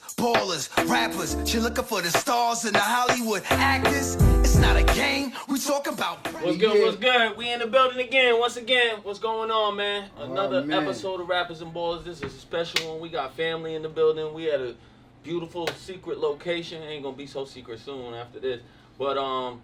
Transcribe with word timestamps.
ballers, 0.00 0.68
ballers, 0.68 0.88
rappers. 0.90 1.36
She 1.48 1.58
looking 1.58 1.84
for 1.84 2.00
the 2.02 2.10
stars 2.10 2.64
and 2.64 2.74
the 2.74 2.78
Hollywood 2.80 3.42
actors. 3.50 4.16
It's 4.40 4.56
not 4.56 4.76
a 4.76 4.82
game. 4.94 5.32
We 5.48 5.58
talk 5.58 5.86
about. 5.86 6.26
What's 6.42 6.56
good? 6.58 6.80
What's 6.82 6.96
good? 6.96 7.36
We 7.36 7.52
in 7.52 7.60
the 7.60 7.66
building 7.66 8.00
again. 8.00 8.38
Once 8.38 8.56
again, 8.56 8.98
what's 9.02 9.18
going 9.18 9.50
on, 9.50 9.76
man? 9.76 10.08
Another 10.18 10.58
Oh, 10.58 10.64
man. 10.64 10.82
episode 10.84 11.20
of 11.20 11.28
Rappers 11.28 11.60
and 11.60 11.72
Ballers. 11.74 12.04
This 12.04 12.22
is 12.22 12.34
a 12.34 12.38
special 12.38 12.92
one. 12.92 13.00
We 13.00 13.08
got 13.08 13.34
family 13.36 13.74
in 13.74 13.82
the 13.82 13.88
building. 13.88 14.32
We 14.34 14.44
had 14.44 14.60
a 14.60 14.74
beautiful 15.22 15.66
secret 15.78 16.18
location. 16.18 16.82
Ain't 16.82 17.02
gonna 17.02 17.16
be 17.16 17.26
so 17.26 17.44
secret 17.44 17.80
soon 17.80 18.14
after 18.14 18.40
this. 18.40 18.60
But 18.98 19.18
um, 19.18 19.60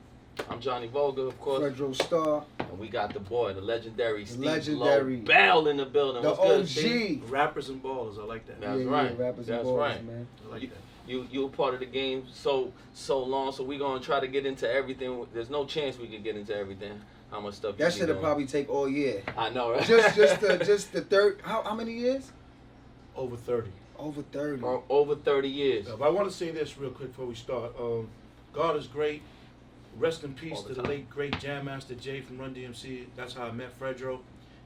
I'm 0.49 0.61
Johnny 0.61 0.87
Volga, 0.89 1.23
of 1.23 1.39
course, 1.41 1.63
Fredro 1.63 1.95
Starr, 1.95 2.45
and 2.59 2.79
we 2.79 2.89
got 2.89 3.13
the 3.13 3.21
boy, 3.21 3.53
the 3.53 3.61
legendary 3.61 4.25
Steve 4.25 4.41
legendary. 4.41 5.17
Bell 5.17 5.67
in 5.69 5.77
the 5.77 5.85
building. 5.87 6.23
the 6.23 6.31
What's 6.33 6.75
good, 6.75 7.23
OG. 7.25 7.31
Rappers 7.31 7.69
and 7.69 7.83
ballers, 7.83 8.19
I 8.19 8.25
like 8.25 8.47
that. 8.47 8.61
That's 8.61 8.81
yeah, 8.81 8.91
right. 8.91 9.15
Yeah, 9.19 9.25
rappers 9.25 9.47
That's 9.47 9.61
and 9.61 9.69
ballers, 9.69 9.79
right. 9.79 10.05
man. 10.05 10.27
I 10.47 10.53
like 10.53 10.63
You- 10.63 10.69
that. 10.69 10.77
You 11.07 11.27
you 11.33 11.43
were 11.43 11.49
part 11.49 11.75
of 11.75 11.81
the 11.81 11.87
game 11.87 12.25
so 12.33 12.73
so 12.95 13.21
long, 13.21 13.51
so 13.53 13.65
we're 13.65 13.81
gonna 13.81 13.99
try 14.01 14.21
to 14.21 14.29
get 14.29 14.47
into 14.47 14.71
everything. 14.71 15.27
There's 15.33 15.51
no 15.51 15.65
chance 15.65 15.99
we 15.99 16.07
can 16.07 16.23
get 16.23 16.37
into 16.37 16.55
everything. 16.55 17.01
How 17.33 17.41
much 17.41 17.55
stuff? 17.55 17.79
That 17.79 17.93
should 17.93 18.09
have 18.11 18.21
probably 18.21 18.47
take 18.47 18.69
all 18.69 18.89
year. 18.89 19.23
I 19.37 19.51
know, 19.51 19.73
right? 19.73 19.83
Just, 19.85 20.15
just 20.15 20.41
the, 20.41 20.59
just 20.65 20.93
the 20.93 21.01
third. 21.01 21.41
How, 21.43 21.63
how 21.63 21.75
many 21.75 21.95
years? 21.95 22.31
Over 23.17 23.37
30. 23.37 23.71
Over 23.99 24.23
thirty. 24.23 24.63
O- 24.63 24.85
over 24.89 25.17
30 25.17 25.49
years. 25.49 25.87
But 25.89 26.05
I 26.05 26.11
want 26.11 26.31
to 26.31 26.35
say 26.37 26.51
this 26.51 26.79
real 26.79 26.91
quick 26.91 27.09
before 27.09 27.27
we 27.27 27.35
start. 27.35 27.73
Um, 27.81 28.09
God 28.53 28.77
is 28.77 28.87
great. 28.87 29.23
Rest 30.01 30.25
in 30.25 30.33
peace 30.33 30.63
the 30.63 30.75
to 30.75 30.81
the 30.83 30.89
late 30.89 31.11
great 31.11 31.39
Jam 31.41 31.67
Master 31.67 31.95
Jay 31.95 32.23
from 32.23 32.39
Run 32.39 32.55
DMC. 32.55 33.05
That's 33.17 33.35
how 33.35 33.45
I 33.45 33.53
met 33.53 33.79
Fredro. 33.79 34.21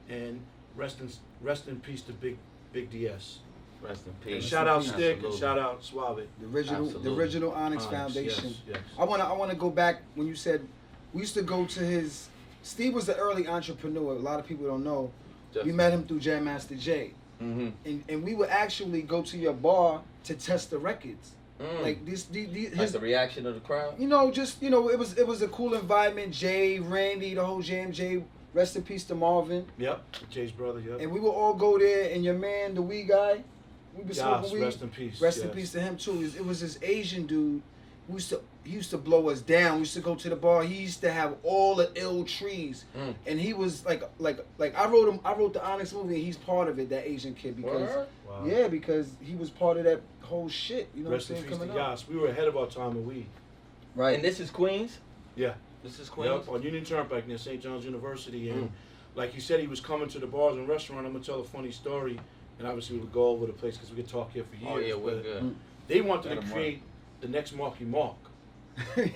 And 0.09 0.39
rest 0.77 1.01
in 1.01 1.09
rest 1.41 1.67
in 1.67 1.79
peace 1.81 2.01
to 2.03 2.13
Big 2.13 2.37
Big 2.71 2.89
DS. 2.89 3.39
Rest 3.81 4.05
in 4.05 4.13
And 4.13 4.21
peace. 4.21 4.45
shout 4.45 4.65
out 4.67 4.81
peace. 4.83 4.93
Stick 4.93 5.23
and 5.23 5.33
shout 5.33 5.59
out 5.59 5.83
Suave. 5.83 6.25
The 6.39 6.47
original, 6.47 6.85
Absolutely. 6.85 7.09
the 7.11 7.15
original 7.17 7.51
Onyx, 7.51 7.83
Onyx, 7.85 7.97
Foundation. 8.01 8.45
Yes, 8.49 8.61
yes. 8.67 8.77
I 8.97 9.03
wanna, 9.03 9.25
I 9.25 9.33
wanna 9.33 9.55
go 9.55 9.69
back 9.69 10.01
when 10.15 10.25
you 10.25 10.35
said 10.35 10.65
we 11.13 11.19
used 11.21 11.33
to 11.33 11.41
go 11.41 11.65
to 11.65 11.79
his. 11.81 12.29
Steve 12.63 12.93
was 12.93 13.05
the 13.05 13.15
early 13.17 13.45
entrepreneur. 13.47 14.13
A 14.13 14.19
lot 14.19 14.39
of 14.39 14.47
people 14.47 14.65
don't 14.65 14.83
know. 14.85 15.11
Just- 15.53 15.65
We 15.65 15.73
met 15.73 15.91
him 15.91 16.05
through 16.07 16.19
Jam 16.21 16.45
Master 16.45 16.75
Jay, 16.75 17.11
Mhm. 17.41 17.73
and 17.83 18.03
and 18.07 18.23
we 18.23 18.35
would 18.35 18.49
actually 18.49 19.01
go 19.01 19.21
to 19.23 19.37
your 19.37 19.53
bar 19.53 20.01
to 20.23 20.33
test 20.35 20.69
the 20.69 20.77
records. 20.79 21.31
Mm. 21.59 21.83
Like 21.83 22.05
this, 22.05 22.23
the, 22.25 22.45
the, 22.47 22.69
Like 22.71 22.89
the 22.91 22.99
reaction 22.99 23.45
of 23.45 23.53
the 23.55 23.61
crowd. 23.61 23.95
you 23.97 24.07
know, 24.07 24.29
just 24.31 24.61
you 24.61 24.69
know, 24.69 24.89
it 24.89 24.99
was 24.99 25.17
it 25.17 25.25
was 25.25 25.41
a 25.41 25.47
cool 25.47 25.73
environment. 25.73 26.33
Jay, 26.33 26.79
Randy, 26.79 27.33
the 27.33 27.45
whole 27.45 27.61
Jam 27.61 27.91
Jay. 27.91 28.23
Rest 28.53 28.75
in 28.77 28.83
peace 28.83 29.03
to 29.05 29.15
Marvin. 29.15 29.65
Yep. 29.77 30.01
Jay's 30.29 30.51
brother. 30.51 30.79
Yep. 30.79 31.01
And 31.01 31.11
we 31.11 31.19
would 31.19 31.31
all 31.31 31.53
go 31.53 31.77
there, 31.77 32.09
and 32.13 32.23
your 32.23 32.35
man, 32.35 32.73
the 32.73 32.81
weed 32.81 33.09
guy, 33.09 33.43
we 33.93 34.03
be 34.03 34.13
Yes, 34.13 34.19
smoking 34.19 34.53
weed. 34.53 34.61
rest 34.63 34.81
in 34.81 34.89
peace. 34.89 35.21
Rest 35.21 35.43
in 35.43 35.49
peace 35.49 35.71
to 35.73 35.81
him 35.81 35.97
too. 35.97 36.13
It 36.13 36.19
was, 36.19 36.35
it 36.37 36.45
was 36.45 36.61
this 36.61 36.79
Asian 36.81 37.25
dude. 37.27 37.61
We 38.07 38.15
used 38.15 38.29
to 38.29 38.41
he 38.63 38.71
used 38.71 38.89
to 38.91 38.97
blow 38.97 39.29
us 39.29 39.41
down. 39.41 39.73
We 39.75 39.79
used 39.79 39.93
to 39.95 39.99
go 39.99 40.15
to 40.15 40.29
the 40.29 40.35
bar. 40.35 40.63
He 40.63 40.75
used 40.83 41.01
to 41.01 41.11
have 41.11 41.35
all 41.43 41.75
the 41.75 41.91
ill 41.95 42.23
trees, 42.23 42.85
Mm. 42.97 43.15
and 43.27 43.39
he 43.39 43.53
was 43.53 43.85
like 43.85 44.03
like 44.19 44.39
like 44.57 44.77
I 44.77 44.87
wrote 44.87 45.09
him. 45.09 45.19
I 45.25 45.33
wrote 45.33 45.53
the 45.53 45.65
Onyx 45.65 45.91
movie, 45.91 46.15
and 46.15 46.23
he's 46.23 46.37
part 46.37 46.69
of 46.69 46.79
it. 46.79 46.89
That 46.89 47.05
Asian 47.09 47.33
kid 47.33 47.57
because 47.57 47.89
Wow. 48.27 48.45
yeah, 48.45 48.67
because 48.69 49.09
he 49.21 49.35
was 49.35 49.49
part 49.49 49.77
of 49.77 49.83
that 49.85 50.01
whole 50.25 50.49
shit. 50.49 50.89
You 50.95 51.03
know 51.03 51.11
Rest 51.11 51.29
what 51.29 51.37
in 51.39 51.43
I'm 51.45 51.49
peace 51.49 51.57
saying? 51.57 51.69
to 51.69 51.73
Coming 51.73 51.81
up. 51.83 51.91
Yas. 51.91 52.07
We 52.07 52.15
were 52.17 52.27
ahead 52.27 52.47
of 52.47 52.57
our 52.57 52.67
time 52.67 52.95
with 52.95 53.05
we. 53.05 53.25
Right. 53.95 54.15
And 54.15 54.23
this 54.23 54.39
is 54.39 54.49
Queens. 54.49 54.99
Yeah. 55.35 55.53
This 55.83 55.99
is 55.99 56.09
Queens. 56.09 56.31
Yep, 56.45 56.49
on 56.53 56.61
Union 56.63 56.83
Turnpike 56.83 57.27
near 57.27 57.37
St. 57.37 57.61
John's 57.61 57.85
University. 57.85 58.49
And 58.49 58.63
Mm. 58.63 58.69
like 59.15 59.31
he 59.31 59.39
said, 59.39 59.59
he 59.59 59.67
was 59.67 59.79
coming 59.79 60.07
to 60.09 60.19
the 60.19 60.27
bars 60.27 60.55
and 60.57 60.67
restaurant. 60.67 61.05
I'm 61.05 61.11
going 61.13 61.23
to 61.23 61.29
tell 61.31 61.39
a 61.39 61.43
funny 61.43 61.71
story. 61.71 62.19
And 62.59 62.67
obviously, 62.67 62.97
we'll 62.97 63.07
go 63.07 63.27
over 63.27 63.45
the 63.45 63.53
place 63.53 63.75
because 63.75 63.91
we 63.91 63.97
could 63.97 64.07
talk 64.09 64.31
here 64.33 64.43
for 64.43 64.55
years. 64.55 64.71
Oh 64.73 64.77
yeah, 64.79 64.95
we're 64.95 65.21
good. 65.21 65.55
They 65.87 66.01
wanted 66.01 66.29
Let 66.29 66.35
to 66.41 66.45
'em 66.47 66.51
create 66.51 66.81
the 67.21 67.27
next 67.27 67.53
Marky 67.53 67.83
Mark. 67.85 68.15
Who's- 68.95 69.11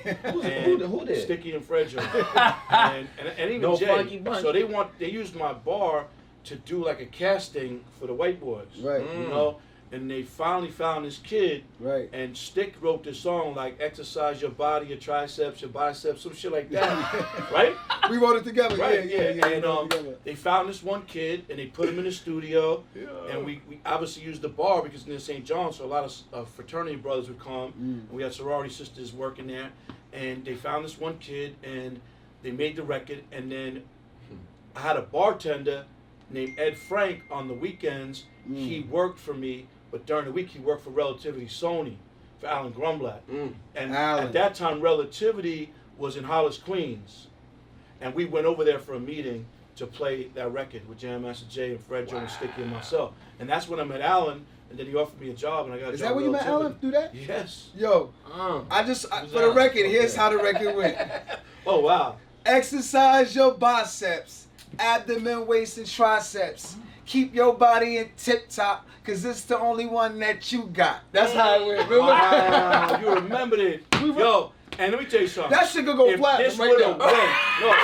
And 0.45 0.81
who, 0.81 0.85
who 0.85 1.05
did? 1.05 1.21
Sticky 1.23 1.53
and 1.55 1.63
Fredro. 1.67 1.99
and, 2.69 3.07
and, 3.19 3.27
and 3.37 3.49
even 3.49 3.61
No 3.61 3.77
Jay. 3.77 3.87
Funky 3.87 4.17
Bunch. 4.19 4.41
So 4.41 4.51
they 4.51 4.63
want 4.63 4.97
they 4.99 5.09
used 5.09 5.35
my 5.35 5.53
bar 5.53 6.05
to 6.45 6.55
do 6.55 6.83
like 6.83 7.01
a 7.01 7.05
casting 7.05 7.83
for 7.99 8.07
the 8.07 8.13
white 8.13 8.39
boys. 8.39 8.67
right. 8.81 9.01
Mm. 9.01 9.21
You 9.23 9.27
know? 9.29 9.57
And 9.91 10.09
they 10.09 10.21
finally 10.21 10.69
found 10.69 11.05
this 11.05 11.17
kid 11.17 11.63
Right. 11.79 12.09
and 12.13 12.37
Stick 12.37 12.75
wrote 12.79 13.03
this 13.03 13.19
song 13.19 13.55
like 13.55 13.79
exercise 13.81 14.39
your 14.41 14.51
body, 14.51 14.85
your 14.87 14.97
triceps, 14.99 15.61
your 15.61 15.71
biceps, 15.71 16.21
some 16.21 16.35
shit 16.35 16.51
like 16.51 16.69
that. 16.69 17.49
right? 17.51 17.75
We 18.09 18.17
wrote 18.17 18.35
it 18.37 18.43
together. 18.43 18.75
Right, 18.77 19.09
Yeah, 19.09 19.31
yeah, 19.31 19.31
yeah. 19.31 19.47
And 19.47 19.65
um, 19.65 19.89
they 20.23 20.35
found 20.35 20.69
this 20.69 20.83
one 20.83 21.03
kid 21.03 21.45
and 21.49 21.57
they 21.57 21.65
put 21.67 21.89
him 21.89 21.97
in 21.97 22.05
the 22.05 22.11
studio. 22.11 22.83
And 23.31 23.43
we, 23.45 23.61
we 23.67 23.79
obviously 23.85 24.23
used 24.23 24.41
the 24.43 24.49
bar 24.49 24.83
because 24.83 25.07
near 25.07 25.17
St. 25.19 25.43
John, 25.43 25.73
so 25.73 25.85
a 25.85 25.87
lot 25.87 26.03
of 26.03 26.13
uh, 26.33 26.45
fraternity 26.45 26.95
brothers 26.95 27.27
would 27.27 27.39
come. 27.39 27.71
Mm. 27.71 28.09
And 28.09 28.11
we 28.11 28.21
had 28.21 28.33
sorority 28.33 28.73
sisters 28.73 29.11
working 29.11 29.47
there. 29.47 29.69
And 30.13 30.45
they 30.45 30.53
found 30.55 30.85
this 30.85 30.99
one 30.99 31.17
kid 31.17 31.55
and 31.63 31.99
they 32.43 32.51
made 32.51 32.75
the 32.75 32.83
record. 32.83 33.23
And 33.31 33.51
then 33.51 33.83
I 34.75 34.81
had 34.81 34.97
a 34.97 35.01
bartender 35.01 35.85
named 36.29 36.59
Ed 36.59 36.77
Frank 36.77 37.23
on 37.31 37.47
the 37.47 37.53
weekends. 37.55 38.25
He 38.51 38.79
worked 38.81 39.19
for 39.19 39.33
me, 39.33 39.67
but 39.91 40.05
during 40.05 40.25
the 40.25 40.31
week 40.31 40.49
he 40.49 40.59
worked 40.59 40.83
for 40.83 40.89
Relativity 40.91 41.45
Sony 41.47 41.95
for 42.39 42.47
Alan 42.47 42.71
Grumblatt. 42.73 43.21
Mm. 43.31 43.53
And 43.75 43.95
Alan. 43.95 44.25
at 44.25 44.33
that 44.33 44.55
time, 44.55 44.81
Relativity 44.81 45.71
was 45.97 46.15
in 46.15 46.23
Hollis, 46.23 46.57
Queens. 46.57 47.27
And 48.01 48.13
we 48.15 48.25
went 48.25 48.45
over 48.45 48.63
there 48.63 48.79
for 48.79 48.93
a 48.93 48.99
meeting 48.99 49.45
to 49.75 49.85
play 49.87 50.29
that 50.35 50.51
record 50.51 50.87
with 50.87 50.97
Jam 50.99 51.23
Master 51.23 51.45
Jay 51.49 51.71
and 51.71 51.79
Fredro 51.89 52.13
and 52.19 52.29
Sticky 52.29 52.61
and 52.61 52.71
myself. 52.71 53.13
And 53.39 53.49
that's 53.49 53.67
when 53.67 53.79
I 53.79 53.83
met 53.83 54.01
Alan, 54.01 54.45
and 54.69 54.77
then 54.79 54.85
he 54.85 54.95
offered 54.95 55.19
me 55.19 55.29
a 55.31 55.33
job, 55.33 55.65
and 55.65 55.73
I 55.73 55.79
got 55.79 55.89
a 55.89 55.91
Is 55.93 55.99
job 55.99 56.09
that 56.09 56.15
when 56.15 56.25
you 56.25 56.31
met 56.31 56.45
Alan? 56.45 56.75
Do 56.81 56.91
that? 56.91 57.13
Yes. 57.15 57.69
Yo, 57.75 58.13
Uh, 58.31 58.61
I 58.71 58.83
just 58.83 59.05
I, 59.11 59.21
Who's 59.21 59.31
for 59.31 59.39
the 59.39 59.43
Alan? 59.45 59.57
record. 59.57 59.85
Here's 59.87 60.15
how 60.15 60.29
the 60.29 60.37
record 60.37 60.75
went. 60.75 60.97
Oh, 61.67 61.81
wow. 61.81 62.15
Exercise 62.45 63.35
your 63.35 63.53
biceps, 63.53 64.47
abdomen, 64.79 65.45
waist, 65.45 65.77
and 65.77 65.85
triceps. 65.85 66.75
Keep 67.09 67.33
your 67.33 67.55
body 67.55 67.97
in 67.97 68.07
tip 68.17 68.47
top, 68.49 68.87
cause 69.03 69.25
it's 69.25 69.41
the 69.41 69.57
only 69.57 69.87
one 69.87 70.19
that 70.19 70.51
you 70.51 70.67
got. 70.67 70.99
That's 71.11 71.33
how 71.33 71.59
it 71.59 71.65
went. 71.65 71.89
Remember? 71.89 72.05
Wow, 72.11 72.99
you 73.01 73.09
remembered 73.15 73.59
it. 73.59 73.83
Yo, 73.99 74.51
and 74.77 74.91
let 74.91 75.01
me 75.01 75.07
tell 75.07 75.21
you 75.21 75.27
something. 75.27 75.49
That 75.49 75.67
shit 75.67 75.85
could 75.85 75.97
go 75.97 76.07
if 76.07 76.19
platinum 76.19 76.51
this 76.51 76.59
right 76.59 76.75
there. 76.77 76.89
went, 76.89 76.99
no, 76.99 77.75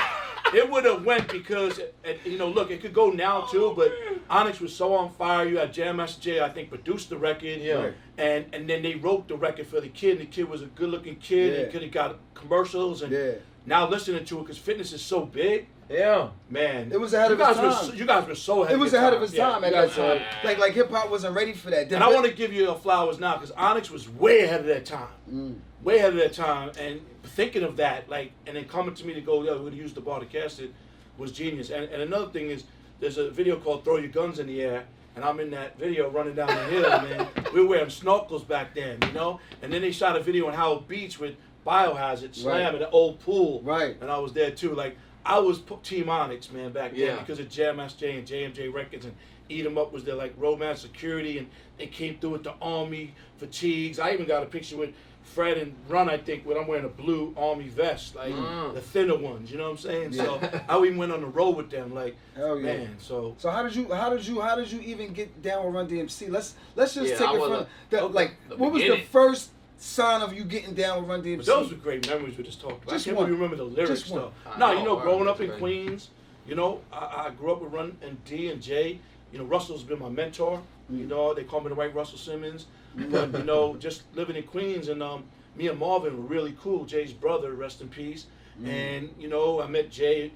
it 0.54 0.70
would 0.70 0.86
have 0.86 1.04
went 1.04 1.28
because, 1.32 1.80
uh, 1.80 2.14
you 2.24 2.38
know, 2.38 2.48
look, 2.50 2.70
it 2.70 2.82
could 2.82 2.94
go 2.94 3.10
now 3.10 3.42
too, 3.48 3.74
but 3.76 3.92
Onyx 4.30 4.60
was 4.60 4.76
so 4.76 4.94
on 4.94 5.12
fire. 5.14 5.44
You 5.48 5.58
had 5.58 5.74
Jam 5.74 5.96
Master 5.96 6.22
Jay, 6.22 6.40
I 6.40 6.50
think, 6.50 6.70
produced 6.70 7.10
the 7.10 7.18
record. 7.18 7.62
Yeah. 7.62 7.74
Right. 7.74 7.94
And 8.20 8.46
and 8.54 8.70
then 8.70 8.84
they 8.84 8.94
wrote 8.94 9.28
the 9.28 9.38
record 9.38 9.66
for 9.66 9.82
the 9.82 9.90
kid, 9.90 10.12
and 10.12 10.22
the 10.22 10.26
kid 10.28 10.48
was 10.48 10.62
a 10.62 10.68
good-looking 10.68 11.16
kid, 11.16 11.52
Yeah. 11.56 11.60
and 11.62 11.72
could 11.72 11.82
have 11.82 11.92
got 11.92 12.20
commercials, 12.36 13.02
and 13.02 13.12
Yeah. 13.12 13.32
now 13.66 13.90
listening 13.90 14.24
to 14.24 14.38
it 14.38 14.42
because 14.44 14.60
fitness 14.60 14.94
is 14.94 15.02
so 15.02 15.22
big, 15.26 15.66
yeah. 15.90 16.30
man. 16.50 16.92
It 16.92 17.00
was 17.00 17.14
ahead 17.14 17.30
you 17.30 17.34
of 17.34 17.40
his 17.48 17.58
guys 17.58 17.64
Were, 17.86 17.90
time. 17.90 17.98
you 18.00 18.06
guys 18.06 18.28
were 18.28 18.36
so 18.36 18.64
ahead. 18.64 18.76
It 18.76 18.80
was 18.80 18.92
your 18.92 19.02
ahead 19.02 19.14
time. 19.14 19.22
of 19.24 19.30
his 19.30 19.38
Yeah, 19.38 19.50
time 19.50 19.64
at 19.64 19.68
you 19.72 19.76
that 19.76 19.88
guys 19.90 19.98
were- 19.98 20.20
time. 20.20 20.28
Like 20.44 20.58
like 20.58 20.74
hip 20.74 20.90
hop 20.92 21.10
wasn't 21.12 21.36
ready 21.36 21.54
for 21.54 21.70
that. 21.70 21.92
and 21.92 22.04
I 22.04 22.10
want 22.12 22.26
to 22.26 22.34
give 22.34 22.52
you 22.54 22.70
a 22.70 22.76
flowers 22.76 23.20
now 23.20 23.34
because 23.38 23.52
Onyx 23.52 23.90
was 23.92 24.10
way 24.10 24.42
ahead 24.44 24.62
of 24.62 24.66
that 24.68 24.86
time. 24.86 25.08
Mm. 25.32 25.56
Way 25.84 25.98
ahead 25.98 26.14
of 26.14 26.20
that 26.20 26.34
time. 26.34 26.72
And 26.80 27.02
thinking 27.24 27.64
of 27.64 27.78
that, 27.78 28.10
like, 28.10 28.32
and 28.48 28.56
then 28.58 28.66
coming 28.66 28.96
to 28.96 29.06
me 29.06 29.14
to 29.14 29.22
go, 29.22 29.44
yeah, 29.44 29.52
we're 29.52 29.58
going 29.60 29.72
to 29.72 29.78
use 29.78 29.94
the 29.94 30.02
bar 30.02 30.20
to 30.20 30.26
cast 30.26 30.60
it 30.60 30.74
was 31.18 31.32
genius. 31.32 31.70
And, 31.70 31.86
and 31.86 32.02
another 32.02 32.28
thing 32.32 32.50
is, 32.50 32.64
there's 33.00 33.18
a 33.18 33.30
video 33.30 33.58
called 33.58 33.84
Throw 33.86 33.98
Your 33.98 34.10
Guns 34.10 34.40
in 34.40 34.48
the 34.48 34.62
Air. 34.62 34.86
And 35.16 35.24
I'm 35.24 35.40
in 35.40 35.50
that 35.52 35.78
video 35.80 36.10
running 36.10 36.36
down 36.36 36.48
the 36.48 36.64
hill, 36.66 36.90
man. 36.90 37.28
We 37.54 37.62
were 37.62 37.68
wearing 37.68 37.86
snorkels 37.88 38.46
back 38.46 38.74
then, 38.76 38.98
you 39.04 39.14
know? 39.14 39.40
And 39.62 39.72
then 39.72 39.82
they 39.82 39.92
shot 39.92 40.18
a 40.18 40.20
video 40.22 40.48
on 40.48 40.54
Howard 40.54 40.88
Beach 40.90 41.20
with 41.20 41.36
Biohazard, 41.66 42.36
Slam, 42.36 42.64
Right. 42.66 42.74
in 42.74 42.80
the 42.82 42.90
old 42.90 43.20
pool. 43.22 43.62
Right. 43.64 43.96
And 44.02 44.12
I 44.12 44.18
was 44.18 44.34
there 44.34 44.52
too. 44.52 44.74
Like, 44.76 44.98
I 45.26 45.40
was 45.40 45.60
p- 45.60 45.76
Team 45.84 46.10
Onyx, 46.10 46.52
man, 46.52 46.72
back 46.72 46.96
then 46.96 47.18
because 47.20 47.40
of 47.40 47.50
Jam 47.50 47.78
Master 47.78 48.00
Jay 48.08 48.18
and 48.18 48.28
JMJ 48.28 48.72
Records 48.74 49.06
and 49.06 49.16
Eat 49.50 49.66
'em 49.66 49.78
Up 49.78 49.92
was 49.94 50.04
their 50.04 50.16
like 50.16 50.34
romance 50.38 50.82
security 50.82 51.38
and 51.38 51.48
they 51.78 51.88
came 51.88 52.18
through 52.20 52.32
with 52.32 52.44
the 52.44 52.54
army 52.62 53.14
fatigues. 53.38 54.00
I 54.00 54.12
even 54.14 54.26
got 54.26 54.44
a 54.44 54.46
picture 54.48 54.78
with 54.78 54.92
Fred 55.24 55.58
and 55.58 55.74
Run, 55.90 56.08
I 56.08 56.18
think, 56.18 56.46
when 56.46 56.56
I'm 56.56 56.68
wearing 56.68 56.86
a 56.86 56.90
blue 56.90 57.34
army 57.36 57.68
vest, 57.68 58.16
like 58.16 58.32
Mm. 58.34 58.76
the 58.76 58.82
thinner 58.82 59.18
ones, 59.18 59.52
you 59.52 59.58
know 59.58 59.64
what 59.66 59.72
I'm 59.72 59.78
saying? 59.78 60.14
So 60.14 60.40
I 60.70 60.78
even 60.80 60.98
went 60.98 61.12
on 61.12 61.22
the 61.22 61.28
road 61.28 61.56
with 61.58 61.70
them, 61.72 61.94
like 61.96 62.16
Hell 62.36 62.58
yeah. 62.60 62.78
man. 62.78 62.96
So 63.00 63.34
So 63.40 63.50
how 63.50 63.64
did 63.64 63.76
you 63.76 63.92
how 63.92 64.10
did 64.12 64.26
you 64.26 64.40
how 64.42 64.56
did 64.56 64.72
you 64.72 64.80
even 64.82 65.14
get 65.14 65.42
down 65.42 65.66
with 65.66 65.74
Run 65.76 65.88
DMC? 65.88 66.30
Let's 66.30 66.54
let's 66.76 66.94
just 66.94 67.12
Yeah, 67.12 67.18
take 67.18 67.28
I 67.30 67.36
it 67.36 67.40
from 67.42 67.52
a- 67.54 67.68
the, 67.90 68.02
okay, 68.04 68.14
like 68.14 68.36
what 68.58 68.72
was 68.72 68.84
the 68.84 68.98
first 69.12 69.50
sign 69.78 70.22
of 70.22 70.34
you 70.34 70.44
getting 70.44 70.74
down 70.74 71.02
with 71.02 71.10
Run 71.10 71.24
DMC? 71.24 71.38
But 71.38 71.46
those 71.46 71.72
were 71.72 71.78
great 71.78 72.08
memories 72.08 72.38
we 72.38 72.44
just 72.44 72.62
talked 72.62 72.84
about. 72.84 72.94
Just 72.94 73.06
I 73.06 73.10
can't 73.10 73.18
one. 73.18 73.26
really 73.28 73.38
remember 73.42 73.58
the 73.58 73.64
lyrics 73.64 74.02
Just 74.02 74.12
one. 74.12 74.22
though. 74.22 74.32
I 74.50 74.58
No, 74.58 74.72
you 74.72 74.84
know, 74.84 74.98
growing 74.98 75.28
up 75.28 75.42
in 75.42 75.48
crazy. 75.48 75.60
Queens, 75.60 76.10
you 76.48 76.56
know, 76.56 76.82
I, 76.92 77.28
I 77.28 77.30
grew 77.32 77.52
up 77.52 77.62
with 77.62 77.74
Run 77.74 77.98
and 78.02 78.24
D 78.26 78.50
and 78.50 78.62
J. 78.62 79.00
You 79.32 79.40
know, 79.40 79.46
Russell's 79.46 79.84
been 79.84 80.00
my 80.00 80.10
mentor. 80.10 80.62
Mm. 80.92 81.00
You 81.00 81.06
know, 81.08 81.34
they 81.34 81.44
call 81.44 81.62
me 81.62 81.70
the 81.70 81.76
white 81.76 81.94
Russell 81.94 82.18
Simmons. 82.18 82.68
But 82.96 83.34
you 83.34 83.44
know, 83.44 83.76
just 83.76 84.04
living 84.16 84.36
in 84.36 84.44
Queens 84.44 84.88
and 84.88 85.04
um, 85.04 85.26
me 85.56 85.68
and 85.68 85.78
Marvin 85.78 86.18
were 86.18 86.24
really 86.24 86.56
cool. 86.62 86.86
Jay's 86.86 87.12
brother, 87.12 87.54
rest 87.54 87.82
in 87.82 87.90
peace. 87.90 88.28
Mm. 88.62 88.68
And 88.68 89.10
you 89.20 89.28
know, 89.28 89.62
I 89.62 89.68
met 89.68 89.92
Jay 89.92 90.32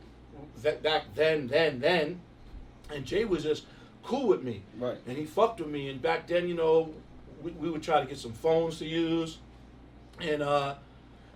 that 0.61 0.83
back 0.83 1.05
then, 1.15 1.47
then, 1.47 1.79
then, 1.79 2.19
and 2.93 3.05
Jay 3.05 3.25
was 3.25 3.43
just 3.43 3.65
cool 4.03 4.27
with 4.27 4.43
me. 4.43 4.61
Right. 4.77 4.97
And 5.07 5.17
he 5.17 5.25
fucked 5.25 5.59
with 5.59 5.69
me. 5.69 5.89
And 5.89 6.01
back 6.01 6.27
then, 6.27 6.47
you 6.47 6.55
know, 6.55 6.93
we, 7.43 7.51
we 7.51 7.69
would 7.69 7.83
try 7.83 7.99
to 8.01 8.05
get 8.05 8.17
some 8.17 8.33
phones 8.33 8.79
to 8.79 8.85
use, 8.85 9.37
and 10.21 10.41
uh, 10.41 10.75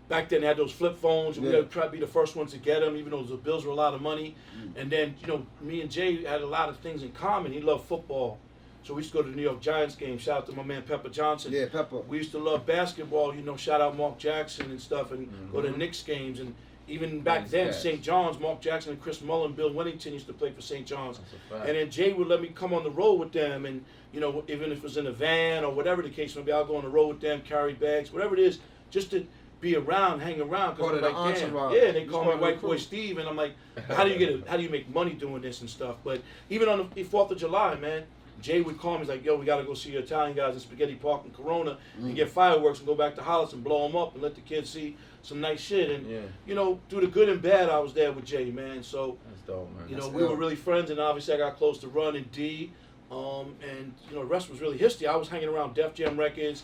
back 0.10 0.30
then 0.30 0.42
they 0.42 0.48
had 0.48 0.58
those 0.58 0.72
flip 0.72 0.98
phones, 0.98 1.38
and 1.38 1.46
we 1.46 1.52
Yeah. 1.52 1.60
would 1.60 1.72
try 1.72 1.84
to 1.84 1.90
be 1.90 2.00
the 2.00 2.08
first 2.08 2.36
ones 2.36 2.52
to 2.52 2.58
get 2.58 2.82
them, 2.82 2.96
even 2.96 3.12
though 3.12 3.24
the 3.24 3.36
bills 3.36 3.66
were 3.66 3.72
a 3.72 3.76
lot 3.76 3.94
of 3.94 4.02
money. 4.02 4.36
And 4.76 4.92
then 4.92 5.16
you 5.22 5.28
know, 5.28 5.46
me 5.62 5.82
and 5.82 5.90
Jay 5.92 6.24
had 6.24 6.42
a 6.42 6.46
lot 6.48 6.70
of 6.70 6.78
things 6.78 7.04
in 7.04 7.12
common. 7.12 7.52
He 7.54 7.62
loved 7.62 7.86
football, 7.86 8.38
so 8.84 8.94
we 8.94 9.00
used 9.02 9.12
to 9.14 9.18
go 9.20 9.24
to 9.24 9.30
the 9.30 9.36
New 9.36 9.44
York 9.44 9.62
Giants 9.62 9.96
game. 9.96 10.18
Shout 10.18 10.40
out 10.40 10.46
to 10.48 10.54
my 10.54 10.64
man 10.64 10.82
Pepper 10.84 11.10
Johnson. 11.10 11.52
Yeah, 11.54 11.68
Pepper. 11.72 12.00
We 12.00 12.18
used 12.18 12.32
to 12.32 12.40
love 12.40 12.66
basketball, 12.66 13.34
you 13.36 13.42
know, 13.42 13.56
shout 13.56 13.82
out 13.82 13.98
Mark 13.98 14.18
Jackson 14.18 14.72
and 14.72 14.82
stuff, 14.82 15.12
and 15.12 15.30
go 15.52 15.62
to 15.62 15.72
Knicks 15.78 16.04
games. 16.04 16.40
And 16.40 16.54
even 16.88 17.22
back 17.22 17.48
then. 17.50 17.74
St. 17.74 18.02
John's, 18.02 18.40
Mark 18.40 18.62
Jackson 18.62 18.92
and 18.92 19.02
Chris 19.02 19.22
Mullin, 19.22 19.54
Bill 19.54 19.72
Wennington 19.72 20.12
used 20.14 20.28
to 20.28 20.34
play 20.34 20.52
for 20.52 20.62
St. 20.62 20.86
John's. 20.86 21.20
A. 21.52 21.56
And 21.56 21.70
then 21.78 21.90
Jay 21.90 22.14
would 22.14 22.28
let 22.28 22.42
me 22.42 22.50
come 22.50 22.74
on 22.74 22.84
the 22.84 22.92
road 22.92 23.14
with 23.20 23.32
them, 23.32 23.66
and 23.66 23.84
you 24.12 24.20
know, 24.20 24.44
even 24.48 24.72
if 24.72 24.78
it 24.80 24.84
was 24.84 24.98
in 24.98 25.08
a 25.08 25.12
van 25.12 25.64
or 25.64 25.72
whatever 25.74 26.02
the 26.02 26.10
case 26.10 26.36
may 26.36 26.42
be, 26.42 26.52
I'll 26.52 26.66
go 26.66 26.76
on 26.78 26.84
the 26.84 26.90
road 26.90 27.08
with 27.08 27.22
them, 27.22 27.42
carry 27.42 27.74
bags, 27.74 28.12
whatever 28.12 28.34
it 28.36 28.40
is, 28.42 28.60
just 28.92 29.12
to 29.12 29.26
be 29.62 29.76
around, 29.78 30.20
hang 30.20 30.42
around. 30.42 30.76
Because 30.76 30.92
I'm 30.98 31.02
like, 31.02 31.16
damn, 31.40 31.54
yeah, 31.74 31.92
they 31.94 32.06
call 32.06 32.20
me 32.22 32.26
part 32.26 32.34
of 32.36 32.40
the 32.40 32.46
White 32.46 32.62
Boy. 32.62 32.78
Steve, 32.78 33.18
and 33.18 33.28
I'm 33.30 33.38
like, 33.38 33.54
how 33.88 34.04
do 34.04 34.10
you 34.12 34.18
get 34.20 34.30
it? 34.30 34.48
How 34.48 34.58
do 34.58 34.64
you 34.64 34.70
make 34.70 34.94
money 34.94 35.14
doing 35.14 35.42
this 35.42 35.62
and 35.62 35.70
stuff? 35.70 35.96
But 36.04 36.22
even 36.50 36.68
on 36.70 36.90
the 36.94 37.04
Fourth 37.04 37.32
of 37.32 37.38
July, 37.38 37.76
man. 37.76 38.04
Jay 38.42 38.60
would 38.60 38.78
call 38.78 38.94
me. 38.96 39.00
He's 39.02 39.08
like, 39.10 39.24
"Yo, 39.24 39.38
we 39.38 39.46
gotta 39.46 39.64
go 39.64 39.74
see 39.74 39.92
your 39.92 40.02
Italian 40.02 40.36
guys 40.36 40.54
in 40.56 40.60
Spaghetti 40.60 40.96
Park 40.96 41.22
in 41.24 41.32
Corona 41.32 41.78
Mm. 41.98 42.06
and 42.08 42.16
get 42.16 42.30
fireworks 42.30 42.80
and 42.80 42.88
go 42.88 42.94
back 42.96 43.16
to 43.16 43.22
Hollis 43.22 43.54
and 43.54 43.64
blow 43.64 43.88
them 43.88 43.96
up 43.96 44.16
and 44.16 44.24
let 44.24 44.36
the 44.36 44.42
kids 44.42 44.70
see 44.72 44.98
some 45.24 45.42
nice 45.42 45.60
shit." 45.60 45.90
And 45.90 46.08
Yeah. 46.10 46.20
you 46.46 46.54
know, 46.54 46.80
through 46.90 47.02
the 47.02 47.08
good 47.08 47.30
and 47.30 47.42
bad, 47.42 47.70
I 47.70 47.80
was 47.80 47.94
there 47.94 48.12
with 48.12 48.26
Jay, 48.26 48.52
man. 48.52 48.84
So 48.84 49.18
That's 49.28 49.42
dope, 49.42 49.70
man. 49.76 49.90
you 49.90 49.96
know, 49.96 50.04
That's 50.04 50.14
we 50.14 50.22
dope. 50.22 50.30
were 50.32 50.36
really 50.38 50.56
friends, 50.56 50.92
and 50.92 51.00
obviously 51.00 51.34
I 51.34 51.38
got 51.38 51.58
close 51.58 51.80
to 51.80 51.88
Run 51.88 52.16
and 52.16 52.32
D, 52.32 52.72
um, 53.12 53.56
and 53.68 53.94
you 54.10 54.16
know, 54.16 54.22
the 54.22 54.28
rest 54.28 54.50
was 54.50 54.62
really 54.62 54.78
history. 54.78 55.08
I 55.08 55.16
was 55.16 55.28
hanging 55.30 55.50
around 55.50 55.74
Def 55.74 55.94
Jam 55.96 56.18
Records, 56.20 56.64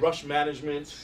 Rush 0.00 0.24
Management, 0.24 0.94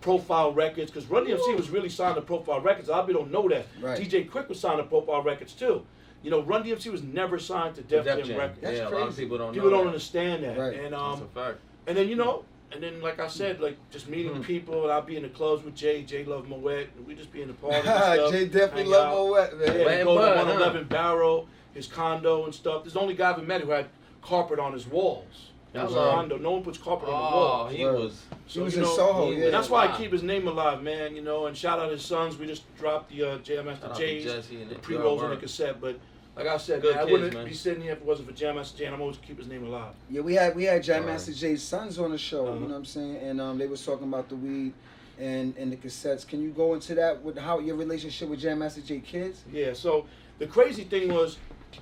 Profile 0.00 0.52
Records, 0.52 0.90
because 0.90 1.06
Run 1.10 1.26
DMC 1.26 1.54
was 1.56 1.68
really 1.70 1.88
signed 1.90 2.14
to 2.16 2.22
Profile 2.22 2.60
Records. 2.60 2.88
A 2.88 2.92
lot 2.92 3.00
of 3.00 3.06
people 3.08 3.22
don't 3.22 3.32
know 3.32 3.48
that. 3.48 3.66
Right. 3.80 3.98
DJ 4.00 4.28
Quik 4.28 4.48
was 4.48 4.58
signed 4.58 4.78
to 4.78 4.84
Profile 4.84 5.22
Records 5.22 5.52
too. 5.52 5.84
You 6.22 6.30
know, 6.30 6.42
Run 6.42 6.62
DMC 6.64 6.90
was 6.90 7.02
never 7.02 7.38
signed 7.38 7.74
to 7.76 7.82
Def, 7.82 8.04
Def 8.04 8.18
Jam, 8.18 8.26
Jam. 8.26 8.38
Records. 8.38 8.60
That's 8.60 8.76
yeah, 8.78 8.82
a 8.82 8.90
lot 8.90 8.92
of 8.94 9.02
crazy. 9.08 9.22
people 9.22 9.38
don't 9.38 9.52
People 9.54 9.70
know 9.70 9.76
don't 9.76 9.84
that. 9.84 9.90
understand 9.90 10.44
that, 10.44 10.58
Right. 10.58 10.74
and 10.74 10.92
That's 10.92 11.02
um, 11.02 11.22
a 11.22 11.26
fact. 11.28 11.58
and 11.86 11.96
then 11.96 12.08
you 12.08 12.16
know, 12.16 12.44
and 12.72 12.82
then 12.82 13.00
like 13.00 13.18
I 13.20 13.26
said, 13.28 13.60
like 13.60 13.76
just 13.90 14.08
meeting 14.08 14.34
Hmm. 14.36 14.42
people, 14.42 14.82
and 14.84 14.92
I'll 14.92 15.02
be 15.02 15.16
in 15.16 15.22
the 15.22 15.28
clubs 15.28 15.64
with 15.64 15.74
Jay. 15.74 16.02
Jay 16.02 16.24
love 16.24 16.48
Moet, 16.48 16.88
and 16.96 17.06
we 17.06 17.14
just 17.14 17.32
be 17.32 17.42
in 17.42 17.48
the 17.48 17.54
parties. 17.54 17.78
and 17.84 17.84
stuff, 18.14 18.30
Jay 18.32 18.46
definitely 18.46 18.82
hang 18.82 18.90
love 18.92 19.06
out. 19.06 19.52
Moet, 19.52 19.58
man. 19.66 19.78
Yeah, 19.78 19.84
Wet 19.84 19.98
we 19.98 20.04
go 20.04 20.14
to 20.14 20.20
Bud, 20.20 20.36
huh? 20.36 20.44
111 20.44 20.84
Barrow, 20.88 21.46
his 21.74 21.86
condo 21.86 22.44
and 22.44 22.54
stuff. 22.54 22.82
There's 22.84 22.94
the 22.94 23.00
only 23.00 23.14
guy 23.14 23.30
I've 23.30 23.38
ever 23.38 23.46
met 23.46 23.60
who 23.62 23.70
had 23.70 23.86
carpet 24.22 24.58
on 24.58 24.72
his 24.72 24.86
walls. 24.86 25.46
In 25.72 25.80
his 25.82 25.90
Hello. 25.92 26.10
condo. 26.10 26.36
No 26.36 26.50
one 26.50 26.62
puts 26.64 26.78
carpet 26.78 27.08
on 27.08 27.14
the 27.14 27.28
Oh, 27.28 27.40
walls. 27.40 27.72
he 27.72 27.84
Word. 27.84 27.94
was. 28.00 28.22
He 28.46 28.58
was 28.60 28.74
you 28.74 28.82
in 28.82 28.88
know, 28.88 28.96
Soho, 28.96 29.30
he- 29.30 29.38
yeah. 29.38 29.44
And 29.46 29.54
that's 29.54 29.70
why 29.70 29.86
I 29.86 29.96
keep 29.96 30.10
his 30.12 30.24
name 30.24 30.48
alive, 30.48 30.82
man. 30.82 31.14
You 31.14 31.22
know, 31.22 31.46
and 31.46 31.56
shout 31.56 31.78
out 31.78 31.92
his 31.92 32.04
sons. 32.04 32.36
We 32.36 32.46
just 32.46 32.64
dropped 32.76 33.10
the 33.12 33.22
uh, 33.22 33.38
Jam 33.38 33.66
Shout 33.66 33.80
Master 33.80 33.94
J's, 33.96 34.48
the 34.48 34.56
the- 34.64 34.74
pre 34.76 34.96
rolls 34.96 35.22
on 35.22 35.30
the 35.30 35.36
cassette. 35.36 35.80
But 35.80 36.00
like 36.36 36.46
I 36.46 36.56
said, 36.56 36.82
Good 36.82 36.96
man, 36.96 37.06
I 37.08 37.10
wouldn't 37.10 37.34
man. 37.34 37.44
be 37.44 37.52
sitting 37.54 37.82
here 37.82 37.92
if 37.92 37.98
it 37.98 38.04
wasn't 38.04 38.28
for 38.28 38.34
Jam 38.34 38.56
Master 38.56 38.78
Jay. 38.78 38.84
And 38.86 38.94
I'm 38.94 39.00
always 39.00 39.16
keep 39.18 39.38
his 39.38 39.48
name 39.48 39.64
alive. 39.66 39.94
Yeah, 40.08 40.20
we 40.22 40.34
had 40.34 40.54
we 40.56 40.64
had 40.64 40.82
Jam 40.82 41.04
Right. 41.04 41.12
Master 41.12 41.32
Jay's 41.32 41.62
sons 41.62 41.98
on 41.98 42.10
the 42.12 42.18
show. 42.18 42.46
Uh-huh. 42.46 42.54
You 42.54 42.60
know 42.60 42.66
what 42.68 42.76
I'm 42.76 42.84
saying? 42.84 43.16
And 43.16 43.40
um, 43.40 43.58
they 43.58 43.66
was 43.66 43.84
talking 43.84 44.06
about 44.08 44.28
the 44.28 44.36
weed 44.36 44.72
and 45.18 45.54
and 45.56 45.72
the 45.72 45.76
cassettes. 45.76 46.26
Can 46.26 46.40
you 46.42 46.50
go 46.50 46.74
into 46.74 46.94
that 46.94 47.22
with 47.22 47.36
how 47.36 47.58
your 47.58 47.76
relationship 47.76 48.28
with 48.28 48.40
Jam 48.40 48.60
Master 48.60 48.80
Jay 48.80 49.00
kids? 49.00 49.44
Yeah. 49.52 49.72
So 49.74 50.06
the 50.38 50.46
crazy 50.46 50.84
thing 50.84 51.12
was, 51.12 51.36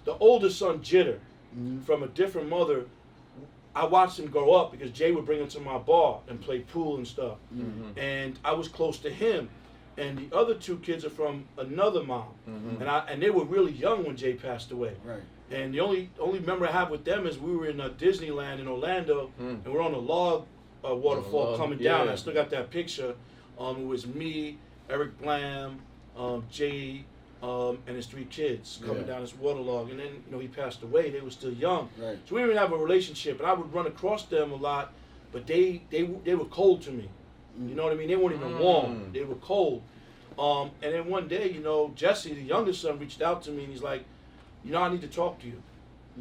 the 0.04 0.14
oldest 0.18 0.58
son 0.58 0.80
Jitter, 0.80 1.18
Mhm. 1.56 1.84
from 1.84 2.02
a 2.02 2.08
different 2.08 2.48
mother. 2.48 2.86
I 3.74 3.84
watched 3.84 4.18
him 4.18 4.26
grow 4.28 4.52
up 4.54 4.72
because 4.72 4.90
Jay 4.90 5.12
would 5.12 5.24
bring 5.24 5.40
him 5.40 5.46
to 5.48 5.60
my 5.60 5.78
bar 5.78 6.18
and 6.26 6.40
play 6.40 6.60
pool 6.60 6.96
and 6.96 7.06
stuff. 7.06 7.36
Mhm. 7.54 7.96
and 7.96 8.38
I 8.44 8.52
was 8.52 8.66
close 8.66 8.98
to 9.00 9.10
him. 9.10 9.48
And 9.98 10.18
the 10.30 10.36
other 10.36 10.54
two 10.54 10.76
kids 10.78 11.04
are 11.04 11.10
from 11.10 11.44
another 11.58 12.02
mom, 12.04 12.28
Mhm. 12.48 12.80
and 12.80 12.88
I 12.88 12.98
and 13.10 13.20
they 13.22 13.30
were 13.30 13.44
really 13.44 13.72
young 13.72 14.04
when 14.04 14.16
Jay 14.16 14.34
passed 14.34 14.70
away. 14.70 14.94
Right. 15.04 15.22
And 15.50 15.74
the 15.74 15.80
only 15.80 16.10
only 16.20 16.38
memory 16.40 16.68
I 16.68 16.72
have 16.72 16.90
with 16.90 17.04
them 17.04 17.26
is 17.26 17.38
we 17.38 17.56
were 17.56 17.66
in 17.66 17.80
uh, 17.80 17.88
Disneyland 17.98 18.60
in 18.60 18.68
Orlando, 18.68 19.30
Mm. 19.40 19.64
and 19.64 19.74
we're 19.74 19.82
on 19.82 19.94
a 19.94 19.98
log 19.98 20.46
uh, 20.88 20.94
waterfall 20.94 21.44
log, 21.50 21.58
coming 21.58 21.78
down. 21.78 22.06
yeah. 22.06 22.12
I 22.12 22.16
still 22.16 22.32
got 22.34 22.50
that 22.50 22.70
picture. 22.70 23.14
Um, 23.58 23.78
it 23.82 23.86
was 23.86 24.06
me, 24.06 24.58
Eric 24.88 25.20
Blam, 25.20 25.80
um, 26.16 26.44
Jay, 26.48 27.04
um, 27.42 27.78
and 27.88 27.96
his 27.96 28.06
three 28.06 28.26
kids 28.26 28.78
coming 28.86 29.02
Yeah. 29.02 29.14
down 29.14 29.20
this 29.22 29.36
water 29.36 29.58
log. 29.60 29.90
And 29.90 29.98
then 29.98 30.22
you 30.26 30.30
know 30.32 30.38
he 30.38 30.46
passed 30.46 30.82
away. 30.84 31.10
They 31.10 31.20
were 31.20 31.30
still 31.32 31.52
young, 31.52 31.88
Right. 31.98 32.16
so 32.28 32.36
we 32.36 32.42
didn't 32.42 32.56
have 32.58 32.72
a 32.72 32.76
relationship. 32.76 33.40
And 33.40 33.48
I 33.48 33.52
would 33.54 33.72
run 33.74 33.88
across 33.88 34.26
them 34.26 34.52
a 34.52 34.56
lot, 34.56 34.92
but 35.32 35.48
they 35.48 35.82
they 35.90 36.02
they 36.24 36.36
were 36.36 36.44
cold 36.44 36.82
to 36.82 36.92
me. 36.92 37.08
You 37.66 37.74
know 37.74 37.84
what 37.84 37.92
I 37.92 37.96
mean? 37.96 38.08
They 38.08 38.16
weren't 38.16 38.36
even 38.36 38.52
Mm. 38.52 38.58
warm. 38.60 39.10
They 39.12 39.24
were 39.24 39.34
cold. 39.36 39.82
Um, 40.38 40.70
and 40.82 40.94
then 40.94 41.06
one 41.08 41.26
day, 41.26 41.50
you 41.50 41.60
know, 41.60 41.90
Jesse, 41.96 42.32
the 42.32 42.42
youngest 42.42 42.80
son, 42.82 42.98
reached 42.98 43.20
out 43.22 43.42
to 43.42 43.50
me 43.50 43.64
and 43.64 43.72
he's 43.72 43.82
like, 43.82 44.04
you 44.64 44.70
know, 44.70 44.80
I 44.82 44.88
need 44.90 45.00
to 45.00 45.08
talk 45.08 45.40
to 45.40 45.46
you. 45.46 45.60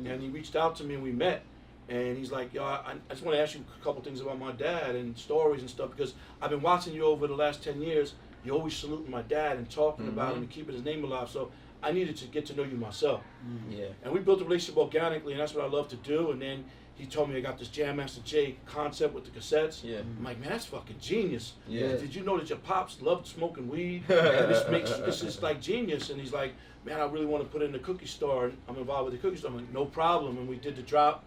And 0.05 0.21
he 0.21 0.29
reached 0.29 0.55
out 0.55 0.75
to 0.77 0.83
me 0.83 0.95
and 0.95 1.03
we 1.03 1.11
met. 1.11 1.43
And 1.89 2.17
he's 2.17 2.31
like, 2.31 2.53
yo, 2.53 2.63
I, 2.63 2.95
I 3.09 3.13
just 3.13 3.23
want 3.23 3.37
to 3.37 3.41
ask 3.41 3.55
you 3.55 3.63
a 3.79 3.83
couple 3.83 4.01
things 4.01 4.19
about 4.21 4.39
my 4.39 4.51
dad 4.51 4.95
and 4.95 5.17
stories 5.17 5.61
and 5.61 5.69
stuff 5.69 5.91
because 5.95 6.13
I've 6.41 6.49
been 6.49 6.61
watching 6.61 6.93
you 6.93 7.05
over 7.05 7.27
the 7.27 7.35
last 7.35 7.63
10 7.63 7.81
years. 7.81 8.13
You're 8.43 8.55
always 8.55 8.75
saluting 8.75 9.09
my 9.11 9.21
dad 9.23 9.57
and 9.57 9.69
talking 9.69 10.07
about 10.07 10.33
him 10.33 10.39
and 10.43 10.49
keeping 10.49 10.73
his 10.75 10.83
name 10.83 11.03
alive. 11.03 11.29
So 11.29 11.51
I 11.81 11.91
needed 11.91 12.17
to 12.17 12.25
get 12.25 12.45
to 12.47 12.55
know 12.55 12.63
you 12.63 12.77
myself. 12.77 13.21
Yeah. 13.69 13.85
And 14.03 14.11
we 14.13 14.19
built 14.19 14.41
a 14.41 14.43
relationship 14.43 14.77
organically, 14.77 15.33
and 15.33 15.41
that's 15.41 15.53
what 15.53 15.63
I 15.63 15.67
love 15.69 15.87
to 15.89 15.95
do. 15.97 16.31
And 16.31 16.41
then 16.41 16.65
he 16.97 17.05
told 17.05 17.29
me 17.29 17.37
I 17.37 17.41
got 17.41 17.57
this 17.59 17.67
Jam 17.67 17.97
Master 17.97 18.21
Jay 18.23 18.57
concept 18.65 19.13
with 19.13 19.23
the 19.25 19.31
cassettes. 19.31 19.83
Yeah. 19.83 19.99
I'm 19.99 20.23
like, 20.23 20.39
man, 20.39 20.49
that's 20.49 20.65
fucking 20.65 20.97
genius. 20.99 21.53
Yeah. 21.67 21.89
Did 21.89 22.15
you 22.15 22.23
know 22.23 22.37
that 22.37 22.49
your 22.49 22.57
pops 22.59 23.01
loved 23.01 23.27
smoking 23.27 23.69
weed? 23.69 24.03
and 24.09 24.51
this 24.51 24.67
makes 24.69 24.89
this 24.97 25.21
is 25.23 25.41
like 25.41 25.61
genius. 25.61 26.09
And 26.09 26.19
he's 26.19 26.33
like, 26.33 26.53
man, 26.85 26.99
I 26.99 27.05
really 27.05 27.25
want 27.27 27.43
to 27.43 27.49
put 27.49 27.61
it 27.61 27.65
in 27.65 27.71
the 27.71 27.79
cookie 27.79 28.07
store. 28.07 28.45
And 28.45 28.57
I'm 28.67 28.77
involved 28.77 29.11
with 29.11 29.21
the 29.21 29.27
cookie 29.27 29.37
store. 29.39 29.51
I'm 29.51 29.57
like, 29.57 29.71
no 29.73 29.85
problem. 29.85 30.37
And 30.37 30.47
we 30.47 30.55
did 30.57 30.75
the 30.75 30.81
drop 30.81 31.23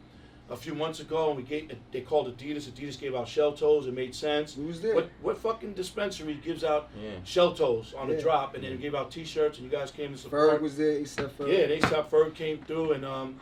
a 0.49 0.57
few 0.57 0.75
months 0.75 0.99
ago, 0.99 1.29
and 1.29 1.37
we 1.37 1.45
gave 1.45 1.71
they 1.93 2.01
called 2.01 2.37
Adidas. 2.37 2.69
Adidas 2.69 2.99
gave 2.99 3.15
out 3.15 3.29
shell 3.29 3.53
toes. 3.53 3.87
It 3.87 3.95
made 3.95 4.13
sense. 4.13 4.55
Who 4.55 4.65
was 4.65 4.81
there? 4.81 4.97
What 4.97 5.09
what 5.23 5.39
fucking 5.39 5.75
dispensary 5.75 6.35
gives 6.43 6.65
out 6.65 6.89
Yeah. 7.01 7.11
shell 7.23 7.55
toes 7.55 7.95
on 7.97 8.09
Yeah. 8.11 8.17
a 8.17 8.21
drop? 8.21 8.57
And 8.57 8.65
then 8.65 8.73
it 8.73 8.81
gave 8.81 8.97
out 8.97 9.13
T-shirts, 9.13 9.59
and 9.59 9.71
you 9.71 9.71
guys 9.71 9.93
came 9.93 10.11
to 10.11 10.19
support. 10.19 10.51
Ferg 10.59 10.61
was 10.63 10.77
there. 10.77 10.99
He 10.99 11.05
said 11.05 11.31
Ferg. 11.39 11.57
Yeah, 11.57 11.67
they 11.69 11.79
ASAP 11.79 12.11
Ferg 12.11 12.35
came 12.35 12.59
through 12.65 12.95
and 12.95 13.05
um 13.05 13.39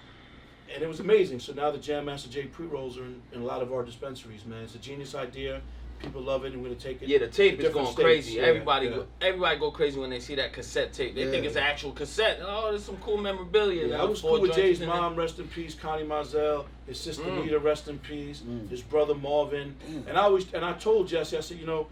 and 0.74 0.82
it 0.82 0.86
was 0.88 1.00
amazing. 1.00 1.40
So 1.40 1.52
now 1.52 1.70
the 1.70 1.78
Jam 1.78 2.04
Master 2.04 2.28
Jay 2.28 2.44
pre 2.44 2.66
rolls 2.66 2.98
are 2.98 3.04
in, 3.04 3.20
in 3.32 3.40
a 3.42 3.44
lot 3.44 3.62
of 3.62 3.72
our 3.72 3.82
dispensaries, 3.84 4.44
man. 4.44 4.62
It's 4.64 4.74
a 4.74 4.78
genius 4.78 5.14
idea. 5.14 5.60
People 6.00 6.22
love 6.22 6.44
it, 6.44 6.52
and 6.52 6.62
we're 6.62 6.68
gonna 6.68 6.80
take 6.80 7.02
it. 7.02 7.08
Yeah, 7.08 7.18
the 7.18 7.26
tape 7.26 7.54
is 7.54 7.64
different 7.64 7.74
going 7.74 7.86
states. 7.86 8.04
crazy. 8.04 8.32
Yeah, 8.34 8.42
everybody, 8.44 8.86
yeah. 8.86 8.92
Go, 8.96 9.06
everybody 9.20 9.58
go 9.58 9.70
crazy 9.72 9.98
when 9.98 10.10
they 10.10 10.20
see 10.20 10.36
that 10.36 10.52
cassette 10.52 10.92
tape. 10.92 11.16
They 11.16 11.28
think 11.28 11.44
it's 11.44 11.56
an 11.56 11.64
actual 11.64 11.90
cassette. 11.90 12.38
Oh, 12.40 12.68
there's 12.70 12.84
some 12.84 12.98
cool 12.98 13.16
memorabilia. 13.16 13.88
Yeah, 13.88 14.02
I 14.02 14.04
was 14.04 14.20
cool 14.20 14.40
with 14.40 14.54
Jay's 14.54 14.80
in 14.80 14.88
it. 14.88 14.92
mom, 14.92 15.16
rest 15.16 15.40
in 15.40 15.48
peace, 15.48 15.74
Connie 15.74 16.04
Mizell, 16.04 16.66
his 16.86 17.00
sister 17.00 17.24
Mm. 17.24 17.42
Nita, 17.44 17.58
rest 17.58 17.88
in 17.88 17.98
peace, 17.98 18.42
Mm. 18.46 18.70
his 18.70 18.80
brother 18.80 19.16
Marvin, 19.16 19.74
Damn. 19.84 20.06
and 20.06 20.16
I 20.16 20.22
always 20.22 20.46
and 20.54 20.64
I 20.64 20.74
told 20.74 21.08
Jesse, 21.08 21.36
I 21.36 21.40
said, 21.40 21.58
you 21.58 21.66
know, 21.66 21.88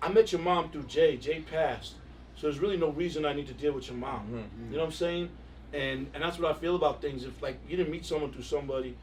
I 0.00 0.08
met 0.10 0.32
your 0.32 0.40
mom 0.40 0.70
through 0.70 0.84
Jay. 0.84 1.18
Jay 1.18 1.40
passed, 1.40 1.96
so 2.36 2.46
there's 2.46 2.58
really 2.58 2.78
no 2.78 2.88
reason 2.88 3.26
I 3.26 3.34
need 3.34 3.48
to 3.48 3.54
deal 3.54 3.72
with 3.72 3.88
your 3.88 3.98
mom. 3.98 4.28
Mhm. 4.30 4.70
You 4.70 4.76
know 4.78 4.82
what 4.84 4.86
I'm 4.86 4.92
saying? 4.92 5.28
And 5.72 6.06
and 6.14 6.22
that's 6.22 6.38
what 6.38 6.50
I 6.50 6.58
feel 6.58 6.76
about 6.76 7.00
things. 7.02 7.24
If 7.24 7.42
like 7.42 7.58
you 7.68 7.76
didn't 7.76 7.92
meet 7.92 8.04
someone 8.04 8.32
through 8.32 8.42
somebody, 8.42 8.96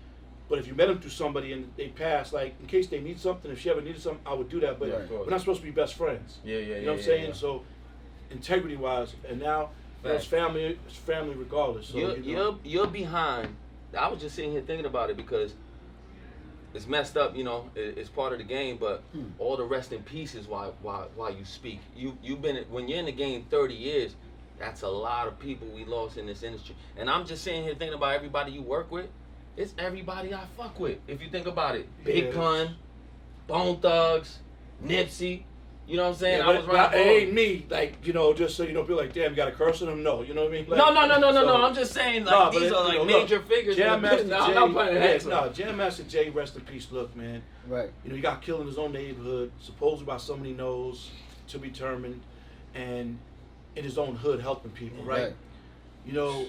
but 0.50 0.60
if 0.60 0.68
you 0.68 0.74
met 0.74 0.88
them 0.88 1.00
through 1.00 1.12
somebody 1.12 1.54
and 1.54 1.72
they 1.78 1.90
passed, 1.90 2.34
like 2.34 2.56
in 2.60 2.68
case 2.68 2.88
they 2.88 3.00
need 3.02 3.20
something, 3.20 3.52
if 3.52 3.60
she 3.62 3.70
ever 3.70 3.82
needed 3.82 4.02
something, 4.02 4.22
I 4.26 4.34
would 4.34 4.50
do 4.50 4.60
that. 4.62 4.80
But 4.80 4.92
Right. 4.92 5.10
we're 5.10 5.30
not 5.30 5.40
supposed 5.40 5.60
to 5.60 5.66
be 5.66 5.72
best 5.72 5.96
friends. 5.96 6.40
Yeah, 6.44 6.58
yeah, 6.58 6.62
yeah. 6.62 6.76
You 6.76 6.82
know 6.82 6.88
what 6.88 6.92
I'm 6.94 6.98
yeah, 7.00 7.06
saying? 7.06 7.28
yeah. 7.28 7.34
So 7.34 7.64
integrity 8.32 8.76
wise, 8.76 9.14
and 9.28 9.40
now 9.40 9.70
you 10.04 10.10
know, 10.10 10.16
it's 10.16 10.26
family. 10.26 10.80
It's 10.88 10.96
family 10.98 11.36
regardless. 11.36 11.88
So 11.88 11.98
you're, 11.98 12.18
you 12.18 12.36
know. 12.36 12.42
you're 12.42 12.60
you're 12.64 12.88
behind. 12.88 13.56
I 13.98 14.08
was 14.08 14.22
just 14.22 14.36
sitting 14.36 14.52
here 14.52 14.62
thinking 14.62 14.86
about 14.88 15.10
it 15.12 15.18
because 15.18 15.54
it's 16.74 16.88
messed 16.88 17.18
up. 17.18 17.36
You 17.36 17.44
know, 17.44 17.70
it, 17.76 17.98
it's 17.98 18.10
part 18.10 18.32
of 18.34 18.40
the 18.40 18.46
game. 18.46 18.78
But 18.78 19.04
Hmm. 19.14 19.28
all 19.38 19.58
the 19.58 19.66
rest 19.66 19.92
in 19.92 20.02
pieces 20.04 20.48
Why, 20.48 20.72
why, 20.82 21.06
why 21.16 21.30
you 21.30 21.46
speak. 21.46 21.80
You 21.96 22.18
you've 22.24 22.42
been 22.42 22.64
when 22.70 22.88
you're 22.88 23.00
in 23.00 23.06
the 23.06 23.12
game 23.12 23.46
30 23.50 23.74
years. 23.74 24.16
That's 24.60 24.82
a 24.84 24.88
lot 24.88 25.28
of 25.28 25.40
people 25.40 25.68
we 25.68 25.86
lost 25.86 26.18
in 26.18 26.26
this 26.26 26.44
industry. 26.44 26.76
And 26.98 27.10
I'm 27.10 27.26
just 27.26 27.44
sitting 27.44 27.64
here 27.64 27.74
thinking 27.76 27.96
about 27.96 28.14
everybody 28.16 28.52
you 28.52 28.62
work 28.62 28.92
with. 28.92 29.08
It's 29.58 29.74
everybody 29.78 30.34
I 30.34 30.46
fuck 30.58 30.80
with. 30.80 30.98
If 31.08 31.22
you 31.22 31.30
think 31.30 31.48
about 31.48 31.76
it, 31.76 31.88
Big 32.04 32.26
Yeah. 32.26 32.32
Pun, 32.34 32.76
Bone 33.48 33.78
Thugs, 33.80 34.40
Nipsey. 34.84 35.44
You 35.86 35.98
know 35.98 36.04
what 36.04 36.10
I'm 36.12 36.16
saying? 36.16 36.38
Yeah, 36.40 36.48
I 36.48 36.56
was 36.56 36.64
it, 36.66 36.68
right. 36.72 36.92
but 36.92 36.98
it 37.00 37.08
ain't 37.08 37.34
me. 37.34 37.66
Like 37.70 38.08
you 38.08 38.14
know, 38.14 38.34
just 38.34 38.56
so 38.56 38.64
you 38.64 38.72
know, 38.72 38.84
people 38.84 38.96
like, 38.96 39.12
damn, 39.12 39.32
you 39.32 39.36
got 39.36 39.46
to 39.46 39.52
curse 39.52 39.82
on 39.82 39.90
them. 39.90 40.02
No, 40.02 40.22
you 40.22 40.34
know 40.34 40.44
what 40.44 40.52
I 40.52 40.54
mean? 40.54 40.70
Like, 40.70 40.78
no, 40.78 40.94
no, 40.94 41.06
no, 41.06 41.20
no, 41.20 41.32
no, 41.32 41.42
so- 41.42 41.46
no. 41.46 41.66
I'm 41.66 41.76
just 41.76 41.94
saying, 41.94 42.24
like 42.24 42.32
Nah, 42.34 42.50
these 42.52 42.62
it- 42.64 42.74
are 42.74 42.86
like 42.86 42.94
know, 43.00 43.04
look, 43.04 43.22
major 43.24 43.42
figures. 43.42 43.76
in 43.78 43.84
Jam 43.84 44.02
Master 44.02 44.18
business. 44.20 44.46
J. 44.46 44.54
No, 44.54 44.64
I'm 44.64 44.74
not 44.74 44.86
playing 44.88 45.04
yeah, 45.04 45.30
no, 45.30 45.50
Jam 45.50 45.76
Master 45.78 46.04
Jay. 46.04 46.30
Rest 46.30 46.56
in 46.56 46.62
peace. 46.62 46.88
Look, 46.90 47.14
man. 47.18 47.44
Right. 47.68 47.92
You 48.06 48.12
know, 48.12 48.16
he 48.16 48.22
got 48.22 48.42
killed 48.42 48.62
in 48.62 48.68
his 48.68 48.78
own 48.78 48.94
neighborhood, 48.94 49.52
supposedly 49.60 50.06
by 50.06 50.18
someone 50.18 50.46
he 50.46 50.54
knows, 50.54 51.12
to 51.50 51.60
be 51.60 51.68
determined, 51.70 52.22
and 52.74 53.20
in 53.76 53.84
his 53.84 53.98
own 53.98 54.16
hood 54.16 54.40
helping 54.42 54.72
people, 54.72 55.04
right? 55.04 55.24
Right. 55.24 55.34
You 56.06 56.14
know, 56.14 56.46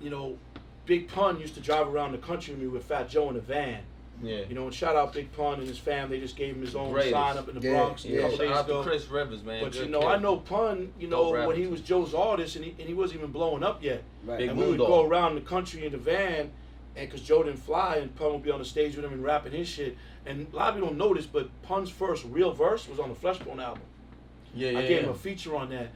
you 0.00 0.10
know, 0.10 0.38
Big 0.86 1.08
Pun 1.08 1.40
used 1.40 1.54
to 1.54 1.60
drive 1.60 1.88
around 1.88 2.12
the 2.12 2.18
country 2.18 2.54
with 2.54 2.62
me 2.62 2.68
with 2.68 2.84
Fat 2.84 3.08
Joe 3.08 3.28
in 3.30 3.36
a 3.36 3.40
van, 3.40 3.80
Yeah. 4.22 4.40
You 4.48 4.54
know, 4.54 4.64
and 4.64 4.74
shout 4.74 4.96
out 4.96 5.12
Big 5.12 5.30
Pun 5.32 5.58
and 5.60 5.68
his 5.68 5.78
fam. 5.78 6.08
They 6.10 6.18
just 6.20 6.36
gave 6.36 6.54
him 6.54 6.62
his 6.62 6.74
own 6.74 6.92
Greatest. 6.92 7.12
sign 7.12 7.36
up 7.36 7.48
in 7.48 7.58
the 7.58 7.60
Yeah, 7.66 7.74
Bronx 7.74 8.04
a 8.04 8.08
Yeah, 8.08 8.20
couple 8.22 8.36
shout 8.36 8.46
days 8.46 8.56
out 8.56 8.64
ago. 8.66 8.82
to 8.82 8.88
Chris 8.88 9.06
Rivers, 9.08 9.42
man. 9.44 9.62
But 9.64 9.74
you 9.74 9.86
know, 9.88 10.00
kid. 10.00 10.08
I 10.08 10.18
know 10.18 10.36
Pun. 10.38 10.92
You 10.98 11.08
know, 11.08 11.32
Dope 11.34 11.46
when 11.48 11.56
he 11.56 11.66
was 11.66 11.80
Joe's 11.80 12.14
artist, 12.14 12.56
and 12.56 12.64
he, 12.64 12.70
and 12.78 12.88
he 12.88 12.94
wasn't 12.94 13.20
even 13.20 13.32
blowing 13.32 13.62
up 13.62 13.82
yet. 13.82 14.02
Right. 14.24 14.38
Big 14.38 14.48
and 14.50 14.58
we 14.58 14.66
would 14.66 14.80
Moondog. 14.80 14.86
go 14.86 15.06
around 15.06 15.34
the 15.36 15.40
country 15.42 15.84
in 15.84 15.92
the 15.92 15.98
van, 15.98 16.50
and 16.96 17.08
because 17.08 17.22
Joe 17.22 17.42
didn't 17.42 17.60
fly, 17.60 17.96
and 17.96 18.14
Pun 18.16 18.32
would 18.32 18.42
be 18.42 18.50
on 18.50 18.58
the 18.58 18.64
stage 18.64 18.96
with 18.96 19.04
him 19.04 19.12
and 19.12 19.22
rapping 19.22 19.52
his 19.52 19.68
shit. 19.68 19.96
And 20.26 20.46
a 20.52 20.56
lot 20.56 20.68
of 20.70 20.74
people 20.74 20.88
don't 20.90 20.98
know 20.98 21.14
this, 21.14 21.26
but 21.26 21.48
Pun's 21.62 21.88
first 21.88 22.24
real 22.26 22.52
verse 22.52 22.88
was 22.88 22.98
on 22.98 23.08
the 23.08 23.14
Fleshbone 23.14 23.62
album. 23.62 23.82
Yeah, 24.54 24.70
yeah, 24.70 24.78
I 24.78 24.82
gave 24.82 24.90
yeah. 24.90 25.02
him 25.04 25.08
a 25.10 25.14
feature 25.14 25.56
on 25.56 25.70
that. 25.70 25.88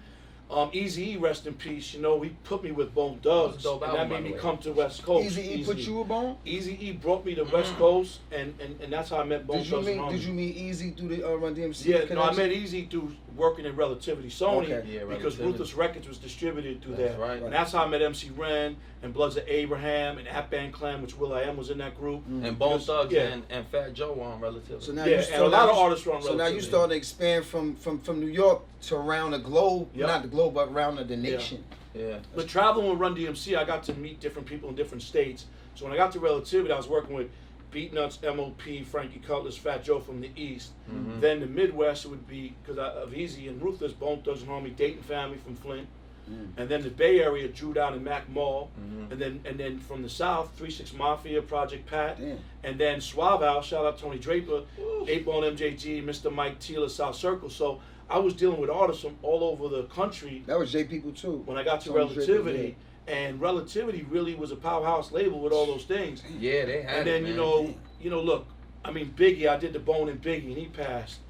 Um, 0.50 0.70
Easy 0.72 1.12
E, 1.12 1.16
rest 1.16 1.46
in 1.46 1.54
peace. 1.54 1.94
You 1.94 2.00
know, 2.02 2.20
he 2.20 2.30
put 2.44 2.62
me 2.62 2.70
with 2.70 2.94
Bone 2.94 3.18
That 3.22 3.28
Thugs, 3.30 3.64
and 3.64 3.80
that 3.82 4.08
made 4.08 4.22
me 4.24 4.32
way. 4.32 4.38
come 4.38 4.58
to 4.58 4.72
West 4.72 5.02
Coast. 5.02 5.26
Easy 5.26 5.60
E 5.60 5.64
put 5.64 5.78
you 5.78 6.00
a 6.02 6.04
bone. 6.04 6.36
Easy 6.44 6.76
E 6.88 6.92
brought 6.92 7.24
me 7.24 7.34
to 7.34 7.44
West 7.44 7.72
Mm. 7.72 7.78
Coast, 7.78 8.20
and, 8.30 8.54
and, 8.60 8.78
and 8.80 8.92
that's 8.92 9.08
how 9.10 9.18
I 9.18 9.24
met 9.24 9.46
Bone 9.46 9.58
Did 9.58 9.66
you 9.66 9.72
Thugs 9.82 9.86
meet? 9.86 10.10
Did 10.10 10.22
you 10.22 10.32
meet 10.34 10.56
Eazy 10.56 10.96
through 10.96 11.08
the 11.08 11.26
uh, 11.26 11.34
Run 11.34 11.54
DMC? 11.56 11.86
Yeah, 11.86 12.14
no, 12.14 12.22
I 12.22 12.34
met 12.34 12.50
Eazy 12.50 12.88
through 12.90 13.16
working 13.36 13.64
in 13.64 13.74
Relativity 13.76 14.28
Sony 14.28 14.64
Okay. 14.70 14.84
Yeah, 14.88 15.00
because 15.00 15.36
Relativity. 15.38 15.44
Ruthless 15.44 15.74
Records 15.74 16.08
was 16.08 16.18
distributed 16.18 16.82
through 16.82 16.96
That's 16.96 17.16
there. 17.16 17.18
right. 17.20 17.42
And 17.42 17.52
that's 17.52 17.72
how 17.72 17.84
I 17.84 17.88
met 17.88 18.02
MC 18.02 18.30
Ren 18.36 18.76
and 19.02 19.12
Bloods 19.12 19.36
of 19.36 19.44
Abraham 19.48 20.18
and 20.18 20.26
Atban 20.28 20.72
Klann, 20.72 21.02
which 21.02 21.16
will.i.am 21.16 21.56
was 21.56 21.70
in 21.70 21.78
that 21.78 21.96
group. 21.98 22.26
Mm. 22.28 22.44
And 22.46 22.58
Bone 22.58 22.72
Because- 22.78 22.86
Thugs 22.86 23.12
yeah. 23.12 23.22
and, 23.22 23.42
and 23.50 23.66
Fat 23.68 23.92
Joe 23.94 24.12
were 24.12 24.24
on 24.24 24.40
Relativity. 24.40 24.84
So 24.84 24.92
now 24.92 25.04
Yeah, 25.04 25.10
you 25.10 25.16
and 25.16 25.24
start, 25.26 25.42
a 25.42 25.48
lot 25.48 25.68
of 25.68 25.76
artists 25.76 26.06
were 26.06 26.14
on 26.14 26.22
So 26.22 26.28
now 26.28 26.34
you 26.34 26.38
Relativity. 26.40 26.66
starting 26.68 26.90
to 26.90 26.96
expand 26.96 27.44
from 27.44 27.74
from 27.76 27.98
from 28.00 28.20
New 28.20 28.28
York 28.28 28.62
to 28.82 28.96
around 28.96 29.32
the 29.32 29.38
globe, 29.38 29.88
Yep. 29.94 30.06
not 30.06 30.22
the 30.22 30.28
globe, 30.28 30.54
but 30.54 30.68
around 30.68 30.96
the 30.96 31.16
nation. 31.16 31.64
yeah. 31.94 32.18
But 32.34 32.48
traveling 32.48 32.88
with 32.90 32.98
Run 32.98 33.14
DMC, 33.16 33.56
I 33.56 33.64
got 33.64 33.82
to 33.84 33.94
meet 33.94 34.20
different 34.20 34.46
people 34.46 34.68
in 34.68 34.74
different 34.74 35.02
states. 35.02 35.46
So 35.74 35.84
when 35.84 35.92
I 35.92 35.96
got 35.96 36.12
to 36.12 36.20
Relativity, 36.20 36.72
I 36.72 36.76
was 36.76 36.86
working 36.88 37.14
with 37.16 37.28
Beatnuts, 37.74 38.22
MOP, 38.22 38.84
Frankie 38.86 39.20
Cutlass, 39.26 39.56
Fat 39.56 39.82
Joe 39.84 39.98
from 39.98 40.20
the 40.20 40.30
East. 40.36 40.72
Mhm. 40.90 41.20
Then 41.20 41.40
the 41.40 41.46
Midwest 41.46 42.04
it 42.04 42.08
would 42.08 42.28
be 42.28 42.54
because 42.62 42.78
of 42.78 43.10
Eazy 43.12 43.48
and 43.48 43.60
Ruthless, 43.60 43.92
Bone 43.92 44.22
Thugs 44.24 44.40
and 44.40 44.48
Harmony, 44.48 44.70
Dayton 44.74 45.02
family 45.02 45.38
from 45.38 45.56
Flint. 45.56 45.88
Mm. 46.30 46.48
And 46.56 46.68
then 46.70 46.82
the 46.82 46.88
Bay 46.88 47.20
Area, 47.20 47.48
Dru 47.48 47.74
Down 47.74 47.92
and 47.92 48.02
Mac 48.02 48.30
Mall. 48.30 48.70
Mhm. 48.80 49.10
And 49.12 49.20
then 49.20 49.40
and 49.44 49.58
then 49.58 49.78
from 49.78 50.02
the 50.02 50.08
South, 50.08 50.52
Three 50.56 50.70
Six 50.70 50.94
Mafia, 50.94 51.42
Project 51.42 51.86
Pat. 51.86 52.18
Damn. 52.18 52.38
And 52.62 52.78
then 52.80 53.00
Suave 53.02 53.42
House, 53.42 53.66
shout 53.66 53.84
out 53.84 53.98
Tony 53.98 54.18
Draper, 54.18 54.62
Eight 55.06 55.24
Ball 55.26 55.42
MJG, 55.44 56.00
Mr. 56.02 56.32
Mike 56.32 56.60
Tela 56.60 56.88
South 56.88 57.16
Circle. 57.16 57.50
So 57.50 57.80
I 58.08 58.18
was 58.18 58.32
dealing 58.34 58.58
with 58.60 58.70
artists 58.70 59.02
from 59.02 59.16
all 59.22 59.42
over 59.44 59.68
the 59.68 59.82
country 59.84 60.42
That 60.46 60.58
was 60.58 60.72
J 60.72 60.84
People 60.84 61.12
too. 61.12 61.42
when 61.44 61.58
I 61.58 61.62
got 61.64 61.80
to 61.82 61.88
Tony 61.90 62.06
Draper, 62.06 62.20
Relativity. 62.20 62.76
And 63.06 63.40
Relativity 63.40 64.02
really 64.08 64.34
was 64.34 64.50
a 64.50 64.56
powerhouse 64.56 65.12
label 65.12 65.40
with 65.40 65.52
all 65.52 65.66
those 65.66 65.84
things. 65.84 66.22
Yeah, 66.38 66.64
they 66.64 66.82
had 66.82 67.00
And 67.00 67.08
it, 67.08 67.10
then 67.10 67.26
you 67.26 67.36
know, 67.36 67.74
you 68.00 68.10
know, 68.10 68.20
look, 68.20 68.46
I 68.84 68.90
mean 68.90 69.12
Biggie, 69.16 69.46
I 69.46 69.56
did 69.56 69.72
the 69.72 69.78
Bone 69.78 70.08
and 70.08 70.20
Biggie, 70.22 70.46
and 70.48 70.56
he 70.56 70.66
passed. 70.66 71.20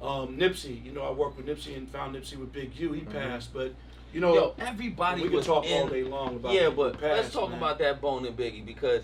Um, 0.00 0.36
Nipsey, 0.36 0.84
you 0.84 0.92
know, 0.92 1.02
I 1.02 1.10
worked 1.10 1.36
with 1.36 1.46
Nipsey 1.46 1.76
and 1.76 1.88
found 1.88 2.14
Nipsey 2.14 2.36
with 2.36 2.52
Big 2.52 2.76
U. 2.76 2.92
He 2.92 3.00
passed, 3.02 3.54
but 3.54 3.72
you 4.12 4.20
know, 4.20 4.34
Yo, 4.34 4.54
everybody 4.58 5.22
we 5.22 5.28
could 5.30 5.42
talk 5.44 5.66
in, 5.66 5.82
all 5.82 5.88
day 5.88 6.04
long 6.04 6.36
about 6.36 6.52
Yeah, 6.54 6.70
but 6.70 6.96
who 6.96 7.06
let's 7.06 7.32
talk 7.32 7.48
man. 7.50 7.58
about 7.58 7.78
that 7.80 8.00
Bone 8.00 8.24
and 8.26 8.36
Biggie 8.36 8.64
because, 8.64 9.02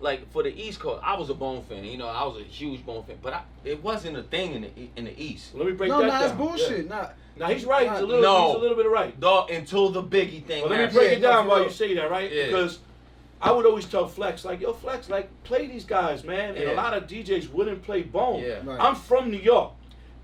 like, 0.00 0.30
for 0.32 0.42
the 0.42 0.54
East 0.54 0.80
Coast, 0.80 1.02
I 1.04 1.16
was 1.18 1.30
a 1.30 1.34
Bone 1.34 1.62
fan. 1.62 1.84
You 1.84 1.96
know, 1.98 2.08
I 2.08 2.24
was 2.24 2.36
a 2.40 2.44
huge 2.44 2.84
Bone 2.84 3.02
fan, 3.04 3.16
but 3.22 3.32
I, 3.32 3.42
it 3.64 3.82
wasn't 3.82 4.16
a 4.16 4.22
thing 4.22 4.52
in 4.54 4.62
the 4.62 4.68
E- 4.78 4.90
in 4.96 5.04
the 5.06 5.20
East. 5.22 5.54
Let 5.54 5.66
me 5.66 5.72
break 5.72 5.90
no, 5.90 6.00
that 6.00 6.06
nah, 6.06 6.12
down. 6.12 6.20
that's 6.22 6.36
bullshit. 6.36 6.86
Yeah. 6.86 6.96
Nah, 6.96 7.08
Now 7.36 7.46
he's 7.48 7.64
right. 7.64 7.90
He's 7.90 8.00
a 8.00 8.06
little, 8.06 8.22
No. 8.22 8.46
he's 8.48 8.56
a 8.56 8.58
little 8.58 8.76
bit 8.76 8.86
of 8.86 8.92
right. 8.92 9.18
Dog, 9.18 9.50
until 9.50 9.88
the 9.90 10.02
Biggie 10.02 10.44
thing. 10.44 10.62
But 10.62 10.70
let 10.70 10.88
me 10.92 10.98
break 10.98 11.10
Yeah, 11.12 11.16
it 11.16 11.20
down 11.20 11.46
while 11.46 11.62
you 11.62 11.70
say 11.70 11.94
that, 11.94 12.10
right? 12.10 12.30
Yeah. 12.32 12.46
Because 12.46 12.78
I 13.40 13.52
would 13.52 13.66
always 13.66 13.84
tell 13.86 14.06
Flex, 14.08 14.44
like, 14.44 14.60
yo, 14.60 14.72
Flex, 14.72 15.08
like, 15.10 15.28
play 15.44 15.66
these 15.66 15.84
guys, 15.84 16.24
man. 16.24 16.50
And 16.56 16.64
Yeah. 16.64 16.72
a 16.72 16.74
lot 16.74 16.94
of 16.94 17.06
DJs 17.06 17.50
wouldn't 17.50 17.82
play 17.82 18.02
Bone. 18.02 18.42
Yeah. 18.42 18.60
Right. 18.64 18.80
I'm 18.80 18.94
from 18.94 19.30
New 19.30 19.38
York, 19.38 19.72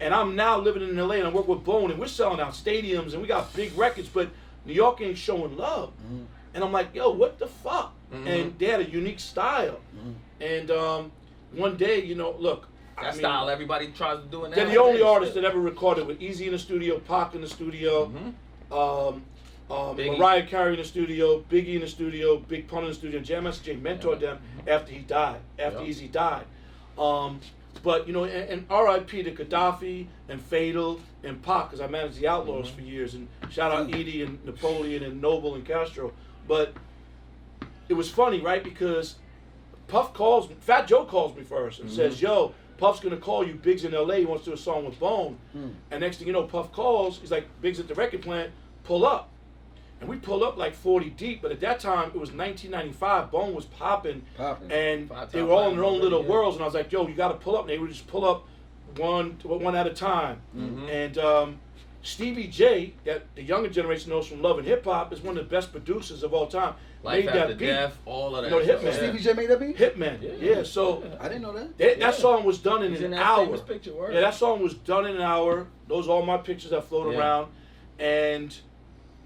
and 0.00 0.14
I'm 0.14 0.34
now 0.36 0.58
living 0.58 0.82
in 0.82 0.96
LA, 0.96 1.16
and 1.16 1.26
I 1.26 1.30
work 1.30 1.46
with 1.48 1.62
Bone, 1.64 1.90
and 1.90 2.00
we're 2.00 2.06
selling 2.06 2.40
out 2.40 2.52
stadiums, 2.52 3.12
and 3.12 3.20
we 3.22 3.28
got 3.28 3.52
big 3.54 3.76
records, 3.76 4.08
but 4.08 4.28
New 4.64 4.72
York 4.72 5.00
ain't 5.00 5.18
showing 5.18 5.56
love. 5.56 5.90
Mm-hmm. 6.04 6.24
And 6.54 6.64
I'm 6.64 6.72
like, 6.72 6.94
yo, 6.94 7.10
what 7.10 7.38
the 7.38 7.46
fuck? 7.46 7.94
Mhm. 8.12 8.26
And 8.26 8.58
they 8.58 8.66
had 8.66 8.80
a 8.80 8.90
unique 8.90 9.20
style. 9.20 9.80
And 10.40 10.70
um, 10.70 11.12
one 11.52 11.76
day, 11.76 12.02
you 12.04 12.14
know, 12.14 12.34
look, 12.38 12.68
that 12.96 13.04
I 13.06 13.10
mean, 13.10 13.18
style 13.20 13.48
everybody 13.48 13.88
tries 13.92 14.20
to 14.20 14.26
do 14.26 14.44
it 14.44 14.50
now. 14.50 14.56
they're 14.56 14.66
the 14.66 14.76
only 14.80 15.02
artist 15.02 15.34
that 15.34 15.44
ever 15.44 15.58
recorded 15.60 16.06
with 16.06 16.20
Eazy 16.20 16.46
in 16.46 16.52
the 16.52 16.58
studio, 16.58 16.98
Pac 16.98 17.34
in 17.34 17.40
the 17.40 17.48
studio, 17.48 18.06
hmm 18.06 18.28
um, 18.72 19.22
um, 19.70 19.96
Biggie. 19.96 20.18
Mariah 20.18 20.46
Carey 20.46 20.72
in 20.74 20.78
the 20.80 20.84
studio, 20.84 21.40
Biggie 21.50 21.74
in 21.74 21.80
the 21.82 21.86
studio, 21.86 22.38
Big 22.38 22.66
Pun 22.68 22.82
in 22.84 22.88
the 22.88 22.94
studio. 22.94 23.20
Jam 23.20 23.44
Master 23.44 23.64
Jay 23.64 23.76
mentored 23.76 24.20
them 24.20 24.38
after 24.66 24.92
he 24.92 25.00
died, 25.00 25.40
after 25.58 25.82
Yeah. 25.82 25.86
Eazy 25.88 26.10
died. 26.10 26.44
Um, 26.98 27.40
but 27.82 28.06
you 28.06 28.12
know, 28.12 28.24
and, 28.24 28.48
and 28.50 28.66
R.I.P. 28.70 29.22
to 29.24 29.30
Kadafi 29.32 30.06
and 30.28 30.40
Fatal 30.40 31.00
and 31.24 31.42
Pac, 31.42 31.70
because 31.70 31.80
I 31.80 31.86
managed 31.86 32.18
the 32.18 32.28
Outlaws 32.28 32.66
Mm-hmm. 32.68 32.76
for 32.76 32.82
years. 32.82 33.14
And 33.14 33.28
shout 33.50 33.72
out 33.72 33.88
Edie 33.94 34.22
and 34.22 34.42
Napoleon 34.44 35.02
and 35.02 35.20
Noble 35.22 35.54
and 35.54 35.64
Kastro. 35.66 36.12
But 36.48 36.74
it 37.88 37.94
was 37.94 38.10
funny, 38.10 38.40
right? 38.40 38.62
Because 38.62 39.16
Puff 39.88 40.14
calls 40.14 40.48
me, 40.48 40.56
Fat 40.60 40.86
Joe 40.86 41.04
calls 41.04 41.36
me 41.36 41.42
first 41.42 41.80
and 41.80 41.90
says, 41.90 42.16
Mm-hmm. 42.16 42.26
"Yo, 42.26 42.54
Puff's 42.78 43.00
gonna 43.00 43.16
call 43.16 43.46
you. 43.46 43.54
Biggs 43.54 43.84
in 43.84 43.94
L.A. 43.94 44.18
He 44.20 44.24
wants 44.24 44.44
to 44.44 44.50
do 44.50 44.54
a 44.54 44.58
song 44.58 44.84
with 44.84 44.98
Bone." 44.98 45.38
And 45.90 46.00
next 46.00 46.18
thing 46.18 46.26
you 46.26 46.32
know, 46.32 46.44
Puff 46.44 46.72
calls. 46.72 47.18
He's 47.18 47.30
like, 47.30 47.46
"Biggs 47.60 47.78
at 47.80 47.88
the 47.88 47.94
record 47.94 48.22
plant. 48.22 48.50
Pull 48.84 49.04
up." 49.04 49.28
And 50.00 50.08
we 50.08 50.16
pull 50.16 50.42
up 50.42 50.56
like 50.56 50.74
40 50.74 51.10
deep, 51.10 51.42
but 51.42 51.52
at 51.52 51.60
that 51.60 51.78
time 51.78 52.08
it 52.08 52.18
was 52.18 52.32
1995. 52.32 53.30
Bone 53.30 53.54
was 53.54 53.66
popping, 53.66 54.22
Popping. 54.36 54.72
and 54.72 55.08
Five 55.08 55.30
they 55.30 55.42
were 55.42 55.52
all 55.52 55.68
in 55.70 55.76
their 55.76 55.84
own 55.84 56.00
little 56.00 56.22
yeah. 56.24 56.28
worlds. 56.28 56.56
And 56.56 56.62
I 56.62 56.66
was 56.66 56.74
like, 56.74 56.90
"Yo, 56.90 57.06
you 57.06 57.14
got 57.14 57.28
to 57.28 57.34
pull 57.34 57.54
up." 57.56 57.62
And 57.62 57.70
they 57.70 57.78
would 57.78 57.90
just 57.90 58.06
pull 58.08 58.24
up 58.24 58.46
one 58.96 59.38
one 59.44 59.76
at 59.76 59.86
a 59.86 59.94
time. 59.94 60.40
Mm-hmm. 60.56 60.88
And 60.88 61.18
um, 61.18 61.58
Stevie 62.02 62.48
J, 62.48 62.94
that 63.04 63.22
the 63.36 63.42
younger 63.44 63.68
generation 63.68 64.10
knows 64.10 64.26
from 64.26 64.42
Love 64.42 64.58
and 64.58 64.66
Hip 64.66 64.84
Hop, 64.86 65.12
is 65.12 65.20
one 65.20 65.38
of 65.38 65.44
the 65.44 65.50
best 65.50 65.70
producers 65.72 66.22
of 66.24 66.34
all 66.34 66.46
time. 66.48 66.74
Life 67.02 67.24
Made 67.24 67.28
after 67.30 67.48
that 67.48 67.58
beat. 67.58 67.66
death, 67.66 67.98
all 68.06 68.36
of 68.36 68.44
that. 68.44 68.50
You 68.52 68.64
know. 68.64 68.78
Hitman. 68.78 68.94
Stevie 68.94 69.18
J 69.18 69.32
made 69.32 69.50
that 69.50 69.58
beat. 69.60 69.76
Hitman. 69.76 70.22
Yeah. 70.22 70.30
Yeah. 70.58 70.62
so 70.62 71.02
I 71.20 71.26
didn't 71.28 71.42
know 71.42 71.52
that. 71.52 71.76
that, 71.78 71.98
Yeah. 71.98 72.06
that 72.06 72.14
song 72.14 72.44
was 72.44 72.58
done 72.58 72.84
in 72.84 72.90
He's 72.92 73.00
an 73.00 73.06
in 73.06 73.10
that 73.12 73.26
hour. 73.26 73.58
picture, 73.58 73.92
word. 73.92 74.14
Yeah, 74.14 74.20
that 74.20 74.34
song 74.34 74.62
was 74.62 74.74
done 74.74 75.06
in 75.06 75.16
an 75.16 75.22
hour. 75.22 75.66
Those 75.88 76.06
are 76.06 76.12
all 76.12 76.22
my 76.24 76.36
pictures 76.36 76.70
that 76.70 76.84
float 76.84 77.12
Yeah. 77.12 77.18
around, 77.18 77.48
and 77.98 78.54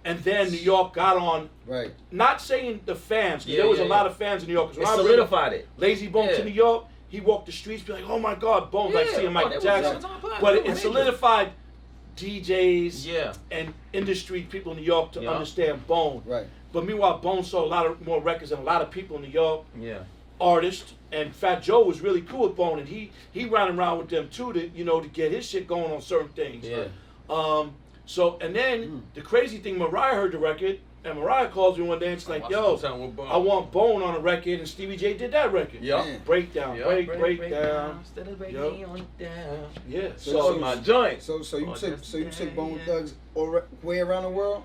and 0.06 0.21
then 0.21 0.50
New 0.52 0.56
York 0.59 0.95
got 0.95 1.16
on. 1.16 1.50
Right. 1.66 1.90
Not 2.12 2.40
saying 2.40 2.80
the 2.87 2.95
fans, 2.95 3.42
'cause 3.42 3.49
Yeah, 3.52 3.62
there 3.62 3.68
was 3.68 3.78
yeah, 3.80 3.87
a 3.87 3.88
lot 3.88 4.04
yeah. 4.04 4.11
of 4.12 4.16
fans 4.16 4.42
in 4.42 4.47
New 4.49 4.54
York. 4.54 4.71
It 4.71 4.78
when 4.78 4.87
I 4.87 4.95
bring 4.95 5.06
solidified 5.09 5.52
it. 5.52 5.68
Layzie 5.80 6.11
Bone 6.12 6.28
Yeah. 6.28 6.37
to 6.37 6.45
New 6.45 6.50
York, 6.52 6.85
he 7.09 7.21
walked 7.21 7.47
the 7.47 7.52
streets, 7.52 7.83
be 7.83 7.92
like, 7.92 8.09
"Oh 8.09 8.18
my 8.21 8.37
God, 8.37 8.71
Bone!" 8.71 8.92
like 8.92 9.06
Yeah. 9.11 9.16
seeing 9.16 9.26
Oh, 9.26 9.30
Michael 9.33 9.54
was 9.56 9.64
Jackson. 9.64 9.97
on 9.97 10.00
top 10.02 10.23
of 10.25 10.30
that. 10.30 10.40
But 10.40 10.56
it, 10.59 10.66
it 10.66 10.76
solidified 10.76 11.50
DJs 12.16 13.04
Yeah. 13.06 13.33
and 13.50 13.75
industry 13.92 14.42
people 14.42 14.73
in 14.73 14.78
New 14.78 14.85
York 14.85 15.12
to 15.12 15.23
Yeah. 15.23 15.30
understand 15.33 15.87
Bone. 15.87 16.23
Right. 16.25 16.47
But 16.76 16.85
meanwhile, 16.85 17.16
Bone 17.16 17.42
sold 17.42 17.64
a 17.64 17.68
lot 17.68 17.87
of 17.87 18.06
more 18.06 18.21
records 18.21 18.50
than 18.50 18.59
a 18.59 18.62
lot 18.62 18.83
of 18.83 18.90
people 18.90 19.16
in 19.16 19.23
New 19.23 19.30
York 19.30 19.64
Yeah. 19.80 20.00
artist, 20.38 20.92
and 21.11 21.35
Fat 21.35 21.62
Joe 21.62 21.83
was 21.83 22.02
really 22.02 22.21
cool 22.21 22.49
with 22.49 22.54
Bone, 22.56 22.78
and 22.78 22.87
he 22.87 23.12
he 23.33 23.47
ran 23.47 23.78
around 23.78 23.97
with 23.97 24.11
them 24.11 24.28
too 24.28 24.52
to 24.52 24.68
you 24.68 24.85
know 24.85 25.00
to 25.00 25.09
get 25.09 25.33
his 25.33 25.47
shit 25.49 25.66
going 25.66 25.90
on 25.90 26.02
certain 26.02 26.28
things. 26.28 26.66
Yeah. 26.68 26.88
Um. 27.30 27.73
So 28.04 28.37
and 28.42 28.54
then 28.54 29.04
the 29.14 29.23
crazy 29.23 29.56
thing, 29.56 29.78
Mariah 29.78 30.16
heard 30.16 30.33
the 30.33 30.38
record, 30.38 30.78
and 31.02 31.18
Mariah 31.18 31.49
calls 31.49 31.78
me 31.78 31.85
one 31.85 31.99
day 31.99 32.12
and 32.12 32.21
she's 32.21 32.28
like, 32.28 32.42
watched 32.42 32.52
"Yo, 32.52 32.76
the 32.76 32.83
song 32.83 33.00
with 33.06 33.16
Bone. 33.16 33.26
I 33.30 33.38
want 33.38 33.73
Bone 33.73 34.02
on 34.02 34.14
a 34.14 34.18
record," 34.21 34.59
and 34.59 34.68
Stevie 34.68 34.99
J 34.99 35.14
did 35.14 35.33
that 35.33 35.54
record. 35.54 35.80
Yup. 35.83 36.04
Yeah. 36.04 36.18
Breakdown, 36.26 36.76
Yup. 36.76 36.88
break, 36.88 37.06
break, 37.18 37.50
down. 37.50 38.00
Instead 38.00 38.28
of 38.28 38.37
breaking 38.37 38.80
Yup. 38.80 38.90
on 38.90 39.06
down. 39.18 39.66
Yeah. 39.88 40.09
So- 40.18 40.33
So, 40.33 40.40
So 40.52 40.59
my 40.59 40.76
joint. 40.76 41.23
So 41.23 41.40
so 41.40 41.56
you 41.56 41.71
Oh, 41.71 41.75
took 41.75 42.04
so 42.04 42.18
you 42.18 42.28
took 42.28 42.54
Bone 42.54 42.75
yeah. 42.80 42.85
Thugs 42.85 43.14
or 43.35 43.64
way 43.83 44.00
around 44.00 44.25
the 44.25 44.28
world. 44.28 44.62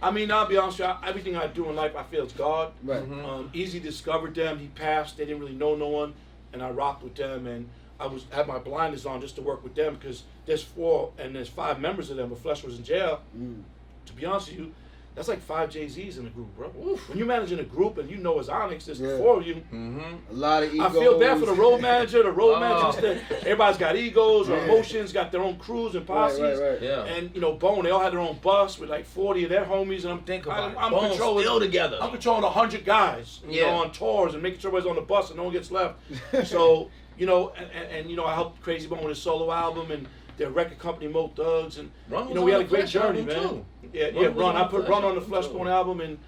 I 0.00 0.10
mean, 0.10 0.30
I'll 0.30 0.46
be 0.46 0.56
honest 0.56 0.78
with 0.78 0.88
you, 0.88 0.94
I- 0.94 1.08
everything 1.08 1.36
I 1.36 1.46
do 1.48 1.68
in 1.68 1.76
life, 1.76 1.96
I 1.96 2.04
feel 2.04 2.22
it's 2.24 2.32
God. 2.32 2.72
Right. 2.84 3.02
Mhm. 3.02 3.24
Um, 3.24 3.50
Eazy 3.52 3.82
discovered 3.82 4.34
them. 4.34 4.58
He 4.58 4.68
passed. 4.68 5.16
They 5.16 5.24
didn't 5.24 5.40
really 5.40 5.54
know 5.54 5.74
no 5.74 5.88
one, 5.88 6.14
and 6.52 6.62
I 6.62 6.70
rocked 6.70 7.02
with 7.02 7.16
them. 7.16 7.46
And 7.46 7.68
I 7.98 8.06
was 8.06 8.24
had 8.30 8.46
my 8.46 8.58
blinders 8.58 9.04
on 9.06 9.20
just 9.20 9.34
to 9.36 9.42
work 9.42 9.64
with 9.64 9.74
them 9.74 9.96
because 9.96 10.22
there's 10.46 10.62
four 10.62 11.12
and 11.18 11.34
there's 11.34 11.48
five 11.48 11.80
members 11.80 12.10
of 12.10 12.16
them. 12.16 12.28
But 12.28 12.38
Flesh 12.38 12.62
was 12.62 12.78
in 12.78 12.84
jail. 12.84 13.20
Mm. 13.36 13.62
To 14.06 14.12
be 14.12 14.24
honest 14.24 14.50
with 14.50 14.58
you, 14.60 14.72
that's 15.18 15.28
like 15.28 15.40
five 15.42 15.68
Jay 15.68 15.88
Z's 15.88 16.16
in 16.18 16.26
a 16.28 16.30
group, 16.30 16.54
bro. 16.56 16.68
When 16.68 17.18
you're 17.18 17.26
managing 17.26 17.58
a 17.58 17.64
group 17.64 17.98
and 17.98 18.08
you 18.08 18.18
know 18.18 18.38
it's 18.38 18.48
Onyx, 18.48 18.86
there's 18.86 19.00
Yeah. 19.00 19.08
the 19.08 19.18
four 19.18 19.36
of 19.38 19.44
you. 19.44 19.56
Mm-hmm. 19.56 20.30
A 20.30 20.32
lot 20.32 20.62
of 20.62 20.72
egos. 20.72 20.86
I 20.86 20.90
feel 21.00 21.18
bad 21.18 21.40
for 21.40 21.46
the 21.46 21.52
road 21.54 21.80
manager. 21.80 22.22
The 22.22 22.30
road 22.30 22.54
Oh. 22.54 22.60
manager, 22.60 23.20
everybody's 23.40 23.78
got 23.78 23.96
egos 23.96 24.48
or 24.48 24.56
Yeah. 24.56 24.64
emotions, 24.66 25.12
got 25.12 25.32
their 25.32 25.40
own 25.42 25.56
crews 25.58 25.96
and 25.96 26.08
Right, 26.08 26.16
posses. 26.18 26.60
right, 26.60 26.70
right. 26.70 26.82
Yeah. 26.82 27.02
And 27.04 27.34
you 27.34 27.40
know, 27.40 27.54
Bone, 27.54 27.82
they 27.82 27.90
all 27.90 27.98
had 28.00 28.12
their 28.12 28.20
own 28.20 28.38
bus 28.40 28.78
with 28.78 28.90
like 28.90 29.04
40 29.06 29.42
of 29.42 29.50
their 29.50 29.64
homies, 29.64 30.04
and 30.04 30.12
I'm 30.12 30.20
Think 30.20 30.46
about 30.46 30.60
I'm. 30.60 30.78
I'm 30.78 30.90
Bones 30.92 31.08
controlling 31.10 31.44
still 31.44 31.58
together. 31.58 31.98
I'm 32.00 32.10
controlling 32.10 32.44
hundred 32.44 32.84
guys, 32.84 33.40
you 33.48 33.60
Yeah. 33.60 33.72
know, 33.72 33.78
on 33.82 33.90
tours 33.90 34.34
and 34.34 34.42
making 34.42 34.60
sure 34.60 34.68
everybody's 34.70 34.88
on 34.88 34.94
the 34.96 35.02
bus 35.02 35.30
and 35.30 35.36
no 35.36 35.44
one 35.44 35.52
gets 35.52 35.72
left. 35.72 35.96
so 36.44 36.90
you 37.18 37.26
know, 37.26 37.52
and, 37.56 37.68
and, 37.72 37.90
and, 37.90 38.10
you 38.10 38.14
know, 38.16 38.24
I 38.24 38.32
helped 38.34 38.62
Krayzie 38.64 38.88
Bone 38.88 39.00
with 39.00 39.08
his 39.08 39.18
solo 39.20 39.50
album 39.50 39.90
and 39.90 40.06
their 40.38 40.50
record 40.50 40.78
company 40.78 41.08
Mo 41.08 41.28
Thugs, 41.36 41.78
and 41.78 41.90
Run 42.08 42.28
you 42.28 42.34
know, 42.34 42.42
we 42.42 42.52
had 42.52 42.62
a 42.62 42.64
great 42.64 42.86
journey, 42.86 43.22
man. 43.22 43.42
too. 43.42 43.64
Yeah, 43.92 44.04
Run 44.06 44.14
yeah, 44.14 44.28
was 44.28 44.36
Run. 44.36 44.56
I 44.56 44.62
put 44.68 44.86
Flesh 44.86 44.88
Run 44.88 45.04
on 45.04 45.14
the 45.14 45.20
album, 45.20 45.28
Flesh 45.30 45.46
too. 45.46 45.52
Bone 45.54 45.68
album, 45.68 46.00
and 46.00 46.18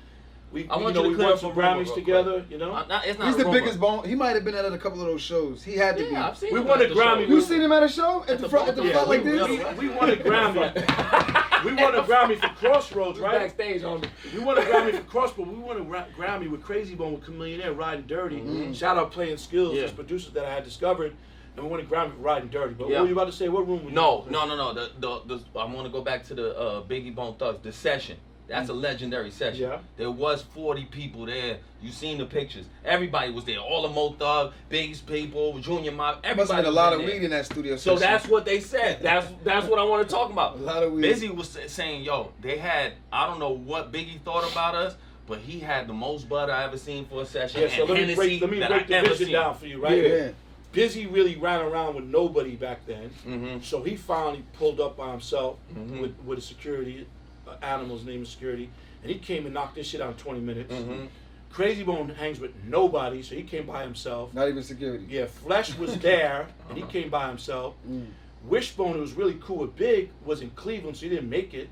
We, 0.53 0.69
I 0.69 0.77
want 0.79 0.89
you 0.97 1.03
know, 1.03 1.03
you 1.03 1.03
to 1.05 1.09
we 1.11 1.15
clear 1.15 1.29
won 1.29 1.39
some 1.39 1.53
Grammys 1.53 1.95
together. 1.95 2.45
You 2.51 2.59
know, 2.59 2.73
not- 2.73 3.07
it's 3.07 3.19
not 3.19 3.29
He's 3.29 3.37
the 3.37 3.45
rumor. 3.45 3.61
biggest 3.61 3.79
bone. 3.79 4.05
He 4.09 4.17
might 4.17 4.35
have 4.35 4.45
been 4.45 4.57
at 4.57 4.65
a 4.65 4.79
couple 4.79 5.01
of 5.01 5.07
those 5.07 5.23
shows. 5.23 5.63
He 5.63 5.75
had 5.75 5.97
to 5.99 6.11
Yeah, 6.11 6.27
I've 6.27 6.33
be. 6.35 6.39
seen 6.47 6.55
We 6.55 6.61
him 6.61 6.67
won 6.67 6.83
a 6.83 6.87
Grammy. 6.87 7.29
You 7.29 7.41
seen 7.41 7.61
him 7.63 7.71
at 7.71 7.83
a 7.85 7.89
show 7.89 8.23
at 8.23 8.27
the 8.29 8.37
the 8.39 8.49
front 8.49 8.69
at 8.69 8.75
the 8.77 8.83
Bone 8.83 8.93
front 8.93 9.09
we, 9.09 9.17
like 9.19 9.25
Thugs. 9.39 9.49
this? 9.57 9.79
we, 9.79 9.89
we 9.89 9.95
won 9.95 10.11
a 10.11 10.17
Grammy. 10.17 11.65
we 11.65 11.73
won 11.75 11.95
a 11.95 12.03
Grammy 12.03 12.37
for 12.41 12.49
Crossroads, 12.57 13.19
right? 13.21 13.39
Backstage 13.43 13.85
on 13.85 14.01
me. 14.01 14.09
We 14.35 14.41
won 14.41 14.59
a 14.59 14.63
Grammy 14.63 14.93
for 14.97 15.03
Crossroads. 15.05 15.51
We 15.51 15.59
won 15.59 15.77
a 15.81 15.85
Gra- 15.85 16.07
Grammy 16.19 16.51
with 16.51 16.63
Krayzie 16.63 16.97
Bone 16.99 17.13
with 17.15 17.23
Chamillionaire, 17.25 17.77
Riding 17.77 18.07
Dirty. 18.09 18.41
Mm-hmm. 18.41 18.73
Shout 18.73 18.97
out 18.99 19.13
Play-N-Skillz, 19.13 19.75
Yeah. 19.77 19.83
those 19.83 19.93
producers 19.93 20.33
that 20.33 20.45
I 20.45 20.53
had 20.53 20.65
discovered, 20.65 21.15
and 21.57 21.65
we 21.65 21.71
won 21.71 21.81
a 21.81 21.83
Grammy 21.85 22.11
for 22.13 22.19
Riding 22.19 22.49
Dirty. 22.49 22.75
But 22.75 22.89
Yeah. 22.89 22.95
what 22.97 23.03
were 23.03 23.09
you 23.09 23.15
about 23.15 23.27
to 23.27 23.33
say? 23.33 23.49
What 23.49 23.67
room? 23.67 23.85
were 23.85 23.91
No, 23.91 24.25
in? 24.27 24.33
no, 24.33 24.47
no, 24.47 24.57
no. 24.57 24.73
The, 24.75 24.91
the, 24.99 25.37
the, 25.37 25.59
I 25.59 25.65
want 25.67 25.87
to 25.87 25.93
go 25.93 26.01
back 26.03 26.25
to 26.27 26.35
the 26.35 26.57
uh, 26.59 26.83
Biggie 26.83 27.15
Bone 27.15 27.35
Thugs, 27.35 27.61
the 27.63 27.73
session. 27.73 28.17
That's 28.49 28.69
a 28.69 28.73
legendary 28.73 29.31
session. 29.31 29.61
Yeah. 29.61 29.79
There 29.97 30.11
was 30.11 30.43
40 30.43 30.87
people 30.87 31.25
there. 31.27 31.59
You 31.81 31.93
seen 31.93 32.19
the 32.19 32.27
pictures. 32.27 32.67
Everybody 32.85 33.31
was 33.31 33.45
there. 33.45 33.59
All 33.61 33.83
the 33.83 33.89
Mo 33.91 34.11
Thug, 34.15 34.53
Biggie's 34.69 35.01
people, 35.01 35.57
Junior 35.61 35.93
Mob. 35.93 36.17
Everybody 36.25 36.37
Must 36.39 36.53
have 36.53 36.65
been 36.65 36.73
a 36.73 36.75
lot 36.75 36.93
of 36.93 36.99
there. 36.99 37.07
weed 37.07 37.23
in 37.23 37.31
that 37.31 37.47
studio. 37.47 37.77
So 37.77 37.95
session. 37.97 38.13
that's 38.13 38.27
what 38.29 38.45
they 38.45 38.59
said. 38.59 39.03
That's 39.03 39.29
that's 39.45 39.67
what 39.69 39.79
I 39.79 39.85
want 39.85 40.09
to 40.09 40.13
talk 40.13 40.33
about. 40.33 40.57
A 40.59 40.63
lot 40.63 40.83
of 40.83 40.93
weed. 40.93 41.05
Bizzy 41.05 41.33
was 41.33 41.57
saying, 41.69 42.03
"Yo, 42.03 42.33
they 42.41 42.59
had 42.59 42.95
I 43.13 43.29
don't 43.29 43.39
know 43.39 43.51
what 43.51 43.93
Biggie 43.93 44.21
thought 44.23 44.51
about 44.51 44.75
us, 44.75 44.97
but 45.29 45.39
he 45.39 45.61
had 45.61 45.87
the 45.87 45.93
most 45.95 46.29
butter 46.29 46.51
I 46.51 46.65
ever 46.65 46.77
seen 46.77 47.05
for 47.07 47.23
a 47.23 47.27
session. 47.27 47.61
Yeah, 47.63 47.69
so 47.69 47.85
let 47.85 47.91
me 47.95 48.01
Hennessy 48.01 48.15
break, 48.17 48.41
let 48.41 48.51
me 48.51 48.59
break 48.59 48.91
I 48.91 49.01
the 49.03 49.09
vision 49.11 49.27
seen. 49.27 49.33
down 49.35 49.55
for 49.57 49.67
you, 49.67 49.81
right? 49.81 50.03
Yeah. 50.03 50.29
Bizzy 50.73 51.11
really 51.13 51.37
ran 51.37 51.61
around 51.63 51.97
with 51.97 52.05
nobody 52.05 52.55
back 52.55 52.87
then. 52.87 53.11
Mhm. 53.27 53.63
So 53.65 53.83
he 53.83 53.97
finally 53.97 54.45
pulled 54.53 54.81
up 54.81 54.97
by 54.97 55.11
himself 55.11 55.57
Mhm. 55.75 56.01
with, 56.01 56.15
with 56.25 56.39
a 56.39 56.43
security, 56.43 57.07
uh, 57.47 57.57
animal's 57.63 58.05
name 58.05 58.23
is 58.23 58.29
security, 58.29 58.71
and 59.03 59.11
he 59.11 59.19
came 59.19 59.47
and 59.47 59.55
knocked 59.55 59.75
this 59.75 59.89
shit 59.89 60.01
out 60.01 60.11
in 60.13 60.17
20 60.17 60.41
minutes. 60.41 60.73
Mhm. 60.73 61.09
Krayzie 61.53 61.85
Bone 61.85 62.11
hangs 62.11 62.39
with 62.39 62.53
nobody, 62.65 63.23
so 63.23 63.35
he 63.35 63.43
came 63.43 63.67
by 63.67 63.83
himself. 63.83 64.33
Not 64.33 64.49
even 64.49 64.63
security. 64.63 65.05
Yeah, 65.09 65.27
Flesh 65.27 65.77
was 65.77 65.99
there, 65.99 66.47
and 66.69 66.79
he 66.79 66.85
came 66.85 67.11
by 67.11 67.27
himself. 67.29 67.75
Mm. 67.89 68.07
Wishbone, 68.45 68.95
who 68.95 69.01
was 69.01 69.15
really 69.15 69.37
cool 69.41 69.57
with 69.59 69.75
Big, 69.75 70.11
was 70.25 70.41
in 70.43 70.51
Cleveland, 70.51 70.97
so 70.97 71.07
he 71.07 71.09
didn't 71.11 71.29
make 71.29 71.53
it. 71.53 71.69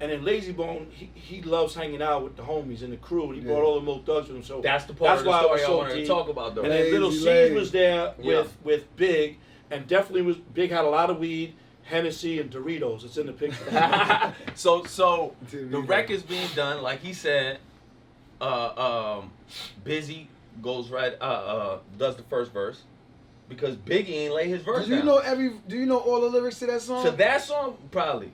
And 0.00 0.12
then 0.12 0.22
Layzie 0.22 0.54
Bone, 0.54 0.86
he, 0.90 1.10
he 1.14 1.42
loves 1.42 1.74
hanging 1.74 2.00
out 2.02 2.22
with 2.22 2.36
the 2.36 2.42
homies 2.42 2.82
and 2.82 2.92
the 2.92 2.96
crew, 2.98 3.24
and 3.26 3.34
he 3.34 3.40
Yeah. 3.40 3.48
brought 3.54 3.64
all 3.64 3.74
the 3.76 3.80
Mo 3.80 3.98
Thugs 3.98 4.28
with 4.28 4.36
him. 4.36 4.42
So 4.44 4.60
That's 4.60 4.84
the 4.84 4.94
part 4.94 5.08
that's 5.10 5.20
of 5.20 5.24
the 5.24 5.30
why 5.30 5.38
I 5.38 5.42
was 5.42 5.60
story 5.60 5.62
I 5.62 5.66
so 5.66 5.76
wanted 5.78 5.94
to 6.02 6.06
talk 6.06 6.28
about, 6.28 6.54
though. 6.54 6.62
And 6.62 6.70
then 6.72 6.92
Little 6.92 7.08
Lazy 7.08 7.18
C's 7.20 7.26
Lazy. 7.26 7.54
was 7.54 7.70
there 7.72 8.14
with 8.18 8.26
Yeah. 8.26 8.44
with 8.62 8.96
Big, 8.96 9.38
and 9.70 9.86
definitely 9.88 10.22
was 10.22 10.36
Big 10.36 10.70
had 10.70 10.84
a 10.84 10.88
lot 10.88 11.10
of 11.10 11.18
weed, 11.18 11.54
Hennessy, 11.82 12.38
and 12.40 12.48
Doritos. 12.50 13.04
It's 13.04 13.16
in 13.16 13.26
the 13.26 13.32
picture. 13.32 14.34
so 14.54 14.84
so 14.84 15.34
the 15.50 15.64
we 15.64 15.76
record's 15.78 16.22
being 16.22 16.48
done, 16.54 16.82
like 16.82 17.00
he 17.00 17.12
said. 17.12 17.58
Uh, 18.40 19.18
um, 19.18 19.32
Bizzy 19.84 20.26
goes 20.62 20.90
right, 20.90 21.12
uh, 21.20 21.24
uh, 21.24 21.78
does 21.96 22.14
the 22.14 22.22
first 22.22 22.52
verse 22.52 22.82
because 23.48 23.74
Biggie 23.74 24.10
ain't 24.10 24.34
lay 24.34 24.48
his 24.48 24.62
verse 24.62 24.86
Do 24.86 24.92
you 24.92 24.98
down. 24.98 25.06
know 25.06 25.18
every? 25.18 25.50
Do 25.66 25.76
you 25.76 25.86
know 25.86 25.98
all 25.98 26.20
the 26.20 26.28
lyrics 26.28 26.60
to 26.60 26.66
that 26.66 26.82
song? 26.82 27.04
to 27.04 27.10
that 27.12 27.42
song? 27.42 27.76
Probably. 27.90 28.30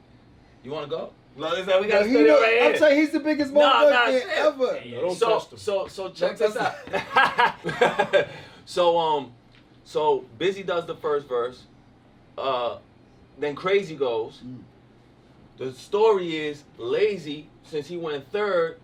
You 0.62 0.73
want 0.73 0.85
to 0.85 0.90
go? 0.90 1.12
No, 1.37 1.53
it's 1.53 1.67
like 1.67 1.81
we 1.81 1.87
got 1.88 2.00
to 2.00 2.05
he 2.05 2.12
study 2.12 2.29
know, 2.29 2.41
right 2.41 2.59
I'm 2.62 2.71
here. 2.71 2.79
telling 2.79 2.99
he's 2.99 3.11
the 3.11 3.21
biggest 3.21 3.53
motherfucker 3.53 3.91
nah, 3.91 4.07
fan 4.07 4.23
ever. 4.31 4.81
No, 4.91 5.00
don't 5.00 5.17
so 5.17 5.38
test 5.38 5.53
him. 5.53 5.59
so 5.59 5.87
so 5.88 6.11
check 6.11 6.38
Don't 6.38 6.55
this 6.55 6.62
out. 6.62 8.26
so 8.64 8.99
um, 8.99 9.33
so 9.85 10.25
Bizzy 10.38 10.64
does 10.64 10.87
the 10.87 10.95
first 10.95 11.29
verse. 11.29 11.64
Uh, 12.38 12.79
then 13.38 13.57
Krayzie 13.57 13.99
goes. 13.99 14.41
Mm. 14.45 14.59
The 15.57 15.73
story 15.73 16.37
is 16.37 16.64
Layzie, 16.79 17.45
since 17.64 17.87
he 17.87 17.97
went 17.97 18.29
third, 18.33 18.81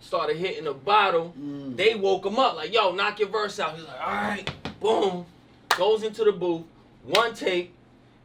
started 0.00 0.36
hitting 0.36 0.64
the 0.64 0.74
bottle. 0.74 1.34
Mm. 1.38 1.76
They 1.76 1.94
woke 1.94 2.24
him 2.24 2.38
up 2.38 2.56
like, 2.56 2.72
"Yo, 2.72 2.92
knock 2.92 3.20
your 3.20 3.28
verse 3.28 3.58
out." 3.60 3.76
He's 3.76 3.86
like, 3.86 4.00
"All 4.00 4.14
right." 4.14 4.50
Boom. 4.80 5.26
Goes 5.68 6.02
into 6.02 6.24
the 6.24 6.32
booth. 6.32 6.64
One 7.04 7.34
take, 7.34 7.72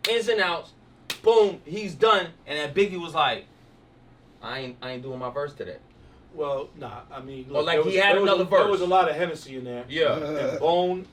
ins 0.10 0.27
and 0.29 0.41
outs. 0.41 0.72
Boom. 1.21 1.62
He's 1.65 1.93
done. 1.93 2.28
And 2.47 2.58
then 2.58 2.73
Biggie 2.73 2.99
was 2.99 3.13
like, 3.13 3.45
"I 4.45 4.60
ain't, 4.60 4.77
I 4.81 4.91
ain't 4.91 5.03
doing 5.03 5.19
my 5.19 5.29
verse 5.29 5.53
today." 5.53 5.77
well, 6.34 6.69
nah, 6.77 6.99
I 7.10 7.21
mean, 7.21 7.45
Or 7.49 7.53
look, 7.60 7.65
like 7.67 7.75
there 7.77 7.84
he 7.84 7.89
was, 7.89 7.95
had 7.97 8.15
there 8.15 8.21
was 8.21 8.29
another 8.29 8.43
a, 8.43 8.60
There 8.60 8.67
was 8.71 8.81
a 8.81 8.86
lot 8.86 9.10
of 9.10 9.15
Hennessy 9.15 9.55
in 9.55 9.63
there. 9.63 9.86
Yeah. 9.88 10.17
And 10.17 10.60
Bone, 10.60 11.08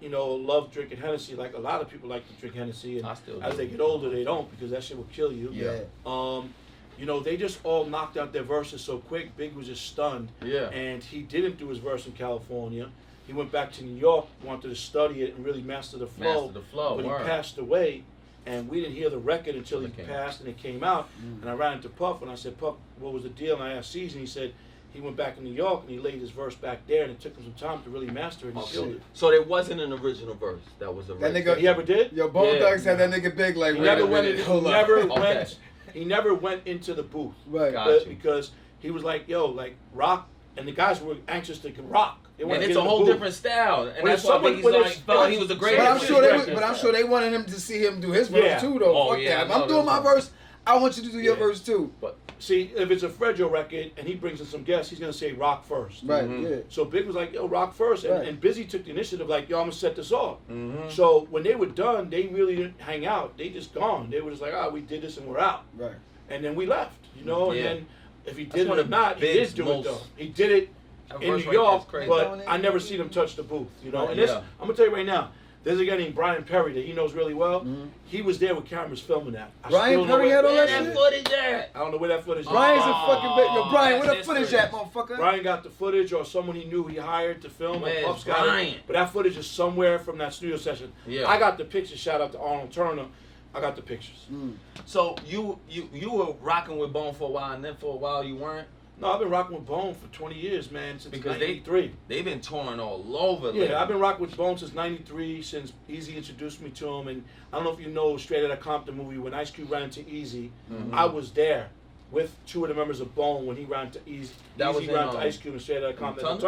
you 0.00 0.08
know, 0.08 0.30
loved 0.34 0.72
drinking 0.72 0.98
Hennessy. 0.98 1.36
Like 1.36 1.54
a 1.54 1.60
lot 1.60 1.80
of 1.80 1.88
people 1.88 2.08
like 2.08 2.26
to 2.26 2.34
drink 2.40 2.56
Hennessy, 2.56 2.98
and 2.98 3.06
I 3.06 3.14
still 3.14 3.40
as 3.42 3.52
do. 3.52 3.58
they 3.58 3.66
get 3.68 3.80
older, 3.80 4.10
they 4.10 4.24
don't 4.24 4.50
because 4.50 4.72
that 4.72 4.82
shit 4.82 4.96
will 4.96 5.04
kill 5.12 5.32
you. 5.32 5.50
Yeah. 5.52 5.80
Um, 6.04 6.52
you 6.98 7.06
know, 7.06 7.20
they 7.20 7.36
just 7.36 7.58
all 7.64 7.84
knocked 7.84 8.16
out 8.16 8.32
their 8.32 8.42
verses 8.42 8.80
so 8.80 8.98
quick. 8.98 9.36
Big 9.36 9.54
was 9.54 9.66
just 9.68 9.86
stunned. 9.86 10.30
Yeah. 10.44 10.68
And 10.70 11.02
he 11.02 11.22
didn't 11.22 11.56
do 11.56 11.68
his 11.68 11.78
verse 11.78 12.06
in 12.06 12.12
California. 12.12 12.88
He 13.28 13.32
went 13.32 13.50
back 13.52 13.72
to 13.74 13.84
New 13.84 13.96
York, 13.96 14.26
wanted 14.42 14.68
to 14.68 14.74
study 14.74 15.22
it 15.22 15.34
and 15.36 15.44
really 15.46 15.62
master 15.62 15.98
the 15.98 16.06
flow. 16.06 16.46
Master 16.48 16.52
the 16.60 16.66
flow, 16.66 16.96
But 16.96 17.04
word. 17.06 17.20
he 17.22 17.26
passed 17.28 17.58
away, 17.58 18.02
and 18.46 18.68
we 18.68 18.80
didn't 18.80 18.94
hear 18.94 19.10
the 19.10 19.18
record 19.18 19.54
until 19.54 19.80
he 19.80 19.86
Until 19.86 20.04
it 20.04 20.06
came 20.06 20.16
passed 20.16 20.40
and 20.40 20.48
it 20.48 20.56
came 20.58 20.84
out. 20.84 21.08
Mm. 21.22 21.40
And 21.42 21.50
I 21.50 21.54
ran 21.54 21.74
into 21.74 21.88
Puff 21.88 22.22
and 22.22 22.30
I 22.30 22.34
said, 22.34 22.58
Puff, 22.58 22.74
what 22.98 23.12
was 23.12 23.22
the 23.22 23.28
deal? 23.30 23.54
And 23.54 23.64
I 23.64 23.72
asked 23.72 23.92
Season. 23.92 24.20
he 24.20 24.26
said 24.26 24.52
he 24.92 25.00
went 25.00 25.16
back 25.16 25.36
to 25.36 25.42
New 25.42 25.52
York 25.52 25.82
and 25.82 25.90
he 25.90 25.98
laid 25.98 26.20
his 26.20 26.30
verse 26.30 26.54
back 26.54 26.86
there, 26.86 27.02
and 27.02 27.10
it 27.10 27.18
took 27.20 27.36
him 27.36 27.42
some 27.42 27.54
time 27.54 27.82
to 27.82 27.90
really 27.90 28.08
master 28.08 28.46
it. 28.46 28.50
And 28.50 28.58
he 28.58 28.64
oh, 28.64 28.66
killed 28.72 28.88
it. 28.96 29.02
So 29.12 29.30
there 29.30 29.42
wasn't 29.42 29.80
an 29.80 29.92
original 29.92 30.34
verse. 30.34 30.60
That 30.78 30.94
was 30.94 31.10
a 31.10 31.14
That 31.14 31.32
record. 31.32 31.56
nigga- 31.56 31.58
He 31.58 31.66
ever 31.68 31.82
did? 31.82 32.12
Yo, 32.12 32.28
Bone 32.28 32.54
Yeah. 32.54 32.60
Thugs 32.60 32.84
had 32.84 32.98
that 32.98 33.10
nigga 33.10 33.34
big 33.36 33.56
like. 33.56 33.74
He 33.74 33.80
never 33.80 34.06
went. 34.06 34.26
minute, 34.26 34.46
In, 34.46 34.52
he 34.52 34.60
never 34.70 34.98
Okay. 35.00 35.20
went. 35.20 35.58
He 35.92 36.04
never 36.04 36.34
went 36.34 36.66
into 36.66 36.94
the 36.94 37.02
booth. 37.02 37.34
Right. 37.46 37.72
Got 37.72 37.86
But- 37.86 38.00
you. 38.02 38.14
because 38.14 38.52
he 38.78 38.90
was 38.92 39.02
like, 39.02 39.26
yo, 39.28 39.46
like 39.46 39.74
rock, 39.92 40.28
and 40.56 40.66
the 40.68 40.72
guys 40.72 41.00
were 41.00 41.16
anxious 41.28 41.58
to 41.60 41.72
rock. 41.82 42.20
They 42.36 42.44
wanted 42.44 42.62
and 42.62 42.70
it's 42.72 42.76
a 42.78 42.82
whole 42.82 43.04
different 43.04 43.34
style, 43.34 43.84
and 43.86 44.02
When 44.02 44.12
that's 44.12 44.24
why 44.24 44.30
someone- 44.32 44.54
Biggie's 44.56 44.64
when 44.64 44.74
like 44.74 44.86
it's- 44.86 44.98
felt 45.02 45.30
he 45.30 45.38
was 45.38 45.48
the 45.48 45.54
But. 45.54 45.78
I'm 45.80 46.00
sure 46.00 46.20
they. 46.20 46.32
record. 46.32 46.54
But 46.54 46.64
I'm 46.64 46.74
sure 46.74 46.90
they 46.92 47.04
wanted 47.04 47.32
him 47.32 47.44
to 47.44 47.60
see 47.60 47.78
him 47.84 48.00
do 48.00 48.10
his 48.10 48.28
verse 48.28 48.42
Yeah. 48.44 48.58
too, 48.58 48.78
though. 48.80 48.96
Oh, 48.96 49.10
Fuck 49.10 49.20
yeah, 49.20 49.36
that. 49.36 49.46
If 49.46 49.52
I 49.52 49.60
I'm 49.62 49.68
doing 49.68 49.84
my 49.86 50.00
verse, 50.00 50.30
I 50.66 50.76
want 50.78 50.96
you 50.96 51.04
to 51.04 51.10
do 51.12 51.20
your 51.20 51.34
Yeah. 51.34 51.38
verse 51.40 51.60
too. 51.60 51.92
But 52.00 52.16
See, 52.40 52.72
if 52.76 52.90
it's 52.90 53.04
a 53.04 53.08
Fredro 53.08 53.48
record 53.50 53.92
and 53.96 54.06
he 54.08 54.16
brings 54.16 54.40
in 54.40 54.44
some 54.46 54.64
guests, 54.64 54.90
he's 54.90 54.98
gonna 54.98 55.12
say 55.12 55.32
rock 55.32 55.64
first. 55.64 56.02
Right. 56.04 56.24
Mhm. 56.24 56.42
Yeah. 56.50 56.56
So 56.68 56.84
Big 56.84 57.06
was 57.06 57.14
like, 57.14 57.32
yo, 57.32 57.46
rock 57.46 57.72
first. 57.74 58.04
And, 58.04 58.12
Right. 58.18 58.28
and 58.28 58.40
Bizzy 58.40 58.68
took 58.68 58.84
the 58.84 58.90
initiative, 58.90 59.28
like, 59.28 59.48
yo, 59.48 59.58
I'm 59.58 59.62
gonna 59.66 59.72
set 59.72 59.94
this 59.94 60.10
off. 60.10 60.38
Mhm. 60.50 60.90
So 60.90 61.28
when 61.30 61.44
they 61.44 61.54
were 61.54 61.66
done, 61.66 62.10
they 62.10 62.26
really 62.26 62.56
didn't 62.56 62.80
hang 62.80 63.06
out. 63.06 63.38
They 63.38 63.48
just 63.50 63.72
gone. 63.72 64.10
They 64.10 64.20
were 64.20 64.30
just 64.30 64.42
like, 64.42 64.52
ah, 64.52 64.68
we 64.68 64.80
did 64.80 65.00
this 65.02 65.16
and 65.16 65.26
we're 65.28 65.38
out. 65.38 65.62
Right. 65.78 65.92
And 66.28 66.44
then 66.44 66.54
we 66.56 66.66
left, 66.66 66.98
you 67.16 67.24
know. 67.24 67.52
Yeah. 67.52 67.60
And 67.62 67.66
then 67.78 67.86
if 68.26 68.36
he 68.36 68.44
did 68.44 68.62
it 68.66 68.68
one 68.68 68.78
or 68.78 68.82
of 68.82 68.90
not, 68.90 69.16
he 69.16 69.20
Big's 69.20 69.50
did 69.52 69.56
do 69.56 69.64
most- 69.64 69.86
it 69.86 69.90
though. 69.90 70.00
He 70.16 70.28
did 70.28 70.50
it 70.50 70.68
in 71.10 71.20
New 71.20 71.34
right 71.34 71.44
there 71.44 71.48
is 71.50 71.54
York, 71.54 71.88
crazy. 71.88 72.08
but 72.08 72.44
I 72.46 72.56
never 72.56 72.80
seen 72.80 73.00
him 73.00 73.10
touch 73.10 73.36
the 73.36 73.42
booth, 73.42 73.68
you 73.84 73.90
know. 73.92 74.08
And 74.08 74.18
this, 74.18 74.30
I'm 74.30 74.42
gonna 74.60 74.74
tell 74.74 74.86
you 74.86 74.94
right 74.94 75.06
now. 75.06 75.30
There's 75.62 75.80
a 75.80 75.84
guy 75.86 75.96
named 75.96 76.14
Brian 76.14 76.44
Perry 76.44 76.74
that 76.74 76.84
he 76.84 76.92
knows 76.92 77.14
really 77.14 77.32
well. 77.32 77.62
Mhm. 77.62 77.88
He 78.04 78.20
was 78.20 78.38
there 78.38 78.54
with 78.54 78.66
cameras 78.66 79.00
filming 79.00 79.32
that. 79.32 79.50
I 79.64 79.70
Brian 79.70 79.92
still 79.94 80.00
don't 80.00 80.08
know 80.08 80.16
Perry 80.16 80.26
where- 80.28 80.36
had 80.36 80.44
all 80.44 80.54
that 80.56 80.68
that 80.68 80.84
shit? 80.84 80.94
footage 80.94 81.32
at? 81.32 81.70
I 81.74 81.78
don't 81.78 81.90
know 81.90 81.96
where 81.96 82.08
that 82.10 82.22
footage 82.24 82.44
is. 82.44 82.50
Brian's 82.50 82.82
a 82.84 82.92
fucking 82.92 83.36
bit. 83.36 83.46
Yo, 83.50 83.70
Brian, 83.70 83.98
where 83.98 84.08
the 84.08 84.14
that's 84.16 84.26
footage 84.26 84.42
history. 84.42 84.58
at, 84.58 84.72
motherfucker? 84.72 85.16
Brian 85.16 85.42
got 85.42 85.62
the 85.62 85.70
footage, 85.70 86.12
or 86.12 86.26
someone 86.26 86.54
he 86.56 86.64
knew 86.66 86.86
he 86.86 86.96
hired 86.98 87.40
to 87.40 87.48
film. 87.48 87.76
or 87.76 87.86
Where's 87.86 88.04
Puff's 88.04 88.24
got 88.24 88.58
it. 88.58 88.76
But 88.86 88.92
that 88.92 89.10
footage 89.10 89.38
is 89.38 89.46
somewhere 89.46 89.98
from 89.98 90.18
that 90.18 90.34
studio 90.34 90.58
session. 90.58 90.92
Yeah. 91.06 91.30
I 91.30 91.38
got 91.38 91.56
the 91.56 91.64
picture. 91.64 91.96
Shout 91.96 92.20
out 92.20 92.32
to 92.32 92.38
Arnold 92.40 92.70
Turner. 92.70 93.06
I 93.54 93.60
got 93.60 93.76
the 93.76 93.82
pictures. 93.82 94.26
Mm. 94.32 94.54
So 94.84 95.16
you 95.26 95.58
you 95.68 95.88
you 95.92 96.10
were 96.10 96.32
rocking 96.42 96.78
with 96.78 96.92
Bone 96.92 97.14
for 97.14 97.28
a 97.28 97.32
while, 97.32 97.52
and 97.52 97.64
then 97.64 97.76
for 97.76 97.94
a 97.94 97.96
while 97.96 98.24
you 98.24 98.36
weren't 98.36 98.66
No, 99.00 99.12
I've 99.12 99.20
been 99.20 99.30
rocking 99.30 99.56
with 99.56 99.66
Bone 99.66 99.94
for 99.94 100.06
20 100.08 100.38
years, 100.38 100.70
man. 100.70 100.98
Since 100.98 101.14
because 101.14 101.38
they 101.38 101.54
'93. 101.54 101.92
they've 102.08 102.24
been 102.24 102.40
touring 102.40 102.80
all 102.80 103.16
over. 103.16 103.48
lately. 103.48 103.68
Yeah, 103.68 103.80
I've 103.80 103.88
been 103.88 104.00
rocking 104.00 104.22
with 104.22 104.36
Bone 104.36 104.58
since 104.58 104.74
'93, 104.74 105.42
since 105.42 105.72
Eazy 105.88 106.16
introduced 106.16 106.60
me 106.60 106.70
to 106.70 106.88
him. 106.88 107.08
And 107.08 107.24
I 107.52 107.56
don't 107.56 107.64
know 107.64 107.72
if 107.72 107.80
you 107.80 107.88
know 107.88 108.16
Straight 108.16 108.44
Outta 108.44 108.56
Compton 108.56 108.96
movie 108.96 109.18
when 109.18 109.34
Ice 109.34 109.50
Cube 109.50 109.70
ran 109.70 109.82
into 109.82 110.00
Eazy. 110.00 110.50
Mm-hmm. 110.70 110.94
I 110.94 111.04
was 111.06 111.32
there 111.32 111.68
with 112.10 112.36
two 112.46 112.64
of 112.64 112.68
the 112.68 112.74
members 112.74 113.00
of 113.00 113.14
Bone 113.14 113.46
when 113.46 113.56
he 113.56 113.64
ran 113.64 113.90
to 113.92 113.98
Eazy. 114.00 114.30
That 114.56 114.68
Eazy 114.68 114.74
was 114.74 114.88
in, 114.88 114.94
ran 114.94 115.06
to 115.08 115.18
um, 115.18 115.26
Ice 115.26 115.36
Cube 115.36 115.54
and 115.54 115.62
Straight 115.62 115.82
Outta 115.82 115.94
Compton 115.94 116.40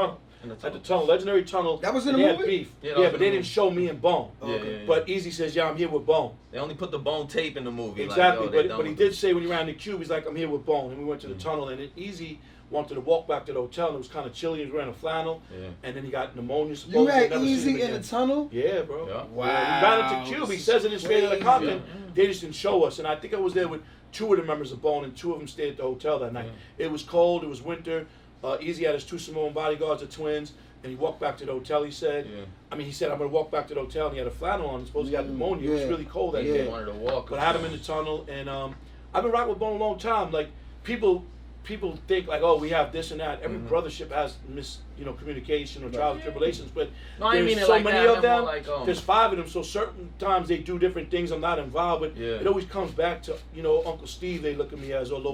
at 0.51 0.61
the 0.61 0.63
tunnel? 0.63 0.67
tunnel. 0.67 0.67
In 0.67 0.67
the 0.67 0.67
At 0.67 0.73
the 0.73 0.79
tunnel. 0.79 0.81
tunnel, 1.01 1.07
legendary 1.07 1.43
tunnel. 1.45 1.77
That 1.79 1.95
was 1.95 2.07
in 2.07 2.13
the 2.17 2.19
they 2.23 2.37
movie? 2.37 2.47
beef. 2.47 2.73
Yeah, 2.83 2.91
Yeah, 2.91 2.97
but 3.07 3.15
in 3.15 3.21
they 3.21 3.31
didn't 3.31 3.47
show 3.47 3.71
me 3.71 3.89
and 3.89 4.01
Bone. 4.01 4.31
Yeah, 4.43 4.49
yeah, 4.57 4.63
yeah. 4.65 4.79
But 4.87 5.07
Eazy 5.07 5.33
says, 5.33 5.55
"Yeah, 5.57 5.69
I'm 5.69 5.77
here 5.77 5.89
with 5.89 6.07
Bone." 6.07 6.35
They 6.53 6.59
only 6.59 6.75
put 6.75 6.91
the 6.91 6.99
Bone 6.99 7.27
tape 7.27 7.57
in 7.57 7.65
the 7.65 7.71
movie. 7.71 8.03
like, 8.03 8.11
Exactly, 8.11 8.47
yo, 8.47 8.51
they 8.53 8.63
but 8.63 8.69
done 8.69 8.77
but 8.79 8.85
he 8.87 8.91
with 8.93 8.99
did 8.99 9.13
it. 9.13 9.17
say 9.17 9.33
when 9.33 9.43
he 9.43 9.49
ran 9.49 9.67
the 9.67 9.73
cube, 9.75 9.99
he's 10.01 10.11
like, 10.11 10.27
"I'm 10.27 10.37
here 10.37 10.49
with 10.49 10.65
Bone," 10.67 10.91
and 10.93 10.99
we 10.99 11.05
went 11.05 11.21
to 11.23 11.29
the 11.29 11.35
Mm. 11.35 11.41
tunnel, 11.43 11.69
and 11.69 11.81
it 11.81 11.93
easy 11.97 12.39
wanted 12.69 12.95
to 12.95 13.01
walk 13.01 13.29
back 13.29 13.47
to 13.47 13.53
the 13.53 13.61
hotel, 13.61 13.87
and 13.89 13.95
it 13.95 13.99
was 13.99 14.09
kind 14.09 14.27
of 14.27 14.33
chilly. 14.35 14.59
He 14.59 14.65
was 14.65 14.73
wearing 14.75 14.89
a 14.89 14.93
flannel, 14.93 15.41
Yeah. 15.53 15.69
and 15.85 15.97
then 15.97 16.03
he 16.05 16.11
got 16.11 16.35
pneumonia. 16.35 16.71
You 16.71 16.75
supposedly, 16.75 17.13
had 17.13 17.31
never 17.31 17.45
seen 17.45 17.55
him 17.55 17.59
Eazy 17.61 17.69
in 17.69 17.77
again. 17.77 18.03
the 18.03 18.07
tunnel? 18.09 18.49
Yeah, 18.53 18.83
bro. 18.83 19.07
Yeah. 19.07 19.15
Yeah, 19.15 19.25
we 19.33 19.43
ran 19.47 20.19
into 20.19 20.35
Cube. 20.35 20.51
He 20.51 20.57
says 20.59 20.85
it 20.85 20.93
in 20.93 20.99
Straight 20.99 21.23
Outta 21.23 21.37
Crazy. 21.37 21.45
Compton. 21.45 21.83
They 22.15 22.27
just 22.27 22.41
didn't 22.41 22.57
show 22.57 22.83
us, 22.83 22.99
and 22.99 23.07
I 23.07 23.15
think 23.15 23.35
I 23.35 23.37
was 23.39 23.55
there 23.55 23.69
with 23.69 23.83
two 24.11 24.33
of 24.33 24.41
the 24.41 24.45
members 24.45 24.73
of 24.73 24.83
Bone, 24.83 25.05
and 25.05 25.17
two 25.17 25.33
of 25.33 25.39
them 25.39 25.47
stayed 25.47 25.71
at 25.71 25.77
the 25.77 25.85
hotel 25.85 26.19
that 26.19 26.33
night. 26.33 26.51
It 26.77 26.91
was 26.91 27.03
cold. 27.05 27.45
It 27.45 27.49
was 27.49 27.63
winter. 27.63 28.07
Uh, 28.47 28.57
Eazy 28.59 28.85
had 28.87 28.95
his 28.95 29.05
two 29.05 29.19
Samoan 29.19 29.53
bodyguards, 29.53 30.03
the 30.03 30.07
twins, 30.07 30.53
and 30.85 30.91
he 30.91 30.97
walked 30.97 31.19
back 31.21 31.37
to 31.39 31.45
the 31.45 31.51
hotel. 31.51 31.83
He 31.83 31.91
said, 31.91 32.27
Yeah. 32.33 32.43
I 32.71 32.77
mean, 32.77 32.87
he 32.87 32.93
said, 32.93 33.11
I'm 33.11 33.19
gonna 33.19 33.29
walk 33.31 33.51
back 33.51 33.67
to 33.69 33.75
the 33.75 33.81
hotel, 33.81 34.07
and 34.07 34.13
he 34.15 34.19
had 34.19 34.29
a 34.29 34.31
flannel 34.31 34.69
on. 34.71 34.81
He 34.81 34.87
supposed 34.87 35.09
he 35.09 35.17
had 35.17 35.25
Mm, 35.25 35.31
pneumonia. 35.31 35.71
It 35.71 35.73
was 35.75 35.85
really 35.85 36.05
cold 36.05 36.35
that 36.37 36.45
Yeah. 36.45 36.53
day. 36.53 36.63
They 36.63 36.69
wanted 36.69 36.87
to 36.87 36.93
walk. 36.93 37.29
But 37.29 37.41
I 37.41 37.45
had 37.45 37.57
him 37.57 37.65
in 37.65 37.73
the 37.73 37.79
tunnel, 37.79 38.25
and 38.29 38.49
um, 38.49 38.77
I've 39.13 39.25
been 39.25 39.33
rocking 39.33 39.49
with 39.51 39.59
Bone 39.59 39.81
a 39.81 39.85
long 39.85 39.99
time. 39.99 40.31
Like 40.31 40.49
people 40.85 41.25
people 41.65 41.99
think 42.07 42.29
like, 42.29 42.43
oh, 42.43 42.57
we 42.59 42.69
have 42.71 42.93
this 42.93 43.11
and 43.11 43.19
that. 43.19 43.43
Every 43.43 43.59
Mhm. 43.59 43.69
brothership 43.69 44.13
has 44.13 44.37
mis, 44.49 44.79
you 44.97 45.05
know, 45.05 45.13
communication 45.15 45.83
or 45.83 45.91
trials 45.91 46.15
and 46.15 46.23
tribulations, 46.23 46.71
but 46.73 46.91
No, 47.19 47.27
I 47.27 47.33
there's 47.35 47.47
mean 47.57 47.59
so 47.59 47.73
like 47.73 47.83
many 47.83 48.07
that. 48.07 48.17
Of 48.19 48.23
them. 48.23 48.45
like, 48.45 48.69
um, 48.69 48.87
there's 48.87 49.01
five 49.01 49.33
of 49.33 49.39
them, 49.39 49.49
so 49.49 49.63
certain 49.63 50.13
times 50.21 50.47
they 50.47 50.59
do 50.59 50.79
different 50.79 51.11
things. 51.11 51.33
I'm 51.33 51.41
not 51.41 51.59
involved, 51.59 52.03
but 52.03 52.17
Yeah. 52.17 52.37
it 52.37 52.47
always 52.47 52.67
comes 52.67 52.93
back 52.93 53.21
to 53.25 53.37
you 53.53 53.65
know 53.65 53.83
Uncle 53.85 54.07
Steve. 54.07 54.43
They 54.43 54.55
look 54.55 54.73
at 54.73 54.79
me 54.79 54.93
as 54.93 55.11
or 55.11 55.21
Right. 55.21 55.25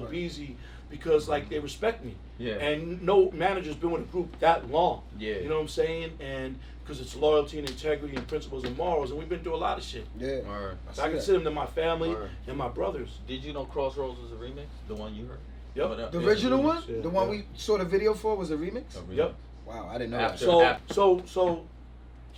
Lopez 0.93 0.99
because 0.99 1.27
like 1.29 1.49
they 1.49 1.59
respect 1.59 2.03
me. 2.03 2.15
Yeah. 2.37 2.53
And 2.55 3.01
no 3.03 3.31
manager's 3.31 3.75
been 3.75 3.91
with 3.91 4.01
a 4.03 4.05
group 4.05 4.39
that 4.39 4.69
long. 4.69 5.03
Yeah. 5.17 5.35
You 5.35 5.49
know 5.49 5.55
what 5.55 5.61
I'm 5.61 5.67
saying? 5.67 6.11
And 6.19 6.59
because 6.83 6.99
it's 6.99 7.15
loyalty 7.15 7.59
and 7.59 7.69
integrity 7.69 8.15
and 8.17 8.27
principles 8.27 8.65
and 8.65 8.75
morals, 8.77 9.09
and 9.11 9.17
we've 9.19 9.29
been 9.29 9.41
through 9.41 9.55
a 9.55 9.57
lot 9.57 9.77
of 9.77 9.83
shit. 9.83 10.05
Yeah. 10.19 10.41
Word. 10.41 10.77
I 10.89 10.93
So 10.93 10.95
see 10.95 11.01
I 11.01 11.05
that. 11.07 11.11
consider 11.13 11.37
them 11.39 11.43
to 11.45 11.51
my 11.51 11.65
family 11.65 12.09
Word. 12.09 12.29
and 12.47 12.57
my 12.57 12.67
brothers. 12.67 13.19
Did 13.27 13.43
you 13.43 13.53
know 13.53 13.65
Crossroads 13.65 14.19
was 14.19 14.31
a 14.31 14.35
remix? 14.35 14.65
The 14.87 14.95
one 14.95 15.15
you 15.15 15.25
heard? 15.27 15.39
Yep. 15.75 15.87
But, 15.89 16.11
The 16.11 16.19
yeah, 16.19 16.27
original 16.27 16.59
remix, 16.59 16.65
one, 16.65 16.83
yeah, 16.87 17.01
the 17.01 17.09
one 17.09 17.25
yeah. 17.27 17.31
we 17.31 17.45
saw 17.55 17.77
the 17.77 17.85
video 17.85 18.13
for, 18.13 18.35
was 18.35 18.51
a 18.51 18.57
remix. 18.57 18.95
a 18.95 18.99
remix. 19.01 19.15
Yep. 19.15 19.35
Wow, 19.65 19.87
I 19.89 19.97
didn't 19.97 20.11
know 20.11 20.17
After- 20.19 20.45
that. 20.45 20.51
So 20.51 20.61
after- 20.61 20.93
so 20.93 21.23
so 21.25 21.65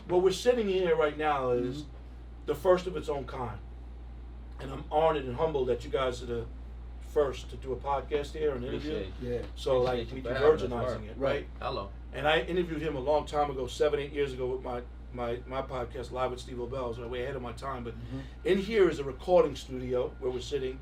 what 0.08 0.22
we're 0.22 0.32
sitting 0.32 0.68
here 0.70 0.96
right 0.96 1.18
now 1.18 1.50
is 1.52 1.78
Mm-hmm. 1.78 1.90
the 2.46 2.56
first 2.56 2.86
of 2.88 2.96
its 2.96 3.10
own 3.10 3.26
kind. 3.26 3.58
And 4.62 4.72
I'm 4.72 4.84
honored 4.92 5.26
and 5.26 5.36
humbled 5.36 5.68
that 5.68 5.84
you 5.84 5.90
guys 5.90 6.22
are 6.22 6.28
the 6.28 6.46
first 7.16 7.50
to 7.50 7.56
do 7.56 7.72
a 7.72 7.76
podcast 7.78 8.34
here 8.34 8.52
and 8.54 8.64
interview. 8.64 8.92
Appreciate 8.98 9.14
you. 9.22 9.30
Yeah. 9.36 9.40
So 9.56 9.80
like 9.80 10.04
Appreciate 10.04 10.12
we 10.12 10.18
you 10.18 10.24
for 10.24 10.34
having 10.34 10.52
us, 10.54 10.62
virginizing 10.62 11.00
word. 11.02 11.04
it, 11.10 11.16
Right. 11.18 11.32
right? 11.36 11.48
Hello. 11.62 11.90
And 12.14 12.28
I 12.28 12.42
interviewed 12.42 12.82
him 12.82 12.96
a 12.98 13.00
long 13.00 13.26
time 13.26 13.50
ago, 13.50 13.68
seven, 13.68 14.00
eight 14.02 14.12
years 14.14 14.34
ago 14.34 14.46
with 14.48 14.62
my 14.62 14.82
my, 15.14 15.38
my 15.48 15.62
podcast 15.62 16.12
live 16.12 16.32
with 16.32 16.42
Steve 16.42 16.58
Lobel. 16.58 16.94
So 16.94 17.08
way 17.08 17.24
ahead 17.24 17.38
of 17.38 17.42
my 17.42 17.54
time. 17.54 17.86
But 17.86 17.94
in 18.44 18.58
here 18.58 18.90
is 18.90 19.00
a 19.00 19.04
recording 19.06 19.56
studio 19.56 20.12
where 20.20 20.30
we're 20.30 20.42
sitting. 20.42 20.78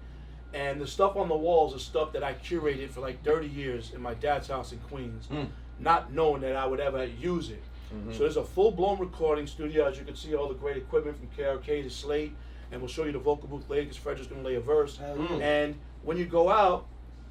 And 0.56 0.82
the 0.82 0.88
stuff 0.88 1.15
on 1.15 1.28
the 1.30 1.36
walls 1.36 1.76
is 1.76 1.84
stuff 1.84 2.13
that 2.13 2.24
I 2.24 2.34
curated 2.34 2.89
for 2.89 3.02
like 3.02 3.24
30 3.24 3.48
years 3.48 3.91
in 3.93 4.02
my 4.02 4.15
dad's 4.15 4.48
house 4.48 4.72
in 4.72 4.80
Queens, 4.80 5.28
Mm. 5.32 5.50
not 5.80 6.12
knowing 6.13 6.41
that 6.41 6.56
I 6.56 6.65
would 6.65 6.80
ever 6.80 7.06
use 7.06 7.52
it. 7.52 7.62
Mhm. 7.93 8.12
So 8.13 8.19
there's 8.24 8.38
a 8.38 8.43
full 8.43 8.72
blown 8.72 8.98
recording 8.98 9.46
studio. 9.46 9.86
As 9.86 10.00
you 10.00 10.04
can 10.06 10.15
see, 10.15 10.34
all 10.34 10.48
the 10.48 10.56
great 10.56 10.78
equipment 10.78 11.15
from 11.17 11.28
KRK 11.38 11.84
to 11.84 11.89
Slate. 11.91 12.34
And 12.72 12.82
we'll 12.82 12.89
show 12.89 13.04
you 13.04 13.12
the 13.12 13.19
vocal 13.19 13.48
booth 13.48 13.69
later 13.69 13.84
because 13.84 13.98
Fredro's 13.98 14.26
going 14.26 14.41
to 14.41 14.48
lay 14.50 14.56
a 14.56 14.62
verse. 14.62 14.98
Hell 14.98 15.15
Mm. 15.15 15.41
And 15.41 15.76
when 16.04 16.18
you 16.18 16.26
go 16.26 16.50
out, 16.50 16.86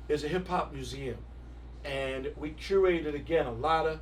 there's 0.08 0.24
a 0.24 0.28
hip 0.28 0.48
hop 0.48 0.72
museum, 0.72 1.18
and 1.84 2.30
we 2.36 2.50
curated 2.50 3.14
again 3.14 3.46
a 3.46 3.52
lot 3.52 3.86
of, 3.86 4.00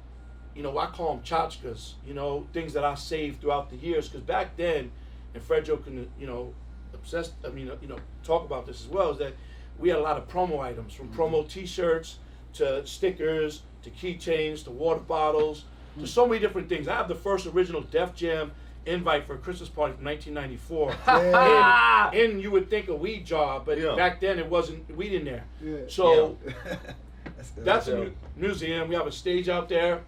you 0.54 0.62
know, 0.62 0.76
I 0.78 0.86
call 0.86 1.14
them 1.14 1.24
tchotchkes, 1.24 1.94
you 2.06 2.14
know, 2.14 2.46
things 2.52 2.72
that 2.72 2.84
I 2.84 2.94
saved 2.94 3.40
throughout 3.40 3.70
the 3.70 3.76
years. 3.76 4.08
Because 4.08 4.22
back 4.22 4.56
then, 4.56 4.90
and 5.34 5.42
Fredro 5.42 5.82
can, 5.82 6.08
you 6.18 6.26
know, 6.26 6.52
obsessed. 6.92 7.34
I 7.44 7.50
mean, 7.50 7.70
you 7.80 7.88
know, 7.88 7.98
talk 8.24 8.44
about 8.44 8.66
this 8.66 8.80
as 8.80 8.88
well. 8.88 9.10
Is 9.10 9.18
that 9.18 9.34
we 9.78 9.88
had 9.88 9.98
a 9.98 10.02
lot 10.02 10.16
of 10.16 10.28
promo 10.28 10.60
items 10.60 10.92
from 10.92 11.08
mm-hmm. 11.08 11.20
promo 11.20 11.48
T-shirts 11.48 12.18
to 12.54 12.84
stickers 12.86 13.62
to 13.82 13.90
keychains 13.90 14.64
to 14.64 14.70
water 14.70 15.00
bottles 15.00 15.64
to 15.96 16.04
mm. 16.04 16.08
so 16.08 16.26
many 16.26 16.40
different 16.40 16.68
things. 16.68 16.88
I 16.88 16.96
have 16.96 17.08
the 17.08 17.14
first 17.14 17.46
original 17.46 17.80
Def 17.80 18.14
Jam 18.14 18.52
invite 18.86 19.26
for 19.26 19.34
a 19.34 19.38
Christmas 19.38 19.68
party 19.68 19.94
from 19.94 20.04
1994. 20.04 20.94
Yeah. 21.06 22.10
And, 22.12 22.32
and 22.32 22.42
you 22.42 22.50
would 22.50 22.70
think 22.70 22.88
a 22.88 22.94
weed 22.94 23.26
jar, 23.26 23.60
but 23.64 23.78
Yeah. 23.78 23.94
back 23.96 24.20
then 24.20 24.38
it 24.38 24.48
wasn't 24.48 24.94
weed 24.96 25.12
in 25.12 25.24
there. 25.24 25.44
Yeah. 25.62 25.78
So 25.88 26.36
that's, 27.36 27.50
that's 27.56 27.88
a 27.88 27.90
Yeah. 27.92 27.96
mu- 28.04 28.10
museum. 28.36 28.88
We 28.88 28.94
have 28.94 29.06
a 29.06 29.12
stage 29.12 29.48
out 29.48 29.68
there 29.68 30.00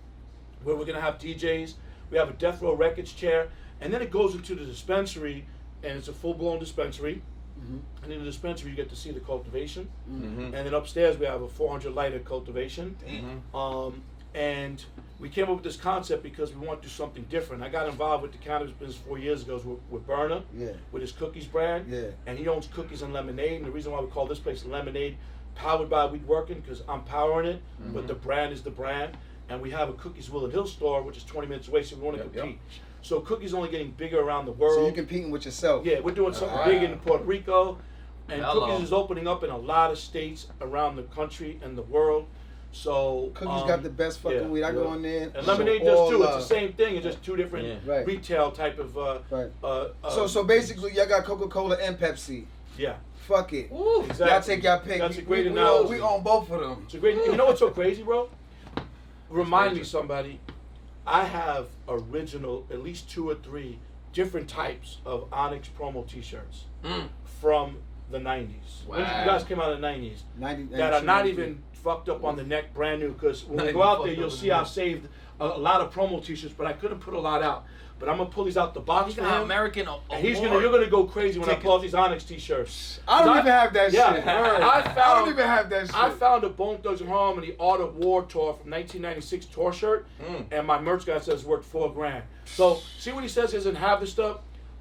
where 0.65 0.75
we're 0.77 0.85
gonna 0.87 1.01
have 1.01 1.19
DJs. 1.19 1.75
We 2.11 2.19
have 2.19 2.29
a 2.29 2.33
Death 2.35 2.63
Row 2.63 2.75
Records 2.75 3.13
chair, 3.13 3.49
and 3.81 3.93
then 3.93 4.03
it 4.03 4.11
goes 4.11 4.35
into 4.35 4.55
the 4.55 4.65
dispensary, 4.65 5.47
and 5.83 5.97
it's 5.99 6.09
a 6.09 6.13
full-blown 6.13 6.59
dispensary. 6.59 7.23
Mhm. 7.61 7.81
And 8.03 8.13
in 8.13 8.19
the 8.21 8.25
dispensary, 8.25 8.71
you 8.71 8.77
get 8.77 8.89
to 8.91 8.97
see 8.97 9.11
the 9.13 9.21
cultivation, 9.21 9.89
Mm-hmm. 10.11 10.55
and 10.55 10.67
then 10.67 10.75
upstairs 10.75 11.17
we 11.19 11.27
have 11.27 11.43
a 11.43 11.49
400 11.49 11.95
lighter 11.95 12.19
cultivation. 12.21 12.97
Mhm. 13.07 13.55
Um, 13.55 14.03
and 14.35 14.85
we 15.23 15.29
came 15.29 15.45
up 15.45 15.55
with 15.55 15.63
this 15.63 15.77
concept 15.77 16.25
because 16.25 16.53
we 16.53 16.67
want 16.67 16.83
to 16.83 16.89
do 16.89 16.93
something 16.93 17.25
different. 17.31 17.63
I 17.63 17.69
got 17.69 17.89
involved 17.89 18.25
with 18.25 18.33
the 18.33 18.39
cannabis 18.39 18.73
business 18.73 18.97
four 18.97 19.19
years 19.19 19.43
ago 19.43 19.55
with, 19.65 19.79
with 19.89 20.05
Berner, 20.05 20.43
Yeah. 20.53 20.73
with 20.91 21.01
his 21.01 21.13
cookies 21.13 21.47
brand. 21.47 21.87
Yeah. 21.89 22.07
And 22.27 22.37
he 22.37 22.49
owns 22.49 22.67
Cookies 22.67 23.03
and 23.03 23.13
Lemonade. 23.15 23.59
And 23.59 23.65
the 23.65 23.71
reason 23.71 23.93
why 23.93 24.01
we 24.01 24.09
call 24.09 24.27
this 24.27 24.41
place 24.41 24.65
Lemonade, 24.65 25.17
powered 25.55 25.89
by 25.89 26.07
Weed 26.07 26.27
Working, 26.27 26.59
because 26.61 26.83
I'm 26.89 27.05
powering 27.05 27.47
it, 27.47 27.63
Mm-hmm. 27.81 27.95
but 27.95 28.09
the 28.09 28.15
brand 28.15 28.53
is 28.53 28.63
the 28.63 28.71
brand. 28.73 29.17
And 29.49 29.63
we 29.63 29.71
have 29.71 29.89
a 29.89 29.93
Cookies 29.93 30.29
Will 30.29 30.43
and 30.45 30.53
Hill 30.53 30.67
store, 30.67 31.03
which 31.03 31.17
is 31.17 31.23
20 31.25 31.47
minutes 31.47 31.69
away, 31.69 31.85
so 31.85 31.95
we 31.95 32.03
want 32.03 32.17
to 32.17 32.25
Yep, 32.25 32.35
yep. 32.35 32.43
compete. 32.45 32.61
So 33.03 33.21
Cookies 33.21 33.55
only 33.55 33.69
getting 33.69 33.93
bigger 33.93 34.19
around 34.21 34.47
the 34.47 34.53
world. 34.53 34.75
So 34.75 34.83
you're 34.87 34.93
competing 34.93 35.31
with 35.31 35.45
yourself. 35.45 35.87
Yeah, 35.87 36.01
we're 36.01 36.15
doing 36.17 36.35
something 36.35 36.59
Wow. 36.59 36.65
big 36.65 36.83
in 36.83 36.99
Puerto 36.99 37.23
Rico, 37.23 37.79
and 38.29 38.43
Hello. 38.43 38.67
Cookies 38.67 38.87
is 38.87 38.93
opening 38.93 39.29
up 39.29 39.45
in 39.45 39.51
a 39.51 39.57
lot 39.57 39.93
of 39.93 39.99
states 40.01 40.49
around 40.61 40.97
the 40.97 41.05
country 41.05 41.61
and 41.63 41.79
the 41.79 41.83
world. 41.83 42.27
So 42.75 43.31
Cookies 43.35 43.63
um, 43.63 43.69
got 43.69 43.83
the 43.83 43.91
best 43.91 44.21
fucking 44.21 44.39
yeah, 44.41 44.47
weed. 44.47 44.63
I 44.65 44.69
yeah. 44.69 44.75
go 44.75 44.93
in 44.95 45.03
there. 45.03 45.31
And 45.35 45.47
lemonade 45.47 45.83
all 45.83 46.09
does 46.09 46.11
too. 46.11 46.19
love. 46.25 46.39
It's 46.41 46.49
the 46.49 46.55
same 46.55 46.73
thing. 46.73 46.97
It's 46.97 47.05
just 47.05 47.23
two 47.23 47.37
different 47.37 47.67
Yeah. 47.67 47.93
Right. 47.95 48.07
retail 48.07 48.51
type 48.51 48.79
of. 48.79 48.97
Uh, 48.97 49.19
Right. 49.31 49.51
uh, 49.63 49.89
uh, 50.03 50.11
So 50.11 50.27
so 50.27 50.43
basically, 50.43 50.93
y'all 50.95 51.07
got 51.07 51.25
Coca 51.25 51.49
Cola 51.49 51.77
and 51.77 51.99
Pepsi. 51.99 52.47
yeah, 52.79 52.97
Fuck 53.29 53.53
it. 53.53 53.71
Woo. 53.71 54.03
exactly. 54.05 54.27
Y'all 54.27 54.41
take 54.43 54.63
y'all 54.65 54.81
pick. 54.81 54.99
That's 55.01 55.17
we, 55.17 55.23
a 55.23 55.27
great 55.27 55.45
we, 55.47 55.53
we, 55.53 55.59
analogy. 55.59 55.85
own, 55.85 55.91
we 55.91 56.01
own 56.01 56.23
both 56.23 56.51
of 56.51 56.61
them. 56.61 56.83
It's 56.87 56.95
a 56.95 56.99
great. 56.99 57.17
You 57.17 57.37
know 57.37 57.47
what's 57.47 57.61
so 57.61 57.71
crazy, 57.71 58.03
bro? 58.03 58.29
Remind 59.29 59.77
me, 59.77 59.85
somebody. 59.85 60.41
I 61.07 61.25
have 61.25 61.67
original, 61.89 62.67
at 62.71 62.83
least 62.83 63.11
two 63.11 63.29
or 63.29 63.35
three 63.35 63.79
different 64.13 64.49
types 64.49 64.99
of 65.05 65.27
Onyx 65.33 65.69
promo 65.79 66.07
T-shirts 66.09 66.65
Mm. 66.85 67.09
from 67.41 67.79
the 68.11 68.19
'90s. 68.19 68.85
When 68.87 69.01
you 69.01 69.05
guys 69.05 69.43
came 69.45 69.59
out 69.61 69.73
in 69.73 69.81
the 69.81 69.87
'90s, 69.87 70.23
90, 70.39 70.65
that 70.77 70.93
are 70.95 71.03
not 71.03 71.25
92, 71.25 71.33
even 71.43 71.63
fucked 71.83 72.09
up 72.09 72.25
on 72.25 72.37
the 72.37 72.45
neck, 72.45 72.73
brand 72.75 73.01
new. 73.01 73.13
Because 73.13 73.45
when 73.45 73.57
Not 73.59 73.67
we 73.67 73.73
go 73.73 73.83
out 73.83 74.05
there, 74.05 74.13
you'll 74.15 74.31
see 74.31 74.49
the 74.49 74.57
I 74.57 74.65
saved 74.65 75.09
a, 75.41 75.45
a 75.45 75.59
lot 75.59 75.81
of 75.81 75.93
promo 75.93 76.25
T-shirts, 76.25 76.55
but 76.57 76.67
I 76.67 76.73
couldn't 76.73 77.01
put 77.01 77.15
a 77.15 77.21
lot 77.21 77.43
out. 77.43 77.65
But 77.99 78.09
I'm 78.09 78.17
gonna 78.19 78.31
pull 78.31 78.45
these 78.45 78.57
out 78.57 78.75
the 78.75 78.81
box 78.81 79.11
He 79.11 79.15
for 79.15 79.21
got 79.21 79.37
him. 79.37 79.43
American 79.45 79.87
a- 79.87 79.99
and 80.11 80.27
he's 80.27 80.41
gonna, 80.41 80.59
you're 80.61 80.73
gonna 80.73 80.89
go 80.91 81.05
crazy 81.05 81.39
when 81.39 81.49
I 81.49 81.55
pull 81.55 81.75
out 81.75 81.83
these 81.83 81.95
Onyx 81.95 82.25
T-shirts. 82.25 82.99
I 83.07 83.25
don't 83.25 83.39
even 83.39 83.53
have 83.53 83.73
that 83.75 83.93
yeah, 83.93 84.15
shit. 84.15 84.27
I 84.27 84.83
found. 84.83 84.99
I 84.99 85.15
don't 85.21 85.29
even 85.29 85.47
have 85.47 85.71
that 85.71 85.87
shit. 85.87 85.95
I 85.95 86.11
found 86.11 86.43
a 86.43 86.49
Bone 86.49 86.79
Thugs 86.79 87.01
and 87.01 87.09
Harmony 87.09 87.55
Art 87.61 87.81
of 87.81 87.95
War 87.95 88.23
tour 88.23 88.55
from 88.55 88.71
1996 88.73 89.47
tour 89.47 89.73
shirt, 89.73 90.07
Mm. 90.21 90.47
and 90.51 90.67
my 90.67 90.81
merch 90.81 91.07
guy 91.07 91.19
says 91.21 91.29
it's 91.35 91.45
worth 91.45 91.65
four 91.65 91.93
grand. 91.93 92.25
So 92.45 92.81
see 92.99 93.13
what 93.13 93.23
he 93.23 93.29
says 93.29 93.53
he 93.53 93.59
doesn't 93.59 93.77
have 93.77 94.01
this 94.01 94.11
stuff. 94.11 94.39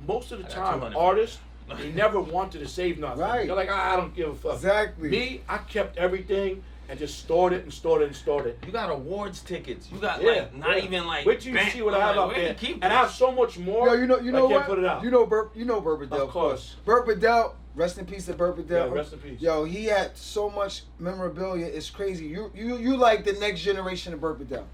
Most 0.08 0.32
of 0.32 0.40
the 0.40 0.46
time, 0.46 0.80
200. 0.80 0.98
artists 0.98 1.38
they 1.78 1.92
never 1.94 2.20
wanted 2.20 2.58
to 2.60 2.68
save 2.68 2.98
nothing. 2.98 3.20
Right. 3.20 3.46
They're 3.46 3.56
like, 3.56 3.70
"Ah, 3.72 3.94
I 3.94 3.96
don't 3.98 4.16
give 4.16 4.30
a 4.30 4.36
fuck. 4.36 4.56
Exactly. 4.56 5.10
Me, 5.10 5.42
I 5.48 5.60
kept 5.60 5.96
everything 5.98 6.64
and 6.92 7.00
just 7.00 7.20
stored 7.20 7.54
it 7.54 7.64
and 7.64 7.72
stored 7.74 8.02
it 8.02 8.08
and 8.08 8.16
stored 8.16 8.46
it. 8.46 8.60
You 8.66 8.72
got 8.74 8.92
awards 8.92 9.40
tickets. 9.42 9.90
You 9.90 9.98
got 9.98 10.22
Yeah, 10.22 10.30
like 10.32 10.56
not 10.56 10.78
yeah. 10.78 10.84
even 10.84 11.08
like. 11.08 11.26
Wait 11.26 11.46
you 11.46 11.54
bang- 11.54 11.72
see 11.72 11.82
what 11.82 11.94
I 11.94 12.00
have 12.02 12.18
like, 12.18 12.26
out 12.28 12.36
there, 12.36 12.54
keep 12.54 12.76
and 12.84 12.92
I 12.92 12.98
have 12.98 13.12
so 13.12 13.32
much 13.32 13.58
more. 13.58 13.88
Yo, 13.88 13.94
you 13.94 14.08
know, 14.08 14.20
you 14.20 14.30
I 14.30 14.34
know 14.34 14.48
can't 14.50 14.60
what? 14.60 14.68
put 14.68 14.80
it 14.80 14.86
out. 14.86 15.02
You 15.02 15.10
know, 15.10 15.26
Bert, 15.26 15.56
you 15.56 15.64
know 15.64 15.80
Bert 15.80 16.02
Padell, 16.02 16.20
Of 16.26 16.30
course. 16.32 16.76
Bert 16.84 17.08
Padell, 17.08 17.54
rest 17.76 17.98
in 17.98 18.06
peace 18.06 18.26
to 18.26 18.34
Bert 18.34 18.58
Padell. 18.58 18.90
Yeah, 18.90 18.94
rest 18.94 19.14
in 19.14 19.20
peace. 19.20 19.40
Yo, 19.40 19.64
he 19.64 19.86
had 19.86 20.18
so 20.18 20.50
much 20.50 20.84
memorabilia. 21.00 21.66
It's 21.66 21.90
crazy. 21.90 22.26
You, 22.26 22.52
you, 22.54 22.76
you 22.78 22.98
like 22.98 23.24
the 23.24 23.34
next 23.34 23.62
generation 23.62 24.14
of 24.14 24.20
Bert 24.20 24.38
Padell. 24.42 24.66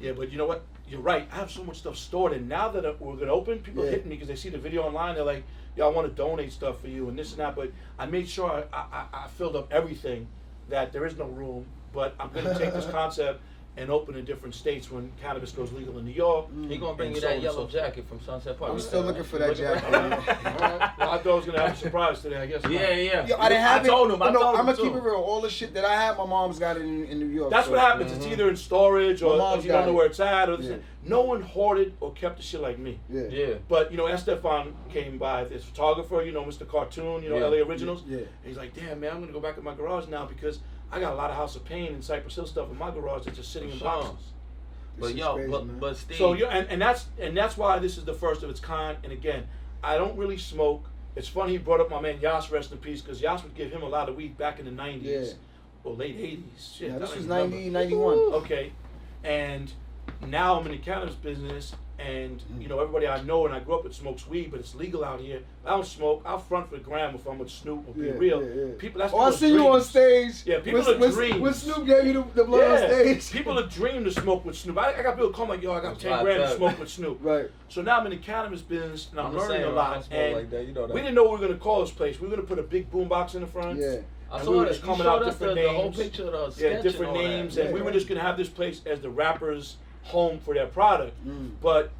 Yeah, 0.00 0.10
but 0.12 0.32
you 0.32 0.38
know 0.38 0.46
what? 0.46 0.64
You're 0.88 1.00
right. 1.00 1.28
I 1.30 1.36
have 1.36 1.52
so 1.52 1.62
much 1.62 1.76
stuff 1.78 1.96
stored, 1.96 2.32
and 2.32 2.48
now 2.48 2.68
that 2.70 3.00
we're 3.00 3.14
gonna 3.14 3.32
open, 3.32 3.60
people 3.60 3.84
Yeah. 3.84 3.92
hit 3.92 4.06
me 4.06 4.16
because 4.16 4.26
they 4.26 4.34
see 4.34 4.48
the 4.48 4.58
video 4.58 4.82
online. 4.82 5.14
They're 5.14 5.22
like, 5.22 5.44
"Yo, 5.76 5.88
I 5.88 5.92
want 5.92 6.08
to 6.08 6.12
donate 6.12 6.50
stuff 6.52 6.80
for 6.80 6.88
you 6.88 7.08
and 7.08 7.16
this 7.16 7.30
and 7.30 7.38
that." 7.38 7.54
But 7.54 7.70
I 7.96 8.06
made 8.06 8.28
sure 8.28 8.64
I, 8.72 8.76
I, 8.92 9.04
I 9.12 9.28
filled 9.28 9.54
up 9.54 9.72
everything 9.72 10.26
that 10.70 10.92
there 10.92 11.06
is 11.06 11.16
no 11.16 11.26
room. 11.26 11.66
But 11.92 12.14
I'm 12.18 12.30
gonna 12.30 12.58
take 12.58 12.72
this 12.72 12.86
concept 12.90 13.42
and 13.80 13.90
open 13.90 14.14
in 14.14 14.26
different 14.26 14.54
states 14.54 14.90
when 14.90 15.10
cannabis 15.22 15.52
goes 15.52 15.72
legal 15.72 15.96
in 15.98 16.04
New 16.04 16.12
York. 16.12 16.52
Mm. 16.52 16.70
He 16.70 16.76
gonna 16.76 16.94
bring 16.94 17.08
and 17.08 17.16
you 17.16 17.22
so 17.22 17.28
that 17.28 17.34
and 17.34 17.42
yellow 17.42 17.66
so 17.66 17.72
jacket 17.72 18.06
from 18.06 18.20
Sunset 18.20 18.58
Park. 18.58 18.72
I'm 18.72 18.76
You 18.76 18.82
still 18.82 19.00
looking 19.00 19.24
for 19.24 19.38
that 19.38 19.48
looking 19.48 19.64
jacket. 19.64 19.94
Alright. 19.94 20.98
Well, 20.98 21.10
I 21.10 21.18
thought 21.18 21.26
I 21.26 21.34
was 21.34 21.46
gonna 21.46 21.60
have 21.62 21.72
a 21.72 21.76
surprise 21.76 22.20
today. 22.20 22.36
I 22.36 22.46
guess. 22.46 22.62
not. 22.62 22.72
Yeah, 22.72 22.90
yeah. 22.90 23.26
Yo, 23.26 23.38
I 23.38 23.48
didn't 23.48 23.62
have 23.62 23.80
I 23.80 23.84
it. 23.84 23.88
told 23.88 24.10
him. 24.10 24.22
I 24.22 24.28
oh, 24.28 24.32
no, 24.32 24.40
told 24.40 24.54
I'm 24.54 24.60
him 24.60 24.66
gonna 24.66 24.76
too. 24.76 24.82
keep 24.82 24.94
it 24.94 25.02
real. 25.02 25.14
All 25.14 25.40
the 25.40 25.48
shit 25.48 25.72
that 25.72 25.86
I 25.86 25.94
have, 25.94 26.18
my 26.18 26.26
mom's 26.26 26.58
got 26.58 26.76
it 26.76 26.82
in, 26.82 27.06
in 27.06 27.18
New 27.20 27.26
York. 27.26 27.50
That's 27.50 27.66
so- 27.66 27.72
what 27.72 27.80
happens. 27.80 28.12
It's 28.12 28.22
mm-hmm. 28.22 28.32
either 28.34 28.50
in 28.50 28.56
storage 28.56 29.22
My 29.22 29.28
or 29.28 29.38
mom's 29.38 29.60
if 29.60 29.64
you 29.64 29.72
don't 29.72 29.80
got 29.80 29.86
know 29.86 29.92
it. 29.92 29.96
where 29.96 30.06
it's 30.06 30.20
at. 30.20 30.50
Or 30.50 30.58
this 30.58 30.66
Yeah. 30.66 30.76
no 31.04 31.22
one 31.22 31.40
hoarded 31.40 31.94
or 32.00 32.12
kept 32.12 32.36
the 32.36 32.42
shit 32.42 32.60
like 32.60 32.78
me. 32.78 33.00
Yeah. 33.08 33.22
Yeah. 33.30 33.54
But 33.66 33.90
you 33.90 33.96
know, 33.96 34.08
Estevan 34.08 34.74
came 34.90 35.16
by, 35.16 35.44
this 35.44 35.64
photographer, 35.64 36.22
you 36.22 36.32
know, 36.32 36.44
Mr. 36.44 36.68
Cartoon, 36.68 37.22
you 37.22 37.30
know, 37.30 37.38
Yeah. 37.38 37.46
LA 37.46 37.66
Originals. 37.66 38.02
Yeah. 38.06 38.18
And 38.18 38.28
he's 38.44 38.58
like, 38.58 38.74
damn 38.74 39.00
man, 39.00 39.12
I'm 39.12 39.20
gonna 39.20 39.32
go 39.32 39.40
back 39.40 39.56
in 39.56 39.64
my 39.64 39.74
garage 39.74 40.06
now 40.06 40.26
because 40.26 40.58
I 40.92 41.00
got 41.00 41.12
a 41.12 41.16
lot 41.16 41.30
of 41.30 41.36
House 41.36 41.56
of 41.56 41.64
Pain 41.64 41.92
and 41.94 42.02
Cypress 42.02 42.34
Hill 42.34 42.46
stuff 42.46 42.70
in 42.70 42.76
my 42.78 42.90
garage 42.90 43.24
that's 43.24 43.36
just 43.36 43.52
sitting 43.52 43.70
in 43.70 43.78
boxes. 43.78 44.16
But 44.98 45.14
yo, 45.14 45.34
crazy, 45.34 45.50
but 45.50 45.66
man. 45.66 45.78
but 45.78 45.96
Steve. 45.96 46.16
So 46.18 46.32
you 46.34 46.46
and, 46.46 46.66
and 46.68 46.82
that's 46.82 47.06
and 47.18 47.36
that's 47.36 47.56
why 47.56 47.78
this 47.78 47.96
is 47.96 48.04
the 48.04 48.12
first 48.14 48.42
of 48.42 48.50
its 48.50 48.60
kind. 48.60 48.98
And 49.02 49.12
again, 49.12 49.46
I 49.82 49.96
don't 49.96 50.16
really 50.16 50.36
smoke. 50.36 50.84
It's 51.16 51.28
funny 51.28 51.52
he 51.52 51.58
brought 51.58 51.80
up 51.80 51.90
my 51.90 52.00
man 52.00 52.20
Yas, 52.20 52.50
rest 52.50 52.70
in 52.72 52.78
peace, 52.78 53.00
because 53.00 53.20
Yas 53.20 53.42
would 53.42 53.54
give 53.54 53.70
him 53.70 53.82
a 53.82 53.88
lot 53.88 54.08
of 54.08 54.16
weed 54.16 54.36
back 54.36 54.58
in 54.58 54.64
the 54.64 54.70
'90s 54.70 55.02
Yeah. 55.02 55.32
or 55.84 55.94
late 55.94 56.18
'80s. 56.18 56.76
Shit, 56.76 56.90
Yeah, 56.90 56.98
this 56.98 57.14
was 57.14 57.24
even 57.24 57.50
90, 57.50 57.70
91. 57.70 58.18
Okay, 58.18 58.72
and 59.24 59.72
now 60.26 60.58
I'm 60.58 60.66
in 60.66 60.72
the 60.72 60.78
cannabis 60.78 61.14
business, 61.14 61.74
and 62.06 62.40
mm. 62.40 62.62
you 62.62 62.68
know 62.68 62.80
everybody 62.80 63.06
I 63.06 63.22
know 63.22 63.46
and 63.46 63.54
I 63.54 63.60
grew 63.60 63.74
up 63.74 63.84
with 63.84 63.94
smokes 63.94 64.26
weed, 64.26 64.50
but 64.50 64.60
it's 64.60 64.74
legal 64.74 65.04
out 65.04 65.20
here. 65.20 65.40
I 65.64 65.70
don't 65.70 65.86
smoke. 65.86 66.22
I'll 66.24 66.38
front 66.38 66.70
for 66.70 66.78
Graham 66.78 67.14
if 67.14 67.26
I'm 67.26 67.38
with 67.38 67.50
Snoop 67.50 67.86
or 67.88 67.94
be 67.94 68.06
Yeah, 68.06 68.12
real. 68.12 68.42
yeah, 68.42 68.54
yeah. 68.54 68.72
People, 68.78 69.00
that's 69.00 69.12
Oh, 69.12 69.18
I 69.18 69.24
people's 69.24 69.40
see 69.40 69.52
you 69.52 69.68
on 69.68 69.82
stage. 69.82 70.42
Yeah, 70.46 70.60
people 70.60 70.80
when, 70.80 70.94
are 70.94 70.98
when, 70.98 71.10
dreams. 71.10 71.40
when 71.40 71.54
Snoop 71.54 71.86
gave 71.86 72.06
you 72.06 72.12
the, 72.14 72.22
the 72.34 72.44
blood 72.44 72.60
Yeah, 72.60 72.72
on 72.72 72.90
stage. 72.90 73.30
people 73.38 73.58
a 73.58 73.66
dream 73.66 74.04
to 74.04 74.10
smoke 74.10 74.44
with 74.44 74.56
Snoop. 74.56 74.78
I, 74.78 74.94
I 74.94 75.02
got 75.02 75.16
people 75.16 75.30
call 75.30 75.46
me 75.46 75.52
like, 75.52 75.62
yo, 75.62 75.72
I 75.72 75.80
got 75.80 75.90
That's 75.90 76.02
ten 76.02 76.24
grand 76.24 76.42
to 76.42 76.56
smoke 76.56 76.78
with 76.78 76.88
Snoop. 76.90 77.18
Right. 77.30 77.50
So 77.68 77.82
now 77.82 77.98
I'm 78.00 78.06
in 78.06 78.12
the 78.12 78.18
cannabis 78.18 78.62
business 78.62 79.08
and 79.10 79.20
I'm, 79.20 79.26
I'm 79.26 79.36
learning 79.36 79.62
same, 79.62 79.68
a 79.68 79.72
lot. 79.72 80.08
And 80.10 80.36
like 80.36 80.50
that, 80.50 80.66
you 80.66 80.72
know 80.72 80.86
that. 80.86 80.94
we 80.94 81.00
didn't 81.00 81.14
know 81.14 81.24
what 81.24 81.34
we 81.34 81.40
were 81.40 81.48
gonna 81.48 81.60
call 81.60 81.82
this 81.82 81.90
place. 81.90 82.20
We 82.20 82.28
were 82.28 82.34
gonna 82.36 82.46
put 82.46 82.58
a 82.58 82.62
big 82.62 82.90
boombox 82.90 83.34
in 83.34 83.42
the 83.42 83.46
front. 83.46 83.78
Yeah. 83.78 83.98
I 84.30 84.36
and 84.36 84.44
saw 84.44 84.50
we 84.52 84.58
were 84.58 84.66
just 84.66 84.80
You 84.80 84.86
coming 84.86 85.06
out 85.06 85.22
us 85.22 85.36
the, 85.36 85.46
different 85.46 85.66
the 85.66 85.72
whole 85.72 85.82
names. 85.84 85.96
picture 85.96 86.30
of 86.30 86.56
the 86.56 86.62
Yeah, 86.62 86.80
different 86.80 86.98
and 86.98 87.06
all 87.06 87.22
that. 87.22 87.28
names, 87.28 87.56
and 87.58 87.74
we 87.74 87.82
were 87.82 87.90
just 87.92 88.08
gonna 88.08 88.20
have 88.20 88.36
this 88.36 88.48
place 88.48 88.80
as 88.86 89.00
the 89.00 89.10
rappers' 89.10 89.76
home 90.02 90.38
for 90.40 90.54
their 90.54 90.66
product. 90.66 91.14
Mm. 91.26 91.52
But 91.60 91.90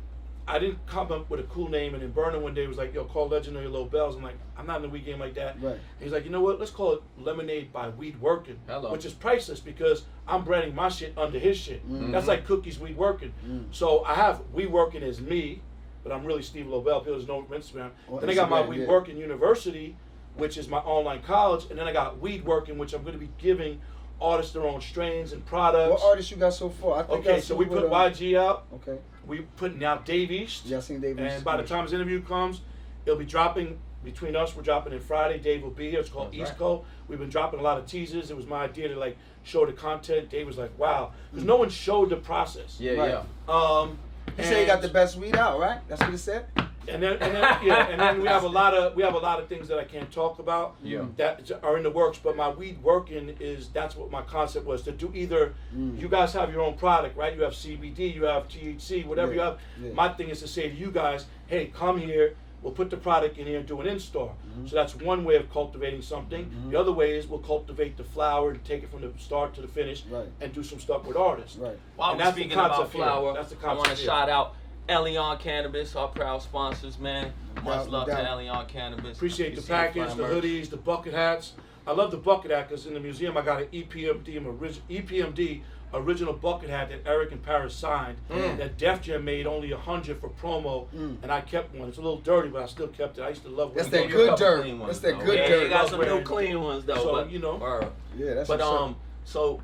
I 0.48 0.58
didn't 0.58 0.84
come 0.86 1.12
up 1.12 1.30
with 1.30 1.38
a 1.40 1.44
cool 1.44 1.68
name, 1.68 1.94
and 1.94 2.02
then 2.02 2.10
Berner 2.10 2.40
one 2.40 2.54
day 2.54 2.66
was 2.66 2.76
like, 2.76 2.92
"Yo, 2.92 3.04
call 3.04 3.28
Legendary 3.28 3.68
Low 3.68 3.84
Bells." 3.84 4.16
I'm 4.16 4.22
like, 4.22 4.38
"I'm 4.56 4.66
not 4.66 4.76
in 4.76 4.82
the 4.82 4.88
weed 4.88 5.04
game 5.04 5.20
like 5.20 5.34
that." 5.34 5.62
Right. 5.62 5.78
He's 6.00 6.10
like, 6.10 6.24
"You 6.24 6.30
know 6.30 6.40
what? 6.40 6.58
Let's 6.58 6.72
call 6.72 6.94
it 6.94 7.02
Lemonade 7.18 7.72
by 7.72 7.88
Weed 7.90 8.20
Working," 8.20 8.58
Hello. 8.66 8.90
which 8.90 9.04
is 9.04 9.12
priceless 9.12 9.60
because 9.60 10.04
I'm 10.26 10.44
branding 10.44 10.74
my 10.74 10.88
shit 10.88 11.16
under 11.16 11.38
his 11.38 11.56
shit. 11.56 11.88
Mm. 11.88 12.10
That's 12.10 12.26
like 12.26 12.46
Cookies 12.46 12.80
Weed 12.80 12.96
Working. 12.96 13.32
So 13.70 14.02
I 14.04 14.14
have 14.14 14.42
Weed 14.52 14.72
Working 14.72 15.04
as 15.04 15.20
me, 15.20 15.62
but 16.02 16.12
I'm 16.12 16.24
really 16.24 16.42
Steve 16.42 16.66
Lobel. 16.66 17.00
People 17.00 17.16
just 17.16 17.28
know 17.28 17.44
from 17.44 17.56
Instagram. 17.56 17.90
On 18.08 18.20
then 18.20 18.30
I 18.30 18.34
got 18.34 18.50
my 18.50 18.62
Instagram, 18.62 18.68
Weed 18.68 18.80
yeah. 18.80 18.88
Working 18.88 19.16
University, 19.18 19.96
which 20.34 20.58
is 20.58 20.68
my 20.68 20.78
online 20.78 21.22
college, 21.22 21.66
and 21.70 21.78
then 21.78 21.86
I 21.86 21.92
got 21.92 22.18
Weed 22.18 22.44
Working, 22.44 22.76
which 22.76 22.92
I'm 22.92 23.02
going 23.02 23.14
to 23.14 23.20
be 23.20 23.30
giving 23.38 23.80
artists 24.20 24.52
their 24.52 24.64
own 24.64 24.80
strains 24.80 25.32
and 25.32 25.44
products. 25.46 25.90
What 25.90 26.10
artists 26.10 26.30
you 26.30 26.36
got 26.36 26.52
so 26.54 26.68
far? 26.68 27.00
I 27.00 27.02
think 27.04 27.26
I 27.26 27.30
Okay, 27.30 27.40
so 27.40 27.48
seen 27.48 27.58
we 27.58 27.64
with, 27.66 27.82
put 27.82 27.92
uh, 27.92 28.10
YG 28.10 28.38
out. 28.38 28.66
Okay. 28.74 28.98
We 29.26 29.40
putting 29.56 29.84
out 29.84 30.04
Dave 30.04 30.30
East. 30.30 30.66
Yeah, 30.66 30.78
I 30.78 30.80
seen 30.80 31.00
Dave 31.00 31.18
East 31.18 31.36
And 31.36 31.44
by 31.44 31.56
the 31.56 31.62
time 31.62 31.84
his 31.84 31.92
interview 31.92 32.20
comes, 32.22 32.60
it'll 33.06 33.18
be 33.18 33.24
dropping 33.24 33.78
between 34.04 34.34
us. 34.36 34.56
We're 34.56 34.62
dropping 34.62 34.92
it 34.92 35.02
Friday. 35.02 35.38
Dave 35.38 35.62
will 35.62 35.70
be 35.70 35.90
here. 35.90 36.00
It's 36.00 36.08
called 36.08 36.28
That's 36.28 36.36
East 36.38 36.50
right. 36.52 36.58
Coast. 36.58 36.84
We've 37.08 37.18
been 37.18 37.28
dropping 37.28 37.60
a 37.60 37.62
lot 37.62 37.78
of 37.78 37.86
teasers. 37.86 38.30
It 38.30 38.36
was 38.36 38.46
my 38.46 38.64
idea 38.64 38.88
to 38.88 38.96
like 38.96 39.16
show 39.42 39.66
the 39.66 39.72
content. 39.72 40.30
Dave 40.30 40.46
was 40.46 40.58
like, 40.58 40.76
"Wow," 40.78 41.12
because 41.30 41.44
no 41.44 41.56
one 41.56 41.70
showed 41.70 42.10
the 42.10 42.16
process. 42.16 42.76
Yeah, 42.80 42.92
Right. 42.92 43.10
yeah. 43.10 43.22
Um. 43.54 43.98
He 44.36 44.44
said 44.44 44.60
he 44.60 44.66
got 44.66 44.80
the 44.80 44.88
best 44.88 45.16
weed 45.16 45.36
out, 45.36 45.58
right? 45.58 45.80
That's 45.88 46.00
what 46.00 46.10
he 46.10 46.16
said. 46.16 46.46
And 46.88 47.02
then, 47.02 47.12
and 47.14 47.34
then, 47.34 47.58
yeah, 47.62 47.86
and 47.88 48.00
then 48.00 48.20
we 48.22 48.28
have 48.28 48.42
a 48.42 48.48
lot 48.48 48.74
of 48.74 48.94
we 48.96 49.02
have 49.02 49.14
a 49.14 49.18
lot 49.18 49.40
of 49.40 49.48
things 49.48 49.68
that 49.68 49.78
I 49.78 49.84
can't 49.84 50.10
talk 50.10 50.38
about. 50.38 50.76
Yeah. 50.82 51.04
That 51.16 51.50
are 51.62 51.76
in 51.76 51.82
the 51.82 51.90
works, 51.90 52.18
but 52.22 52.36
my 52.36 52.48
weed 52.48 52.82
working 52.82 53.36
is 53.40 53.68
that's 53.68 53.96
what 53.96 54.10
my 54.10 54.22
concept 54.22 54.66
was 54.66 54.82
to 54.82 54.92
do. 54.92 55.10
Either 55.14 55.54
Mm. 55.76 56.00
you 56.00 56.08
guys 56.08 56.32
have 56.32 56.52
your 56.52 56.62
own 56.62 56.74
product, 56.74 57.16
right? 57.16 57.34
You 57.36 57.42
have 57.42 57.52
CBD, 57.54 58.12
you 58.14 58.24
have 58.24 58.48
THC, 58.48 59.04
whatever 59.06 59.32
you 59.34 59.40
have. 59.40 59.58
yeah. 59.80 59.92
My 59.92 60.08
thing 60.08 60.28
is 60.30 60.40
to 60.40 60.48
say 60.48 60.68
to 60.68 60.74
you 60.74 60.90
guys, 60.90 61.26
hey, 61.46 61.66
come 61.66 61.98
here. 61.98 62.34
We'll 62.62 62.74
put 62.74 62.90
the 62.90 62.98
product 62.98 63.38
in 63.38 63.46
here 63.46 63.58
and 63.58 63.66
do 63.66 63.80
an 63.80 63.86
install. 63.86 64.36
Mm-hmm. 64.46 64.66
So 64.66 64.76
that's 64.76 64.94
one 64.94 65.24
way 65.24 65.36
of 65.36 65.50
cultivating 65.50 66.02
something. 66.02 66.50
The 66.68 66.78
other 66.78 66.92
way 66.92 67.16
is 67.16 67.26
we'll 67.26 67.38
cultivate 67.38 67.96
the 67.96 68.04
flower 68.04 68.50
and 68.50 68.62
take 68.66 68.82
it 68.82 68.90
from 68.90 69.00
the 69.00 69.10
start 69.18 69.54
to 69.54 69.62
the 69.62 69.68
finish 69.68 70.04
Right. 70.10 70.26
and 70.42 70.52
do 70.52 70.62
some 70.62 70.78
stuff 70.78 71.06
with 71.06 71.16
artists. 71.16 71.56
Right. 71.56 71.78
While 71.96 72.10
And 72.10 72.18
we're 72.18 72.24
that's 72.26 72.36
the 72.36 72.40
speaking 72.42 72.58
about 72.58 72.70
concept 72.72 72.92
here. 72.92 73.02
flower, 73.02 73.32
That's 73.32 73.50
the 73.54 73.66
I 73.66 73.72
want 73.72 73.88
to 73.88 73.96
shout 73.96 74.28
out 74.28 74.56
Elion 74.88 75.38
Cannabis, 75.38 75.94
our 75.94 76.08
proud 76.08 76.42
sponsors, 76.42 76.98
man. 76.98 77.32
Much 77.62 77.88
love 77.88 78.06
to 78.06 78.12
doubt. 78.12 78.38
Elion 78.38 78.66
Cannabis. 78.68 79.16
Appreciate 79.16 79.50
You 79.54 79.60
the 79.60 79.66
package, 79.66 80.14
the 80.14 80.22
merch. 80.22 80.42
hoodies, 80.44 80.70
the 80.70 80.76
bucket 80.76 81.12
hats. 81.14 81.52
I 81.86 81.92
love 81.92 82.10
the 82.10 82.16
bucket 82.16 82.50
hat 82.50 82.68
because 82.68 82.86
in 82.86 82.94
the 82.94 83.00
museum 83.00 83.36
I 83.36 83.42
got 83.42 83.62
an 83.62 83.68
EPMD, 83.72 84.44
orig- 84.46 84.80
EPMD 84.90 85.62
original 85.92 86.32
bucket 86.32 86.70
hat 86.70 86.88
that 86.90 87.00
Eric 87.06 87.32
and 87.32 87.42
Parrish 87.42 87.74
signed. 87.74 88.16
Mm. 88.30 88.58
That 88.58 88.78
Def 88.78 89.00
Jam 89.02 89.24
made 89.24 89.46
only 89.46 89.72
a 89.72 89.76
hundred 89.76 90.20
for 90.20 90.28
promo, 90.28 90.86
Mm. 90.94 91.16
and 91.22 91.32
I 91.32 91.40
kept 91.40 91.74
one. 91.74 91.88
It's 91.88 91.98
a 91.98 92.02
little 92.02 92.18
dirty, 92.20 92.48
but 92.48 92.62
I 92.62 92.66
still 92.66 92.86
kept 92.88 93.18
it. 93.18 93.22
I 93.22 93.30
used 93.30 93.42
to 93.42 93.48
love. 93.48 93.74
That's 93.74 93.88
that 93.88 94.02
Give 94.02 94.10
you 94.12 94.22
a 94.22 94.26
good 94.28 94.38
dirt. 94.38 94.62
clean 94.62 94.78
That's 94.78 94.86
ones, 94.88 95.00
that 95.00 95.18
though. 95.18 95.24
good 95.24 95.38
yeah, 95.38 95.48
dirt. 95.48 95.62
You 95.64 95.68
got 95.68 95.88
some 95.88 96.00
new 96.00 96.22
clean 96.22 96.60
ones 96.60 96.84
though, 96.84 96.94
So, 96.96 97.12
but 97.12 97.30
you 97.30 97.38
know. 97.40 97.56
Word. 97.56 97.88
Yeah, 98.16 98.34
that's 98.34 98.48
but 98.48 98.60
um, 98.60 98.96
so 99.24 99.60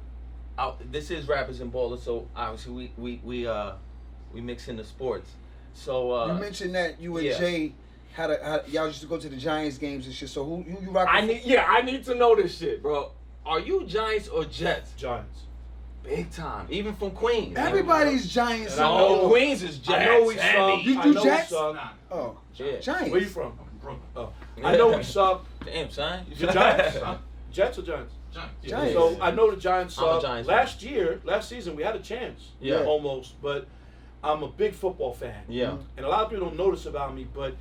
out, 0.58 0.80
this 0.90 1.10
is 1.10 1.28
rappers 1.28 1.60
and 1.60 1.72
ballers. 1.72 2.00
So 2.00 2.26
obviously 2.34 2.72
we 2.72 2.92
we 2.96 3.20
we 3.22 3.46
uh 3.46 3.72
we 4.36 4.42
mix 4.42 4.68
in 4.68 4.76
the 4.76 4.84
sports. 4.84 5.30
So 5.72 6.12
uh, 6.12 6.26
you 6.28 6.34
mentioned 6.40 6.74
that 6.74 7.00
you 7.00 7.16
and 7.16 7.26
yeah. 7.26 7.38
Jay 7.38 7.72
had 8.12 8.30
a 8.30 8.44
had, 8.44 8.68
y'all 8.68 8.86
used 8.86 9.00
to 9.00 9.06
go 9.06 9.18
to 9.18 9.28
the 9.28 9.36
Giants 9.36 9.78
games 9.78 10.04
and 10.06 10.14
shit. 10.14 10.28
So 10.28 10.44
who 10.44 10.62
who 10.62 10.84
you 10.84 10.90
rock? 10.90 11.08
I 11.10 11.22
need 11.22 11.42
yeah 11.44 11.64
I 11.66 11.80
need 11.82 12.04
to 12.04 12.14
know 12.14 12.36
this 12.36 12.58
shit, 12.58 12.82
bro. 12.82 13.12
Are 13.46 13.60
you 13.60 13.86
Giants 13.86 14.28
or 14.28 14.44
Jets? 14.44 14.92
Giants. 14.96 15.44
Big 16.02 16.30
time, 16.30 16.66
even 16.70 16.94
from 16.94 17.10
Queens. 17.12 17.56
Everybody's 17.56 18.28
Giants. 18.32 18.72
And 18.72 18.82
know- 18.82 19.22
No. 19.22 19.28
Queens 19.28 19.62
is 19.62 19.78
Jets. 19.78 19.98
I 19.98 20.04
know 20.04 20.24
we 20.24 20.34
heavy. 20.36 20.56
suck. 20.56 20.84
You 20.84 21.00
I 21.00 21.02
do 21.02 21.14
know 21.14 21.24
Jets? 21.24 21.50
we 21.50 21.56
suck. 21.56 21.74
Nah, 21.74 21.88
Oh, 22.12 22.38
Yeah. 22.54 22.78
Giants. 22.78 23.10
Where 23.10 23.20
you 23.20 23.26
from? 23.26 23.52
I'm 23.58 23.66
from 23.66 23.78
Brooklyn. 23.80 24.02
Oh. 24.14 24.32
I 24.62 24.76
know 24.76 24.96
we 24.96 25.02
suck. 25.02 25.44
Damn, 25.64 25.90
son. 25.90 26.26
You 26.30 26.46
Giants? 26.46 26.98
Jets 27.52 27.78
or 27.78 27.82
Giants? 27.82 28.12
Giants. 28.32 28.54
Giants. 28.68 28.92
So 28.94 29.18
I 29.20 29.30
know 29.32 29.50
the 29.50 29.56
Giants 29.56 29.98
I'm 29.98 30.04
a 30.04 30.12
suck. 30.12 30.22
Giants 30.22 30.48
last 30.48 30.82
year, 30.82 31.20
last 31.24 31.48
season, 31.48 31.74
we 31.74 31.82
had 31.82 31.96
a 31.96 32.00
chance. 32.00 32.50
Yeah. 32.60 32.84
Almost, 32.84 33.40
but 33.42 33.66
I'm 34.26 34.42
a 34.42 34.48
big 34.48 34.74
football 34.74 35.12
fan. 35.14 35.42
Yeah. 35.48 35.76
And 35.96 36.04
a 36.04 36.08
lot 36.08 36.24
of 36.24 36.30
people 36.30 36.46
don't 36.46 36.56
notice 36.56 36.86
about 36.86 37.14
me, 37.14 37.26
but 37.32 37.54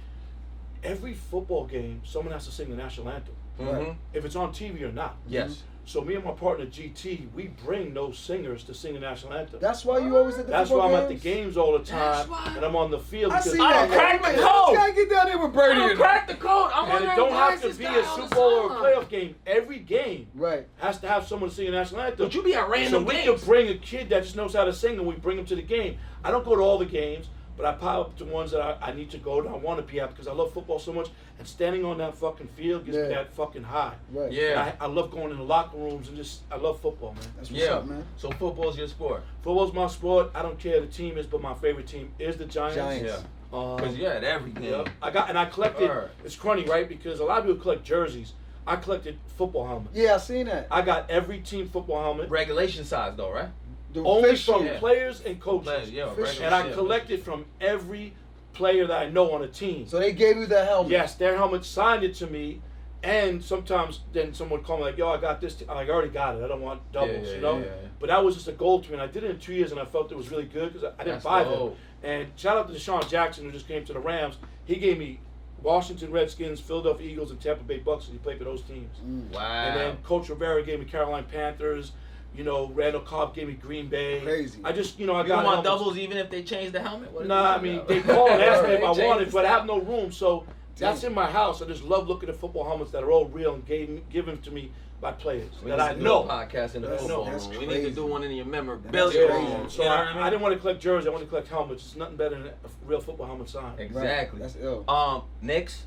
every 0.83 1.13
football 1.13 1.65
game, 1.65 2.01
someone 2.03 2.33
has 2.33 2.45
to 2.45 2.51
sing 2.51 2.69
the 2.69 2.75
national 2.75 3.09
anthem, 3.09 3.35
Mm-hmm. 3.59 3.91
if 4.13 4.25
it's 4.25 4.35
on 4.35 4.51
TV 4.51 4.81
or 4.81 4.91
not. 4.91 5.15
Yes. 5.27 5.63
So 5.87 6.01
me 6.01 6.15
and 6.15 6.23
my 6.25 6.31
partner 6.31 6.65
GT, 6.65 7.31
we 7.35 7.51
bring 7.63 7.93
those 7.93 8.17
singers 8.17 8.63
to 8.63 8.73
sing 8.73 8.95
the 8.95 8.99
national 8.99 9.33
anthem. 9.33 9.59
That's 9.59 9.85
why 9.85 9.99
you 9.99 10.17
always 10.17 10.35
at 10.39 10.47
the 10.47 10.51
That's 10.51 10.71
why 10.71 10.87
I'm 10.87 10.95
at 10.95 11.07
the 11.09 11.13
games? 11.13 11.23
games 11.23 11.57
all 11.57 11.73
the 11.77 11.85
time, 11.85 11.99
That's 11.99 12.27
why. 12.29 12.53
and 12.55 12.65
I'm 12.65 12.75
on 12.75 12.89
the 12.89 12.97
field 12.97 13.31
I 13.31 13.37
because 13.37 13.51
see 13.53 13.59
I 13.59 13.71
that. 13.71 13.87
don't 13.89 13.97
crack 13.97 14.21
the 14.35 14.41
code. 14.41 14.69
You 14.71 14.75
gotta 14.77 14.93
get 14.93 15.09
down 15.11 15.25
there 15.27 15.37
with 15.37 15.53
Birdie. 15.53 15.81
I 15.81 15.89
and- 15.89 15.99
crack 15.99 16.27
the 16.27 16.33
code. 16.33 16.71
I'm 16.73 16.89
and 16.89 17.05
it 17.05 17.15
don't 17.15 17.31
have 17.31 17.61
to 17.61 17.73
be 17.75 17.85
a 17.85 18.01
on 18.03 18.15
Super 18.19 18.35
Bowl 18.35 18.43
or 18.51 18.71
a 18.71 18.75
playoff 18.79 19.09
game. 19.09 19.35
Every 19.45 19.77
game 19.77 20.25
Right. 20.33 20.67
has 20.77 20.99
to 21.01 21.07
have 21.07 21.27
someone 21.27 21.51
sing 21.51 21.65
the 21.67 21.71
national 21.73 22.01
anthem. 22.01 22.25
But 22.25 22.33
you 22.33 22.41
be 22.41 22.55
at 22.55 22.67
random 22.67 22.89
So 22.91 22.97
random 22.97 23.05
we 23.05 23.13
games. 23.13 23.39
could 23.41 23.47
bring 23.47 23.67
a 23.69 23.77
kid 23.77 24.09
that 24.09 24.23
just 24.23 24.35
knows 24.35 24.55
how 24.55 24.63
to 24.63 24.73
sing 24.73 24.97
and 24.97 25.05
we 25.05 25.13
bring 25.15 25.37
him 25.37 25.45
to 25.45 25.55
the 25.55 25.61
game. 25.61 25.99
I 26.23 26.31
don't 26.31 26.43
go 26.43 26.55
to 26.55 26.61
all 26.63 26.79
the 26.79 26.85
games, 26.85 27.27
but 27.57 27.65
I 27.65 27.73
pile 27.73 28.01
up 28.01 28.17
the 28.17 28.25
ones 28.25 28.51
that 28.51 28.61
I, 28.61 28.77
I 28.81 28.93
need 28.93 29.09
to 29.11 29.17
go 29.17 29.41
to. 29.41 29.49
I 29.49 29.55
want 29.55 29.85
to 29.85 29.91
be 29.91 29.99
at 29.99 30.09
because 30.09 30.27
I 30.27 30.33
love 30.33 30.51
football 30.53 30.79
so 30.79 30.91
much. 30.93 31.09
And 31.39 31.47
standing 31.47 31.83
on 31.85 31.97
that 31.99 32.15
fucking 32.17 32.47
field 32.55 32.85
gives 32.85 32.97
me 32.97 33.07
that 33.09 33.33
fucking 33.33 33.63
high. 33.63 33.93
Right. 34.11 34.31
Yeah. 34.31 34.73
I, 34.79 34.85
I 34.85 34.87
love 34.87 35.11
going 35.11 35.31
in 35.31 35.37
the 35.37 35.43
locker 35.43 35.77
rooms 35.77 36.07
and 36.07 36.17
just 36.17 36.41
I 36.51 36.57
love 36.57 36.79
football, 36.79 37.13
man. 37.13 37.23
That's 37.37 37.49
what's 37.51 37.63
Yeah. 37.63 37.73
up, 37.75 37.85
man. 37.87 38.03
So 38.17 38.29
football's 38.31 38.77
your 38.77 38.87
sport. 38.87 39.23
Football's 39.41 39.73
my 39.73 39.87
sport. 39.87 40.31
I 40.35 40.41
don't 40.41 40.57
care 40.59 40.79
who 40.79 40.85
the 40.85 40.91
team 40.91 41.17
is, 41.17 41.25
but 41.25 41.41
my 41.41 41.53
favorite 41.53 41.87
team 41.87 42.11
is 42.19 42.37
the 42.37 42.45
Giants. 42.45 42.75
Giants. 42.77 43.23
Yeah. 43.53 43.57
Um, 43.57 43.75
Because 43.77 43.97
you're 43.97 44.11
at 44.11 44.23
every 44.23 44.51
game. 44.51 44.63
Yep. 44.71 44.89
I 45.01 45.11
got 45.11 45.29
and 45.29 45.37
I 45.37 45.45
collected. 45.45 45.87
Word. 45.89 46.09
It's 46.23 46.35
crunny, 46.35 46.67
right? 46.67 46.87
Because 46.89 47.19
a 47.19 47.23
lot 47.23 47.39
of 47.39 47.45
people 47.45 47.61
collect 47.61 47.83
jerseys. 47.83 48.33
I 48.67 48.77
collected 48.77 49.17
football 49.37 49.67
helmets. 49.67 49.95
Yeah, 49.95 50.15
I 50.15 50.17
seen 50.17 50.47
that. 50.47 50.67
I 50.71 50.81
got 50.81 51.09
every 51.11 51.39
team 51.39 51.67
football 51.67 52.01
helmet, 52.01 52.29
Regulation 52.29 52.83
size 52.83 53.15
though, 53.15 53.31
right? 53.31 53.49
The 53.95 54.03
only 54.07 54.29
official- 54.29 54.57
from 54.57 54.65
Yeah. 54.67 54.79
players 54.79 55.21
and 55.21 55.39
coaches. 55.41 55.67
Players, 55.67 55.91
yeah, 55.91 56.03
Official. 56.05 56.23
regular 56.25 56.45
and 56.45 56.55
I 56.55 56.71
collected 56.73 57.23
from 57.23 57.45
every 57.61 58.13
player 58.53 58.87
that 58.87 59.01
I 59.01 59.09
know 59.09 59.31
on 59.31 59.43
a 59.43 59.47
team. 59.47 59.87
So 59.87 59.99
they 59.99 60.13
gave 60.13 60.37
you 60.37 60.45
the 60.45 60.63
helmet. 60.63 60.91
yes, 60.91 61.15
their 61.15 61.35
helmet 61.37 61.65
signed 61.65 62.03
it 62.03 62.13
to 62.15 62.27
me, 62.27 62.61
and 63.03 63.43
sometimes 63.43 63.99
then 64.13 64.33
someone 64.33 64.59
would 64.59 64.65
call 64.67 64.77
me 64.77 64.83
like, 64.83 64.97
"Yo, 64.97 65.09
I 65.09 65.17
got 65.17 65.41
this." 65.41 65.55
T-. 65.55 65.65
I'm 65.67 65.75
like, 65.75 65.89
I 65.89 65.91
already 65.91 66.09
got 66.09 66.35
it. 66.37 66.43
I 66.43 66.47
don't 66.47 66.61
want 66.61 66.81
doubles, 66.91 67.27
yeah, 67.27 67.35
you 67.35 67.41
know. 67.41 67.57
yeah, 67.57 67.65
yeah. 67.65 67.71
But 67.99 68.07
that 68.09 68.23
was 68.23 68.35
just 68.35 68.47
a 68.47 68.53
goal 68.53 68.81
to 68.81 68.87
me, 68.89 68.93
and 68.93 69.01
I 69.01 69.07
did 69.07 69.23
it 69.23 69.31
in 69.31 69.39
two 69.39 69.53
years, 69.53 69.71
and 69.71 69.79
I 69.79 69.85
felt 69.85 70.11
it 70.11 70.17
was 70.17 70.29
really 70.31 70.45
good 70.45 70.73
because 70.73 70.83
I, 70.85 70.89
I 70.99 71.03
didn't 71.03 71.23
That's 71.23 71.25
buy 71.25 71.43
them. 71.43 71.71
And 72.03 72.27
shout 72.35 72.57
out 72.57 72.67
to 72.67 72.73
DeSean 72.73 73.09
Jackson 73.09 73.45
who 73.45 73.51
just 73.51 73.67
came 73.67 73.83
to 73.85 73.93
the 73.93 73.99
Rams. 73.99 74.37
He 74.65 74.75
gave 74.75 74.97
me 74.99 75.19
Washington 75.63 76.11
Redskins, 76.11 76.59
Philadelphia 76.59 77.09
Eagles, 77.09 77.31
and 77.31 77.41
Tampa 77.41 77.63
Bay 77.63 77.79
Bucks. 77.79 78.05
And 78.05 78.13
he 78.13 78.19
played 78.19 78.37
for 78.37 78.43
those 78.43 78.61
teams. 78.61 78.95
Wow. 79.33 79.39
And 79.41 79.79
then 79.79 79.97
Coach 80.03 80.29
Rivera 80.29 80.61
gave 80.63 80.79
me 80.79 80.85
Carolina 80.85 81.25
Panthers. 81.31 81.93
You 82.35 82.43
know, 82.43 82.67
Randall 82.73 83.01
Cobb 83.01 83.33
gave 83.33 83.47
me 83.47 83.53
Green 83.53 83.87
Bay. 83.87 84.19
Crazy. 84.21 84.59
I 84.63 84.71
just, 84.71 84.99
you 84.99 85.05
know, 85.07 85.13
I 85.15 85.21
you 85.23 85.27
got 85.29 85.35
don't 85.37 85.45
want 85.45 85.65
helmets. 85.65 85.81
doubles 85.83 85.97
even 85.97 86.17
if 86.17 86.29
they 86.29 86.43
change 86.43 86.71
the 86.73 86.81
helmet? 86.81 87.11
What 87.11 87.23
is 87.23 87.27
Nah, 87.29 87.53
I 87.53 87.55
it? 87.57 87.63
mean, 87.63 87.81
they 87.87 88.01
called 88.01 88.31
and 88.31 88.41
asked 88.49 88.63
me 88.67 88.73
if 88.73 88.77
I 88.83 88.93
They 88.93 89.05
want 89.07 89.19
change 89.19 89.21
it, 89.29 89.31
but 89.33 89.45
I 89.45 89.49
have 89.49 89.65
no 89.65 89.79
room. 89.79 90.11
So 90.11 90.45
that's 90.77 91.03
in 91.03 91.13
my 91.13 91.29
house. 91.31 91.61
I 91.61 91.65
just 91.67 91.83
love 91.83 92.07
looking 92.07 92.27
at 92.29 92.35
football 92.35 92.65
helmets 92.65 92.91
that 92.91 93.03
are 93.03 93.11
all 93.11 93.25
real 93.25 93.53
and 93.53 93.65
gave, 93.65 94.01
given 94.09 94.39
to 94.41 94.51
me 94.51 94.71
by 95.01 95.11
players 95.11 95.51
We 95.63 95.71
that 95.71 95.77
need 95.77 95.83
I 95.83 95.93
to 95.93 95.99
do 95.99 96.03
know. 96.05 96.23
a 96.23 96.27
podcast 96.27 96.75
in 96.75 96.81
the 96.81 96.87
That's- 96.87 97.01
football 97.05 97.25
that's 97.25 97.47
room. 97.47 97.59
We 97.59 97.65
need 97.67 97.81
to 97.83 97.91
do 97.91 98.05
one 98.05 98.23
in 98.23 98.31
your 98.31 98.45
That's 98.45 98.51
memorabilia 98.51 99.27
crazy. 99.27 99.45
room. 99.53 99.69
So 99.69 99.83
you 99.83 99.89
know 99.89 99.95
I, 99.95 99.97
I 100.01 100.13
mean? 100.13 100.23
I 100.23 100.29
didn't 100.29 100.41
want 100.41 100.53
to 100.55 100.59
collect 100.59 100.81
jerseys. 100.81 101.07
I 101.07 101.09
wanted 101.11 101.25
to 101.25 101.29
collect 101.29 101.47
helmets. 101.47 101.83
It's 101.85 101.95
nothing 101.95 102.15
better 102.17 102.35
than 102.37 102.47
a 102.47 102.51
real 102.85 103.01
football 103.01 103.27
helmet 103.27 103.49
sign. 103.49 103.63
Right. 103.75 103.79
Exactly. 103.81 104.41
That's 104.41 104.55
ill. 104.59 104.83
Um, 104.89 105.23
Knicks. 105.41 105.83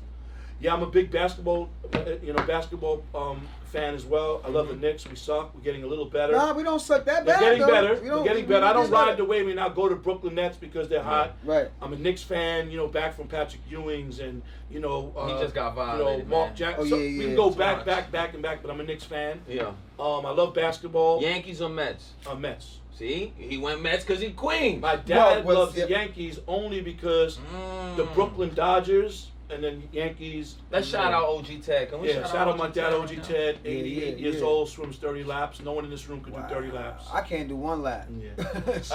Yeah, 0.61 0.73
I'm 0.73 0.83
a 0.83 0.87
big 0.87 1.09
basketball, 1.09 1.69
uh, 1.93 2.03
you 2.21 2.33
know, 2.33 2.43
basketball 2.43 3.01
um, 3.15 3.47
fan 3.69 3.93
as 3.95 4.05
well. 4.05 4.41
I 4.43 4.49
love 4.49 4.67
the 4.67 4.75
Knicks. 4.75 5.07
We 5.07 5.15
suck. 5.15 5.53
We're 5.55 5.61
getting 5.61 5.83
a 5.83 5.87
little 5.87 6.05
better. 6.05 6.33
Nah, 6.33 6.53
we 6.53 6.63
don't 6.63 6.79
suck 6.81 7.05
that 7.05 7.25
bad. 7.25 7.39
They're 7.41 7.49
getting 7.57 7.61
though. 7.61 7.67
better. 7.67 8.01
We 8.01 8.09
They're 8.09 8.23
getting 8.23 8.45
we- 8.47 8.53
better. 8.53 8.65
I 8.65 8.69
we 8.69 8.81
don't 8.81 8.91
ride 8.91 9.05
better. 9.05 9.17
the 9.17 9.25
wave 9.25 9.47
and 9.47 9.59
I 9.59 9.69
go 9.69 9.87
to 9.87 9.95
Brooklyn 9.95 10.35
Nets 10.35 10.57
because 10.57 10.89
they're 10.89 11.03
hot. 11.03 11.35
Right. 11.43 11.69
I'm 11.81 11.93
a 11.93 11.97
Knicks 11.97 12.23
fan, 12.23 12.69
you 12.71 12.77
know, 12.77 12.87
back 12.87 13.15
from 13.15 13.27
Patrick 13.27 13.61
Ewing's 13.69 14.19
and 14.19 14.41
you 14.71 14.79
know, 14.79 15.13
uh, 15.17 15.27
He 15.35 15.41
just 15.43 15.55
got 15.55 15.73
you 15.73 15.79
know, 15.79 15.85
violated, 15.85 16.27
Mark 16.27 16.47
man. 16.49 16.55
Jackson. 16.55 16.85
Oh, 16.85 16.89
So 16.89 16.97
yeah, 16.97 17.17
we 17.19 17.25
can 17.25 17.35
go 17.35 17.49
back, 17.49 17.77
much. 17.77 17.85
back, 17.85 18.11
back, 18.11 18.33
and 18.33 18.43
back. 18.43 18.61
But 18.61 18.71
I'm 18.71 18.79
a 18.79 18.83
Knicks 18.83 19.03
fan. 19.03 19.41
Yeah. 19.47 19.71
Um, 19.99 20.25
I 20.25 20.31
love 20.31 20.53
basketball. 20.53 21.21
Yankees 21.21 21.61
or 21.61 21.69
Mets? 21.69 22.11
Uh, 22.27 22.35
Mets. 22.35 22.77
See, 22.97 23.33
he 23.37 23.57
went 23.57 23.81
Mets 23.81 24.03
because 24.03 24.21
he 24.21 24.31
Queen. 24.31 24.81
My 24.81 24.97
dad 24.97 25.45
was- 25.45 25.55
loves 25.55 25.77
yeah. 25.77 25.85
the 25.85 25.91
Yankees 25.91 26.39
only 26.47 26.81
because 26.81 27.37
Mm. 27.55 27.95
the 27.95 28.03
Brooklyn 28.03 28.53
Dodgers 28.53 29.29
and 29.49 29.63
then 29.63 29.83
Yankees. 29.91 30.55
Let's 30.71 30.87
shout 30.87 31.11
out 31.13 31.23
OG 31.23 31.61
Ted. 31.63 31.89
Can 31.89 32.01
we 32.01 32.09
Yeah, 32.09 32.23
shout 32.25 32.47
out 32.47 32.57
my 32.57 32.67
dad, 32.69 32.93
OG 32.93 33.17
now? 33.17 33.23
Ted, 33.23 33.57
88 33.65 34.17
yeah, 34.17 34.23
years 34.23 34.35
yeah. 34.37 34.41
old, 34.43 34.69
swims 34.69 34.97
30 34.97 35.23
laps. 35.23 35.59
No 35.61 35.71
one 35.73 35.85
in 35.85 35.89
this 35.91 36.07
room 36.07 36.21
could 36.21 36.33
Wow. 36.33 36.47
do 36.47 36.53
30 36.55 36.71
laps. 36.71 37.05
I 37.11 37.21
can't 37.21 37.47
do 37.47 37.55
one 37.55 37.81
lap. 37.81 38.07
Yeah. 38.19 38.29
I 38.39 38.43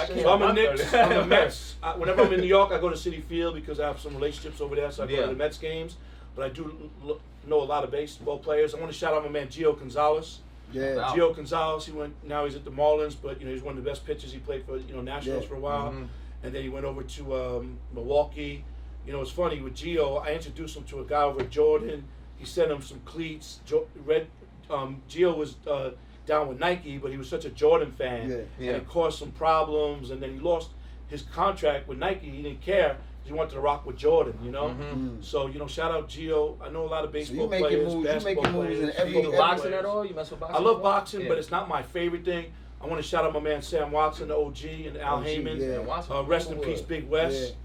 can't. 0.05 0.21
So 0.21 0.29
I'm 0.33 0.41
a 0.41 0.45
I'm 0.47 0.55
Knicks. 0.55 0.93
I'm 0.93 1.11
a 1.11 1.25
Mets. 1.27 1.75
I, 1.83 1.95
whenever 1.97 2.21
I'm 2.23 2.33
in 2.33 2.39
New 2.39 2.47
York, 2.47 2.71
I 2.71 2.79
go 2.79 2.89
to 2.89 2.95
Citi 2.95 3.21
Field 3.23 3.55
because 3.55 3.79
I 3.79 3.87
have 3.87 3.99
some 3.99 4.13
relationships 4.13 4.61
over 4.61 4.75
there, 4.75 4.91
so 4.91 5.03
I 5.03 5.07
go 5.07 5.13
Yeah. 5.13 5.21
to 5.23 5.27
the 5.27 5.33
Mets 5.35 5.57
games. 5.57 5.97
But 6.35 6.45
I 6.45 6.49
do 6.49 6.89
l- 7.03 7.09
l- 7.11 7.19
know 7.47 7.61
a 7.61 7.65
lot 7.65 7.83
of 7.83 7.91
baseball 7.91 8.39
players. 8.39 8.73
I 8.73 8.79
want 8.79 8.91
to 8.91 8.97
shout 8.97 9.13
out 9.13 9.23
my 9.23 9.29
man 9.29 9.47
Gio 9.47 9.77
Gonzalez. 9.77 10.39
Yeah. 10.71 10.95
Wow. 10.95 11.13
Gio 11.15 11.35
Gonzalez. 11.35 11.85
He 11.85 11.91
went. 11.91 12.13
Now 12.25 12.45
he's 12.45 12.55
at 12.55 12.65
the 12.65 12.71
Marlins, 12.71 13.15
but 13.21 13.39
you 13.39 13.45
know 13.47 13.53
he's 13.53 13.61
one 13.61 13.77
of 13.77 13.83
the 13.83 13.89
best 13.89 14.05
pitchers. 14.05 14.31
He 14.31 14.39
played 14.39 14.65
for 14.65 14.77
you 14.77 14.93
know 14.95 15.01
Nationals 15.01 15.43
Yeah. 15.43 15.49
for 15.49 15.55
a 15.55 15.59
while, 15.59 15.91
Mhm. 15.91 16.07
and 16.43 16.53
then 16.55 16.63
he 16.63 16.69
went 16.69 16.85
over 16.85 17.03
to 17.03 17.35
um, 17.35 17.77
Milwaukee. 17.93 18.63
You 19.05 19.13
know, 19.13 19.21
it's 19.21 19.31
funny 19.31 19.61
with 19.61 19.75
Gio. 19.75 20.21
I 20.25 20.33
introduced 20.33 20.75
him 20.75 20.83
to 20.85 20.99
a 21.01 21.05
guy 21.05 21.23
over 21.23 21.41
at 21.41 21.49
Jordan. 21.49 22.05
He 22.37 22.45
sent 22.45 22.71
him 22.71 22.81
some 22.81 22.99
cleats. 23.05 23.59
Jo- 23.65 23.87
Red. 24.05 24.27
Um, 24.69 25.01
Gio 25.09 25.37
was 25.37 25.55
uh, 25.67 25.91
down 26.25 26.47
with 26.47 26.59
Nike, 26.59 26.97
but 26.97 27.11
he 27.11 27.17
was 27.17 27.29
such 27.29 27.45
a 27.45 27.49
Jordan 27.51 27.91
fan, 27.91 28.29
Yeah. 28.29 28.35
Yeah. 28.59 28.71
and 28.73 28.81
it 28.81 28.87
caused 28.87 29.19
some 29.19 29.31
problems. 29.31 30.09
And 30.09 30.21
then 30.21 30.33
he 30.33 30.39
lost 30.39 30.71
his 31.07 31.21
contract 31.21 31.87
with 31.87 31.99
Nike. 31.99 32.29
He 32.29 32.41
didn't 32.41 32.61
care. 32.61 32.97
He 33.23 33.33
wanted 33.33 33.51
to 33.53 33.59
rock 33.59 33.85
with 33.85 33.95
Jordan. 33.97 34.37
You 34.43 34.51
know. 34.51 34.69
Mhm. 34.69 35.23
So 35.23 35.47
you 35.47 35.59
know, 35.59 35.67
shout 35.67 35.91
out 35.91 36.09
Gio. 36.09 36.57
I 36.61 36.69
know 36.69 36.85
a 36.85 36.87
lot 36.87 37.03
of 37.03 37.09
So 37.09 37.13
baseball 37.13 37.43
you 37.45 37.49
making 37.49 37.67
players, 37.67 37.93
moves. 37.93 37.95
You 37.95 38.03
basketball 38.13 38.43
making 38.43 38.59
moves 38.61 38.71
in 38.73 38.79
players. 38.85 38.95
every. 38.97 39.13
You 39.13 39.21
do 39.21 39.27
every- 39.27 39.37
boxing 39.37 39.73
at 39.73 39.85
all? 39.85 40.05
You 40.05 40.15
mess 40.15 40.31
with 40.31 40.39
boxing? 40.39 40.55
I 40.55 40.59
love 40.67 40.81
boxing, 40.83 41.21
Yeah. 41.21 41.27
but 41.29 41.37
it's 41.37 41.51
not 41.51 41.69
my 41.69 41.83
favorite 41.83 42.25
thing. 42.25 42.45
I 42.81 42.87
want 42.87 43.01
to 43.01 43.07
shout 43.07 43.23
out 43.25 43.33
my 43.33 43.39
man 43.39 43.61
Sam 43.61 43.91
Watson, 43.91 44.27
the 44.27 44.35
OG, 44.37 44.85
and 44.87 44.97
Al 44.97 45.17
OG, 45.17 45.23
Haymon. 45.25 45.59
yeah. 45.59 46.01
Uh, 46.11 46.21
rest 46.23 46.51
in 46.51 46.59
peace, 46.59 46.81
Big 46.81 47.07
West. 47.09 47.55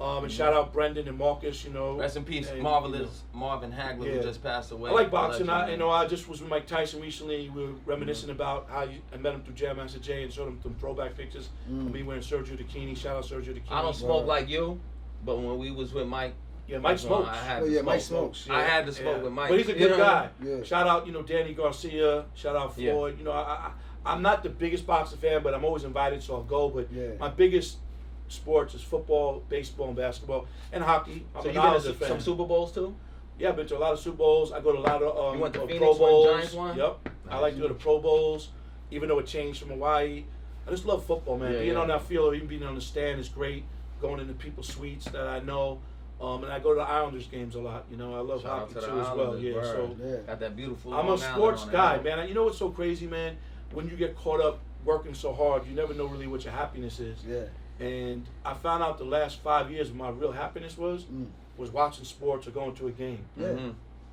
Um, 0.00 0.22
and 0.22 0.32
shout 0.32 0.52
out 0.52 0.72
Brendan 0.72 1.08
and 1.08 1.18
Marcus. 1.18 1.64
You 1.64 1.70
know, 1.72 1.94
Rest 1.98 2.16
in 2.16 2.24
peace, 2.24 2.48
And, 2.50 2.62
marvelous 2.62 3.22
Marvin 3.34 3.72
Hagler 3.72 4.04
Yeah. 4.06 4.12
who 4.12 4.22
just 4.22 4.42
passed 4.42 4.70
away. 4.70 4.90
I 4.90 4.92
like 4.94 5.10
boxing. 5.10 5.48
I, 5.48 5.72
you 5.72 5.76
know, 5.76 5.90
I 5.90 6.06
just 6.06 6.28
was 6.28 6.40
with 6.40 6.48
Mike 6.48 6.66
Tyson 6.68 7.00
recently. 7.00 7.50
We 7.50 7.64
were 7.64 7.72
reminiscing 7.84 8.30
about 8.30 8.68
how 8.70 8.82
you, 8.84 9.00
I 9.12 9.16
met 9.16 9.34
him 9.34 9.42
through 9.42 9.54
Jam 9.54 9.76
Master 9.78 9.98
Jay 9.98 10.22
and 10.22 10.32
showed 10.32 10.46
him 10.46 10.60
some 10.62 10.74
throwback 10.76 11.16
pictures 11.16 11.48
of 11.68 11.92
me 11.92 12.04
wearing 12.04 12.22
Sergio 12.22 12.56
Tacchini. 12.56 12.96
Shout 12.96 13.16
out 13.16 13.24
Sergio 13.24 13.52
Tacchini. 13.54 13.62
I 13.72 13.82
don't 13.82 13.96
smoke 13.96 14.20
Word. 14.20 14.26
like 14.28 14.48
you, 14.48 14.78
but 15.24 15.38
when 15.38 15.58
we 15.58 15.72
was 15.72 15.92
with 15.92 16.06
Mike, 16.06 16.34
Yeah, 16.68 16.78
Mike 16.78 16.98
smokes. 16.98 17.28
I 17.30 17.36
had 17.36 17.62
Oh, 17.62 17.66
to 17.66 17.72
yeah, 17.72 17.80
Mike 17.80 18.00
smoke. 18.00 18.36
smokes. 18.36 18.56
I 18.56 18.62
had 18.62 18.84
to 18.86 18.92
smoke 18.92 19.22
with 19.24 19.32
Mike. 19.32 19.48
But 19.48 19.58
he's 19.58 19.68
a 19.68 19.72
You 19.72 19.78
good 19.78 19.90
know? 19.92 19.96
guy. 20.04 20.28
Yeah. 20.44 20.62
Shout 20.62 20.86
out, 20.86 21.06
you 21.06 21.12
know, 21.14 21.22
Danny 21.22 21.54
Garcia. 21.54 22.26
Shout 22.34 22.54
out 22.56 22.74
Yeah. 22.76 22.92
Floyd. 22.92 23.18
You 23.18 23.24
know, 23.24 23.32
I, 23.32 23.40
I, 23.40 23.70
I'm 24.04 24.20
not 24.22 24.42
the 24.42 24.50
biggest 24.50 24.86
boxer 24.86 25.16
fan, 25.16 25.42
but 25.42 25.54
I'm 25.54 25.64
always 25.64 25.84
invited, 25.84 26.22
so 26.22 26.34
I'll 26.36 26.42
go. 26.44 26.68
But 26.68 26.88
Yeah. 26.92 27.08
my 27.18 27.30
biggest 27.30 27.78
sports 28.28 28.74
is 28.74 28.82
football, 28.82 29.42
baseball, 29.48 29.88
and 29.88 29.96
basketball, 29.96 30.46
and 30.72 30.82
hockey. 30.82 31.24
I'm 31.34 31.42
So 31.42 31.48
you 31.48 31.60
been 31.60 31.72
to 31.74 31.80
some, 31.80 31.94
fan. 31.94 32.08
some 32.08 32.20
Super 32.20 32.44
Bowls 32.44 32.72
too? 32.72 32.94
Yeah, 33.38 33.50
I've 33.50 33.56
been 33.56 33.66
to 33.68 33.76
a 33.76 33.78
lot 33.78 33.92
of 33.92 34.00
Super 34.00 34.16
Bowls. 34.16 34.52
I 34.52 34.60
go 34.60 34.72
to 34.72 34.78
a 34.78 34.80
lot 34.80 35.02
of 35.02 35.16
um, 35.16 35.36
You 35.36 35.42
went 35.42 35.54
to 35.54 35.62
uh, 35.62 35.66
Phoenix 35.66 35.84
Pro 35.84 35.94
Bowls. 35.94 36.26
Giants 36.26 36.54
won? 36.54 36.76
Yep. 36.76 37.08
I 37.30 37.38
like 37.38 37.54
to 37.54 37.60
go 37.60 37.68
to 37.68 37.74
Pro 37.74 38.00
Bowls, 38.00 38.48
even 38.90 39.08
though 39.08 39.18
it 39.18 39.26
changed 39.26 39.60
from 39.60 39.70
Hawaii. 39.70 40.24
I 40.66 40.70
just 40.70 40.84
love 40.84 41.04
football, 41.04 41.38
man. 41.38 41.52
Yeah, 41.52 41.58
being 41.60 41.72
yeah. 41.72 41.78
on 41.78 41.88
that 41.88 42.02
field 42.02 42.32
or 42.32 42.34
even 42.34 42.48
being 42.48 42.62
on 42.62 42.74
the 42.74 42.80
stand 42.80 43.20
is 43.20 43.28
great. 43.28 43.64
Going 44.00 44.20
into 44.20 44.34
people's 44.34 44.68
suites 44.68 45.06
that 45.06 45.26
I 45.26 45.40
know. 45.40 45.80
Um, 46.20 46.42
and 46.42 46.52
I 46.52 46.58
go 46.58 46.70
to 46.74 46.80
the 46.80 46.86
Islanders 46.86 47.26
games 47.26 47.54
a 47.54 47.60
lot. 47.60 47.84
You 47.90 47.96
know, 47.96 48.14
I 48.14 48.20
love 48.20 48.42
Shout 48.42 48.60
hockey 48.60 48.74
to 48.74 48.80
too 48.80 49.00
as 49.00 49.16
well. 49.16 49.38
Yeah, 49.38 49.62
so 49.62 49.96
Yeah. 50.02 50.16
Got 50.26 50.40
that 50.40 50.56
beautiful. 50.56 50.92
I'm 50.92 51.08
a 51.08 51.18
sports 51.18 51.64
guy, 51.66 51.96
man. 51.96 52.18
man. 52.18 52.28
You 52.28 52.34
know 52.34 52.44
what's 52.44 52.58
so 52.58 52.70
crazy, 52.70 53.06
man? 53.06 53.36
When 53.72 53.88
you 53.88 53.96
get 53.96 54.16
caught 54.16 54.40
up 54.40 54.58
working 54.84 55.14
so 55.14 55.32
hard, 55.32 55.66
you 55.66 55.74
never 55.74 55.94
know 55.94 56.06
really 56.06 56.26
what 56.26 56.44
your 56.44 56.52
happiness 56.52 56.98
is. 56.98 57.18
Yeah. 57.24 57.44
And 57.80 58.26
I 58.44 58.54
found 58.54 58.82
out 58.82 58.98
the 58.98 59.04
last 59.04 59.40
five 59.40 59.70
years, 59.70 59.92
my 59.92 60.10
real 60.10 60.32
happiness 60.32 60.76
was 60.76 61.04
Mm. 61.04 61.26
was 61.56 61.70
watching 61.72 62.04
sports 62.04 62.46
or 62.46 62.50
going 62.52 62.74
to 62.76 62.86
a 62.86 62.90
game, 62.92 63.24
Yeah. 63.36 63.48
Mhm. 63.48 63.56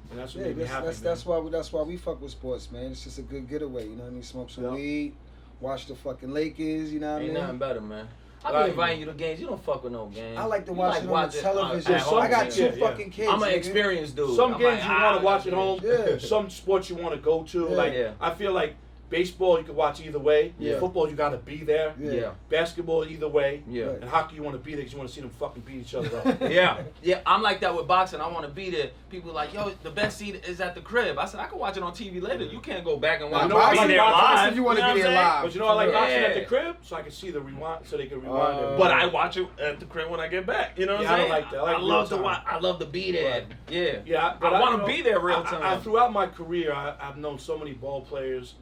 and 0.09 0.19
that's 0.19 0.33
what 0.33 0.41
Yeah, 0.41 0.47
made 0.47 0.57
me 0.57 0.63
that's, 0.63 0.73
happy. 0.73 0.85
that's, 0.87 0.99
that's 0.99 1.25
why 1.27 1.37
we, 1.37 1.49
that's 1.51 1.71
why 1.71 1.81
we 1.83 1.95
fuck 1.95 2.19
with 2.21 2.31
sports, 2.31 2.71
man. 2.71 2.91
It's 2.91 3.03
just 3.03 3.19
a 3.19 3.21
good 3.21 3.47
getaway, 3.47 3.83
you 3.87 3.95
know 3.95 4.03
what 4.03 4.09
I 4.09 4.13
mean? 4.13 4.23
Smoke 4.23 4.49
some 4.49 4.63
Yeah. 4.63 4.71
weed, 4.71 5.13
watch 5.61 5.85
the 5.85 5.93
fucking 5.95 6.31
Lakers, 6.33 6.91
you 6.91 6.99
know 6.99 7.13
what 7.13 7.17
I 7.17 7.19
mean? 7.19 7.29
Ain't 7.31 7.39
nothing 7.39 7.57
better, 7.59 7.81
man. 7.81 8.07
I 8.43 8.51
Right. 8.51 8.63
be 8.65 8.69
inviting 8.71 8.99
you 8.99 9.05
to 9.07 9.13
games. 9.13 9.39
You 9.41 9.47
don't 9.47 9.63
fuck 9.63 9.83
with 9.83 9.93
no 9.93 10.05
games. 10.07 10.37
I 10.39 10.45
like 10.45 10.65
to 10.65 10.71
You 10.71 10.77
watch 10.77 10.97
it 10.97 11.03
on 11.05 11.09
watching, 11.09 11.41
the 11.41 11.41
television. 11.49 11.93
uh, 11.93 11.97
at 11.97 12.13
I 12.13 12.27
got 12.29 12.51
two 12.51 12.61
yeah, 12.63 12.67
games. 12.69 12.79
yeah. 12.81 12.87
fucking 12.89 13.09
kids. 13.11 13.31
I'm 13.31 13.43
an 13.43 13.49
experienced 13.49 14.15
dude. 14.15 14.35
Some 14.35 14.53
I'm 14.53 14.59
games 14.59 14.79
like, 14.79 14.83
you 14.83 14.89
ah, 14.91 15.03
want 15.03 15.15
I 15.15 15.19
to 15.19 15.25
watch 15.25 15.47
at 15.47 15.53
home. 15.53 15.79
Yeah. 15.83 16.17
Some 16.19 16.49
sports 16.51 16.89
you 16.89 16.95
want 16.95 17.13
to 17.15 17.21
go 17.21 17.43
to. 17.43 17.67
Yeah. 17.69 17.75
Like 17.75 17.93
Yeah. 17.93 18.11
I 18.21 18.33
feel 18.35 18.53
like 18.53 18.75
baseball 19.09 19.57
you 19.59 19.63
could 19.63 19.75
watch 19.75 20.01
either 20.01 20.19
way. 20.19 20.53
Yeah. 20.59 20.79
Football 20.79 21.09
you 21.09 21.15
got 21.15 21.29
to 21.29 21.37
be 21.37 21.57
there. 21.63 21.93
Yeah. 21.99 22.11
Yeah. 22.11 22.31
Basketball 22.49 23.05
either 23.05 23.27
way. 23.27 23.63
Yeah. 23.69 23.89
And 23.89 24.03
hockey 24.05 24.35
you 24.35 24.43
want 24.43 24.55
to 24.55 24.63
be 24.63 24.71
there 24.71 24.79
because 24.79 24.93
you 24.93 24.97
want 24.97 25.09
to 25.09 25.15
see 25.15 25.21
them 25.21 25.29
fucking 25.29 25.63
beat 25.63 25.81
each 25.81 25.93
other 25.95 26.17
up. 26.17 26.41
Yeah, 26.51 26.81
yeah, 27.01 27.21
I'm 27.25 27.41
like 27.41 27.59
that 27.61 27.75
with 27.75 27.87
boxing. 27.87 28.21
I 28.21 28.27
want 28.27 28.45
to 28.45 28.51
be 28.51 28.69
there. 28.69 28.91
People 29.09 29.33
like, 29.33 29.53
yo, 29.53 29.71
the 29.83 29.89
best 29.91 30.17
seat 30.17 30.43
is 30.47 30.59
at 30.61 30.75
the 30.75 30.81
crib. 30.81 31.17
I 31.17 31.25
said, 31.25 31.39
I 31.39 31.47
can 31.47 31.59
watch 31.59 31.77
it 31.77 31.83
on 31.83 31.91
TV 31.93 32.21
later. 32.21 32.45
You 32.45 32.59
can't 32.59 32.83
go 32.85 32.97
back 32.97 33.21
and 33.21 33.31
watch. 33.31 33.41
You 33.43 33.47
it. 33.47 33.49
know 33.53 33.57
I 33.59 33.71
Be 33.71 33.77
like 33.77 33.87
there 33.87 33.97
about 33.97 34.11
live. 34.13 34.21
boxing? 34.35 34.55
You 34.55 34.63
wanna 34.63 34.79
know 34.81 34.93
be 34.93 34.99
what 35.01 35.07
there 35.09 35.15
live. 35.15 35.43
But 35.43 35.53
you 35.53 35.59
know 35.59 35.67
I 35.67 35.73
like 35.73 35.87
Yeah. 35.89 35.99
boxing 35.99 36.19
at 36.23 36.33
the 36.35 36.45
crib 36.45 36.75
so 36.81 36.95
I 36.95 37.01
can 37.01 37.11
see 37.11 37.31
the 37.31 37.41
rewind 37.41 37.85
so 37.87 37.97
they 37.97 38.05
can 38.07 38.21
rewind 38.21 38.59
Uh, 38.59 38.67
it. 38.73 38.77
But 38.77 38.91
I 38.91 39.05
watch 39.07 39.37
it 39.37 39.47
at 39.59 39.79
the 39.79 39.85
crib 39.85 40.09
when 40.09 40.19
I 40.19 40.27
get 40.27 40.45
back. 40.45 40.77
You 40.77 40.85
know 40.85 40.95
what 40.95 41.03
Yeah, 41.03 41.11
I 41.11 41.13
I'm 41.13 41.19
don't 41.21 41.29
like 41.29 41.51
that. 41.51 41.57
I 41.59 41.61
like 41.63 41.77
real 41.77 41.87
love 41.87 42.09
to 42.09 42.17
watch. 42.17 42.43
I 42.45 42.59
love 42.59 42.79
to 42.79 42.85
be 42.85 43.11
there. 43.11 43.31
Right. 43.31 43.47
Yeah. 43.69 43.97
Yeah, 44.05 44.27
I 44.27 44.35
but 44.39 44.51
want 44.53 44.65
you 44.65 44.71
to 44.71 44.77
know, 44.77 44.87
be 44.87 45.01
there 45.01 45.19
real 45.19 45.43
time. 45.43 45.61
I, 45.63 45.75
I, 45.75 45.77
throughout 45.79 46.11
my 46.13 46.27
career, 46.27 46.73
I, 46.73 46.95
I've 46.99 47.17
known 47.17 47.39
so 47.39 47.57
many 47.57 47.73
ball 47.73 48.01
players, 48.01 48.55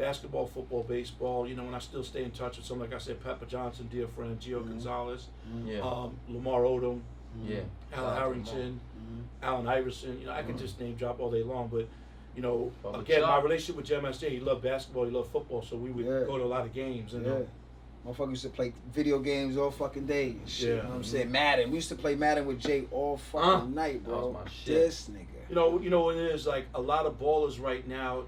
basketball, 0.00 0.46
football, 0.46 0.82
baseball. 0.82 1.46
You 1.48 1.54
know, 1.54 1.66
and 1.66 1.76
I 1.76 1.78
still 1.78 2.02
stay 2.02 2.24
in 2.24 2.30
touch 2.30 2.56
with 2.56 2.66
some, 2.66 2.80
like 2.80 2.92
I 2.94 2.98
said, 2.98 3.22
Pepper 3.22 3.46
Johnson, 3.46 3.88
dear 3.92 4.08
friend, 4.08 4.38
Gio 4.40 4.66
Gonzalez, 4.66 5.26
yeah. 5.64 5.80
um, 5.80 6.16
Lamar 6.28 6.62
Odom, 6.62 7.00
yeah. 7.46 7.58
Alan 7.58 7.64
Shout 7.92 8.04
out 8.04 8.14
to 8.14 8.20
Harrington, 8.20 8.80
Allen 9.42 9.68
Iverson. 9.68 10.18
You 10.20 10.26
know, 10.26 10.32
I 10.32 10.42
could 10.42 10.58
just 10.58 10.80
name 10.80 10.94
drop 10.96 11.20
all 11.20 11.30
day 11.30 11.42
long, 11.42 11.68
but. 11.72 11.86
You 12.36 12.42
know, 12.42 12.70
Bubba 12.84 13.00
again, 13.00 13.22
my 13.22 13.40
relationship 13.40 13.74
with 13.76 13.86
Jam 13.86 14.04
Master, 14.04 14.28
he 14.30 14.38
loved 14.38 14.62
basketball, 14.62 15.04
he 15.04 15.10
loved 15.10 15.32
football, 15.32 15.62
so 15.62 15.76
we 15.76 15.90
would 15.90 16.06
Yeah. 16.06 16.22
go 16.24 16.38
to 16.38 16.44
a 16.44 16.46
lot 16.46 16.64
of 16.64 16.72
games. 16.72 17.12
And 17.12 17.26
Yeah. 17.26 17.40
Motherfucker 18.06 18.30
used 18.30 18.42
to 18.44 18.50
play 18.50 18.72
video 18.94 19.18
games 19.18 19.56
all 19.56 19.72
fucking 19.72 20.06
day 20.06 20.36
shit. 20.46 20.68
Yeah. 20.68 20.76
You 20.76 20.82
know 20.84 20.88
what 20.90 20.94
I'm 20.94 21.04
saying? 21.04 21.32
Madden. 21.32 21.70
We 21.70 21.74
used 21.78 21.88
to 21.88 21.96
play 21.96 22.14
Madden 22.14 22.46
with 22.46 22.60
Jay 22.60 22.84
all 22.92 23.16
fucking 23.16 23.50
Uh, 23.50 23.64
night, 23.66 24.04
that 24.04 24.08
bro. 24.08 24.28
was 24.28 24.34
my 24.44 24.48
shit. 24.50 24.66
This 24.74 25.10
nigga. 25.10 25.48
you 25.48 25.54
know, 25.56 25.80
you 25.80 25.90
know 25.90 26.02
what 26.04 26.16
it 26.16 26.30
is 26.32 26.46
like 26.46 26.66
a 26.72 26.80
lot 26.80 27.04
of 27.04 27.18
ballers 27.18 27.60
right 27.60 27.86
now, 27.88 28.22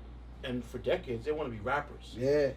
and 0.44 0.64
for 0.64 0.78
decades 0.78 1.24
they 1.24 1.32
want 1.32 1.50
to 1.50 1.54
be 1.56 1.62
rappers. 1.62 2.14
Yeah. 2.18 2.50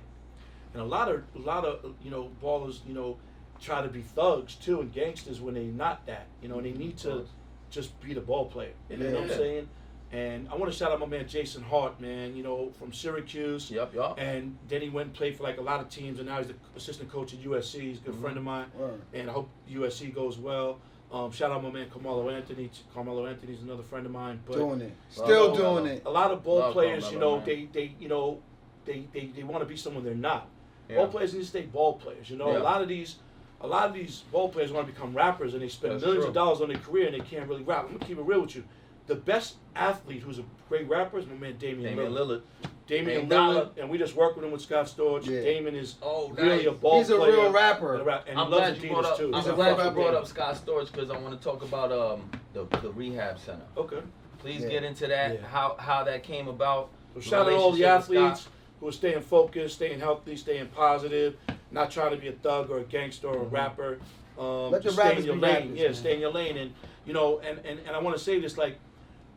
and 0.73 0.81
a 0.81 0.85
lot 0.85 1.09
of 1.09 1.23
a 1.35 1.39
lot 1.39 1.65
of 1.65 1.93
you 2.03 2.11
know 2.11 2.29
ballers 2.43 2.79
you 2.87 2.93
know 2.93 3.17
try 3.61 3.81
to 3.81 3.87
be 3.87 4.01
thugs 4.01 4.55
too 4.55 4.81
and 4.81 4.91
gangsters 4.93 5.39
when 5.39 5.53
they're 5.53 5.63
not 5.63 6.05
that 6.05 6.27
you 6.41 6.47
know 6.49 6.57
and 6.57 6.65
they 6.65 6.73
need 6.73 6.97
to 6.97 7.25
just 7.71 7.97
be 8.01 8.13
the 8.13 8.21
ball 8.21 8.45
player 8.45 8.73
you 8.89 8.97
know 8.97 9.11
what 9.13 9.23
I'm 9.23 9.29
saying 9.29 9.69
and 10.11 10.47
I 10.49 10.55
want 10.55 10.71
to 10.71 10.77
shout 10.77 10.91
out 10.91 10.99
my 10.99 11.05
man 11.05 11.27
Jason 11.27 11.63
Hart 11.63 11.99
man 12.01 12.35
you 12.35 12.43
know 12.43 12.71
from 12.77 12.91
Syracuse 12.93 13.71
Yup, 13.71 13.93
yup. 13.95 14.19
and 14.19 14.57
then 14.67 14.81
he 14.81 14.89
went 14.89 15.07
and 15.07 15.15
played 15.15 15.35
for 15.37 15.43
like 15.43 15.57
a 15.57 15.61
lot 15.61 15.79
of 15.79 15.89
teams 15.89 16.19
and 16.19 16.27
now 16.27 16.37
he's 16.39 16.47
the 16.47 16.55
assistant 16.75 17.09
coach 17.11 17.33
at 17.33 17.39
USC 17.41 17.81
he's 17.81 17.97
a 17.97 18.01
good 18.01 18.13
Mm-hmm. 18.13 18.21
friend 18.21 18.37
of 18.37 18.43
mine 18.43 18.65
Word. 18.77 19.01
and 19.13 19.29
I 19.29 19.33
hope 19.33 19.49
USC 19.71 20.13
goes 20.13 20.37
well 20.37 20.79
um, 21.15 21.31
shout 21.31 21.51
out 21.51 21.63
my 21.63 21.71
man 21.71 21.89
Carmelo 21.89 22.29
Anthony 22.29 22.69
Carmelo 22.93 23.25
Anthony's 23.25 23.61
another 23.61 23.83
friend 23.83 24.05
of 24.05 24.11
mine 24.11 24.39
but 24.45 24.55
Doing 24.57 24.81
it. 24.81 24.93
Still 25.09 25.49
all 25.51 25.55
doing 25.55 25.85
that. 25.85 25.93
it. 25.97 26.03
a 26.05 26.09
lot 26.09 26.31
of 26.31 26.43
ball 26.43 26.59
Love 26.59 26.73
players, 26.73 27.09
you 27.11 27.19
know, 27.19 27.37
man. 27.37 27.45
they, 27.45 27.65
they 27.71 27.95
you 27.99 28.07
know, 28.09 28.39
they, 28.85 29.05
they, 29.13 29.27
they 29.27 29.43
want 29.43 29.61
to 29.61 29.65
be 29.65 29.77
someone 29.77 30.03
they're 30.03 30.13
not. 30.13 30.47
Yeah. 30.89 30.97
Ball 30.97 31.07
players 31.07 31.33
need 31.33 31.39
to 31.41 31.45
stay 31.45 31.61
ball 31.63 31.93
players. 31.93 32.29
You 32.29 32.37
know, 32.37 32.51
Yeah. 32.51 32.59
a 32.59 32.63
lot 32.63 32.81
of 32.81 32.87
these, 32.87 33.15
a 33.61 33.67
lot 33.67 33.87
of 33.87 33.93
these 33.93 34.23
ball 34.31 34.49
players 34.49 34.71
want 34.71 34.85
to 34.87 34.93
become 34.93 35.15
rappers 35.15 35.53
and 35.53 35.61
they 35.63 35.69
spend 35.69 35.93
That's 35.93 36.03
millions 36.03 36.23
true. 36.25 36.29
of 36.29 36.33
dollars 36.35 36.61
on 36.61 36.67
their 36.67 36.77
career 36.77 37.07
and 37.07 37.15
they 37.15 37.21
can't 37.25 37.47
really 37.49 37.63
rap. 37.63 37.85
I'm 37.85 37.93
gonna 37.93 38.05
keep 38.05 38.17
it 38.19 38.23
real 38.23 38.41
with 38.41 38.55
you. 38.55 38.63
The 39.07 39.15
best 39.15 39.55
athlete 39.75 40.21
who's 40.21 40.39
a 40.39 40.43
great 40.67 40.87
rapper 40.89 41.17
is 41.19 41.25
my 41.27 41.35
man 41.35 41.55
Damian, 41.57 41.95
Damian 41.95 42.11
Lillard. 42.11 42.41
Lillard. 42.63 42.69
Damian 42.87 43.21
Dame 43.21 43.29
Lillard, 43.29 43.29
Dollar. 43.29 43.69
and 43.77 43.89
we 43.89 43.97
just 43.97 44.15
worked 44.15 44.35
with 44.35 44.45
him 44.45 44.51
with 44.51 44.61
Scott 44.61 44.85
Storch. 44.85 45.25
Yeah. 45.25 45.41
Damon 45.41 45.75
is 45.75 45.95
Oh, 46.03 46.29
really 46.29 46.57
nice. 46.57 46.65
a 46.67 46.71
ball 46.71 46.99
He's 46.99 47.09
a 47.09 47.15
player. 47.17 47.31
real 47.31 47.51
rapper. 47.51 47.95
And, 47.95 48.05
rap- 48.05 48.25
and 48.27 48.39
I'm 48.39 48.47
he 48.47 48.51
loves 48.53 48.71
glad 48.79 48.83
you 48.83 48.89
brought 48.91 49.05
up. 49.05 49.17
too. 49.17 49.31
I'm 49.33 49.43
He's 49.43 49.51
glad 49.53 49.85
you 49.85 49.91
brought 49.91 50.13
up 50.13 50.27
Scott 50.27 50.55
Storch 50.55 50.91
because 50.91 51.09
I 51.09 51.17
want 51.17 51.35
to 51.39 51.43
talk 51.43 51.63
about 51.63 51.91
um 51.91 52.29
the, 52.53 52.65
the 52.81 52.91
rehab 52.91 53.39
center. 53.39 53.63
Okay. 53.75 53.99
Please 54.37 54.61
Yeah. 54.61 54.69
get 54.69 54.83
into 54.83 55.07
that. 55.07 55.33
Yeah. 55.41 55.47
How 55.47 55.75
how 55.79 56.03
that 56.03 56.21
came 56.23 56.47
about. 56.47 56.89
So 57.15 57.21
shout 57.21 57.45
out 57.47 57.49
to 57.49 57.55
all 57.55 57.71
the 57.71 57.85
athletes 57.85 58.47
who 58.79 58.87
are 58.87 58.91
staying 58.91 59.21
focused, 59.21 59.75
staying 59.75 59.99
healthy, 59.99 60.35
staying 60.35 60.67
positive, 60.67 61.37
not 61.71 61.89
trying 61.89 62.11
to 62.11 62.17
be 62.17 62.27
a 62.27 62.33
thug 62.33 62.69
or 62.69 62.79
a 62.79 62.83
gangster 62.83 63.27
or 63.27 63.37
a 63.37 63.43
rapper. 63.45 63.97
Um, 64.37 64.69
Let 64.71 64.83
the 64.83 64.91
stay 64.91 65.01
in 65.01 65.07
rappers 65.07 65.25
your 65.25 65.35
be 65.35 65.41
lane. 65.41 65.53
rappers, 65.55 65.77
yeah, 65.79 65.85
man. 65.85 65.93
stay 65.95 66.13
in 66.15 66.19
your 66.19 66.31
lane. 66.31 66.57
And 66.57 66.73
you 67.05 67.13
know, 67.13 67.39
and, 67.39 67.57
and, 67.65 67.79
and 67.79 67.95
I 67.95 67.99
want 67.99 68.15
to 68.17 68.23
say 68.23 68.39
this 68.39 68.57
like 68.57 68.77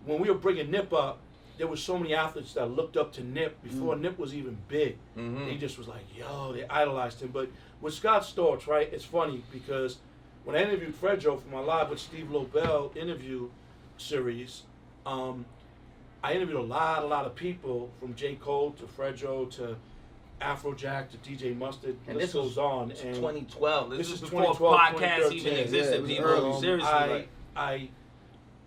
when 0.04 0.20
we 0.20 0.28
were 0.28 0.36
bringing 0.36 0.70
Nip 0.70 0.92
up, 0.92 1.20
there 1.58 1.66
were 1.66 1.76
so 1.76 1.98
many 1.98 2.14
athletes 2.14 2.54
that 2.54 2.70
looked 2.70 2.96
up 2.96 3.12
to 3.14 3.22
Nip 3.24 3.60
before 3.62 3.96
Mm. 3.96 4.00
Nip 4.00 4.18
was 4.18 4.32
even 4.34 4.56
big. 4.68 4.96
Mhm. 5.16 5.46
They 5.46 5.56
just 5.56 5.76
was 5.76 5.88
like, 5.88 6.04
yo, 6.16 6.52
they 6.52 6.64
idolized 6.66 7.20
him. 7.20 7.30
But 7.32 7.48
with 7.80 7.94
Scott 7.94 8.22
Storch, 8.22 8.66
right, 8.68 8.88
it's 8.92 9.04
funny 9.04 9.42
because 9.52 9.98
when 10.44 10.54
I 10.56 10.62
interviewed 10.62 10.94
Fat 10.94 11.18
Joe 11.20 11.36
for 11.36 11.48
my 11.48 11.60
Live 11.60 11.90
with 11.90 11.98
Steve 11.98 12.30
Lobel 12.30 12.92
interview 12.96 13.48
series, 13.96 14.62
um, 15.04 15.44
I 16.22 16.32
interviewed 16.34 16.58
a 16.58 16.62
lot, 16.62 17.02
a 17.02 17.06
lot 17.06 17.26
of 17.26 17.34
people 17.34 17.90
from 18.00 18.14
J. 18.14 18.36
Cole 18.36 18.70
to 18.72 18.86
Fat 18.86 19.16
Joe 19.16 19.46
to 19.46 19.76
Afrojack 20.40 21.10
to 21.10 21.16
DJ 21.18 21.56
Mustard. 21.56 21.96
And 22.06 22.18
this 22.18 22.34
was 22.34 22.54
goes 22.54 22.58
on. 22.58 22.90
It's 22.92 23.02
And 23.02 23.14
2012. 23.16 23.90
This, 23.90 23.98
This 23.98 24.10
is 24.12 24.20
before 24.20 24.54
2012, 24.54 24.76
podcasts 24.80 25.32
even 25.32 25.38
2013. 25.38 25.52
Yeah, 25.52 25.58
existed. 25.58 26.00
was 26.02 26.10
people, 26.10 26.60
seriously, 26.60 26.88
I, 26.88 27.06
like, 27.06 27.28
I 27.56 27.88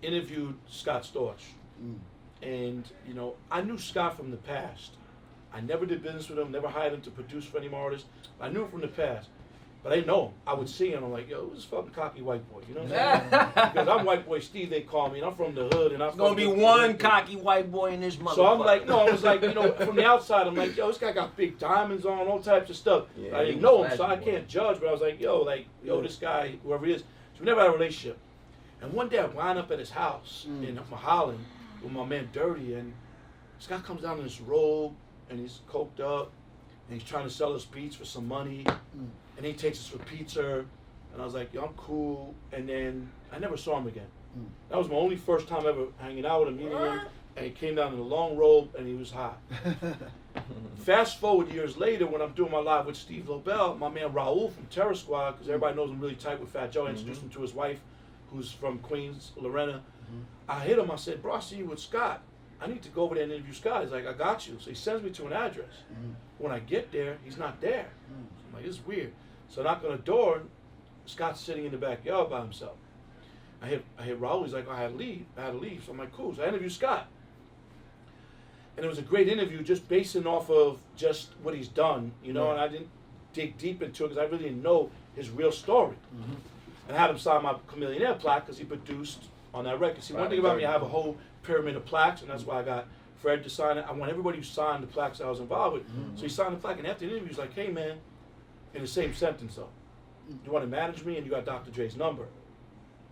interviewed 0.01 0.55
Scott 0.69 1.03
Storch. 1.03 1.41
Mm. 1.81 1.95
And, 2.41 2.83
you 3.07 3.13
know, 3.13 3.35
I 3.51 3.61
knew 3.61 3.77
Scott 3.77 4.17
from 4.17 4.31
the 4.31 4.37
past. 4.37 4.91
I 5.53 5.61
never 5.61 5.85
did 5.85 6.01
business 6.01 6.29
with 6.29 6.39
him, 6.39 6.51
never 6.51 6.67
hired 6.69 6.93
him 6.93 7.01
to 7.01 7.11
produce 7.11 7.45
for 7.45 7.57
any 7.57 7.67
more 7.67 7.81
artists. 7.81 8.07
I 8.39 8.49
knew 8.49 8.63
him 8.63 8.71
from 8.71 8.81
the 8.81 8.87
past. 8.87 9.29
But 9.83 9.91
I 9.93 9.95
didn't 9.95 10.07
know 10.07 10.27
him. 10.27 10.33
I 10.45 10.53
would 10.53 10.69
see 10.69 10.91
him, 10.91 11.03
I'm 11.03 11.11
like, 11.11 11.27
yo, 11.27 11.41
who's 11.47 11.55
this 11.57 11.65
fucking 11.65 11.89
cocky 11.91 12.21
white 12.21 12.47
boy? 12.51 12.61
You 12.69 12.75
know 12.75 12.83
what 12.83 12.91
I'm 12.95 13.29
saying? 13.31 13.51
because 13.73 13.87
I'm 13.87 14.05
white 14.05 14.27
boy 14.27 14.39
Steve, 14.39 14.69
they 14.69 14.81
call 14.81 15.09
me, 15.09 15.17
and 15.19 15.27
I'm 15.27 15.35
from 15.35 15.55
the 15.55 15.67
hood, 15.69 15.91
and 15.91 16.03
I'm 16.03 16.15
gonna 16.15 16.35
be 16.35 16.45
one 16.45 16.99
cocky 16.99 17.35
white 17.35 17.71
boy 17.71 17.91
in 17.91 17.99
this 17.99 18.17
motherfucker. 18.17 18.35
So 18.35 18.45
I'm 18.45 18.59
like, 18.59 18.85
no, 18.87 18.99
I 18.99 19.11
was 19.11 19.23
like, 19.23 19.41
you 19.41 19.55
know, 19.55 19.71
from 19.85 19.95
the 19.95 20.05
outside, 20.05 20.45
I'm 20.45 20.53
like, 20.55 20.77
yo, 20.77 20.87
this 20.87 20.99
guy 20.99 21.11
got 21.13 21.35
big 21.35 21.57
diamonds 21.57 22.05
on, 22.05 22.27
all 22.27 22.39
types 22.39 22.69
of 22.69 22.75
stuff. 22.75 23.05
Yeah, 23.17 23.35
I 23.35 23.45
didn't 23.45 23.61
know 23.61 23.83
him, 23.83 23.97
so 23.97 24.03
I 24.03 24.17
can't 24.17 24.47
judge. 24.47 24.79
But 24.79 24.89
I 24.89 24.91
was 24.91 25.01
like, 25.01 25.19
yo, 25.19 25.41
like, 25.41 25.65
yo, 25.83 25.95
Yeah. 25.97 26.03
this 26.03 26.17
guy, 26.17 26.53
whoever 26.63 26.85
he 26.85 26.93
is. 26.93 27.01
So 27.01 27.39
we 27.39 27.45
never 27.47 27.61
had 27.61 27.71
a 27.71 27.73
relationship. 27.73 28.19
And 28.81 28.93
one 28.93 29.09
day 29.09 29.17
I 29.17 29.25
wind 29.25 29.57
up 29.57 29.71
at 29.71 29.79
his 29.79 29.89
house 29.89 30.45
Mm. 30.47 30.67
in 30.69 30.75
Holland 30.77 31.43
with 31.83 31.91
my 31.91 32.05
man 32.05 32.29
Dirty, 32.33 32.73
and 32.75 32.93
this 33.57 33.67
guy 33.67 33.79
comes 33.79 34.01
down 34.01 34.17
in 34.17 34.23
this 34.23 34.41
robe, 34.41 34.93
and 35.29 35.39
he's 35.39 35.59
coked 35.69 35.99
up, 35.99 36.31
and 36.89 36.99
he's 36.99 37.07
trying 37.07 37.23
to 37.25 37.29
sell 37.29 37.53
us 37.53 37.65
beats 37.65 37.95
for 37.95 38.05
some 38.05 38.27
money, 38.27 38.63
Mm. 38.65 39.07
and 39.37 39.45
he 39.45 39.53
takes 39.53 39.79
us 39.79 39.87
for 39.87 39.97
pizza. 39.99 40.65
And 41.13 41.21
I 41.21 41.25
was 41.25 41.33
like, 41.33 41.53
yo, 41.53 41.63
I'm 41.63 41.73
cool. 41.73 42.33
And 42.53 42.69
then 42.69 43.11
I 43.33 43.39
never 43.39 43.57
saw 43.57 43.77
him 43.77 43.87
again. 43.87 44.07
Mm. 44.37 44.45
That 44.69 44.77
was 44.77 44.87
my 44.87 44.95
only 44.95 45.17
first 45.17 45.47
time 45.47 45.65
ever 45.67 45.87
hanging 45.99 46.25
out 46.25 46.39
with 46.41 46.49
him, 46.49 46.57
meeting 46.57 46.71
him. 46.77 47.01
And 47.35 47.45
he 47.45 47.51
came 47.51 47.75
down 47.75 47.93
in 47.93 47.99
a 47.99 48.03
long 48.03 48.35
robe, 48.37 48.75
and 48.77 48.87
he 48.87 48.93
was 48.93 49.11
hot. 49.11 49.37
Fast 50.77 51.19
forward 51.19 51.49
years 51.51 51.77
later, 51.77 52.07
when 52.07 52.21
I'm 52.21 52.31
doing 52.31 52.51
my 52.51 52.57
live 52.59 52.85
with 52.87 52.95
Steve 52.95 53.29
Lobel, 53.29 53.77
my 53.77 53.89
man 53.89 54.09
Raul 54.11 54.51
from 54.51 54.65
Terror 54.67 54.95
Squad, 54.95 55.31
because 55.33 55.47
everybody 55.47 55.75
knows 55.75 55.89
I'm 55.91 55.99
really 55.99 56.15
tight 56.15 56.39
with 56.39 56.49
Fat 56.49 56.71
Joe. 56.71 56.87
I 56.87 56.89
introduced 56.91 57.21
him 57.21 57.29
to 57.29 57.41
his 57.41 57.53
wife, 57.53 57.79
who's 58.31 58.51
from 58.51 58.79
Queens, 58.79 59.31
Lorena. 59.35 59.81
I 60.47 60.59
hit 60.59 60.79
him. 60.79 60.91
I 60.91 60.95
said, 60.95 61.21
"Bro, 61.21 61.33
I 61.33 61.39
see 61.39 61.57
you 61.57 61.65
with 61.65 61.79
Scott. 61.79 62.21
I 62.59 62.67
need 62.67 62.81
to 62.83 62.89
go 62.89 63.03
over 63.03 63.15
there 63.15 63.23
and 63.23 63.33
interview 63.33 63.53
Scott." 63.53 63.83
He's 63.83 63.91
like, 63.91 64.07
"I 64.07 64.13
got 64.13 64.47
you." 64.47 64.57
So 64.59 64.69
he 64.69 64.75
sends 64.75 65.03
me 65.03 65.09
to 65.11 65.27
an 65.27 65.33
address. 65.33 65.73
Mm-hmm. 65.91 66.11
When 66.37 66.51
I 66.51 66.59
get 66.59 66.91
there, 66.91 67.17
he's 67.23 67.37
not 67.37 67.61
there. 67.61 67.89
Mm-hmm. 68.11 68.47
I'm 68.47 68.53
like, 68.55 68.65
"This 68.65 68.75
is 68.75 68.85
weird." 68.85 69.13
So 69.49 69.61
I 69.61 69.65
knock 69.65 69.83
on 69.83 69.91
the 69.91 69.97
door. 69.97 70.43
Scott's 71.05 71.41
sitting 71.41 71.65
in 71.65 71.71
the 71.71 71.77
backyard 71.77 72.29
by 72.29 72.41
himself. 72.41 72.77
I 73.61 73.67
hit 73.67 73.85
I 73.99 74.03
hit 74.03 74.19
Raul. 74.19 74.43
He's 74.43 74.53
like, 74.53 74.67
"I 74.69 74.79
had 74.81 74.91
to 74.91 74.97
leave. 74.97 75.25
I 75.37 75.41
had 75.41 75.51
to 75.51 75.57
leave." 75.57 75.83
So 75.85 75.91
I'm 75.91 75.97
like, 75.97 76.13
"Cool." 76.13 76.35
So 76.35 76.43
I 76.43 76.47
interview 76.47 76.69
Scott 76.69 77.07
and 78.77 78.85
it 78.85 78.89
was 78.89 78.97
a 78.97 79.03
great 79.03 79.27
interview 79.27 79.61
just 79.61 79.87
basing 79.87 80.25
off 80.25 80.49
of 80.49 80.79
just 80.95 81.29
what 81.43 81.55
he's 81.55 81.67
done, 81.67 82.11
you 82.23 82.33
know. 82.33 82.45
Right. 82.45 82.53
And 82.53 82.61
I 82.61 82.67
didn't 82.67 82.89
dig 83.33 83.57
deep 83.57 83.81
into 83.81 84.05
it 84.05 84.09
because 84.09 84.17
I 84.17 84.25
really 84.25 84.45
didn't 84.45 84.63
know 84.63 84.89
his 85.15 85.29
real 85.29 85.51
story. 85.51 85.95
Mm-hmm. 86.15 86.33
And 86.87 86.97
I 86.97 86.99
had 86.99 87.09
him 87.09 87.17
sign 87.17 87.43
my 87.43 87.53
Chamillionaire 87.53 88.17
plaque 88.17 88.45
because 88.45 88.57
he 88.57 88.65
produced 88.65 89.25
on 89.53 89.65
that 89.65 89.79
record. 89.79 90.03
See, 90.03 90.13
one 90.13 90.29
thing 90.29 90.39
about 90.39 90.57
me, 90.57 90.65
I 90.65 90.71
have 90.71 90.81
a 90.81 90.87
whole 90.87 91.17
pyramid 91.43 91.75
of 91.75 91.85
plaques, 91.85 92.21
and 92.21 92.29
that's 92.29 92.45
why 92.45 92.59
I 92.59 92.63
got 92.63 92.87
Fred 93.21 93.43
to 93.43 93.49
sign 93.49 93.77
it. 93.77 93.85
I 93.87 93.91
want 93.91 94.09
everybody 94.09 94.37
who 94.37 94.43
signed 94.43 94.81
the 94.83 94.87
plaques 94.87 95.21
I 95.21 95.29
was 95.29 95.39
involved 95.39 95.73
with. 95.75 95.83
So 96.15 96.23
he 96.23 96.29
signed 96.29 96.53
the 96.55 96.59
plaque, 96.59 96.77
and 96.79 96.87
after 96.87 97.05
the 97.05 97.11
interview, 97.11 97.27
he's 97.29 97.37
like, 97.37 97.53
"Hey, 97.53 97.69
man," 97.69 97.97
in 98.73 98.81
the 98.81 98.87
same 98.87 99.13
sentence 99.13 99.55
though, 99.55 99.69
"You 100.45 100.51
want 100.51 100.63
to 100.63 100.69
manage 100.69 101.03
me, 101.03 101.17
and 101.17 101.25
you 101.25 101.31
got 101.31 101.45
Dr. 101.45 101.71
Dre's 101.71 101.95
number." 101.95 102.27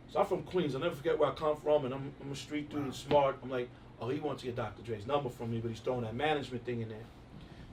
So 0.07 0.19
I'm 0.19 0.25
from 0.25 0.41
Queens. 0.43 0.73
I'll 0.73 0.81
never 0.81 0.95
forget 0.95 1.19
where 1.19 1.29
I 1.29 1.33
come 1.33 1.55
from, 1.57 1.85
and 1.85 1.93
I'm, 1.93 2.11
I'm 2.21 2.31
a 2.31 2.35
street 2.35 2.69
dude 2.69 2.79
and 2.79 2.95
smart. 2.95 3.37
I'm 3.43 3.49
like, 3.51 3.69
oh, 4.01 4.09
he 4.09 4.19
wants 4.19 4.41
to 4.41 4.47
get 4.47 4.55
Dr. 4.55 4.81
Dre's 4.81 5.05
number 5.05 5.29
from 5.29 5.51
me, 5.51 5.59
but 5.59 5.69
he's 5.69 5.81
throwing 5.81 6.01
that 6.01 6.15
management 6.15 6.65
thing 6.65 6.81
in 6.81 6.89
there. 6.89 7.05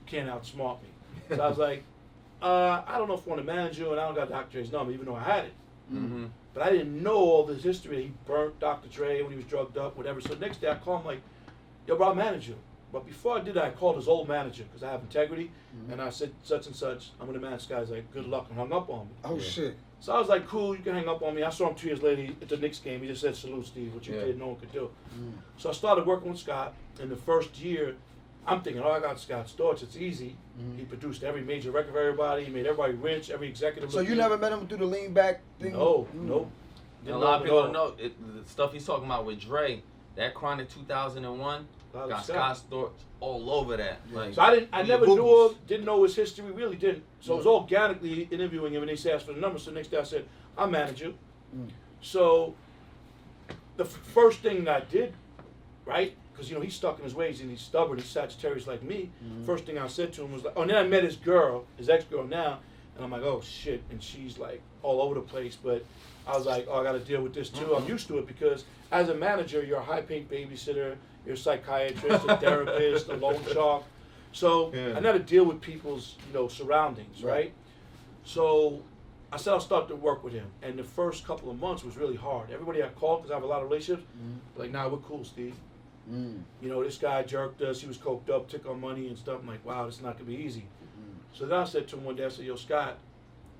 Can't 0.05 0.29
outsmart 0.29 0.77
me. 0.83 0.89
So 1.35 1.41
I 1.41 1.47
was 1.49 1.57
like, 1.57 1.83
uh, 2.43 2.83
I 2.85 2.99
don't 2.99 3.07
know 3.07 3.15
if 3.15 3.25
I 3.25 3.29
want 3.31 3.41
to 3.41 3.47
manage 3.51 3.79
you, 3.79 3.89
and 3.91 3.99
I 3.99 4.05
don't 4.05 4.13
got 4.13 4.29
Dr. 4.29 4.51
Dre's 4.51 4.71
number, 4.71 4.91
even 4.91 5.07
though 5.07 5.15
I 5.15 5.23
had 5.23 5.45
it. 5.45 5.53
hmm 5.89 6.25
But 6.57 6.65
I 6.65 6.71
didn't 6.71 7.03
know 7.03 7.13
all 7.17 7.43
this 7.45 7.61
history. 7.61 8.01
He 8.01 8.11
burnt 8.25 8.59
Dr. 8.59 8.87
Dre 8.89 9.21
when 9.21 9.29
he 9.29 9.37
was 9.37 9.45
drugged 9.45 9.77
up, 9.77 9.95
whatever. 9.95 10.19
So 10.19 10.29
the 10.29 10.39
next 10.43 10.59
day 10.59 10.69
I 10.71 10.73
called 10.75 11.01
him 11.01 11.05
like, 11.07 11.21
yo, 11.85 11.95
bro, 11.95 12.07
I'll 12.07 12.15
manage 12.15 12.47
you. 12.47 12.55
But 12.91 13.05
before 13.05 13.37
I 13.37 13.41
did 13.41 13.53
that, 13.53 13.63
I 13.65 13.69
called 13.69 13.97
his 13.97 14.07
old 14.07 14.27
manager 14.27 14.63
because 14.63 14.81
I 14.81 14.89
have 14.91 15.01
integrity. 15.01 15.51
And 15.91 16.01
I 16.01 16.09
said, 16.09 16.31
such 16.41 16.65
and 16.65 16.75
such, 16.75 17.11
I'm 17.19 17.27
going 17.27 17.39
to 17.39 17.45
manage 17.45 17.69
guys. 17.69 17.91
like, 17.91 18.11
good 18.11 18.25
luck, 18.25 18.47
and 18.49 18.57
hung 18.57 18.73
up 18.73 18.89
on 18.89 19.05
me. 19.05 19.13
oh 19.23 19.35
Yeah. 19.35 19.43
shit. 19.43 19.77
So 19.99 20.15
I 20.15 20.19
was 20.19 20.29
like, 20.29 20.47
cool, 20.47 20.75
you 20.75 20.81
can 20.81 20.95
hang 20.95 21.07
up 21.07 21.21
on 21.21 21.35
me. 21.35 21.43
I 21.43 21.51
saw 21.51 21.69
him 21.69 21.75
two 21.75 21.87
years 21.87 22.01
later 22.01 22.33
at 22.41 22.49
the 22.49 22.57
Knicks 22.57 22.79
game. 22.79 23.01
He 23.01 23.07
just 23.07 23.21
said, 23.21 23.35
salute, 23.35 23.67
Steve, 23.67 23.93
what 23.93 24.07
you 24.07 24.15
Yeah. 24.15 24.25
did, 24.25 24.39
no 24.39 24.47
one 24.47 24.55
could 24.55 24.71
do. 24.71 24.89
Mm. 25.15 25.33
So 25.57 25.69
I 25.69 25.73
started 25.73 26.07
working 26.07 26.31
with 26.31 26.39
Scott. 26.39 26.73
In 26.99 27.09
the 27.09 27.15
first 27.15 27.59
year, 27.59 27.95
I'm 28.47 28.61
thinking, 28.61 28.81
oh, 28.81 28.89
I 28.89 28.99
got 28.99 29.19
Scott 29.19 29.45
Storch. 29.47 29.83
It's 29.83 29.95
easy. 29.97 30.35
Mhm. 30.59 30.77
He 30.77 30.85
produced 30.85 31.23
every 31.23 31.41
major 31.41 31.71
record 31.71 31.91
for 31.93 31.99
everybody. 31.99 32.43
He 32.45 32.51
made 32.51 32.65
everybody 32.65 32.93
rich, 32.93 33.29
every 33.29 33.47
executive. 33.47 33.91
So 33.91 33.99
you 33.99 34.09
good. 34.09 34.17
never 34.17 34.37
met 34.37 34.51
him 34.51 34.67
through 34.67 34.77
the 34.79 34.85
lean 34.85 35.13
back 35.13 35.41
thing? 35.59 35.73
No, 35.73 36.07
Mm. 36.15 36.21
nope. 36.23 36.51
A 37.03 37.05
Didn't 37.05 37.21
lot 37.21 37.37
of 37.37 37.43
people 37.43 37.61
don't 37.63 37.73
know 37.73 37.93
it, 37.99 38.43
the 38.43 38.49
stuff 38.49 38.73
he's 38.73 38.85
talking 38.85 39.05
about 39.05 39.25
with 39.25 39.39
Dre. 39.39 39.83
That 40.15 40.33
Chronic 40.33 40.67
2001 40.69 41.67
all. 41.93 41.99
Lot 41.99 42.03
of 42.05 42.09
got 42.09 42.25
Scott. 42.25 42.57
Scott 42.57 42.69
Storch 42.71 42.91
all 43.19 43.49
over 43.51 43.77
that. 43.77 43.99
Yeah. 44.11 44.17
Like, 44.17 44.33
So 44.33 44.41
I 44.41 44.53
didn't. 44.55 44.69
I 44.73 44.81
never 44.81 45.05
Googles. 45.05 45.15
knew 45.15 45.49
him. 45.49 45.55
Didn't 45.67 45.85
know 45.85 46.03
his 46.03 46.15
history. 46.15 46.51
Really 46.51 46.75
didn't. 46.75 47.03
So 47.21 47.33
it 47.35 47.37
was 47.37 47.45
organically 47.45 48.27
interviewing 48.31 48.73
him, 48.73 48.81
and 48.81 48.91
he 48.97 49.11
asked 49.11 49.25
for 49.27 49.33
the 49.33 49.39
number. 49.39 49.59
So 49.59 49.71
next 49.71 49.89
day 49.89 49.97
I 49.99 50.03
said, 50.03 50.25
"I'll 50.57 50.67
manage 50.69 51.01
you." 51.01 51.13
Mm. 51.55 51.69
So 52.01 52.55
the 53.77 53.83
f- 53.83 53.89
first 53.89 54.39
thing 54.39 54.63
that 54.65 54.83
I 54.83 54.85
did, 54.85 55.13
right? 55.85 56.15
Because 56.37 56.51
you 56.51 56.55
know 56.55 56.61
he's 56.61 56.75
stuck 56.75 56.99
in 56.99 57.03
his 57.03 57.15
ways 57.15 57.41
and 57.41 57.49
he's 57.49 57.61
stubborn. 57.61 57.97
He's 57.97 58.05
Sagittarius 58.07 58.67
like 58.67 58.83
me. 58.83 59.09
Mhm. 59.25 59.43
First 59.47 59.65
thing 59.65 59.79
I 59.79 59.87
said 59.87 60.13
to 60.13 60.23
him 60.23 60.33
was 60.33 60.43
like, 60.43 60.53
"Oh." 60.55 60.61
And 60.61 60.69
then 60.69 60.77
I 60.77 60.87
met 60.87 61.03
his 61.03 61.15
girl, 61.15 61.65
his 61.77 61.89
ex 61.89 62.03
girl 62.03 62.23
now, 62.25 62.59
and 62.95 63.03
I'm 63.03 63.09
like, 63.09 63.23
"Oh 63.23 63.41
shit!" 63.41 63.81
And 63.89 64.01
she's 64.03 64.37
like 64.37 64.61
all 64.83 65.01
over 65.01 65.15
the 65.15 65.21
place. 65.21 65.55
But 65.61 65.83
I 66.27 66.37
was 66.37 66.45
like, 66.45 66.67
"Oh, 66.69 66.79
I 66.79 66.83
got 66.83 66.91
to 66.91 66.99
deal 66.99 67.23
with 67.23 67.33
this 67.33 67.49
too." 67.49 67.75
I'm 67.75 67.87
used 67.87 68.07
to 68.09 68.19
it 68.19 68.27
because 68.27 68.65
as 68.91 69.09
a 69.09 69.15
manager, 69.15 69.63
you're 69.63 69.79
a 69.79 69.83
high 69.83 70.01
paid 70.01 70.29
babysitter, 70.29 70.95
you're 71.25 71.33
a 71.33 71.37
psychiatrist, 71.37 72.23
a 72.27 72.37
therapist, 72.37 73.09
a 73.09 73.15
loan 73.15 73.39
shark. 73.51 73.83
So 74.31 74.71
Yeah. 74.75 74.95
I 74.95 75.01
got 75.01 75.13
to 75.13 75.19
deal 75.19 75.43
with 75.43 75.59
people's 75.59 76.17
you 76.27 76.33
know 76.35 76.47
surroundings, 76.47 77.23
Right. 77.23 77.31
right? 77.33 77.53
So 78.25 78.83
I 79.33 79.37
said 79.37 79.53
I'll 79.53 79.59
start 79.59 79.87
to 79.87 79.95
work 79.95 80.23
with 80.23 80.33
him, 80.33 80.45
and 80.61 80.77
the 80.77 80.83
first 80.83 81.25
couple 81.25 81.49
of 81.49 81.59
months 81.59 81.83
was 81.83 81.97
really 81.97 82.15
hard. 82.15 82.51
Everybody 82.51 82.83
I 82.83 82.89
called 82.89 83.21
because 83.23 83.31
I 83.31 83.33
have 83.33 83.43
a 83.43 83.47
lot 83.47 83.63
of 83.63 83.69
relationships, 83.71 84.05
Mhm. 84.21 84.59
like, 84.59 84.69
"Nah, 84.71 84.87
we're 84.87 84.97
cool, 84.99 85.23
Steve." 85.25 85.55
Mm. 86.11 86.41
You 86.61 86.69
know, 86.69 86.83
this 86.83 86.97
guy 86.97 87.23
jerked 87.23 87.61
us. 87.61 87.81
He 87.81 87.87
was 87.87 87.97
coked 87.97 88.29
up, 88.29 88.47
took 88.49 88.65
our 88.65 88.75
money 88.75 89.07
and 89.07 89.17
stuff. 89.17 89.39
I'm 89.41 89.47
like, 89.47 89.65
wow, 89.65 89.85
this 89.85 89.95
is 89.95 90.01
not 90.01 90.17
gonna 90.17 90.29
be 90.29 90.35
easy. 90.37 90.65
So 91.33 91.45
then 91.45 91.59
I 91.59 91.65
said 91.65 91.87
to 91.89 91.97
him 91.97 92.05
one 92.05 92.15
day, 92.15 92.25
I 92.25 92.29
said, 92.29 92.45
Yo, 92.45 92.55
Scott, 92.55 92.97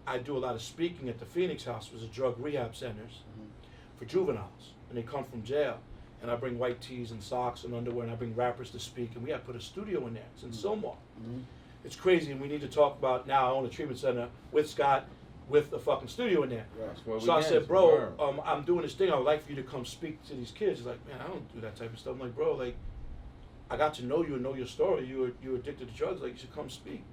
I 0.08 0.18
do 0.18 0.38
a 0.38 0.40
lot 0.40 0.56
of 0.56 0.62
speaking 0.62 1.10
at 1.10 1.20
the 1.20 1.26
Phoenix 1.26 1.66
House, 1.66 1.92
which 1.92 2.02
is 2.02 2.08
a 2.08 2.12
drug 2.12 2.36
rehab 2.40 2.76
centers 2.76 3.22
for 3.98 4.06
juveniles, 4.06 4.72
and 4.90 4.98
they 4.98 5.04
come 5.04 5.24
from 5.24 5.44
jail. 5.44 5.78
And 6.22 6.32
I 6.32 6.36
bring 6.36 6.58
white 6.58 6.82
tees 6.82 7.12
and 7.12 7.22
socks 7.22 7.64
and 7.64 7.76
underwear, 7.76 8.04
and 8.06 8.12
I 8.12 8.16
bring 8.16 8.34
rappers 8.36 8.72
to 8.72 8.80
speak, 8.80 9.12
and 9.16 9.24
we 9.24 9.30
have 9.30 9.46
put 9.46 9.56
a 9.56 9.62
studio 9.62 10.08
in 10.08 10.16
there. 10.16 10.24
It's 10.34 10.44
in 10.44 10.50
Sylmar. 10.50 10.96
Mhm. 11.22 11.44
It's 11.84 11.96
crazy, 11.96 12.32
and 12.32 12.42
we 12.42 12.48
need 12.48 12.62
to 12.62 12.68
talk 12.68 12.98
about 12.98 13.28
now. 13.28 13.48
I 13.48 13.52
own 13.52 13.66
a 13.66 13.70
treatment 13.70 14.00
center 14.00 14.30
with 14.52 14.68
Scott, 14.68 15.06
with 15.50 15.72
a 15.74 15.80
fucking 15.80 16.08
studio 16.10 16.44
in 16.44 16.50
there. 16.50 16.66
Right. 16.78 16.88
That's 16.90 17.06
where 17.06 17.18
we 17.18 17.26
So 17.26 17.32
I 17.32 17.42
said, 17.42 17.68
bro, 17.68 18.14
um, 18.20 18.42
I'm 18.46 18.64
doing 18.64 18.82
this 18.82 18.94
thing. 18.94 19.12
I 19.12 19.16
would 19.16 19.26
like 19.26 19.44
for 19.44 19.52
you 19.52 19.56
to 19.58 19.64
come 19.64 19.86
speak 19.86 20.22
to 20.28 20.36
these 20.36 20.52
kids. 20.52 20.80
He's 20.80 20.88
like, 20.88 21.06
man, 21.08 21.18
I 21.24 21.28
don't 21.28 21.54
do 21.54 21.62
that 21.62 21.76
type 21.76 21.94
of 21.94 22.00
stuff. 22.00 22.14
I'm 22.16 22.20
like, 22.20 22.36
bro, 22.36 22.56
like, 22.56 22.76
I 23.70 23.78
got 23.78 23.94
to 23.96 24.06
know 24.06 24.24
you 24.26 24.34
and 24.36 24.44
know 24.44 24.54
your 24.56 24.68
story. 24.68 25.06
You 25.06 25.20
were 25.20 25.32
you 25.44 25.52
were 25.52 25.56
addicted 25.58 25.88
to 25.90 25.94
drugs. 25.94 26.22
Like, 26.22 26.34
you 26.34 26.38
should 26.40 26.54
come 26.54 26.70
speak. 26.70 27.04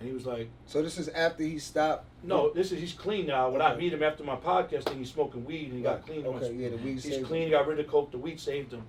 And 0.00 0.08
he 0.08 0.14
was 0.14 0.26
like, 0.26 0.48
So 0.66 0.80
this 0.80 0.96
is 0.96 1.08
after 1.08 1.42
he 1.42 1.58
stopped. 1.58 2.06
no, 2.22 2.50
this 2.52 2.70
is 2.72 2.80
he's 2.80 2.92
clean 2.92 3.26
now. 3.26 3.50
When 3.50 3.60
I 3.60 3.74
meet 3.74 3.92
him 3.92 4.02
after 4.02 4.22
my 4.22 4.36
podcast 4.36 4.84
thing, 4.84 4.98
he's 4.98 5.10
smoking 5.10 5.44
weed 5.44 5.66
and 5.68 5.74
he 5.78 5.82
got 5.82 6.06
clean. 6.06 6.20
Okay, 6.20 6.28
once. 6.28 6.48
yeah, 6.54 6.68
the 6.68 6.76
weed 6.76 7.00
He's 7.00 7.26
clean. 7.26 7.44
He 7.44 7.50
got 7.50 7.66
rid 7.66 7.80
of 7.80 7.86
coke. 7.88 8.12
The 8.12 8.18
weed 8.18 8.38
saved 8.38 8.72
him. 8.72 8.84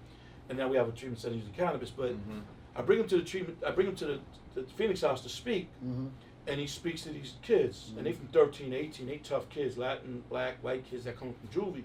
And 0.50 0.58
now 0.58 0.68
we 0.68 0.78
have 0.78 0.88
a 0.88 0.92
treatment 0.92 1.20
center 1.20 1.36
using 1.36 1.52
cannabis. 1.54 1.90
But 1.90 2.12
Mhm. 2.12 2.42
I 2.76 2.82
bring 2.82 3.00
him 3.00 3.08
to 3.08 3.18
the 3.18 3.24
treatment. 3.24 3.58
I 3.66 3.72
bring 3.72 3.88
him 3.88 3.96
to 3.96 4.06
the, 4.06 4.20
the 4.56 4.64
Phoenix 4.78 5.02
House 5.02 5.22
to 5.22 5.30
speak 5.30 5.68
Mm-hmm. 5.84 6.08
And 6.50 6.60
he 6.60 6.68
speaks 6.68 7.02
to 7.04 7.10
these 7.10 7.34
kids, 7.42 7.92
and 7.98 8.06
they 8.06 8.12
from 8.14 8.28
13, 8.28 8.74
18, 8.74 9.06
they 9.08 9.18
tough 9.18 9.48
kids, 9.50 9.78
Latin, 9.78 10.24
black, 10.30 10.56
white 10.64 10.90
kids 10.90 11.04
that 11.06 11.18
come 11.18 11.34
from 11.34 11.62
juvie, 11.62 11.84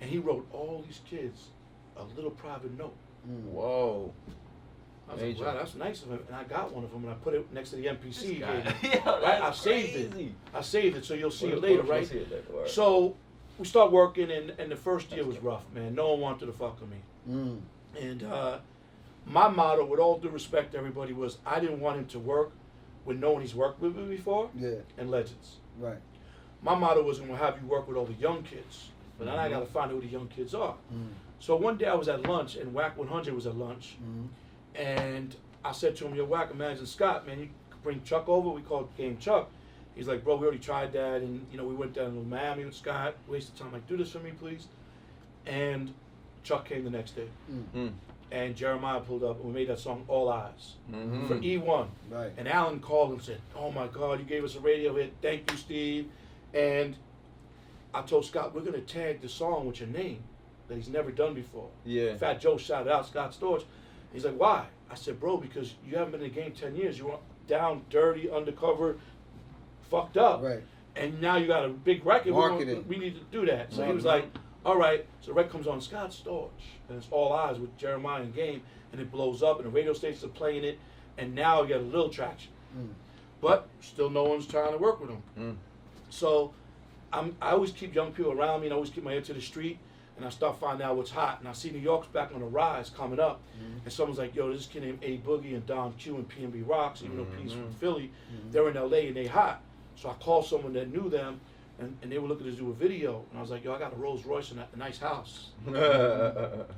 and 0.00 0.10
he 0.10 0.18
wrote 0.18 0.46
all 0.52 0.82
these 0.86 1.00
kids 1.08 1.48
a 1.96 2.04
little 2.16 2.30
private 2.30 2.76
note. 2.76 2.94
Mm. 3.30 3.44
Whoa. 3.44 4.12
I 5.08 5.12
was 5.14 5.22
Major. 5.22 5.44
like, 5.44 5.54
wow, 5.54 5.60
that's 5.60 5.74
nice 5.74 6.02
of 6.02 6.10
him, 6.10 6.20
and 6.26 6.36
I 6.36 6.44
got 6.44 6.72
one 6.72 6.84
of 6.84 6.90
them, 6.90 7.04
and 7.04 7.12
I 7.12 7.14
put 7.16 7.34
it 7.34 7.52
next 7.52 7.70
to 7.70 7.76
the 7.76 7.86
NPC. 7.86 8.22
he 8.22 8.34
guy- 8.36 8.74
Yo, 8.82 9.20
Right? 9.22 9.42
I 9.42 9.52
saved 9.52 9.92
crazy. 10.12 10.24
it. 10.26 10.32
I 10.56 10.60
saved 10.62 10.96
it, 10.96 11.04
so 11.04 11.14
you'll 11.14 11.30
see 11.30 11.46
Word, 11.48 11.58
it 11.58 11.62
later, 11.62 11.82
right? 11.82 12.06
see 12.06 12.18
it 12.18 12.30
later, 12.30 12.44
word. 12.52 12.68
So 12.68 13.14
we 13.58 13.66
start 13.66 13.92
working, 13.92 14.30
and, 14.30 14.50
and 14.58 14.70
the 14.72 14.76
first 14.76 15.10
year 15.12 15.24
was 15.24 15.38
rough, 15.38 15.64
man. 15.74 15.94
No 15.94 16.10
one 16.12 16.20
wanted 16.20 16.46
to 16.46 16.52
fuck 16.52 16.80
with 16.80 16.90
me. 16.90 16.96
Mm. 17.30 17.60
And 18.00 18.22
uh, 18.22 18.58
my 19.26 19.48
motto, 19.48 19.84
with 19.84 20.00
all 20.00 20.18
due 20.18 20.30
respect 20.30 20.72
to 20.72 20.78
everybody, 20.78 21.12
was 21.12 21.38
I 21.44 21.60
didn't 21.60 21.80
want 21.80 21.98
him 21.98 22.06
to 22.06 22.18
work 22.18 22.52
with 23.04 23.18
no 23.18 23.30
one 23.32 23.42
he's 23.42 23.54
worked 23.54 23.80
with 23.80 23.94
before 24.08 24.50
Yeah. 24.56 24.76
and 24.98 25.10
legends. 25.10 25.56
Right. 25.78 25.98
My 26.62 26.74
motto 26.74 27.02
was 27.02 27.18
I'm 27.18 27.26
gonna 27.26 27.38
have 27.38 27.60
you 27.60 27.66
work 27.66 27.88
with 27.88 27.96
all 27.96 28.04
the 28.06 28.12
young 28.14 28.42
kids, 28.42 28.90
but 29.18 29.24
then 29.24 29.36
I 29.38 29.48
gotta 29.48 29.66
find 29.66 29.90
out 29.90 29.94
who 29.96 30.00
the 30.00 30.06
young 30.12 30.28
kids 30.28 30.54
are. 30.54 30.76
Mm. 30.94 31.08
So 31.40 31.56
one 31.56 31.76
day 31.76 31.86
I 31.86 31.94
was 31.94 32.08
at 32.08 32.22
lunch, 32.26 32.54
and 32.56 32.72
Wack 32.72 32.96
100 32.96 33.34
was 33.34 33.46
at 33.46 33.56
lunch, 33.56 33.96
Mm. 34.00 34.28
and 34.76 35.36
I 35.64 35.72
said 35.72 35.96
to 35.96 36.06
him, 36.06 36.14
"Yo, 36.14 36.24
Whack, 36.24 36.50
imagine 36.52 36.86
Scott, 36.86 37.26
man, 37.26 37.40
you 37.40 37.48
bring 37.82 38.02
Chuck 38.04 38.28
over. 38.28 38.50
We 38.50 38.62
call 38.62 38.82
it 38.82 38.96
Game 38.96 39.18
Chuck." 39.18 39.50
He's 39.96 40.06
like, 40.08 40.22
"Bro, 40.24 40.36
we 40.36 40.44
already 40.44 40.58
tried 40.60 40.92
that, 40.92 41.20
and 41.22 41.46
you 41.50 41.58
know, 41.58 41.64
we 41.64 41.74
went 41.74 41.92
down 41.94 42.14
to 42.14 42.22
Miami 42.22 42.64
with 42.64 42.74
Scott. 42.74 43.14
Wasted 43.28 43.56
time. 43.56 43.72
Like, 43.72 43.86
do 43.88 43.96
this 43.96 44.12
for 44.12 44.20
me, 44.20 44.30
please." 44.30 44.68
And 45.46 45.92
Chuck 46.44 46.64
came 46.64 46.84
the 46.84 46.90
next 46.90 47.12
day, 47.16 47.28
Mm. 47.74 47.92
And 48.32 48.56
Jeremih 48.56 49.04
pulled 49.04 49.22
up, 49.24 49.36
and 49.36 49.44
we 49.48 49.52
made 49.52 49.68
that 49.68 49.78
song 49.78 50.04
"All 50.08 50.30
Eyes" 50.30 50.76
Mhm. 50.90 51.28
for 51.28 51.34
E1. 51.36 51.88
Right. 52.10 52.32
And 52.38 52.48
Alan 52.48 52.80
called 52.80 53.10
and 53.12 53.20
said, 53.22 53.42
"Oh 53.54 53.70
my 53.70 53.86
God, 53.88 54.20
you 54.20 54.24
gave 54.24 54.42
us 54.42 54.56
a 54.56 54.60
radio 54.60 54.94
hit. 54.94 55.12
Thank 55.20 55.50
you, 55.50 55.58
Steve." 55.58 56.10
And 56.54 56.96
I 57.92 58.00
told 58.00 58.24
Scott, 58.24 58.54
"We're 58.54 58.62
gonna 58.62 58.80
tag 58.80 59.20
the 59.20 59.28
song 59.28 59.66
with 59.66 59.80
your 59.80 59.90
name 59.90 60.22
that 60.68 60.76
he's 60.76 60.88
never 60.88 61.10
done 61.10 61.34
before." 61.34 61.68
Yeah. 61.84 62.16
Fat 62.16 62.40
Joe 62.40 62.56
shouted 62.56 62.90
out 62.90 63.04
Scott 63.06 63.32
Storch. 63.38 63.64
He's 64.14 64.24
like, 64.24 64.38
"Why?" 64.40 64.64
I 64.90 64.94
said, 64.94 65.20
"Bro, 65.20 65.36
because 65.38 65.74
you 65.86 65.96
haven't 65.98 66.12
been 66.12 66.22
in 66.22 66.32
the 66.32 66.40
game 66.40 66.52
ten 66.52 66.74
years. 66.74 66.98
You 66.98 67.08
were 67.08 67.18
down, 67.48 67.82
dirty, 67.90 68.30
undercover, 68.30 68.96
fucked 69.90 70.16
up, 70.16 70.42
Right. 70.42 70.62
and 70.96 71.20
now 71.20 71.36
you 71.36 71.46
got 71.46 71.66
a 71.66 71.68
big 71.68 72.06
record. 72.06 72.32
We 72.32 72.38
Marketing. 72.38 72.84
We 72.88 72.96
need 72.96 73.14
to 73.16 73.24
do 73.30 73.44
that." 73.44 73.74
So 73.74 73.84
he 73.84 73.92
was 73.92 74.06
like, 74.06 74.24
"All 74.64 74.76
right." 74.76 75.06
So 75.20 75.28
the 75.28 75.34
record 75.34 75.52
comes 75.52 75.66
on 75.66 75.80
Scott 75.80 76.10
Storch, 76.10 76.50
and 76.88 76.98
it's 76.98 77.08
all 77.10 77.32
eyes 77.32 77.58
with 77.58 77.76
Jeremih 77.78 78.20
and 78.22 78.34
Game, 78.34 78.62
and 78.92 79.00
it 79.00 79.10
blows 79.10 79.42
up, 79.42 79.56
and 79.58 79.66
the 79.66 79.70
radio 79.70 79.92
stations 79.92 80.24
are 80.24 80.28
playing 80.28 80.64
it, 80.64 80.78
and 81.18 81.34
now 81.34 81.62
you 81.62 81.68
got 81.70 81.78
a 81.80 81.84
little 81.84 82.08
traction 82.08 82.50
Mm. 82.76 82.88
but 83.42 83.68
still 83.80 84.08
no 84.08 84.22
one's 84.24 84.46
trying 84.46 84.72
to 84.72 84.78
work 84.78 84.98
with 84.98 85.10
them. 85.10 85.22
Mm. 85.38 85.56
So 86.08 86.54
I'm, 87.12 87.36
I 87.42 87.50
always 87.50 87.70
keep 87.70 87.94
young 87.94 88.12
people 88.12 88.32
around 88.32 88.60
me 88.60 88.68
and 88.68 88.72
I 88.72 88.76
always 88.76 88.88
keep 88.88 89.04
my 89.04 89.12
ear 89.12 89.20
to 89.20 89.34
the 89.34 89.42
street 89.42 89.78
and 90.16 90.24
I 90.24 90.30
start 90.30 90.58
finding 90.58 90.86
out 90.86 90.96
what's 90.96 91.10
hot. 91.10 91.40
And 91.40 91.48
I 91.48 91.52
see 91.52 91.70
New 91.70 91.78
York's 91.78 92.06
back 92.06 92.32
on 92.32 92.40
the 92.40 92.46
rise 92.46 92.88
coming 92.88 93.20
up. 93.20 93.40
And 93.84 93.92
someone's 93.92 94.18
like, 94.18 94.34
yo, 94.34 94.50
this 94.52 94.64
kid 94.64 94.84
named 94.84 95.00
A 95.02 95.18
Boogie 95.18 95.54
and 95.54 95.66
Don 95.66 95.92
Q 95.94 96.16
and 96.16 96.26
PNB 96.30 96.66
Rocks, 96.66 97.02
even 97.02 97.18
though 97.18 97.26
P's 97.26 97.52
from 97.52 97.72
Philly, 97.74 98.10
they're 98.50 98.70
in 98.70 98.74
LA 98.76 99.08
and 99.08 99.16
they 99.16 99.26
hot. 99.26 99.60
So 99.96 100.08
I 100.08 100.14
called 100.14 100.46
someone 100.46 100.72
that 100.72 100.90
knew 100.90 101.10
them 101.10 101.38
and, 101.78 101.96
and 102.02 102.12
they 102.12 102.18
were 102.18 102.28
looking 102.28 102.46
to 102.46 102.52
do 102.52 102.70
a 102.70 102.74
video. 102.74 103.24
And 103.30 103.38
I 103.38 103.40
was 103.42 103.50
like, 103.50 103.64
yo, 103.64 103.74
I 103.74 103.78
got 103.78 103.92
a 103.92 103.96
Rolls 103.96 104.24
Royce 104.24 104.50
and 104.50 104.60
a, 104.60 104.68
a 104.72 104.76
nice 104.76 104.98
house. 104.98 105.50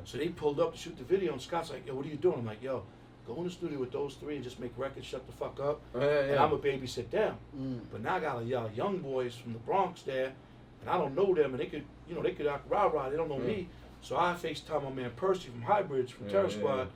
So 0.04 0.18
they 0.18 0.28
pulled 0.28 0.60
up 0.60 0.72
to 0.72 0.78
shoot 0.78 0.96
the 0.96 1.04
video 1.04 1.32
and 1.32 1.40
Scott's 1.40 1.70
like, 1.70 1.86
yo, 1.86 1.94
what 1.94 2.06
are 2.06 2.08
you 2.08 2.16
doing? 2.16 2.38
I'm 2.38 2.46
like, 2.46 2.62
yo, 2.62 2.82
go 3.26 3.36
in 3.38 3.44
the 3.44 3.50
studio 3.50 3.78
with 3.78 3.92
those 3.92 4.14
three 4.14 4.36
and 4.36 4.44
just 4.44 4.60
make 4.60 4.72
records, 4.76 5.06
shut 5.06 5.26
the 5.26 5.32
fuck 5.32 5.58
up. 5.60 5.80
Yeah, 5.94 6.02
And 6.02 6.30
yeah. 6.32 6.44
I'm 6.44 6.52
a 6.52 6.58
babysit 6.58 7.10
them. 7.10 7.36
Mm. 7.58 7.80
But 7.90 8.02
now 8.02 8.16
I 8.16 8.20
got 8.20 8.42
a 8.42 8.44
y'all 8.44 8.70
young 8.72 8.98
boys 8.98 9.34
from 9.34 9.52
the 9.52 9.58
Bronx 9.60 10.02
there, 10.02 10.32
and 10.80 10.90
I 10.90 10.98
don't 10.98 11.14
know 11.14 11.34
them, 11.34 11.52
and 11.52 11.58
they 11.60 11.66
could, 11.66 11.84
you 12.08 12.14
know, 12.14 12.22
they 12.22 12.32
could 12.32 12.46
act 12.46 12.70
rah 12.70 12.84
rah. 12.86 13.08
They 13.08 13.16
don't 13.16 13.28
know 13.28 13.38
me, 13.38 13.68
so 14.02 14.16
I 14.16 14.34
FaceTime 14.34 14.84
my 14.84 14.90
man 14.90 15.10
Percy 15.16 15.48
from 15.48 15.62
Highbridge 15.62 16.10
from 16.10 16.26
Yeah, 16.26 16.32
Terror 16.32 16.48
yeah, 16.48 16.56
Squad, 16.56 16.88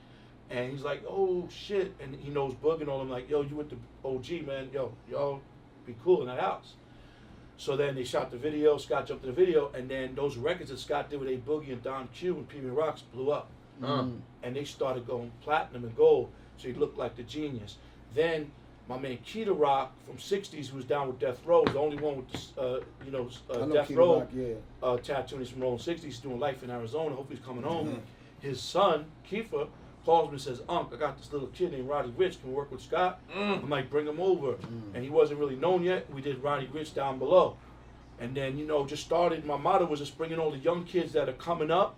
and 0.51 0.71
he's 0.71 0.83
like, 0.83 1.03
"Oh 1.07 1.47
shit," 1.49 1.93
and 1.99 2.15
he 2.15 2.29
knows 2.29 2.53
Boog 2.53 2.81
and 2.81 2.89
all. 2.89 3.01
I'm 3.01 3.09
like, 3.09 3.27
"Yo, 3.29 3.41
you 3.41 3.55
with 3.55 3.69
the 3.71 3.77
OG 4.05 4.45
man? 4.45 4.69
Yo, 4.71 4.93
y'all 5.09 5.41
be 5.87 5.95
cool 6.03 6.21
in 6.21 6.27
that 6.27 6.39
house." 6.39 6.73
So 7.59 7.75
then 7.75 7.93
they 7.93 8.05
shot 8.05 8.31
the 8.31 8.37
video. 8.37 8.77
Scott 8.77 9.05
jumped 9.05 9.25
in 9.25 9.29
the 9.31 9.35
video, 9.35 9.69
and 9.75 9.89
then 9.89 10.15
those 10.15 10.37
records 10.37 10.69
that 10.69 10.79
Scott 10.79 11.09
did 11.09 11.19
with 11.19 11.27
A 11.27 11.35
Boogie 11.35 11.73
and 11.73 11.83
Don 11.83 12.07
Q 12.13 12.37
and 12.37 12.47
PB 12.49 12.73
Rocks 12.75 13.01
blew 13.13 13.31
up. 13.31 13.49
Mm. 13.81 14.19
and 14.43 14.55
they 14.55 14.65
started 14.65 15.07
going 15.07 15.31
platinum 15.41 15.85
and 15.85 15.95
gold, 15.95 16.29
so 16.57 16.67
he 16.67 16.73
looked 16.73 16.97
like 16.97 17.15
the 17.15 17.23
genius. 17.23 17.77
Then 18.13 18.51
my 18.89 18.97
man 18.97 19.17
Keita 19.25 19.57
Rock 19.57 19.93
from 20.05 20.17
'60s, 20.17 20.67
who 20.67 20.75
was 20.77 20.85
down 20.85 21.07
with 21.07 21.19
Death 21.19 21.39
Row, 21.45 21.61
was 21.61 21.71
the 21.71 21.79
only 21.79 21.97
one 21.97 22.17
with 22.17 22.55
the, 22.55 22.61
uh, 22.61 22.79
you 23.05 23.11
know, 23.11 23.29
uh, 23.49 23.65
know 23.65 23.73
Death 23.73 23.87
Kid 23.87 23.97
Row 23.97 24.19
Rock, 24.19 24.29
yeah. 24.33 24.53
uh, 24.83 24.97
tattoo. 24.97 25.37
He's 25.37 25.49
from 25.49 25.61
Rolling 25.61 25.79
'60s, 25.79 26.03
he's 26.03 26.19
doing 26.19 26.39
life 26.39 26.61
in 26.63 26.69
Arizona. 26.69 27.15
Hopefully, 27.15 27.37
he's 27.37 27.45
coming 27.45 27.63
home. 27.63 27.87
Mhm. 27.87 27.99
His 28.41 28.61
son 28.61 29.05
Kiefer 29.29 29.67
calls 30.05 30.27
me 30.27 30.33
and 30.33 30.41
says, 30.41 30.61
"Unc, 30.67 30.93
I 30.93 30.97
got 30.97 31.17
this 31.17 31.31
little 31.31 31.47
kid 31.47 31.71
named 31.71 31.87
Roddy 31.87 32.09
Ricch. 32.09 32.39
Can 32.41 32.53
work 32.53 32.71
with 32.71 32.81
Scott?" 32.81 33.19
Mm. 33.35 33.63
I'm 33.63 33.69
like, 33.69 33.89
"Bring 33.89 34.07
him 34.07 34.19
over." 34.19 34.53
Mm. 34.53 34.95
And 34.95 35.03
he 35.03 35.09
wasn't 35.09 35.39
really 35.39 35.55
known 35.55 35.83
yet. 35.83 36.11
We 36.13 36.21
did 36.21 36.41
Roddy 36.43 36.67
Ricch 36.67 36.93
down 36.93 37.19
below, 37.19 37.57
and 38.19 38.35
then 38.35 38.57
you 38.57 38.65
know, 38.65 38.85
just 38.85 39.03
started. 39.03 39.45
My 39.45 39.57
motto 39.57 39.85
was 39.85 39.99
just 39.99 40.17
bringing 40.17 40.39
all 40.39 40.51
the 40.51 40.57
young 40.57 40.83
kids 40.83 41.13
that 41.13 41.29
are 41.29 41.33
coming 41.33 41.71
up, 41.71 41.95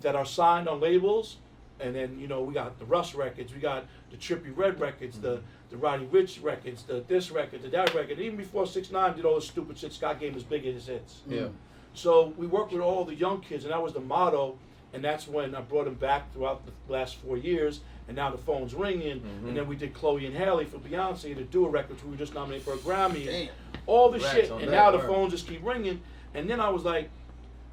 that 0.00 0.14
are 0.14 0.26
signed 0.26 0.68
on 0.68 0.80
labels, 0.80 1.36
and 1.80 1.94
then 1.94 2.18
you 2.18 2.28
know 2.28 2.42
we 2.42 2.54
got 2.54 2.78
the 2.78 2.84
Russ 2.84 3.14
records, 3.14 3.52
we 3.52 3.60
got 3.60 3.84
the 4.10 4.16
Trippie 4.16 4.56
Redd 4.56 4.80
records, 4.80 5.18
the 5.18 5.40
the 5.70 5.76
Roddy 5.76 6.06
Ricch 6.06 6.42
records, 6.42 6.84
the 6.84 7.04
this 7.06 7.30
record, 7.30 7.62
the 7.62 7.68
that 7.68 7.94
record. 7.94 8.18
Even 8.18 8.36
before 8.36 8.66
Six 8.66 8.90
Nine 8.90 9.16
did 9.16 9.24
all 9.24 9.36
the 9.36 9.40
stupid 9.40 9.78
shit, 9.78 9.92
Scott 9.92 10.20
gave 10.20 10.34
his 10.34 10.44
biggest 10.44 10.88
hits. 10.88 11.22
Yeah. 11.26 11.48
So 11.94 12.34
we 12.36 12.46
worked 12.46 12.72
with 12.72 12.82
all 12.82 13.04
the 13.04 13.14
young 13.14 13.40
kids, 13.40 13.64
and 13.64 13.72
that 13.72 13.82
was 13.82 13.92
the 13.92 14.00
motto. 14.00 14.58
And 14.92 15.04
that's 15.04 15.28
when 15.28 15.54
I 15.54 15.60
brought 15.60 15.86
him 15.86 15.94
back 15.94 16.32
throughout 16.32 16.62
the 16.64 16.92
last 16.92 17.16
four 17.16 17.36
years. 17.36 17.80
And 18.08 18.16
now 18.16 18.30
the 18.30 18.38
phone's 18.38 18.74
ringing. 18.74 19.20
Mhm. 19.20 19.48
And 19.48 19.56
then 19.56 19.66
we 19.68 19.76
did 19.76 19.92
Chloe 19.92 20.26
and 20.26 20.34
Halle 20.34 20.64
for 20.64 20.78
Beyonce 20.78 21.34
to 21.34 21.42
do 21.44 21.66
a 21.66 21.68
record. 21.68 21.96
Which 21.96 22.04
we 22.04 22.10
were 22.12 22.16
just 22.16 22.34
nominated 22.34 22.64
for 22.64 22.74
a 22.74 22.78
Grammy. 22.78 23.26
Damn. 23.26 23.48
All 23.86 24.10
the 24.10 24.20
shit. 24.20 24.50
And 24.50 24.62
that, 24.62 24.70
now 24.70 24.90
the 24.90 24.98
word. 24.98 25.06
phones 25.06 25.32
just 25.32 25.46
keep 25.46 25.64
ringing. 25.64 26.00
And 26.34 26.48
then 26.48 26.60
I 26.60 26.68
was 26.68 26.84
like, 26.84 27.10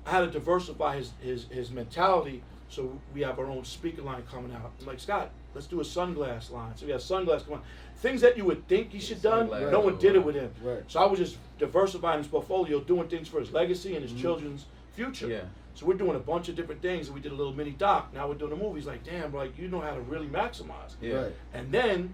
I 0.05 0.11
had 0.11 0.19
to 0.21 0.27
diversify 0.27 0.97
his, 0.97 1.11
his, 1.21 1.45
his 1.49 1.71
mentality. 1.71 2.43
So 2.69 2.99
we 3.13 3.21
have 3.21 3.37
our 3.39 3.45
own 3.45 3.63
speaker 3.63 4.01
line 4.01 4.23
coming 4.29 4.51
out. 4.51 4.71
I'm 4.81 4.87
like, 4.87 4.99
Scott, 4.99 5.29
let's 5.53 5.67
do 5.67 5.79
a 5.79 5.83
sunglass 5.83 6.51
line. 6.51 6.75
So 6.75 6.85
we 6.87 6.91
have 6.91 7.01
sunglass 7.01 7.45
come 7.45 7.55
on. 7.55 7.61
Things 7.97 8.19
that 8.21 8.35
you 8.35 8.45
would 8.45 8.67
think 8.67 8.91
he 8.91 8.99
should 8.99 9.21
done, 9.21 9.49
no 9.49 9.79
one 9.79 9.97
did 9.97 10.15
it 10.15 10.23
with 10.25 10.35
him. 10.35 10.51
Right. 10.61 10.83
So 10.87 10.99
I 10.99 11.05
was 11.05 11.19
just 11.19 11.37
diversifying 11.59 12.17
his 12.17 12.27
portfolio, 12.27 12.79
doing 12.79 13.07
things 13.07 13.27
for 13.27 13.39
his 13.39 13.51
legacy 13.51 13.95
and 13.95 14.07
his 14.07 14.19
children's 14.19 14.65
future. 14.93 15.27
Yeah. 15.27 15.41
So 15.75 15.85
we're 15.87 15.95
doing 15.95 16.15
a 16.15 16.19
bunch 16.19 16.49
of 16.49 16.55
different 16.55 16.81
things. 16.81 17.09
We 17.09 17.19
did 17.19 17.31
a 17.31 17.35
little 17.35 17.53
mini 17.53 17.71
doc. 17.71 18.13
Now 18.13 18.27
we're 18.27 18.35
doing 18.35 18.51
a 18.51 18.55
movie. 18.55 18.79
He's 18.79 18.87
like, 18.87 19.03
damn, 19.03 19.33
like 19.33 19.57
you 19.57 19.67
know 19.67 19.81
how 19.81 19.95
to 19.95 20.01
really 20.01 20.27
maximize. 20.27 20.95
Yeah. 21.01 21.13
Right. 21.15 21.31
And 21.53 21.71
then 21.71 22.13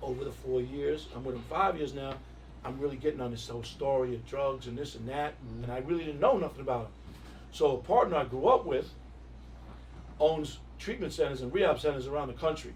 over 0.00 0.24
the 0.24 0.32
four 0.32 0.60
years, 0.60 1.08
I'm 1.14 1.24
with 1.24 1.34
him 1.34 1.44
five 1.50 1.76
years 1.76 1.92
now. 1.92 2.14
I'm 2.64 2.78
really 2.80 2.96
getting 2.96 3.20
on 3.20 3.30
this 3.30 3.48
whole 3.48 3.62
story 3.62 4.14
of 4.14 4.26
drugs 4.26 4.66
and 4.66 4.76
this 4.76 4.94
and 4.94 5.08
that, 5.08 5.34
Mhm. 5.44 5.64
and 5.64 5.72
I 5.72 5.78
really 5.78 6.04
didn't 6.04 6.20
know 6.20 6.38
nothing 6.38 6.60
about 6.60 6.86
him. 6.86 6.92
So 7.52 7.76
a 7.76 7.78
partner 7.78 8.16
I 8.16 8.24
grew 8.24 8.46
up 8.48 8.64
with 8.64 8.92
owns 10.20 10.58
treatment 10.78 11.12
centers 11.12 11.40
and 11.40 11.52
rehab 11.52 11.78
centers 11.78 12.06
around 12.06 12.28
the 12.28 12.34
country. 12.34 12.72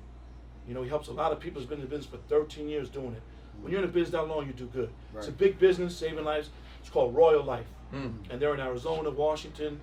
You 0.68 0.74
know, 0.74 0.82
he 0.82 0.88
helps 0.88 1.08
a 1.08 1.12
lot 1.12 1.32
of 1.32 1.40
people. 1.40 1.60
He's 1.60 1.68
been 1.68 1.78
in 1.80 1.84
the 1.84 1.90
business 1.90 2.06
for 2.06 2.18
13 2.28 2.68
years 2.68 2.88
doing 2.88 3.12
it. 3.14 3.22
When 3.60 3.72
you're 3.72 3.80
in 3.82 3.86
the 3.86 3.92
business 3.92 4.12
that 4.12 4.28
long, 4.28 4.46
you 4.46 4.52
do 4.52 4.66
good. 4.66 4.90
It's 5.16 5.28
a 5.28 5.32
big 5.32 5.58
business, 5.58 5.96
saving 5.96 6.24
lives. 6.24 6.50
It's 6.80 6.90
called 6.90 7.14
Royal 7.14 7.42
Life 7.42 7.66
Mm. 7.92 8.14
and 8.30 8.40
they're 8.40 8.54
in 8.54 8.60
Arizona, 8.60 9.10
Washington, 9.10 9.80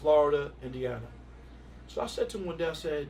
Florida, 0.00 0.50
Indiana. 0.62 1.00
So 1.88 2.00
I 2.00 2.06
said 2.06 2.28
to 2.30 2.38
him 2.38 2.46
one 2.46 2.56
day, 2.56 2.66
I 2.68 2.72
said, 2.72 3.08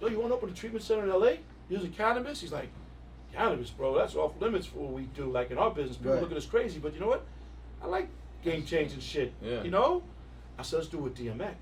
Yo, 0.00 0.08
you 0.08 0.18
want 0.18 0.30
to 0.30 0.36
open 0.36 0.48
a 0.48 0.52
treatment 0.52 0.82
center 0.82 1.02
in 1.04 1.10
LA 1.10 1.32
using 1.68 1.90
cannabis? 1.92 2.40
He's 2.40 2.52
like, 2.52 2.68
Cannabis, 3.34 3.70
bro, 3.70 3.94
that's 3.96 4.16
off 4.16 4.32
limits 4.40 4.66
for 4.66 4.78
what 4.78 4.92
we 4.92 5.02
do. 5.02 5.30
Like 5.30 5.50
in 5.50 5.58
our 5.58 5.70
business, 5.70 5.96
people 5.98 6.12
Right. 6.12 6.22
look 6.22 6.30
at 6.30 6.36
us 6.38 6.46
crazy, 6.46 6.78
but 6.78 6.94
you 6.94 7.00
know 7.00 7.08
what? 7.08 7.24
I 7.82 7.86
like 7.86 8.08
game 8.42 8.64
changing 8.64 9.00
shit. 9.00 9.32
Yeah. 9.42 9.62
You 9.62 9.70
know? 9.70 10.02
I 10.58 10.62
said, 10.62 10.76
Let's 10.78 10.88
do 10.88 10.98
it 10.98 11.02
with 11.02 11.16
DMX. 11.18 11.54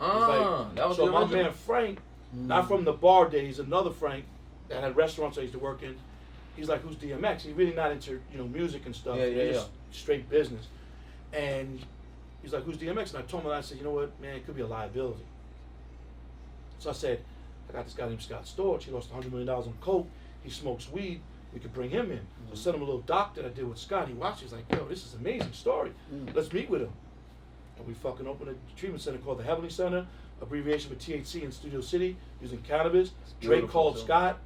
Ah, 0.00 0.64
like- 0.66 0.74
that 0.76 0.88
was 0.88 0.96
so 0.96 1.06
my 1.12 1.20
original. 1.22 1.42
man 1.44 1.52
Frank, 1.52 1.98
Mm. 2.34 2.46
not 2.46 2.66
from 2.68 2.84
the 2.84 2.92
bar 2.92 3.28
days, 3.28 3.58
another 3.58 3.90
Frank 3.90 4.24
that 4.68 4.82
had 4.82 4.96
restaurants 4.96 5.36
I 5.36 5.42
used 5.42 5.52
to 5.52 5.58
work 5.58 5.82
in. 5.82 5.96
He's 6.56 6.68
like, 6.68 6.80
"Who's 6.82 6.94
DMX?" 6.96 7.42
He's 7.42 7.54
really 7.54 7.74
not 7.74 7.90
into 7.92 8.20
you 8.32 8.38
know 8.38 8.46
music 8.46 8.86
and 8.86 8.94
stuff. 8.94 9.16
Yeah, 9.18 9.24
yeah, 9.26 9.44
He's 9.46 9.56
just 9.56 9.70
straight 9.90 10.28
business. 10.30 10.68
And 11.32 11.80
he's 12.42 12.52
like, 12.52 12.64
"Who's 12.64 12.76
DMX?" 12.76 13.14
And 13.14 13.22
I 13.22 13.26
told 13.26 13.44
him, 13.44 13.50
I 13.50 13.60
said, 13.60 13.78
"You 13.78 13.84
know 13.84 13.92
what, 13.92 14.20
man? 14.20 14.36
It 14.36 14.46
could 14.46 14.56
be 14.56 14.62
a 14.62 14.66
liability." 14.66 15.24
So 16.78 16.90
I 16.90 16.92
said, 16.92 17.22
"I 17.68 17.72
got 17.72 17.84
this 17.84 17.94
guy 17.94 18.08
named 18.08 18.22
Scott 18.22 18.44
Storch. 18.44 18.82
He 18.82 18.90
lost 18.90 19.10
100 19.10 19.30
million 19.30 19.46
dollars 19.46 19.66
on 19.66 19.74
coke. 19.80 20.08
He 20.42 20.50
smokes 20.50 20.90
weed. 20.90 21.20
We 21.52 21.60
could 21.60 21.72
bring 21.72 21.90
him 21.90 22.10
in." 22.10 22.26
So 22.46 22.52
I 22.52 22.56
sent 22.56 22.76
him 22.76 22.82
a 22.82 22.84
little 22.84 23.02
doc 23.02 23.34
that 23.34 23.44
I 23.44 23.48
did 23.48 23.68
with 23.68 23.78
Scott. 23.78 24.08
He 24.08 24.14
watched. 24.14 24.40
He's 24.40 24.52
like, 24.52 24.70
"Yo, 24.72 24.86
this 24.88 25.04
is 25.04 25.14
an 25.14 25.20
amazing 25.20 25.52
story. 25.52 25.92
Mm. 26.12 26.34
Let's 26.34 26.52
meet 26.52 26.68
with 26.70 26.82
him." 26.82 26.92
And 27.78 27.86
we 27.86 27.94
fucking 27.94 28.26
opened 28.26 28.50
a 28.50 28.78
treatment 28.78 29.02
center 29.02 29.18
called 29.18 29.38
the 29.38 29.44
Heavenly 29.44 29.70
Center, 29.70 30.06
abbreviation 30.42 30.90
for 30.90 30.96
THC 30.96 31.42
in 31.42 31.52
Studio 31.52 31.80
City, 31.80 32.16
using 32.40 32.60
cannabis. 32.62 33.12
Drake 33.40 33.68
called 33.68 33.96
too. 33.96 34.02
Scott 34.02 34.38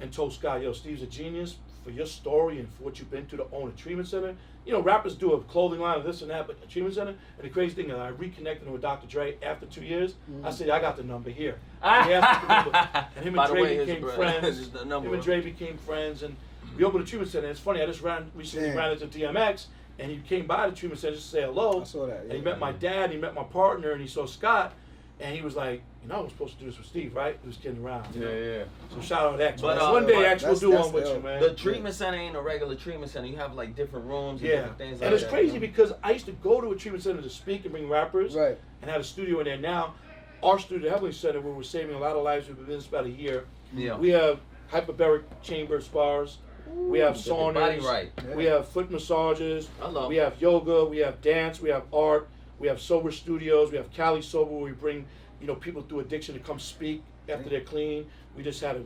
and 0.00 0.12
told 0.12 0.32
Scott, 0.32 0.62
yo, 0.62 0.72
Steve's 0.72 1.02
a 1.02 1.06
genius 1.06 1.56
for 1.82 1.90
your 1.90 2.06
story 2.06 2.58
and 2.58 2.68
for 2.74 2.84
what 2.84 2.98
you've 2.98 3.10
been 3.10 3.26
through 3.26 3.38
to 3.38 3.46
own 3.52 3.68
a 3.68 3.72
treatment 3.72 4.08
center. 4.08 4.34
You 4.64 4.72
know, 4.72 4.80
rappers 4.80 5.14
do 5.14 5.34
a 5.34 5.40
clothing 5.42 5.80
line 5.80 5.98
of 5.98 6.04
this 6.04 6.22
and 6.22 6.30
that, 6.30 6.46
but 6.46 6.56
a 6.62 6.66
treatment 6.66 6.94
center. 6.94 7.10
And 7.10 7.42
the 7.42 7.50
crazy 7.50 7.74
thing 7.74 7.90
is, 7.90 7.96
I 7.96 8.08
reconnected 8.08 8.70
with 8.70 8.80
Dr. 8.80 9.06
Dre 9.06 9.36
after 9.42 9.66
two 9.66 9.82
years. 9.82 10.14
I 10.26 10.30
mm-hmm. 10.30 10.50
said, 10.50 10.70
I 10.70 10.80
got 10.80 10.96
the 10.96 11.02
number 11.02 11.30
here. 11.30 11.58
And, 11.82 12.06
he 12.08 12.14
asked 12.14 12.42
me 12.42 12.48
for 12.48 12.70
the 12.70 12.78
number. 12.78 13.08
and 13.16 13.24
him 13.24 13.38
and 13.38 13.48
the 13.48 13.52
Dre 13.52 13.62
way, 13.62 13.84
became 13.84 14.00
bro- 14.00 14.12
friends. 14.16 14.68
Him 14.74 15.12
and 15.12 15.22
Dre 15.22 15.40
became 15.40 15.76
friends, 15.78 16.22
and 16.22 16.34
we 16.76 16.84
opened 16.84 17.04
a 17.04 17.06
treatment 17.06 17.30
center. 17.30 17.48
It's 17.48 17.60
funny, 17.60 17.82
I 17.82 17.86
just 17.86 18.00
ran 18.00 18.30
recently 18.34 18.68
Damn. 18.68 18.76
ran 18.78 18.92
into 18.92 19.06
DMX, 19.06 19.66
and 19.98 20.10
he 20.10 20.18
came 20.18 20.46
by 20.46 20.68
the 20.68 20.74
treatment 20.74 21.00
center 21.00 21.14
just 21.14 21.26
to 21.26 21.32
say 21.32 21.42
hello. 21.42 21.82
I 21.82 21.84
saw 21.84 22.06
that, 22.06 22.22
And 22.22 22.32
he 22.32 22.38
yeah. 22.38 22.44
met 22.44 22.58
my 22.58 22.72
dad. 22.72 23.10
He 23.10 23.18
met 23.18 23.34
my 23.34 23.44
partner, 23.44 23.92
and 23.92 24.00
he 24.00 24.08
saw 24.08 24.26
Scott, 24.26 24.72
and 25.20 25.36
he 25.36 25.42
was 25.42 25.56
like, 25.56 25.82
"You 26.04 26.10
know, 26.10 26.16
I 26.16 26.20
was 26.20 26.32
supposed 26.32 26.54
to 26.58 26.60
do 26.60 26.70
this 26.70 26.78
with 26.78 26.86
Steve, 26.86 27.16
right?" 27.16 27.36
He 27.40 27.46
was 27.46 27.56
kidding 27.56 27.82
around. 27.82 28.14
Yeah, 28.14 28.20
know? 28.20 28.30
yeah. 28.32 28.64
So 28.94 29.00
shout 29.00 29.32
out 29.32 29.38
to 29.38 29.48
X. 29.48 29.60
But, 29.60 29.78
uh, 29.78 29.90
one 29.90 30.06
day 30.06 30.24
X 30.26 30.44
will 30.44 30.54
do 30.56 30.70
one 30.70 30.92
with 30.92 31.08
you, 31.08 31.20
man. 31.20 31.40
The 31.40 31.54
treatment 31.54 31.94
center 31.94 32.18
ain't 32.18 32.36
a 32.36 32.40
regular 32.40 32.76
treatment 32.76 33.10
center. 33.10 33.26
You 33.26 33.36
have 33.36 33.54
like 33.54 33.74
different 33.74 34.06
rooms 34.06 34.40
and 34.40 34.50
yeah, 34.50 34.56
different 34.56 34.78
things 34.78 35.00
like 35.00 35.06
and 35.06 35.14
it's 35.14 35.24
crazy 35.24 35.46
you 35.48 35.52
know? 35.54 35.60
because 35.60 35.92
I 36.02 36.12
used 36.12 36.26
to 36.26 36.32
go 36.32 36.60
to 36.60 36.70
a 36.70 36.76
treatment 36.76 37.02
center 37.02 37.22
to 37.22 37.30
speak 37.30 37.64
and 37.64 37.72
bring 37.72 37.88
rappers, 37.88 38.34
Right. 38.34 38.58
and 38.82 38.90
have 38.90 39.00
a 39.00 39.04
studio 39.04 39.38
in 39.40 39.46
there. 39.46 39.58
Now, 39.58 39.94
our 40.42 40.58
studio, 40.58 40.84
the 40.84 40.90
Heavenly 40.90 41.12
Center, 41.12 41.40
where 41.40 41.54
we're 41.54 41.62
saving 41.62 41.94
a 41.94 41.98
lot 41.98 42.16
of 42.16 42.22
lives, 42.22 42.46
we've 42.48 42.56
been 42.56 42.66
in 42.66 42.72
this 42.72 42.86
about 42.86 43.06
a 43.06 43.10
year. 43.10 43.46
Yeah. 43.74 43.96
We 43.96 44.10
have 44.10 44.40
hyperbaric 44.70 45.22
chamber 45.42 45.80
spas. 45.80 46.38
We 46.66 46.98
have 46.98 47.14
saunas. 47.14 47.82
right. 47.82 48.10
We 48.34 48.44
have 48.44 48.68
foot 48.68 48.90
massages. 48.90 49.68
Hello. 49.80 50.08
We 50.08 50.16
have 50.16 50.40
yoga. 50.40 50.84
We 50.84 50.98
have 50.98 51.20
dance. 51.20 51.60
We 51.60 51.70
have 51.70 51.84
art. 51.92 52.28
We 52.58 52.68
have 52.68 52.80
sober 52.80 53.10
studios. 53.10 53.70
We 53.70 53.76
have 53.76 53.90
Cali 53.92 54.22
Sober, 54.22 54.50
where 54.52 54.64
we 54.64 54.72
bring 54.72 55.06
you 55.44 55.48
know 55.48 55.56
people 55.56 55.82
through 55.82 56.00
addiction 56.00 56.34
to 56.34 56.40
come 56.40 56.58
speak 56.58 57.02
after 57.28 57.50
they're 57.50 57.60
clean. 57.60 58.06
We 58.34 58.42
just 58.42 58.62
had 58.62 58.76
a 58.76 58.82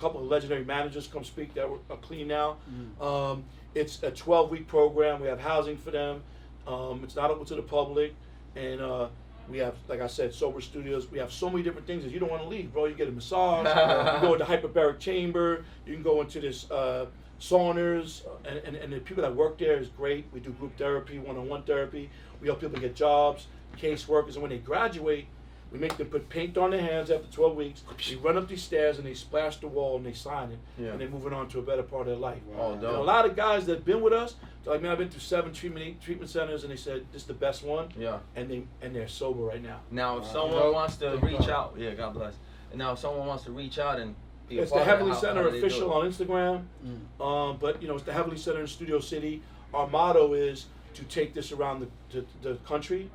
couple 0.00 0.22
of 0.22 0.26
legendary 0.26 0.64
managers 0.64 1.06
come 1.06 1.22
speak 1.22 1.52
that 1.52 1.68
were, 1.68 1.80
are 1.90 1.98
clean 1.98 2.28
now. 2.28 2.56
Um, 2.98 3.44
it's 3.74 4.02
a 4.02 4.10
12 4.10 4.50
week 4.50 4.66
program. 4.66 5.20
We 5.20 5.28
have 5.28 5.38
housing 5.38 5.76
for 5.76 5.90
them. 5.90 6.22
Um, 6.66 7.02
it's 7.04 7.14
not 7.14 7.30
open 7.30 7.44
to 7.46 7.56
the 7.56 7.62
public, 7.62 8.14
and 8.56 8.80
uh, 8.80 9.08
we 9.50 9.58
have, 9.58 9.74
like 9.86 10.00
I 10.00 10.06
said, 10.06 10.32
sober 10.32 10.62
studios. 10.62 11.10
We 11.10 11.18
have 11.18 11.30
so 11.30 11.50
many 11.50 11.62
different 11.62 11.86
things 11.86 12.04
that 12.04 12.10
you 12.10 12.20
don't 12.20 12.30
want 12.30 12.42
to 12.42 12.48
leave, 12.48 12.72
bro. 12.72 12.86
You 12.86 12.94
get 12.94 13.08
a 13.08 13.12
massage. 13.12 13.66
you 14.14 14.20
go 14.26 14.32
into 14.32 14.46
hyperbaric 14.46 14.98
chamber. 14.98 15.62
You 15.84 15.92
can 15.92 16.02
go 16.02 16.22
into 16.22 16.40
this 16.40 16.70
uh, 16.70 17.04
saunas, 17.38 18.22
and, 18.46 18.58
and, 18.60 18.76
and 18.76 18.92
the 18.94 19.00
people 19.00 19.22
that 19.22 19.36
work 19.36 19.58
there 19.58 19.76
is 19.76 19.88
great. 19.88 20.24
We 20.32 20.40
do 20.40 20.52
group 20.52 20.78
therapy, 20.78 21.18
one-on-one 21.18 21.64
therapy. 21.64 22.08
We 22.40 22.48
help 22.48 22.62
people 22.62 22.80
get 22.80 22.94
jobs, 22.94 23.46
caseworkers, 23.76 24.34
and 24.34 24.42
when 24.42 24.50
they 24.50 24.58
graduate, 24.58 25.26
we 25.72 25.78
make 25.78 25.96
them 25.96 26.06
put 26.08 26.28
paint 26.28 26.56
on 26.56 26.70
their 26.70 26.80
hands 26.80 27.10
after 27.10 27.26
12 27.30 27.56
weeks. 27.56 27.82
They 28.08 28.16
run 28.16 28.38
up 28.38 28.48
these 28.48 28.62
stairs 28.62 28.98
and 28.98 29.06
they 29.06 29.14
splash 29.14 29.56
the 29.58 29.68
wall 29.68 29.96
and 29.96 30.06
they 30.06 30.12
sign 30.14 30.50
it, 30.52 30.58
Yeah. 30.78 30.88
and 30.92 31.00
they're 31.00 31.08
moving 31.08 31.32
on 31.32 31.48
to 31.50 31.58
a 31.58 31.62
better 31.62 31.82
part 31.82 32.02
of 32.02 32.06
their 32.08 32.16
life. 32.16 32.40
Oh, 32.58 32.72
And 32.72 32.82
a 32.84 33.00
lot 33.02 33.26
of 33.26 33.36
guys 33.36 33.66
that 33.66 33.74
have 33.76 33.84
been 33.84 34.00
with 34.00 34.12
us, 34.14 34.36
they're 34.64 34.72
like, 34.74 34.82
man, 34.82 34.92
I've 34.92 34.98
been 34.98 35.10
through 35.10 35.20
seven 35.20 35.52
treatment 35.52 36.00
treatment 36.00 36.30
centers, 36.30 36.62
and 36.62 36.72
they 36.72 36.76
said 36.76 37.04
this 37.12 37.22
is 37.22 37.28
the 37.28 37.34
best 37.34 37.62
one, 37.64 37.88
Yeah. 37.98 38.18
and 38.36 38.50
they 38.50 38.62
and 38.82 38.94
they're 38.96 39.08
sober 39.08 39.42
right 39.42 39.62
now. 39.62 39.80
Now, 39.90 40.16
if 40.18 40.24
Wow. 40.24 40.32
someone 40.32 40.62
Dope. 40.62 40.74
wants 40.74 40.96
to 40.96 41.10
Dope. 41.10 41.22
reach 41.22 41.48
out, 41.48 41.74
yeah, 41.76 41.94
God 41.94 42.14
bless. 42.14 42.34
And 42.70 42.78
now, 42.78 42.92
if 42.92 42.98
someone 42.98 43.26
wants 43.26 43.44
to 43.44 43.50
reach 43.52 43.78
out 43.78 43.98
and 43.98 44.14
be 44.48 44.58
a 44.58 44.62
It's 44.62 44.70
part 44.72 44.80
the 44.80 44.82
of 44.82 44.88
it, 44.88 44.90
Heavenly 44.90 45.12
how- 45.14 45.20
Center 45.20 45.42
how 45.42 45.46
do 45.48 45.52
they 45.52 45.60
do 45.60 45.66
official 45.66 45.92
on 45.92 46.06
Instagram. 46.10 46.64
Mm. 46.84 47.22
Um, 47.24 47.56
but 47.58 47.82
you 47.82 47.88
know, 47.88 47.94
it's 47.94 48.04
the 48.04 48.12
Heavenly 48.12 48.38
Center 48.38 48.60
in 48.60 48.66
Studio 48.66 48.98
City. 49.00 49.42
Our 49.74 49.86
motto 49.86 50.32
is 50.32 50.66
to 50.94 51.04
take 51.04 51.34
this 51.34 51.52
around 51.52 51.80
the, 51.80 51.88
the, 52.20 52.48
the 52.48 52.54
country 52.66 53.10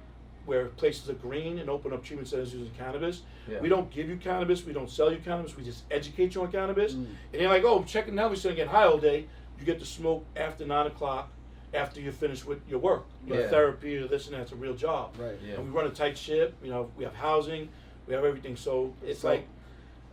where 0.45 0.65
places 0.67 1.09
are 1.09 1.13
green 1.13 1.59
and 1.59 1.69
open 1.69 1.93
up 1.93 2.03
treatment 2.03 2.27
centers 2.27 2.53
using 2.53 2.71
cannabis. 2.77 3.21
Yeah. 3.47 3.59
We 3.59 3.69
don't 3.69 3.89
give 3.89 4.09
you 4.09 4.17
cannabis, 4.17 4.65
we 4.65 4.73
don't 4.73 4.89
sell 4.89 5.11
you 5.11 5.19
cannabis, 5.19 5.55
we 5.55 5.63
just 5.63 5.83
educate 5.91 6.35
you 6.35 6.41
on 6.43 6.51
cannabis. 6.51 6.93
Mm. 6.93 7.05
And 7.31 7.41
you're 7.41 7.49
like, 7.49 7.63
oh, 7.63 7.79
I'm 7.79 7.85
checking 7.85 8.15
the 8.15 8.21
Heavenly 8.21 8.39
Center 8.39 8.55
getting 8.55 8.71
high 8.71 8.83
all 8.85 8.97
day. 8.97 9.25
You 9.59 9.65
get 9.65 9.79
to 9.79 9.85
smoke 9.85 10.25
after 10.35 10.65
nine 10.65 10.87
o'clock 10.87 11.29
after 11.73 11.99
you're 12.01 12.11
finished 12.13 12.45
with 12.45 12.59
your 12.69 12.79
work, 12.79 13.05
your 13.25 13.41
Yeah. 13.41 13.49
therapy 13.49 13.97
or 13.97 14.07
this 14.07 14.27
and 14.27 14.35
that's 14.35 14.51
a 14.51 14.55
real 14.55 14.75
job. 14.75 15.15
Right. 15.17 15.35
Yeah. 15.45 15.55
And 15.55 15.65
we 15.65 15.71
run 15.71 15.87
a 15.87 15.89
tight 15.91 16.17
ship, 16.17 16.55
you 16.63 16.69
know, 16.69 16.91
we 16.97 17.03
have 17.03 17.15
housing, 17.15 17.69
we 18.07 18.13
have 18.13 18.23
everything. 18.25 18.55
So 18.55 18.93
it's 19.05 19.21
So- 19.21 19.29
like 19.29 19.47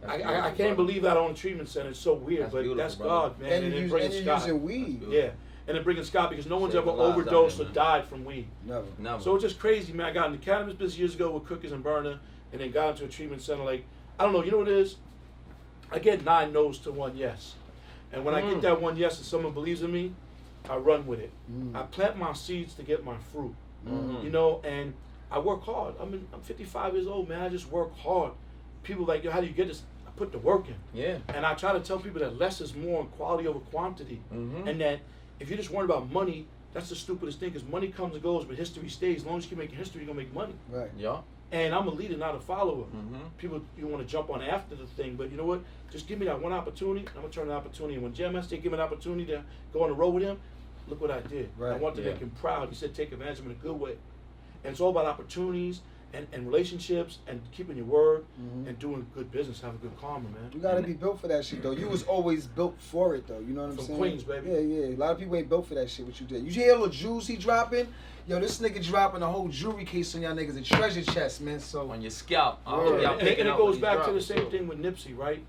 I, 0.06 0.22
I, 0.22 0.46
I 0.46 0.50
can't 0.52 0.76
believe 0.76 1.02
that 1.02 1.18
on 1.18 1.32
a 1.32 1.34
treatment 1.34 1.68
center. 1.68 1.90
It's 1.90 1.98
so 1.98 2.14
weird, 2.14 2.44
That's 2.44 2.52
but 2.54 2.76
that's 2.76 2.94
brother. 2.94 3.10
God, 3.10 3.38
man. 3.40 3.52
And, 3.52 3.64
And, 3.64 3.64
you 3.66 3.70
then 3.72 3.82
use, 3.82 3.90
bringing 3.90 4.16
and 4.16 4.24
you're 4.26 4.34
using 4.36 4.62
weed. 4.62 5.02
Yeah, 5.10 5.30
and 5.70 5.76
then 5.76 5.84
bringing 5.84 6.02
Scott 6.04 6.30
because 6.30 6.46
no 6.46 6.58
one's 6.58 6.72
Saving 6.74 6.88
ever 6.88 6.96
lives 6.98 7.10
out 7.10 7.18
overdosed 7.18 7.56
here, 7.58 7.66
or 7.66 7.70
died 7.70 8.04
from 8.04 8.24
weed. 8.24 8.48
Never. 8.66 8.84
Never. 8.98 9.22
So 9.22 9.34
it's 9.36 9.44
just 9.44 9.60
crazy, 9.60 9.92
man. 9.92 10.06
I 10.06 10.10
got 10.12 10.26
in 10.26 10.32
the 10.32 10.38
cannabis 10.38 10.74
business 10.74 10.98
years 10.98 11.14
ago 11.14 11.30
with 11.30 11.44
Cookies 11.46 11.70
and 11.72 11.82
Berner, 11.82 12.18
and 12.52 12.60
then 12.60 12.70
got 12.72 12.90
into 12.90 13.04
a 13.04 13.08
treatment 13.08 13.40
center. 13.40 13.62
Like 13.62 13.84
I 14.18 14.24
don't 14.24 14.32
know, 14.32 14.42
you 14.42 14.50
know 14.50 14.58
what 14.58 14.68
it 14.68 14.76
is? 14.76 14.96
I 15.92 16.00
get 16.00 16.24
nine 16.24 16.52
no's 16.52 16.78
to 16.80 16.90
one 16.92 17.16
yes, 17.16 17.54
and 18.12 18.24
when 18.24 18.34
I 18.34 18.42
Mm. 18.42 18.50
get 18.54 18.62
that 18.62 18.80
one 18.80 18.96
yes 18.96 19.16
and 19.18 19.26
someone 19.26 19.52
believes 19.52 19.82
in 19.82 19.92
me, 19.92 20.12
I 20.68 20.76
run 20.76 21.06
with 21.06 21.20
it. 21.20 21.30
Mm. 21.50 21.74
I 21.76 21.82
plant 21.82 22.16
my 22.18 22.32
seeds 22.32 22.74
to 22.74 22.82
get 22.82 23.04
my 23.04 23.16
fruit. 23.32 23.54
Mhm. 23.86 24.24
You 24.24 24.30
know, 24.30 24.60
and 24.64 24.92
I 25.30 25.38
work 25.38 25.62
hard. 25.64 25.94
I'm 26.00 26.12
in, 26.12 26.26
I'm 26.34 26.40
55 26.42 26.94
years 26.94 27.06
old, 27.06 27.28
man. 27.28 27.40
I 27.42 27.48
just 27.48 27.70
work 27.70 27.96
hard. 27.96 28.32
People 28.82 29.04
like, 29.06 29.22
yo, 29.24 29.30
how 29.30 29.40
do 29.40 29.46
you 29.46 29.52
get 29.52 29.68
this? 29.68 29.82
I 30.06 30.10
put 30.16 30.32
the 30.32 30.38
work 30.38 30.68
in. 30.68 30.74
Yeah. 30.92 31.18
And 31.28 31.46
I 31.46 31.54
try 31.54 31.72
to 31.72 31.80
tell 31.80 31.98
people 31.98 32.20
that 32.20 32.38
less 32.38 32.60
is 32.60 32.74
more 32.74 33.00
and 33.00 33.10
quality 33.12 33.48
over 33.48 33.58
quantity. 33.60 34.20
Mhm. 34.32 34.66
And 34.68 34.80
that 34.80 35.00
if 35.40 35.48
you're 35.48 35.58
just 35.58 35.70
worried 35.70 35.86
about 35.86 36.10
money, 36.12 36.46
that's 36.72 36.88
the 36.88 36.94
stupidest 36.96 37.40
thing 37.40 37.50
because 37.50 37.66
money 37.68 37.88
comes 37.88 38.14
and 38.14 38.22
goes, 38.22 38.44
but 38.44 38.56
history 38.56 38.88
stays. 38.88 39.18
As 39.22 39.26
long 39.26 39.38
as 39.38 39.44
you 39.44 39.50
keep 39.50 39.58
making 39.58 39.76
history, 39.76 40.02
you're 40.04 40.14
going 40.14 40.18
to 40.18 40.24
make 40.24 40.34
money. 40.34 40.54
Right. 40.70 40.90
Yeah. 40.96 41.18
And 41.52 41.74
I'm 41.74 41.88
a 41.88 41.90
leader, 41.90 42.16
not 42.16 42.36
a 42.36 42.38
follower. 42.38 42.84
Mhm. 42.94 43.18
People, 43.38 43.60
you 43.76 43.88
want 43.88 44.06
to 44.06 44.08
jump 44.08 44.30
on 44.30 44.40
after 44.40 44.76
the 44.76 44.86
thing, 44.86 45.16
but 45.16 45.32
you 45.32 45.36
know 45.36 45.44
what? 45.46 45.62
Just 45.90 46.06
give 46.06 46.20
me 46.20 46.26
that 46.26 46.40
one 46.40 46.52
opportunity. 46.52 47.04
I'm 47.08 47.22
going 47.22 47.28
to 47.32 47.36
turn 47.36 47.48
the 47.48 47.54
opportunity. 47.54 47.94
And 47.94 48.04
when 48.04 48.14
Jam 48.14 48.34
Master 48.34 48.54
gave 48.56 48.66
me 48.70 48.74
an 48.78 48.80
opportunity 48.84 49.26
to 49.32 49.42
go 49.72 49.82
on 49.82 49.88
the 49.88 49.96
road 49.96 50.10
with 50.10 50.22
him, 50.22 50.38
look 50.86 51.00
what 51.00 51.10
I 51.10 51.20
did. 51.22 51.48
I 51.58 51.60
Right. 51.62 51.80
wanted 51.80 51.96
to 51.96 52.02
Yeah. 52.02 52.10
make 52.12 52.18
him 52.20 52.30
proud. 52.40 52.68
He 52.68 52.76
said, 52.76 52.94
take 52.94 53.10
advantage 53.10 53.40
of 53.40 53.46
him 53.46 53.50
in 53.52 53.56
a 53.56 53.60
good 53.60 53.80
way. 53.80 53.96
And 54.62 54.70
it's 54.72 54.80
all 54.80 54.90
about 54.90 55.06
opportunities 55.06 55.80
and, 56.12 56.26
and 56.32 56.46
relationships 56.46 57.18
and 57.26 57.40
keeping 57.52 57.76
your 57.76 57.86
word 57.86 58.24
Mhm. 58.40 58.68
and 58.68 58.78
doing 58.78 59.06
good 59.14 59.30
business, 59.30 59.60
have 59.60 59.74
a 59.74 59.78
good 59.78 59.96
karma, 60.00 60.28
man. 60.28 60.50
You 60.52 60.60
gotta 60.60 60.82
be 60.82 60.92
built 60.92 61.20
for 61.20 61.28
that 61.28 61.44
shit 61.44 61.62
though. 61.62 61.70
You 61.70 61.88
was 61.88 62.02
always 62.04 62.46
built 62.46 62.76
for 62.78 63.14
it 63.14 63.26
though. 63.26 63.38
You 63.38 63.54
know 63.54 63.62
what 63.62 63.70
I'm 63.70 63.76
From 63.76 63.86
saying? 63.86 63.98
Queens, 63.98 64.22
baby. 64.24 64.50
Yeah, 64.50 64.58
yeah. 64.58 64.94
A 64.94 64.96
lot 64.96 65.12
of 65.12 65.18
people 65.18 65.36
ain't 65.36 65.48
built 65.48 65.66
for 65.66 65.74
that 65.74 65.88
shit. 65.88 66.06
What 66.06 66.20
you 66.20 66.26
did. 66.26 66.44
You 66.44 66.50
hear 66.50 66.70
a 66.72 66.74
little 66.74 66.88
jewels 66.88 67.26
he 67.26 67.36
dropping? 67.36 67.86
Yo, 68.26 68.38
this 68.38 68.58
nigga 68.60 68.84
dropping 68.84 69.22
a 69.22 69.26
whole 69.26 69.48
jewelry 69.48 69.84
case 69.84 70.14
on 70.14 70.22
y'all 70.22 70.34
niggas, 70.34 70.56
a 70.58 70.62
treasure 70.62 71.02
chest, 71.02 71.40
man. 71.40 71.60
So 71.60 71.90
On 71.90 72.00
your 72.02 72.10
scalp. 72.10 72.60
I 72.66 72.76
Word. 72.76 72.94
And, 72.94 73.02
y'all 73.02 73.18
and, 73.18 73.28
and 73.28 73.48
it 73.48 73.56
goes 73.56 73.78
back 73.78 74.04
to 74.06 74.12
the 74.12 74.20
same 74.20 74.44
too. 74.44 74.50
thing 74.50 74.68
with 74.68 74.78
Nipsey, 74.78 75.16
right? 75.16 75.42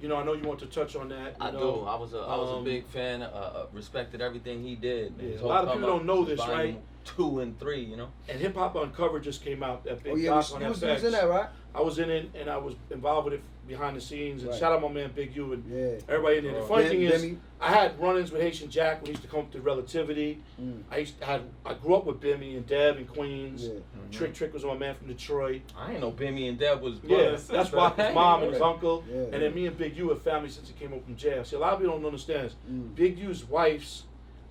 You 0.00 0.08
know, 0.08 0.16
I 0.16 0.24
know 0.24 0.34
you 0.34 0.42
want 0.46 0.58
to 0.60 0.66
touch 0.66 0.96
on 0.96 1.08
that. 1.08 1.36
You 1.40 1.46
I 1.46 1.50
know, 1.52 1.76
do. 1.76 1.84
I 1.86 1.94
was 1.94 2.12
a 2.12 2.18
I 2.18 2.36
was 2.36 2.50
a 2.50 2.54
um, 2.56 2.64
big 2.64 2.86
fan. 2.88 3.22
Uh, 3.22 3.26
uh, 3.26 3.66
respected 3.72 4.20
everything 4.20 4.62
he 4.62 4.74
did. 4.74 5.14
Yeah, 5.18 5.40
a 5.40 5.46
lot 5.46 5.64
of 5.64 5.72
people 5.72 5.88
don't 5.88 6.04
know 6.04 6.24
this, 6.24 6.38
volume 6.38 6.58
right? 6.58 6.80
Two 7.04 7.40
and 7.40 7.58
three, 7.60 7.82
you 7.82 7.96
know. 7.96 8.08
And 8.28 8.40
Hip 8.40 8.54
Hop 8.56 8.76
Uncovered 8.76 9.22
just 9.22 9.44
came 9.44 9.62
out. 9.62 9.84
That 9.84 10.02
big 10.02 10.12
Oh 10.14 10.16
yeah, 10.16 10.30
doc 10.30 10.48
you, 10.48 10.54
on 10.56 10.62
you 10.62 10.68
was, 10.68 10.80
FX. 10.82 10.94
was 10.94 11.04
in 11.04 11.12
that, 11.12 11.28
right? 11.28 11.48
I 11.74 11.80
was 11.82 11.98
in 11.98 12.08
it 12.08 12.30
and 12.34 12.48
I 12.48 12.56
was 12.56 12.74
involved 12.90 13.26
with 13.26 13.34
it 13.34 13.42
behind 13.68 13.96
the 13.96 14.00
scenes. 14.00 14.42
And 14.42 14.50
Right. 14.50 14.58
shout 14.60 14.72
out 14.72 14.80
my 14.80 14.88
man 14.88 15.10
Big 15.14 15.34
U 15.36 15.52
and 15.52 15.64
Yeah. 15.70 15.98
everybody 16.08 16.38
in 16.38 16.44
there. 16.44 16.54
The 16.54 16.60
Oh. 16.60 16.66
funny 16.66 16.84
Ben- 16.84 16.90
thing 16.92 17.02
is, 17.02 17.22
Benny. 17.22 17.38
I 17.60 17.72
had 17.72 18.00
run-ins 18.00 18.30
with 18.32 18.40
Haitian 18.40 18.70
Jack 18.70 18.98
when 19.02 19.06
he 19.06 19.10
used 19.12 19.22
to 19.22 19.28
come 19.28 19.40
up 19.40 19.50
to 19.52 19.60
Relativity. 19.60 20.40
Mm. 20.60 20.82
I 20.90 20.98
used 20.98 21.18
to 21.20 21.26
had 21.26 21.42
I 21.66 21.74
grew 21.74 21.94
up 21.94 22.06
with 22.06 22.20
Bimmy 22.20 22.56
and 22.56 22.66
Deb 22.66 22.96
in 22.98 23.06
Queens. 23.06 23.66
Yeah. 23.66 23.72
Trick 24.10 24.32
Trick 24.34 24.54
was 24.54 24.64
my 24.64 24.74
man 24.76 24.94
from 24.94 25.08
Detroit. 25.08 25.60
I 25.76 25.92
ain't 25.92 26.00
know 26.00 26.12
Bimmy 26.12 26.48
and 26.48 26.58
Deb 26.58 26.80
was 26.80 27.00
Yeah, 27.02 27.08
brothers. 27.16 27.46
that's 27.48 27.72
Wap's 27.72 27.98
mom 28.14 28.44
and 28.44 28.52
his 28.52 28.62
uncle. 28.62 29.04
Yeah, 29.10 29.16
and 29.16 29.32
yeah. 29.32 29.38
then 29.40 29.54
me 29.54 29.66
and 29.66 29.76
Big 29.76 29.96
U 29.96 30.08
have 30.10 30.22
family 30.22 30.48
since 30.48 30.68
he 30.68 30.74
came 30.74 30.94
up 30.94 31.04
from 31.04 31.16
jail. 31.16 31.44
See, 31.44 31.56
a 31.56 31.58
lot 31.58 31.74
of 31.74 31.80
people 31.80 31.96
don't 31.96 32.06
understand 32.06 32.46
this. 32.48 32.54
Mm. 32.70 32.94
Big 32.94 33.18
U's 33.18 33.44
wife's 33.46 34.04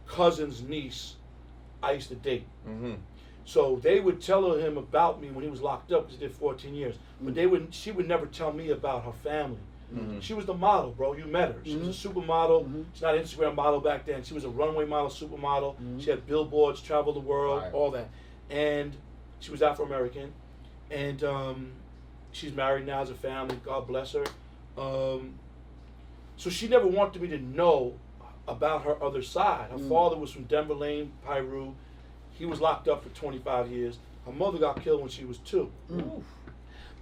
cousin's 0.05 0.61
niece, 0.61 1.15
I 1.83 1.91
used 1.91 2.09
to 2.09 2.15
date. 2.15 2.45
Mm-hmm. 2.67 2.93
So 3.45 3.75
they 3.81 3.99
would 3.99 4.21
tell 4.21 4.53
him 4.53 4.77
about 4.77 5.21
me 5.21 5.29
when 5.29 5.43
he 5.43 5.49
was 5.51 5.61
locked 5.61 5.91
up 5.91 6.03
because 6.07 6.19
he 6.19 6.25
did 6.25 6.35
14 6.35 6.73
years. 6.73 6.95
But 7.21 7.35
they 7.35 7.45
would, 7.45 7.73
she 7.73 7.91
would 7.91 8.07
never 8.07 8.25
tell 8.25 8.53
me 8.53 8.69
about 8.69 9.03
her 9.03 9.11
family. 9.11 9.59
Mhm. 9.93 10.21
She 10.21 10.33
was 10.33 10.45
the 10.45 10.53
model, 10.53 10.91
bro. 10.91 11.13
You 11.13 11.25
met 11.25 11.49
her. 11.49 11.57
She 11.63 11.75
was 11.75 11.89
a 12.05 12.07
supermodel. 12.09 12.65
Mhm. 12.65 12.85
She's 12.93 13.01
not 13.03 13.15
an 13.15 13.21
Instagram 13.23 13.53
model 13.55 13.79
back 13.81 14.05
then. 14.05 14.23
She 14.23 14.33
was 14.33 14.43
a 14.45 14.49
runway 14.49 14.85
model, 14.85 15.09
supermodel. 15.09 15.75
Mhm. 15.75 16.01
She 16.01 16.09
had 16.09 16.25
billboards, 16.25 16.81
traveled 16.81 17.15
the 17.17 17.19
world, 17.19 17.61
Right. 17.63 17.73
all 17.73 17.91
that. 17.91 18.09
And 18.49 18.95
she 19.39 19.51
was 19.51 19.61
Afro 19.61 19.85
American. 19.85 20.33
And 20.89 21.23
um, 21.23 21.71
she's 22.31 22.53
married 22.53 22.87
now, 22.87 22.99
has 22.99 23.09
a 23.09 23.13
family. 23.15 23.59
God 23.63 23.85
bless 23.87 24.13
her. 24.13 24.23
Um, 24.77 25.35
so 26.37 26.49
she 26.49 26.67
never 26.67 26.87
wanted 26.87 27.21
me 27.21 27.27
to 27.27 27.37
know 27.37 27.93
about 28.47 28.83
her 28.83 29.01
other 29.01 29.21
side. 29.21 29.69
Her 29.71 29.77
Mm. 29.77 29.89
father 29.89 30.17
was 30.17 30.31
from 30.31 30.43
Denver 30.43 30.73
Lane, 30.73 31.13
Piru. 31.25 31.73
He 32.33 32.45
was 32.45 32.59
locked 32.59 32.87
up 32.87 33.03
for 33.03 33.09
25 33.09 33.71
years. 33.71 33.99
Her 34.25 34.31
mother 34.31 34.57
got 34.57 34.81
killed 34.81 35.01
when 35.01 35.09
she 35.09 35.25
was 35.25 35.37
two. 35.39 35.71
Mm. 35.91 36.23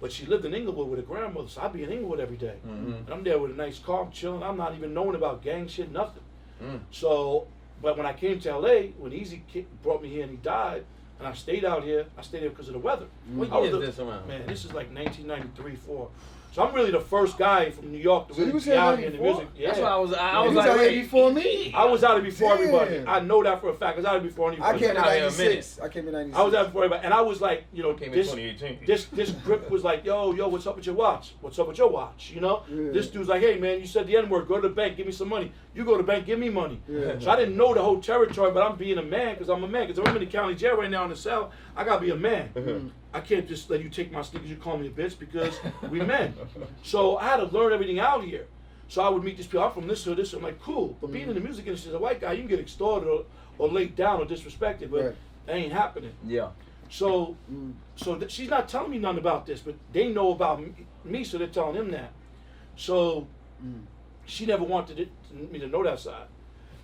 But 0.00 0.10
she 0.12 0.26
lived 0.26 0.44
in 0.44 0.52
Inglewood 0.54 0.88
with 0.88 0.98
her 0.98 1.06
grandmother, 1.06 1.48
so 1.48 1.60
I'd 1.62 1.72
be 1.72 1.84
in 1.84 1.90
Inglewood 1.90 2.18
every 2.20 2.36
day. 2.36 2.56
Mhm. 2.66 2.98
And 3.04 3.10
I'm 3.10 3.22
there 3.22 3.38
with 3.38 3.52
a 3.52 3.54
nice 3.54 3.78
car, 3.78 4.02
I'm 4.04 4.10
chilling. 4.10 4.42
I'm 4.42 4.56
not 4.56 4.74
even 4.74 4.92
knowing 4.92 5.14
about 5.14 5.42
gang 5.42 5.68
shit, 5.68 5.92
nothing. 5.92 6.22
Mm. 6.60 6.80
So, 6.90 7.46
but 7.80 7.96
when 7.96 8.04
I 8.06 8.12
came 8.12 8.40
to 8.40 8.50
LA, 8.50 8.88
when 8.98 9.12
Eazy 9.12 9.40
brought 9.82 10.02
me 10.02 10.08
here 10.08 10.22
and 10.22 10.30
he 10.32 10.36
died, 10.38 10.84
and 11.18 11.28
I 11.28 11.32
stayed 11.34 11.64
out 11.64 11.84
here, 11.84 12.06
I 12.18 12.22
stayed 12.22 12.40
here 12.40 12.50
because 12.50 12.66
of 12.66 12.74
the 12.74 12.80
weather. 12.80 13.06
What 13.32 13.52
I 13.52 13.60
year 13.62 13.80
is 13.80 13.96
this 13.96 13.98
around? 14.00 14.26
Man, 14.26 14.44
this 14.46 14.64
is 14.64 14.72
like 14.74 14.90
1993, 14.92 15.76
4. 15.76 16.08
So 16.52 16.62
I'm 16.62 16.74
really 16.74 16.90
the 16.90 17.00
first 17.00 17.38
guy 17.38 17.70
from 17.70 17.90
New 17.90 17.98
York 17.98 18.28
to 18.28 18.34
So 18.34 18.44
really 18.44 18.60
be 18.60 18.72
out 18.74 18.92
in 18.94 18.98
here 19.00 19.08
in 19.08 19.16
the 19.16 19.22
music. 19.22 19.48
Yeah. 19.56 19.68
That's 19.68 19.80
why 19.80 19.88
I 19.88 19.96
was. 19.96 20.12
I, 20.12 20.16
I 20.32 20.32
You 20.42 20.48
was 20.48 20.56
was 20.56 20.56
like, 20.66 20.68
out 20.76 20.80
here 20.90 21.02
before 21.02 21.32
me. 21.32 21.72
I 21.74 21.84
was 21.86 22.04
out 22.04 22.14
here 22.20 22.30
before 22.30 22.52
everybody. 22.52 23.04
I 23.06 23.20
know 23.20 23.42
that 23.42 23.62
for 23.62 23.70
a 23.70 23.74
fact. 23.74 23.94
I 23.94 23.96
was 23.96 24.04
out 24.04 24.20
here 24.20 24.28
before 24.30 24.52
anybody. 24.52 24.68
I 24.76 24.78
came 24.78 24.90
in 24.90 24.96
here 24.96 25.04
'96. 25.30 25.80
I 25.80 25.88
came 25.88 26.06
in 26.08 26.12
'96. 26.12 26.38
I 26.38 26.42
was 26.42 26.52
out 26.54 26.66
before 26.66 26.84
everybody, 26.84 27.04
and 27.06 27.14
I 27.14 27.22
was 27.22 27.40
like, 27.40 27.64
you 27.72 27.82
know, 27.82 27.94
Came 27.94 28.08
in 28.12 28.18
this 28.18 28.30
2018. 28.32 28.84
this 28.86 29.06
this 29.06 29.30
grip 29.30 29.70
was 29.70 29.82
like, 29.82 30.04
yo, 30.04 30.34
yo, 30.34 30.46
what's 30.48 30.66
up 30.66 30.76
with 30.76 30.84
your 30.84 30.94
watch? 30.94 31.34
What's 31.40 31.58
up 31.58 31.68
with 31.68 31.78
your 31.78 31.88
watch? 31.88 32.30
You 32.34 32.42
know, 32.42 32.64
Yeah. 32.68 32.92
this 32.92 33.08
dude's 33.08 33.30
like, 33.30 33.40
hey 33.40 33.58
man, 33.58 33.80
you 33.80 33.86
said 33.86 34.06
the 34.06 34.18
N 34.18 34.28
word. 34.28 34.46
Go 34.46 34.56
to 34.60 34.68
the 34.68 34.74
bank, 34.74 34.98
give 34.98 35.06
me 35.06 35.12
some 35.12 35.30
money. 35.30 35.50
You 35.74 35.86
go 35.86 35.92
to 35.92 35.98
the 36.02 36.02
bank, 36.06 36.26
give 36.26 36.38
me 36.38 36.50
money. 36.50 36.82
Yeah. 36.86 37.18
So 37.18 37.30
I 37.30 37.36
didn't 37.36 37.56
know 37.56 37.72
the 37.72 37.80
whole 37.82 37.98
territory, 37.98 38.52
but 38.52 38.62
I'm 38.62 38.76
being 38.76 38.98
a 38.98 39.02
man 39.02 39.36
because 39.36 39.48
I'm 39.48 39.64
a 39.64 39.68
man. 39.68 39.86
Because 39.86 40.00
if 40.00 40.06
I'm 40.06 40.14
in 40.16 40.20
the 40.20 40.30
county 40.30 40.54
jail 40.54 40.76
right 40.76 40.90
now 40.90 41.04
in 41.04 41.10
the 41.10 41.16
cell, 41.16 41.50
I 41.74 41.84
gotta 41.84 42.02
be 42.02 42.10
a 42.10 42.16
man. 42.16 42.50
Mm-hmm. 42.54 42.88
I 43.14 43.20
can't 43.20 43.46
just 43.46 43.68
let 43.70 43.82
you 43.82 43.88
take 43.90 44.10
my 44.12 44.22
sneakers. 44.22 44.48
You 44.48 44.56
call 44.56 44.78
me 44.78 44.86
a 44.86 44.90
bitch 44.90 45.18
because 45.18 45.58
we 45.90 46.00
men. 46.00 46.34
So 46.82 47.16
I 47.18 47.24
had 47.24 47.36
to 47.38 47.44
learn 47.46 47.72
everything 47.72 47.98
out 47.98 48.24
here. 48.24 48.46
So 48.88 49.02
I 49.02 49.08
would 49.08 49.22
meet 49.22 49.36
these 49.36 49.46
people. 49.46 49.64
I'm 49.64 49.72
from 49.72 49.86
this 49.86 50.04
hood, 50.04 50.18
this. 50.18 50.32
I'm 50.32 50.42
like, 50.42 50.60
cool. 50.60 50.96
But 51.00 51.12
being 51.12 51.28
in 51.28 51.34
the 51.34 51.40
music 51.40 51.66
industry 51.66 51.90
as 51.90 51.94
a 51.94 51.98
white 51.98 52.20
guy, 52.20 52.32
you 52.32 52.40
can 52.40 52.48
get 52.48 52.60
extorted 52.60 53.08
or, 53.08 53.24
or 53.58 53.68
laid 53.68 53.96
down 53.96 54.20
or 54.20 54.24
disrespected, 54.26 54.90
but 54.90 55.04
Right. 55.04 55.14
that 55.46 55.56
ain't 55.56 55.72
happening. 55.72 56.12
Yeah. 56.26 56.50
So, 56.90 57.36
Mm. 57.50 57.72
so 57.96 58.16
th- 58.16 58.30
she's 58.30 58.50
not 58.50 58.68
telling 58.68 58.90
me 58.90 58.98
nothing 58.98 59.18
about 59.18 59.46
this, 59.46 59.60
but 59.60 59.74
they 59.92 60.08
know 60.12 60.32
about 60.32 60.60
me, 60.60 60.72
me 61.04 61.24
so 61.24 61.38
they're 61.38 61.46
telling 61.46 61.74
him 61.76 61.90
that. 61.92 62.12
So, 62.76 63.26
Mm. 63.64 63.82
she 64.26 64.44
never 64.46 64.64
wanted 64.64 65.00
it, 65.00 65.08
me 65.50 65.58
to 65.58 65.66
know 65.68 65.82
that 65.84 66.00
side. 66.00 66.26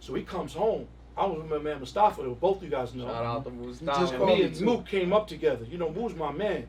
So 0.01 0.15
he 0.15 0.23
comes 0.23 0.55
home. 0.55 0.87
I 1.19 1.27
was 1.27 1.39
with 1.43 1.51
my 1.51 1.59
man 1.59 1.81
Mustafa, 1.81 2.23
that 2.23 2.41
both 2.41 2.63
you 2.63 2.69
guys 2.71 2.95
know. 2.95 3.07
Shout 3.07 3.25
out 3.27 3.45
to 3.45 3.51
Mustafa. 3.51 4.15
And 4.17 4.25
me 4.27 4.35
me 4.37 4.43
and 4.45 4.55
too. 4.55 4.65
Mook 4.65 4.87
came 4.87 5.13
up 5.13 5.27
together. 5.27 5.65
You 5.65 5.79
know, 5.79 5.91
Mook's 5.91 6.15
my 6.15 6.31
man. 6.33 6.67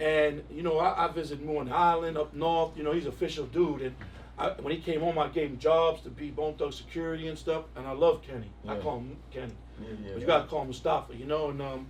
Yeah. 0.00 0.06
And 0.06 0.42
you 0.50 0.62
know, 0.62 0.78
I, 0.78 1.06
I 1.06 1.08
visited 1.12 1.44
Moo 1.44 1.58
on 1.58 1.66
the 1.66 1.74
island 1.74 2.18
up 2.18 2.34
north. 2.34 2.76
You 2.76 2.82
know, 2.84 2.92
he's 2.92 3.04
an 3.06 3.10
official 3.12 3.46
dude. 3.46 3.80
And 3.82 3.94
I, 4.38 4.50
when 4.60 4.74
he 4.74 4.80
came 4.80 5.00
home, 5.00 5.18
I 5.18 5.28
gave 5.28 5.50
him 5.50 5.58
jobs 5.58 6.02
to 6.02 6.10
be 6.10 6.30
Bone 6.30 6.54
Thug 6.54 6.72
security 6.72 7.28
and 7.28 7.38
stuff. 7.38 7.64
And 7.76 7.86
I 7.86 7.92
love 7.92 8.22
Kenny. 8.22 8.50
I 8.68 8.76
call 8.76 8.98
him 8.98 9.16
Kenny. 9.30 9.52
Yeah, 9.80 9.88
yeah, 10.04 10.10
But 10.12 10.20
you 10.20 10.26
gotta 10.26 10.46
call 10.48 10.62
him 10.62 10.68
Mustafa, 10.68 11.14
you 11.16 11.24
know. 11.24 11.50
And 11.50 11.62
um, 11.62 11.86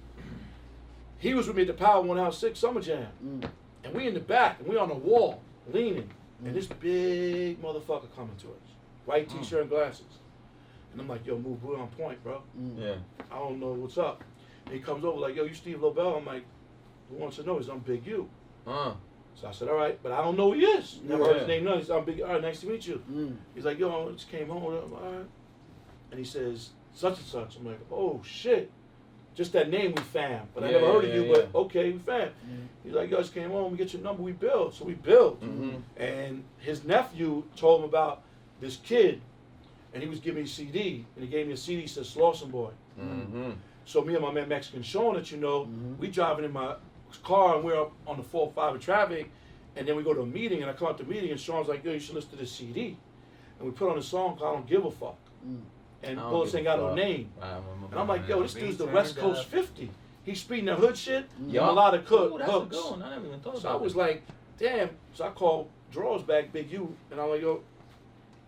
he 1.19 1.35
was 1.35 1.47
with 1.49 1.57
me 1.57 1.63
at 1.63 1.69
the 1.69 1.75
Power 1.75 2.01
One 2.03 2.17
House 2.19 2.39
Six 2.39 2.59
Summer 2.59 2.81
Jam, 2.81 3.09
Mm. 3.25 3.51
and 3.85 3.95
we 3.95 4.07
in 4.07 4.15
the 4.15 4.21
back, 4.21 4.61
and 4.61 4.69
we 4.69 4.77
on 4.77 4.89
the 4.89 4.95
wall 4.95 5.41
leaning, 5.73 6.09
Mm. 6.43 6.47
and 6.47 6.55
this 6.55 6.67
big 6.67 7.61
motherfucker 7.61 8.07
coming 8.15 8.37
to 8.39 8.47
us, 8.49 8.69
white 9.05 9.29
Mm. 9.29 9.41
T-shirt 9.41 9.63
and 9.63 9.71
glasses, 9.71 10.05
and 10.99 11.03
I'm 11.03 11.09
like, 11.09 11.27
yo, 11.27 11.39
move, 11.39 11.63
we're 11.63 11.79
on 11.79 11.89
point, 11.89 12.23
bro. 12.25 12.43
Mm. 12.61 12.81
Yeah. 12.81 12.95
I 13.31 13.39
don't 13.39 13.61
know 13.61 13.73
what's 13.73 13.99
up. 13.99 14.25
And 14.67 14.75
he 14.75 14.81
comes 14.81 15.05
over 15.05 15.19
like, 15.21 15.37
yo, 15.37 15.45
you 15.45 15.55
Steve 15.55 15.79
Lobel? 15.81 16.17
I'm 16.19 16.27
like, 16.27 16.45
who 17.09 17.17
wants 17.17 17.37
to 17.37 17.45
know? 17.45 17.59
He's 17.59 17.69
I'm 17.69 17.79
Big 17.79 18.05
U. 18.07 18.29
Uh. 18.67 18.95
So 19.37 19.47
I 19.47 19.53
said, 19.53 19.69
all 19.69 19.77
right, 19.77 19.97
but 20.03 20.11
I 20.11 20.21
don't 20.23 20.37
know 20.37 20.53
who 20.53 20.59
he 20.59 20.65
is. 20.67 20.99
Never 21.05 21.25
heard 21.25 21.37
his 21.39 21.47
name. 21.49 21.65
None. 21.65 21.79
He 21.79 21.85
said, 21.85 21.97
I'm 21.97 22.05
Big. 22.05 22.21
All 22.21 22.33
right, 22.33 22.43
nice 22.43 22.61
to 22.61 22.67
meet 22.67 22.87
you. 22.87 23.01
Mm. 23.11 23.37
He's 23.55 23.65
like, 23.65 23.79
yo, 23.79 24.09
I 24.09 24.13
just 24.13 24.29
came 24.29 24.49
home. 24.49 24.65
I'm 24.65 24.93
like, 24.93 25.03
all 25.03 25.13
right. 25.13 25.27
And 26.11 26.19
he 26.19 26.25
says, 26.27 26.71
such 26.95 27.19
and 27.19 27.27
such. 27.27 27.57
I'm 27.57 27.67
like, 27.67 27.79
oh 27.93 28.21
shit. 28.25 28.71
Just 29.37 29.53
that 29.53 29.71
name 29.71 29.95
we 29.95 30.03
fam. 30.03 30.49
But 30.53 30.65
I 30.65 30.71
Yeah, 30.71 30.81
never 30.81 30.87
heard 30.95 31.05
of 31.05 31.11
yeah, 31.11 31.17
you, 31.17 31.23
yeah. 31.27 31.43
but 31.53 31.59
okay, 31.61 31.93
we 31.93 31.99
fam. 32.01 32.31
He's 32.83 32.93
like, 32.95 33.09
yo, 33.09 33.19
I 33.19 33.21
just 33.21 33.33
came 33.33 33.51
home, 33.51 33.71
we 33.71 33.79
get 33.79 33.93
your 33.93 34.03
number, 34.03 34.21
we 34.21 34.33
build. 34.33 34.75
So 34.75 34.85
we 34.85 34.95
build. 34.95 35.41
Mhm. 35.41 35.81
And 35.97 36.43
his 36.59 36.83
nephew 36.83 37.45
told 37.55 37.83
him 37.83 37.89
about 37.89 38.23
this 38.61 38.79
kid, 38.79 39.21
and 39.95 40.03
he 40.03 40.09
was 40.09 40.21
giving 40.21 40.43
me 40.43 40.49
a 40.49 40.51
CD, 40.51 41.05
and 41.17 41.25
he 41.25 41.31
gave 41.31 41.47
me 41.47 41.53
a 41.55 41.57
CD 41.57 41.83
that 41.83 41.89
says 41.89 42.15
Slauson 42.15 42.51
Boy. 42.51 42.71
Mm-hmm. 43.01 43.53
So 43.85 44.03
me 44.03 44.15
and 44.15 44.23
my 44.23 44.31
man 44.33 44.49
Mexican 44.49 44.83
Sean, 44.83 45.15
that 45.15 45.31
you 45.33 45.39
know, 45.39 45.65
Mhm. 45.65 45.99
we 45.99 46.09
driving 46.09 46.45
in 46.45 46.53
my 46.53 46.75
car 47.23 47.57
and 47.57 47.65
we're 47.65 47.81
up 47.81 47.93
on 48.07 48.17
the 48.19 48.23
four 48.23 48.51
five 48.55 48.75
of 48.75 48.81
traffic, 48.83 49.31
and 49.77 49.87
then 49.89 49.97
we 49.97 50.03
go 50.03 50.13
to 50.13 50.21
a 50.23 50.27
meeting, 50.27 50.61
and 50.63 50.71
I 50.71 50.75
come 50.75 50.89
out 50.89 50.99
to 50.99 51.05
the 51.05 51.11
meeting, 51.11 51.31
and 51.31 51.41
Sean's 51.41 51.69
like, 51.69 51.85
yo, 51.85 51.93
you 51.93 51.99
should 52.01 52.15
listen 52.15 52.31
to 52.33 52.37
this 52.37 52.53
CD. 52.53 52.97
And 53.59 53.67
we 53.67 53.73
put 53.73 53.91
on 53.91 53.99
a 53.99 54.03
song 54.03 54.37
called 54.37 54.51
I 54.51 54.55
Don't 54.55 54.67
Give 54.67 54.85
a 54.85 54.91
Fuck. 54.91 55.17
Mm. 55.47 55.61
And 56.05 56.21
I 56.21 56.29
Bullets 56.31 56.55
ain't 56.55 56.63
a 56.67 56.71
got 56.71 56.79
no 56.79 56.95
name. 56.95 57.31
I 57.41 57.49
remember 57.57 57.87
And 57.91 57.99
I'm 57.99 58.07
like, 58.07 58.29
yo, 58.29 58.41
this 58.43 58.55
dude's 58.55 58.77
the 58.77 58.87
West 58.87 59.17
Coast 59.17 59.41
up. 59.41 59.47
50. 59.47 59.91
He's 60.23 60.41
speeding 60.41 60.67
the 60.67 60.77
hood 60.77 60.97
shit, 60.97 61.27
Yup. 61.49 61.65
melodic 61.67 62.07
hook, 62.07 62.35
Ooh, 62.35 62.39
that's 62.39 62.51
a 62.51 62.53
hooks. 62.53 62.77
good 62.77 62.91
one. 62.91 63.03
I 63.03 63.11
never 63.11 63.27
even 63.27 63.41
thought 63.41 63.59
So 63.59 63.69
I 63.71 63.75
was 63.75 63.95
that. 63.95 63.99
like, 63.99 64.23
damn. 64.59 64.91
So 65.15 65.25
I 65.25 65.31
called 65.31 65.71
Draws 65.91 66.23
back, 66.23 66.53
Big 66.53 66.71
U, 66.71 66.95
and 67.11 67.19
I'm 67.21 67.31
like, 67.31 67.41
yo, 67.41 67.63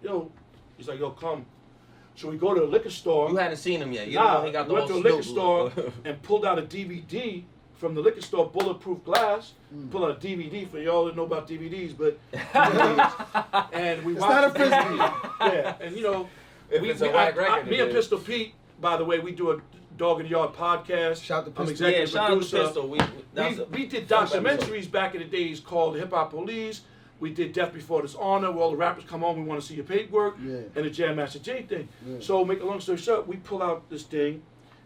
yo. 0.02 0.30
He's 0.80 0.88
like, 0.88 0.98
yo, 0.98 1.10
come. 1.10 1.44
So 2.14 2.30
we 2.30 2.38
go 2.38 2.54
to 2.54 2.60
the 2.62 2.66
liquor 2.66 2.88
store. 2.88 3.28
You 3.28 3.36
hadn't 3.36 3.58
seen 3.58 3.82
him 3.82 3.92
yet. 3.92 4.08
You 4.08 4.14
nah, 4.14 4.38
know 4.40 4.46
he 4.46 4.50
got 4.50 4.66
the 4.66 4.72
went 4.72 4.86
to 4.88 4.94
a 4.94 4.96
liquor 4.96 5.22
store 5.22 5.70
and 6.06 6.22
pulled 6.22 6.46
out 6.46 6.58
a 6.58 6.62
DVD 6.62 7.42
from 7.74 7.94
the 7.94 8.00
liquor 8.00 8.22
store, 8.22 8.48
Bulletproof 8.48 9.04
Glass. 9.04 9.52
Mm. 9.74 9.90
Pull 9.90 10.06
out 10.06 10.10
a 10.12 10.14
DVD 10.26 10.66
for 10.66 10.78
y'all 10.78 11.04
that 11.04 11.16
know 11.16 11.24
about 11.24 11.46
DVDs, 11.46 11.94
but 11.94 12.18
and 13.74 14.02
we 14.04 14.12
It's 14.12 14.20
watched 14.22 14.32
not 14.32 14.44
a 14.44 14.52
the 14.52 14.58
physical. 14.58 14.98
DVD. 14.98 15.52
Yeah, 15.52 15.74
and 15.82 15.96
you 15.96 16.02
know, 16.02 16.28
If 16.70 16.80
we, 16.80 16.90
it's 16.90 17.02
a 17.02 17.08
we- 17.08 17.12
whack 17.12 17.36
I- 17.38 17.60
I- 17.60 17.62
me 17.64 17.76
it 17.78 17.82
and. 17.84 17.92
Pistol 17.92 18.18
Pete, 18.18 18.54
by 18.80 18.96
the 18.96 19.04
way, 19.04 19.18
we 19.18 19.32
do 19.32 19.50
a 19.50 19.60
Dog 19.98 20.20
in 20.20 20.24
the 20.24 20.30
Yard 20.30 20.54
podcast. 20.54 21.22
Shout 21.22 21.44
to 21.44 21.52
I'm 21.60 21.66
Pistol. 21.68 21.90
yeah, 21.90 21.98
executive 21.98 22.10
shout 22.10 22.22
out 22.22 22.28
to 22.28 22.34
producer. 22.36 22.64
Pistol. 22.64 22.88
We, 22.88 22.98
that's 23.34 23.56
We, 23.58 23.62
a- 23.62 23.66
we 23.66 23.86
did 23.86 24.08
documentaries 24.08 24.90
back 24.90 25.14
in 25.14 25.20
the 25.20 25.26
days 25.28 25.60
called 25.60 25.96
Hip 25.96 26.10
Hop 26.12 26.30
Police. 26.30 26.80
We 27.20 27.30
did 27.30 27.52
Death 27.52 27.72
Before 27.74 28.00
Dishonor, 28.02 28.50
where 28.50 28.62
all 28.64 28.70
the 28.70 28.76
rappers 28.78 29.04
come 29.06 29.22
on, 29.22 29.36
we 29.36 29.42
want 29.44 29.60
to 29.60 29.66
see 29.66 29.74
your 29.74 29.84
paperwork, 29.84 30.36
Yeah. 30.42 30.56
and 30.74 30.84
the 30.86 30.90
Jam 30.90 31.16
Master 31.16 31.38
Jay 31.38 31.62
thing. 31.62 31.88
Yeah. 32.06 32.16
So, 32.20 32.44
make 32.44 32.60
a 32.60 32.64
long 32.64 32.80
story 32.80 32.96
short, 32.98 33.28
we 33.28 33.36
pull 33.36 33.62
out 33.62 33.88
this 33.90 34.04
thing, 34.04 34.42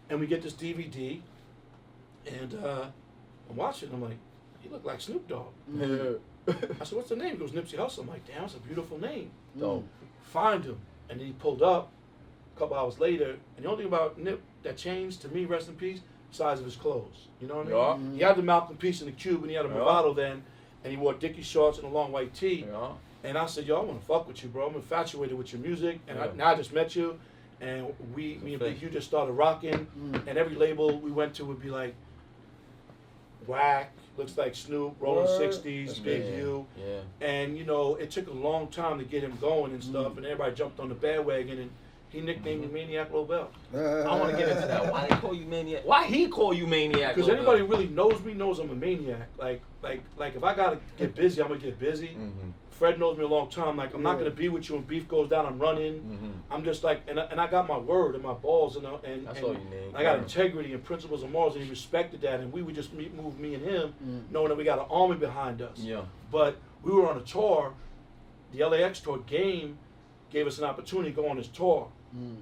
and 0.09 0.19
we 0.19 0.27
get 0.27 0.41
this 0.43 0.53
DVD, 0.53 1.21
and 2.27 2.53
uh, 2.63 2.85
I'm 3.49 3.55
watching. 3.55 3.89
I'm 3.93 4.01
like, 4.01 4.17
he 4.59 4.69
look 4.69 4.83
like 4.83 4.99
Snoop 5.01 5.27
Dogg. 5.27 5.47
I 5.73 6.83
said, 6.83 6.97
what's 6.97 7.09
the 7.09 7.15
name? 7.15 7.31
He 7.31 7.37
goes, 7.37 7.51
Nipsey 7.51 7.75
Hussle. 7.77 7.99
I'm 8.01 8.09
like, 8.09 8.25
damn, 8.27 8.41
that's 8.41 8.55
a 8.55 8.59
beautiful 8.59 8.99
name. 8.99 9.31
Dope. 9.57 9.87
Find 10.23 10.63
him, 10.63 10.77
and 11.09 11.19
then 11.19 11.27
he 11.27 11.33
pulled 11.33 11.61
up. 11.63 11.91
A 12.55 12.57
couple 12.59 12.77
hours 12.77 12.99
later, 12.99 13.35
and 13.57 13.65
the 13.65 13.69
only 13.69 13.83
thing 13.83 13.93
about 13.93 14.17
Nip 14.17 14.41
that 14.63 14.77
changed 14.77 15.21
to 15.23 15.27
me, 15.27 15.43
rest 15.43 15.67
in 15.67 15.75
peace, 15.75 15.99
size 16.31 16.59
of 16.59 16.63
his 16.65 16.77
clothes. 16.77 17.27
You 17.41 17.47
know 17.49 17.57
what 17.57 17.67
I 17.67 17.97
mean? 17.97 18.11
Yeah. 18.11 18.17
He 18.17 18.23
had 18.23 18.37
the 18.37 18.43
Malcolm 18.43 18.77
piece 18.77 19.01
in 19.01 19.07
the 19.07 19.11
cube, 19.11 19.41
and 19.41 19.49
he 19.49 19.57
had 19.57 19.65
a 19.65 19.67
Yeah. 19.67 19.75
Movado 19.75 20.15
then, 20.15 20.41
and 20.85 20.91
he 20.91 20.97
wore 20.97 21.15
Dickie 21.15 21.41
shorts 21.41 21.79
and 21.79 21.87
a 21.87 21.89
long 21.89 22.11
white 22.13 22.33
tee. 22.33 22.65
Yeah. 22.71 22.89
And 23.23 23.37
I 23.39 23.47
said, 23.47 23.65
yo, 23.65 23.81
I 23.81 23.83
want 23.83 23.99
to 23.99 24.05
fuck 24.05 24.27
with 24.27 24.43
you, 24.43 24.49
bro. 24.49 24.67
I'm 24.67 24.75
infatuated 24.75 25.35
with 25.35 25.51
your 25.51 25.59
music, 25.61 25.99
and 26.07 26.19
I, 26.19 26.29
now 26.35 26.49
I 26.51 26.55
just 26.55 26.71
met 26.71 26.95
you, 26.95 27.19
and 27.59 27.91
we, 28.13 28.35
me 28.43 28.51
and 28.53 28.59
Big 28.59 28.79
U 28.83 28.89
just 28.91 29.07
started 29.07 29.33
rocking, 29.33 29.87
Mm. 29.99 30.27
and 30.27 30.37
every 30.37 30.55
label 30.55 30.99
we 30.99 31.09
went 31.11 31.33
to 31.35 31.45
would 31.45 31.59
be 31.59 31.71
like, 31.71 31.95
Whack, 33.47 33.91
looks 34.17 34.37
like 34.37 34.55
Snoop, 34.55 34.95
Rolling 34.99 35.27
Sixties, 35.37 35.99
Big 35.99 36.23
big. 36.23 36.35
U, 36.39 36.65
Yeah. 36.77 37.01
and 37.27 37.57
you 37.57 37.63
know 37.63 37.95
it 37.95 38.09
took 38.11 38.27
a 38.27 38.31
long 38.33 38.67
time 38.69 38.97
to 38.99 39.03
get 39.05 39.23
him 39.23 39.37
going 39.41 39.71
and 39.73 39.83
stuff, 39.83 40.13
Mm. 40.13 40.17
and 40.17 40.25
everybody 40.27 40.55
jumped 40.55 40.79
on 40.79 40.89
the 40.89 40.95
bandwagon, 40.95 41.59
and 41.59 41.71
he 42.09 42.21
nicknamed 42.21 42.61
me 42.61 42.67
Maniac 42.67 43.11
Lobel. 43.11 43.47
I 43.73 44.17
want 44.19 44.31
to 44.31 44.37
get 44.37 44.49
into 44.49 44.67
that. 44.67 44.91
Why 44.91 45.07
they 45.07 45.15
call 45.15 45.33
you 45.33 45.45
maniac? 45.45 45.81
Why 45.85 46.05
he 46.05 46.27
call 46.27 46.53
you 46.53 46.65
maniac? 46.67 47.15
Because 47.15 47.29
anybody 47.29 47.61
really 47.61 47.87
knows 47.87 48.21
me 48.23 48.33
knows 48.33 48.59
I'm 48.59 48.69
a 48.69 48.75
maniac. 48.75 49.27
Like, 49.37 49.61
like, 49.83 50.01
like 50.17 50.35
if 50.35 50.43
I 50.43 50.55
gotta 50.55 50.79
get 50.97 51.15
busy, 51.15 51.41
I'm 51.41 51.47
gonna 51.49 51.59
get 51.59 51.77
busy. 51.79 52.09
Mhm. 52.09 52.51
Fred 52.71 52.99
knows 52.99 53.17
me 53.17 53.23
a 53.23 53.27
long 53.27 53.49
time. 53.49 53.77
Like, 53.77 53.93
I'm 53.93 54.03
not 54.03 54.17
gonna 54.17 54.31
be 54.31 54.49
with 54.49 54.67
you 54.67 54.75
when 54.75 54.83
beef 54.83 55.07
goes 55.07 55.29
down. 55.29 55.45
I'm 55.45 55.57
running. 55.59 55.93
Mhm. 56.01 56.53
I'm 56.53 56.63
just 56.65 56.83
like, 56.83 57.01
and 57.07 57.19
I, 57.19 57.23
and 57.25 57.39
I 57.39 57.47
got 57.47 57.67
my 57.69 57.77
word 57.77 58.15
and 58.15 58.23
my 58.23 58.33
balls, 58.33 58.75
and 58.75 58.85
uh, 58.85 58.97
and, 59.05 59.25
That's 59.27 59.37
and 59.37 59.47
all 59.47 59.53
you 59.53 59.59
need. 59.59 59.95
I 59.95 60.03
got 60.03 60.19
integrity 60.19 60.73
and 60.73 60.83
principles 60.83 61.23
and 61.23 61.31
morals, 61.31 61.55
and 61.55 61.63
he 61.63 61.69
respected 61.69 62.21
that. 62.21 62.39
And 62.41 62.51
we 62.51 62.61
would 62.61 62.75
just 62.75 62.91
meet, 62.93 63.13
move 63.15 63.39
me 63.39 63.55
and 63.55 63.63
him, 63.63 63.93
Mm. 64.05 64.31
knowing 64.31 64.49
that 64.49 64.57
we 64.57 64.63
got 64.65 64.79
an 64.79 64.85
army 64.89 65.15
behind 65.15 65.61
us. 65.61 65.79
Yeah. 65.79 66.01
But 66.31 66.57
we 66.83 66.91
were 66.91 67.09
on 67.09 67.17
a 67.17 67.21
tour. 67.21 67.73
The 68.51 68.63
LAX 68.65 68.99
tour 68.99 69.19
game 69.19 69.77
gave 70.29 70.45
us 70.45 70.57
an 70.59 70.65
opportunity 70.65 71.11
to 71.11 71.15
go 71.15 71.29
on 71.29 71.37
this 71.37 71.47
tour, 71.47 71.87
Mm. 72.17 72.37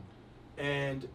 and 0.58 1.08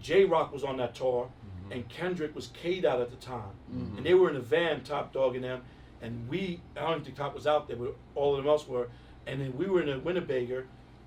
Jay 0.00 0.24
Rock 0.24 0.52
was 0.52 0.62
on 0.64 0.76
that 0.78 0.94
tour, 0.94 1.28
Mm-hmm. 1.64 1.72
and 1.72 1.88
Kendrick 1.88 2.34
was 2.34 2.48
K'd 2.48 2.84
out 2.84 3.00
at 3.00 3.10
the 3.10 3.16
time. 3.16 3.50
Mhm. 3.74 3.96
and 3.98 4.06
they 4.06 4.14
were 4.14 4.30
in 4.30 4.36
a 4.36 4.40
van, 4.40 4.82
Top 4.84 5.12
Dawg 5.12 5.34
and 5.34 5.42
them, 5.44 5.62
and 6.00 6.28
we, 6.28 6.60
I 6.76 6.90
don't 6.90 7.02
think 7.04 7.16
Top 7.16 7.34
was 7.34 7.46
out 7.46 7.66
there, 7.66 7.76
but 7.76 7.96
all 8.14 8.32
of 8.36 8.36
them 8.44 8.46
else 8.48 8.68
were, 8.68 8.88
and 9.26 9.40
then 9.40 9.56
we 9.56 9.66
were 9.66 9.82
in 9.82 9.88
a 9.88 9.98
Winnebago, 9.98 10.62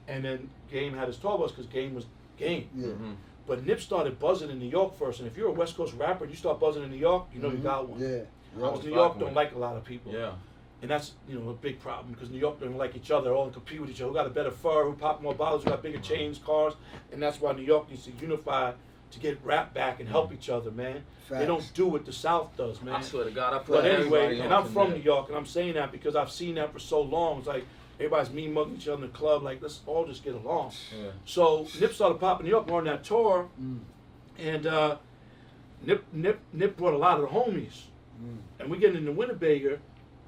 and 0.08 0.26
then 0.26 0.50
Game 0.70 0.94
had 0.94 1.08
his 1.08 1.18
tour 1.18 1.38
bus 1.38 1.52
because 1.52 1.68
Game 1.68 1.94
was 1.96 2.06
Game. 2.38 2.70
Yeah. 2.76 2.88
Mhm. 2.88 3.16
But 3.48 3.66
Nip 3.66 3.80
started 3.80 4.20
buzzing 4.20 4.50
in 4.50 4.60
New 4.60 4.68
York 4.70 4.96
first, 4.96 5.20
and 5.20 5.28
if 5.28 5.38
you're 5.38 5.48
a 5.48 5.52
West 5.52 5.76
Coast 5.78 5.94
rapper 5.96 6.26
and 6.26 6.32
you 6.34 6.38
start 6.38 6.60
buzzing 6.60 6.84
in 6.84 6.92
New 6.92 6.98
York, 6.98 7.28
you 7.34 7.40
know 7.42 7.50
you 7.50 7.58
Mhm. 7.60 7.64
got 7.64 7.88
one. 7.90 8.00
Yeah. 8.00 8.22
Because 8.54 8.78
was 8.78 8.86
New 8.86 8.94
York 8.94 9.18
don't 9.20 9.34
like 9.34 9.54
a 9.56 9.58
lot 9.60 9.76
of 9.78 9.84
people, 9.86 10.12
Yeah. 10.12 10.34
And 10.82 10.90
that's 10.90 11.14
you 11.28 11.38
know 11.40 11.50
a 11.50 11.54
big 11.54 11.80
problem 11.80 12.14
because 12.14 12.30
New 12.30 12.40
York 12.40 12.60
don't 12.60 12.78
like 12.78 12.96
each 12.96 13.12
other, 13.12 13.34
all 13.34 13.50
compete 13.50 13.82
with 13.82 13.90
each 13.90 14.02
other. 14.02 14.10
Who 14.10 14.16
got 14.16 14.28
a 14.28 14.30
better 14.30 14.52
fur? 14.52 14.86
Who 14.86 14.94
pop 14.94 15.22
more 15.22 15.36
bottles? 15.36 15.64
Who 15.64 15.70
got 15.72 15.84
bigger 15.84 16.00
chains, 16.00 16.38
cars? 16.38 16.74
And 17.12 17.22
that's 17.22 17.40
why 17.42 17.54
New 17.54 17.64
York 17.64 17.90
needs 17.90 18.06
to 18.06 18.12
unify 18.20 18.74
to 19.12 19.20
get 19.20 19.40
rap 19.44 19.74
back 19.74 20.00
and 20.00 20.08
help 20.08 20.32
each 20.32 20.50
other, 20.50 20.70
man. 20.72 21.04
They 21.30 21.46
don't 21.46 21.70
do 21.74 21.88
what 21.88 22.06
the 22.06 22.14
South 22.14 22.56
does, 22.58 22.82
man. 22.82 22.96
I 22.96 23.02
swear 23.02 23.24
to 23.26 23.32
God, 23.32 23.54
I 23.54 23.58
put 23.60 23.82
But 23.82 23.86
anyway, 23.86 24.40
and 24.40 24.54
I'm 24.54 24.66
from 24.66 24.90
there. 24.90 24.98
New 25.00 25.04
York, 25.04 25.28
and 25.30 25.38
I'm 25.38 25.46
saying 25.46 25.74
that 25.76 25.92
because 25.92 26.16
I've 26.16 26.32
seen 26.32 26.56
that 26.56 26.72
for 26.74 26.80
so 26.80 27.02
long. 27.02 27.40
It's 27.40 27.48
like 27.48 27.66
everybody's 28.00 28.32
mean 28.32 28.54
mugging 28.54 28.76
each 28.78 28.88
other 28.88 29.04
in 29.04 29.12
the 29.12 29.18
club. 29.18 29.44
Like 29.44 29.62
let's 29.62 29.82
all 29.86 30.06
just 30.06 30.24
get 30.24 30.34
along. 30.36 30.72
Yeah. 30.98 31.10
So 31.26 31.68
Nip 31.80 31.94
started 31.94 32.20
popping 32.20 32.46
New 32.46 32.52
York. 32.52 32.68
We're 32.68 32.78
on 32.78 32.86
that 32.86 33.04
tour, 33.04 33.50
Mm. 33.62 33.80
and 34.40 34.66
uh, 34.68 34.98
Nip 35.84 36.04
Nip 36.14 36.40
Nip 36.54 36.78
brought 36.78 36.94
a 36.94 36.98
lot 36.98 37.20
of 37.20 37.22
the 37.22 37.28
homies, 37.36 37.84
Mm. 38.24 38.38
and 38.60 38.70
we 38.70 38.78
get 38.78 38.96
in 38.96 39.06
the 39.06 39.12
Winnebago, 39.12 39.80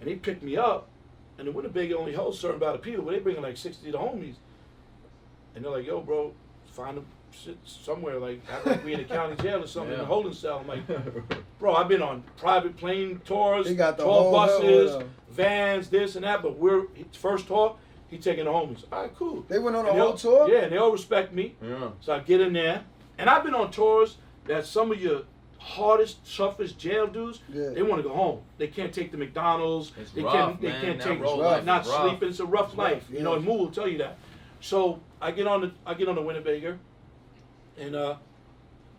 and 0.02 0.10
he 0.10 0.16
picked 0.16 0.43
me 0.43 0.58
up, 0.58 0.89
and 1.38 1.47
the 1.47 1.52
Winnebago 1.52 1.97
only 1.97 2.14
holds 2.14 2.38
a 2.38 2.41
certain 2.41 2.58
amount 2.62 2.76
of 2.76 2.82
people, 2.82 3.04
but 3.06 3.12
they 3.12 3.20
bringing 3.20 3.41
like 3.43 3.56
sixty 3.56 3.88
of 3.88 3.93
the 3.93 3.97
homies, 3.99 4.36
and 5.56 5.64
they're 5.64 5.72
like, 5.72 5.86
"Yo, 5.86 6.02
bro, 6.02 6.34
find 6.74 6.97
them 6.97 7.06
shit 7.32 7.58
somewhere 7.64 8.20
like 8.20 8.41
act 8.52 8.66
like 8.66 8.84
we 8.84 8.93
in 8.93 8.99
a 8.99 9.04
county 9.06 9.36
jail 9.41 9.64
or 9.64 9.68
something 9.68 9.93
in 9.93 9.99
Yeah. 9.99 10.04
a 10.04 10.08
holding 10.08 10.34
cell." 10.34 10.60
I'm 10.60 10.68
like, 10.68 10.82
"Bro, 11.60 11.76
I've 11.76 11.88
been 11.88 12.02
on 12.02 12.24
private 12.38 12.76
plane 12.76 13.22
tours, 13.24 13.70
He 13.70 13.76
got 13.76 13.97
the 13.97 14.04
tour 14.04 14.12
whole 14.12 14.32
buses, 14.34 14.91
hood, 14.95 15.10
vans, 15.30 15.89
this 15.89 16.16
and 16.16 16.26
that, 16.26 16.41
but 16.41 16.58
we're 16.58 16.88
first 17.14 17.47
tour." 17.47 17.78
He 18.10 18.18
taking 18.18 18.43
the 18.43 18.52
homies. 18.52 18.84
All 18.91 19.04
right, 19.04 19.16
cool. 19.16 19.45
They 19.47 19.58
went 19.58 19.74
on 19.78 19.86
a 19.86 19.88
And 19.89 19.95
they 19.97 20.02
whole 20.02 20.12
all- 20.12 20.18
tour? 20.18 20.49
Yeah, 20.49 20.64
and 20.64 20.72
they 20.74 20.76
all 20.78 20.91
respect 20.91 21.32
me. 21.34 21.56
Yeah. 21.62 21.91
So 22.02 22.14
I 22.14 22.20
get 22.20 22.41
in 22.41 22.52
there, 22.52 22.84
and 23.18 23.30
I've 23.30 23.41
been 23.45 23.56
on 23.56 23.72
tours 23.72 24.18
that 24.47 24.66
some 24.66 24.91
of 24.91 24.99
your 25.02 25.22
hardest, 25.62 26.18
toughest 26.36 26.78
jail 26.80 27.05
dudes, 27.07 27.39
Yeah. 27.53 27.70
they 27.70 27.84
want 27.84 28.01
to 28.01 28.07
go 28.09 28.14
home. 28.16 28.41
They 28.57 28.68
can't 28.68 28.91
take 28.93 29.12
the 29.12 29.18
McDonald's. 29.18 29.91
It's 29.99 30.12
they 30.12 30.24
rough, 30.24 30.34
can't. 30.34 30.62
They 30.62 30.68
man. 30.70 30.82
can't 30.82 30.97
That 30.99 31.07
take 31.07 31.20
road 31.22 31.36
life 31.38 31.64
not 31.66 31.86
rough. 31.86 32.07
sleeping. 32.09 32.30
It's 32.30 32.39
a 32.39 32.45
rough 32.45 32.76
life. 32.76 33.05
yeah. 33.09 33.20
You 33.20 33.24
know, 33.24 33.34
and 33.36 33.45
Moo 33.45 33.53
will 33.53 33.72
tell 33.72 33.88
you 33.88 33.99
that. 33.99 34.18
So 34.59 34.99
I 35.22 35.32
get 35.32 35.45
on 35.47 35.62
the 35.62 35.72
I 35.86 35.93
get 35.93 36.07
on 36.07 36.16
the 36.16 36.22
Winnebago, 36.22 36.78
and 37.78 37.95
uh, 37.95 38.16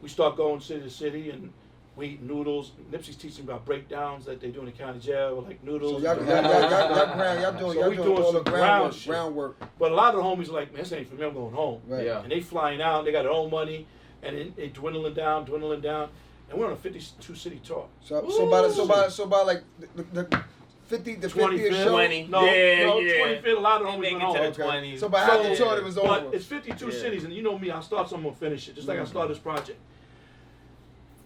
we 0.00 0.08
start 0.08 0.36
going 0.36 0.60
city 0.60 0.82
to 0.82 0.90
city, 0.90 1.30
and 1.30 1.52
we 1.96 2.06
eat 2.06 2.22
noodles. 2.22 2.72
Nipsey's 2.90 3.16
teaching 3.16 3.44
about 3.44 3.64
breakdowns 3.64 4.24
that 4.24 4.40
they 4.40 4.48
do 4.50 4.60
in 4.60 4.66
the 4.66 4.72
county 4.72 4.98
jail, 5.00 5.44
like 5.46 5.58
So 5.64 5.70
noodles. 5.72 6.02
y'all, 6.02 6.16
y'all, 6.16 6.24
y'all, 6.26 6.42
y'all, 6.42 6.70
y'all, 6.70 7.40
y'all 7.40 7.52
doing, 7.52 7.72
So 7.72 7.80
y'all 7.80 7.90
we 7.90 7.96
doing, 7.96 8.08
doing 8.08 8.22
all 8.22 8.32
the 8.32 8.38
some 8.38 8.44
ground 8.44 8.54
groundwork, 8.62 8.92
shit. 8.94 9.08
groundwork. 9.08 9.56
But 9.78 9.92
a 9.92 9.94
lot 9.94 10.14
of 10.14 10.22
the 10.22 10.22
homies 10.22 10.48
are 10.48 10.52
like, 10.52 10.72
man, 10.72 10.82
this 10.82 10.92
ain't 10.92 11.08
for 11.08 11.16
me. 11.16 11.24
I'm 11.26 11.34
going 11.34 11.54
home. 11.54 11.80
Right. 11.86 12.06
Yeah. 12.06 12.22
and 12.22 12.30
they 12.32 12.40
flying 12.40 12.80
out. 12.80 13.04
They 13.04 13.12
got 13.12 13.22
their 13.22 13.30
own 13.32 13.50
money, 13.50 13.86
and 14.22 14.34
it, 14.36 14.52
it 14.56 14.72
dwindling 14.74 15.14
down, 15.14 15.44
dwindling 15.44 15.80
down, 15.82 16.08
and 16.53 16.61
we're 16.61 16.66
on 16.66 16.72
a 16.72 16.76
52 16.76 17.34
city 17.34 17.61
tour. 17.64 17.86
So, 18.05 18.28
so 18.30 18.48
by, 18.50 18.62
the, 18.62 18.70
so 18.70 18.86
by, 18.86 19.09
so 19.09 19.26
by 19.26 19.40
like 19.42 19.62
the, 19.96 20.03
the 20.22 20.44
50, 20.86 21.14
the 21.16 21.28
50th 21.28 21.32
25th, 21.59 21.70
show. 21.84 21.90
20. 21.92 22.26
No, 22.26 22.44
Yeah, 22.44 22.84
no, 22.86 22.98
yeah. 22.98 23.12
25th. 23.40 23.57
A 23.57 23.61
lot 23.61 23.80
of 23.80 23.86
They 23.86 23.92
homies 23.94 24.00
make 24.00 24.12
went 24.12 24.22
it 24.46 24.53
to 24.55 24.59
the 24.61 24.64
Okay. 24.68 24.78
20s. 24.92 25.00
So 25.00 25.09
by 25.09 25.20
half 25.20 25.42
the 25.42 25.57
So- 25.57 25.64
tour, 25.64 25.78
it 25.78 25.84
was 25.84 25.94
But 25.94 26.24
over. 26.24 26.36
it's 26.36 26.44
52 26.44 26.86
Yeah. 26.86 26.92
cities, 26.92 27.24
and 27.24 27.32
you 27.32 27.42
know 27.42 27.59
me, 27.59 27.70
I'll 27.70 27.80
start 27.82 28.11
something, 28.11 28.28
I'll 28.28 28.34
finish 28.36 28.68
it, 28.68 28.74
just 28.74 28.86
like 28.86 28.98
I 28.98 29.03
Mhm. 29.03 29.09
started 29.09 29.34
this 29.34 29.42
project. 29.42 29.78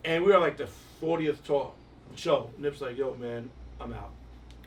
And 0.04 0.24
we 0.24 0.30
were 0.32 0.38
like 0.38 0.56
the 0.56 0.68
40th 1.00 1.42
tour 1.44 1.72
show. 2.14 2.50
Nip's 2.58 2.80
like, 2.80 2.96
yo, 2.96 3.14
man, 3.16 3.50
I'm 3.80 3.92
out. 3.92 4.10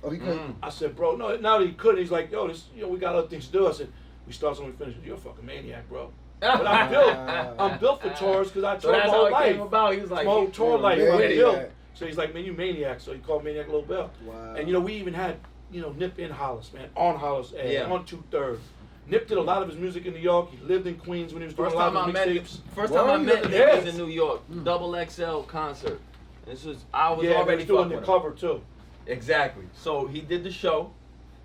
Oh, 0.03 0.09
he 0.09 0.17
couldn't. 0.17 0.37
Mm. 0.39 0.55
I 0.61 0.69
said, 0.69 0.95
bro, 0.95 1.15
no, 1.15 1.37
now 1.37 1.59
that 1.59 1.65
he 1.67 1.73
couldn't, 1.73 1.99
he's 2.01 2.11
like, 2.11 2.31
yo, 2.31 2.47
this, 2.49 2.65
you 2.75 2.81
know, 2.81 2.87
we 2.89 2.99
got 2.99 3.15
other 3.15 3.27
things 3.27 3.45
to 3.47 3.51
do. 3.53 3.67
I 3.67 3.71
said, 3.71 3.89
we 4.27 4.33
start 4.33 4.55
something, 4.57 4.73
we 4.73 4.77
finish. 4.77 4.97
It. 4.97 5.05
You're 5.05 5.15
a 5.15 5.19
fucking 5.19 5.45
maniac, 5.45 5.87
bro. 5.89 6.11
But 6.39 6.67
I'm 6.67 6.89
built. 6.91 7.15
I'm 7.17 7.79
built 7.79 8.01
for 8.01 8.09
tours 8.11 8.47
because 8.49 8.63
I 8.63 8.77
So 8.79 8.91
toured 8.91 8.93
my 8.93 8.99
that's 8.99 9.11
how 9.11 9.17
whole 9.17 9.25
it 9.27 9.31
life. 9.31 9.51
came 9.53 9.61
about. 9.61 9.93
He 9.93 10.01
was 10.01 10.11
like, 10.11 10.25
my 10.25 10.31
whole 10.31 10.47
tour 10.49 10.77
life, 10.77 10.99
I'm 10.99 11.19
yeah. 11.21 11.27
built. 11.27 11.69
So 11.93 12.05
he's 12.05 12.17
like, 12.17 12.33
man, 12.33 12.45
you 12.45 12.53
maniac. 12.53 12.99
So 13.01 13.13
he 13.13 13.19
called 13.19 13.43
Maniac 13.43 13.67
Lobel. 13.67 14.09
Wow. 14.25 14.55
And 14.55 14.67
you 14.67 14.73
know, 14.73 14.79
we 14.79 14.93
even 14.93 15.13
had, 15.13 15.35
you 15.71 15.81
know, 15.81 15.91
Nip 15.91 16.17
in 16.17 16.29
Hollis, 16.31 16.71
man, 16.73 16.87
on 16.95 17.17
Hollis, 17.17 17.53
A, 17.57 17.73
Yeah. 17.73 17.91
on 17.91 18.05
Two 18.05 18.23
Third. 18.31 18.59
Nip 19.07 19.27
did 19.27 19.37
a 19.37 19.41
lot 19.41 19.61
of 19.63 19.69
his 19.69 19.77
music 19.77 20.05
in 20.05 20.13
New 20.13 20.19
York. 20.19 20.49
He 20.51 20.57
lived 20.65 20.85
in 20.87 20.95
Queens 20.95 21.33
when 21.33 21.41
he 21.41 21.47
was 21.47 21.55
doing 21.55 21.65
First 21.69 21.75
a 21.75 21.79
lot 21.79 21.93
time 21.93 22.09
of 22.09 22.15
mixtapes. 22.15 22.59
first 22.75 22.93
time 22.93 23.09
I 23.09 23.17
met 23.17 23.41
Nick 23.43 23.51
Yes. 23.51 23.83
was 23.85 23.95
in 23.95 23.99
New 24.05 24.11
York, 24.11 24.41
hmm. 24.43 24.63
Double 24.63 24.93
XL 25.05 25.39
concert. 25.41 25.99
This 26.45 26.63
was 26.63 26.85
I 26.93 27.11
was 27.11 27.25
Yeah, 27.25 27.33
already 27.35 27.63
he 27.65 27.71
was 27.71 27.87
doing 27.87 27.99
the 27.99 28.05
cover 28.05 28.31
too. 28.31 28.61
Exactly. 29.07 29.65
So 29.75 30.05
he 30.07 30.21
did 30.21 30.43
the 30.43 30.51
show, 30.51 30.91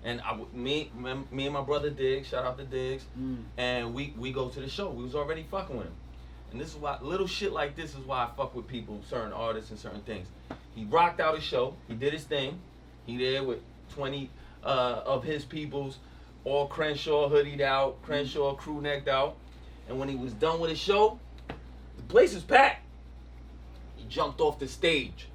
and 0.05 0.21
I, 0.21 0.37
me, 0.53 0.89
me, 0.97 1.13
me 1.31 1.45
and 1.45 1.53
my 1.53 1.61
brother 1.61 1.89
Diggs, 1.89 2.27
shout 2.29 2.45
out 2.45 2.57
to 2.59 2.63
Diggs, 2.63 3.03
Mm. 3.19 3.43
and 3.57 3.93
we 3.93 4.13
we 4.17 4.31
go 4.31 4.47
to 4.47 4.59
the 4.61 4.69
show. 4.69 4.89
We 4.89 5.03
was 5.03 5.15
already 5.15 5.43
fucking 5.49 5.75
with 5.75 5.87
him, 5.87 5.93
and 6.51 6.61
this 6.61 6.69
is 6.69 6.75
why 6.75 6.97
little 7.01 7.27
shit 7.27 7.51
like 7.51 7.75
this 7.75 7.91
is 7.95 8.05
why 8.05 8.23
I 8.23 8.29
fuck 8.37 8.55
with 8.55 8.67
people, 8.67 9.01
certain 9.09 9.33
artists 9.33 9.71
and 9.71 9.79
certain 9.79 10.01
things. 10.01 10.27
He 10.75 10.85
rocked 10.85 11.19
out 11.19 11.35
his 11.35 11.43
show. 11.43 11.73
He 11.87 11.95
did 11.95 12.13
his 12.13 12.23
thing. 12.23 12.59
He 13.05 13.17
there 13.17 13.43
with 13.43 13.59
twenty 13.89 14.29
uh, 14.63 15.01
of 15.05 15.23
his 15.23 15.43
peoples, 15.43 15.97
all 16.43 16.67
Crenshaw 16.67 17.29
hoodied 17.29 17.61
out, 17.61 18.01
Crenshaw 18.03 18.55
crew 18.55 18.79
necked 18.81 19.07
out, 19.07 19.35
and 19.89 19.99
when 19.99 20.07
he 20.07 20.15
was 20.15 20.33
done 20.33 20.59
with 20.59 20.69
his 20.69 20.79
show, 20.79 21.19
the 21.47 22.03
place 22.07 22.33
was 22.33 22.43
packed. 22.43 22.83
He 23.95 24.05
jumped 24.07 24.39
off 24.39 24.59
the 24.59 24.67
stage 24.67 25.27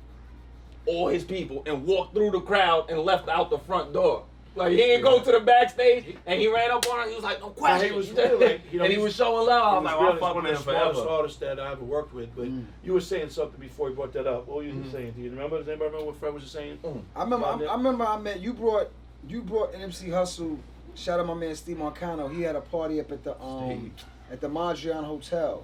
all 0.86 1.08
his 1.08 1.24
people 1.24 1.62
and 1.66 1.84
walked 1.84 2.14
through 2.14 2.30
the 2.30 2.40
crowd 2.40 2.88
and 2.90 2.98
left 3.00 3.28
out 3.28 3.50
the 3.50 3.58
front 3.58 3.92
door. 3.92 4.24
Like 4.56 4.70
he 4.72 4.76
didn't 4.78 5.04
go 5.04 5.20
to 5.22 5.32
the 5.32 5.40
backstage 5.40 6.16
and 6.26 6.40
he 6.40 6.48
ran 6.48 6.70
up 6.72 6.84
on 6.90 6.98
her. 7.02 7.08
He 7.08 7.14
was 7.14 7.22
like, 7.22 7.40
"No 7.40 7.50
question." 7.50 7.94
was 7.94 8.10
real, 8.10 8.38
like, 8.40 8.60
you 8.72 8.78
know, 8.78 8.84
and 8.86 8.92
he 8.92 8.98
was 8.98 9.14
showing 9.14 9.46
love. 9.46 9.86
I 9.86 9.90
He 9.90 9.94
was 9.94 9.94
like, 9.94 10.00
real- 10.00 10.10
"I'm 10.12 10.18
fuck 10.18 10.34
one 10.34 10.44
with 10.44 10.52
of 10.52 10.58
him 10.60 10.64
the 10.66 10.72
smartest 10.72 11.00
forever." 11.02 11.16
artists 11.18 11.38
that 11.38 11.60
I 11.60 11.72
ever 11.72 11.84
worked 11.84 12.12
with. 12.14 12.34
But 12.34 12.46
Mm. 12.46 12.64
you 12.82 12.92
were 12.92 13.00
saying 13.00 13.30
something 13.30 13.60
before 13.60 13.90
you 13.90 13.94
brought 13.94 14.12
that 14.14 14.26
up. 14.26 14.48
What 14.48 14.56
were 14.58 14.62
you 14.64 14.72
Mhm. 14.72 14.90
saying? 14.90 15.12
Do 15.12 15.22
you 15.22 15.30
remember? 15.30 15.58
Does 15.58 15.68
anybody 15.68 15.86
remember 15.90 16.06
what 16.06 16.16
Fred 16.16 16.34
was 16.34 16.42
just 16.42 16.54
saying? 16.54 16.78
I 17.14 17.22
remember. 17.22 17.46
I, 17.46 17.64
I 17.64 17.76
remember. 17.76 18.04
I 18.04 18.18
met 18.18 18.40
you. 18.40 18.52
Brought 18.52 18.90
you 19.28 19.42
brought 19.42 19.72
Nipsey 19.74 20.08
Hussle. 20.08 20.58
Shout 20.96 21.20
out 21.20 21.26
my 21.26 21.34
man 21.34 21.54
Steve 21.54 21.76
Marcano. 21.76 22.34
He 22.34 22.42
had 22.42 22.56
a 22.56 22.60
party 22.60 22.98
up 23.00 23.12
at 23.12 23.22
the 23.22 23.40
um 23.40 23.92
at 24.32 24.40
the 24.40 24.48
Mondrian 24.48 25.04
Hotel 25.04 25.62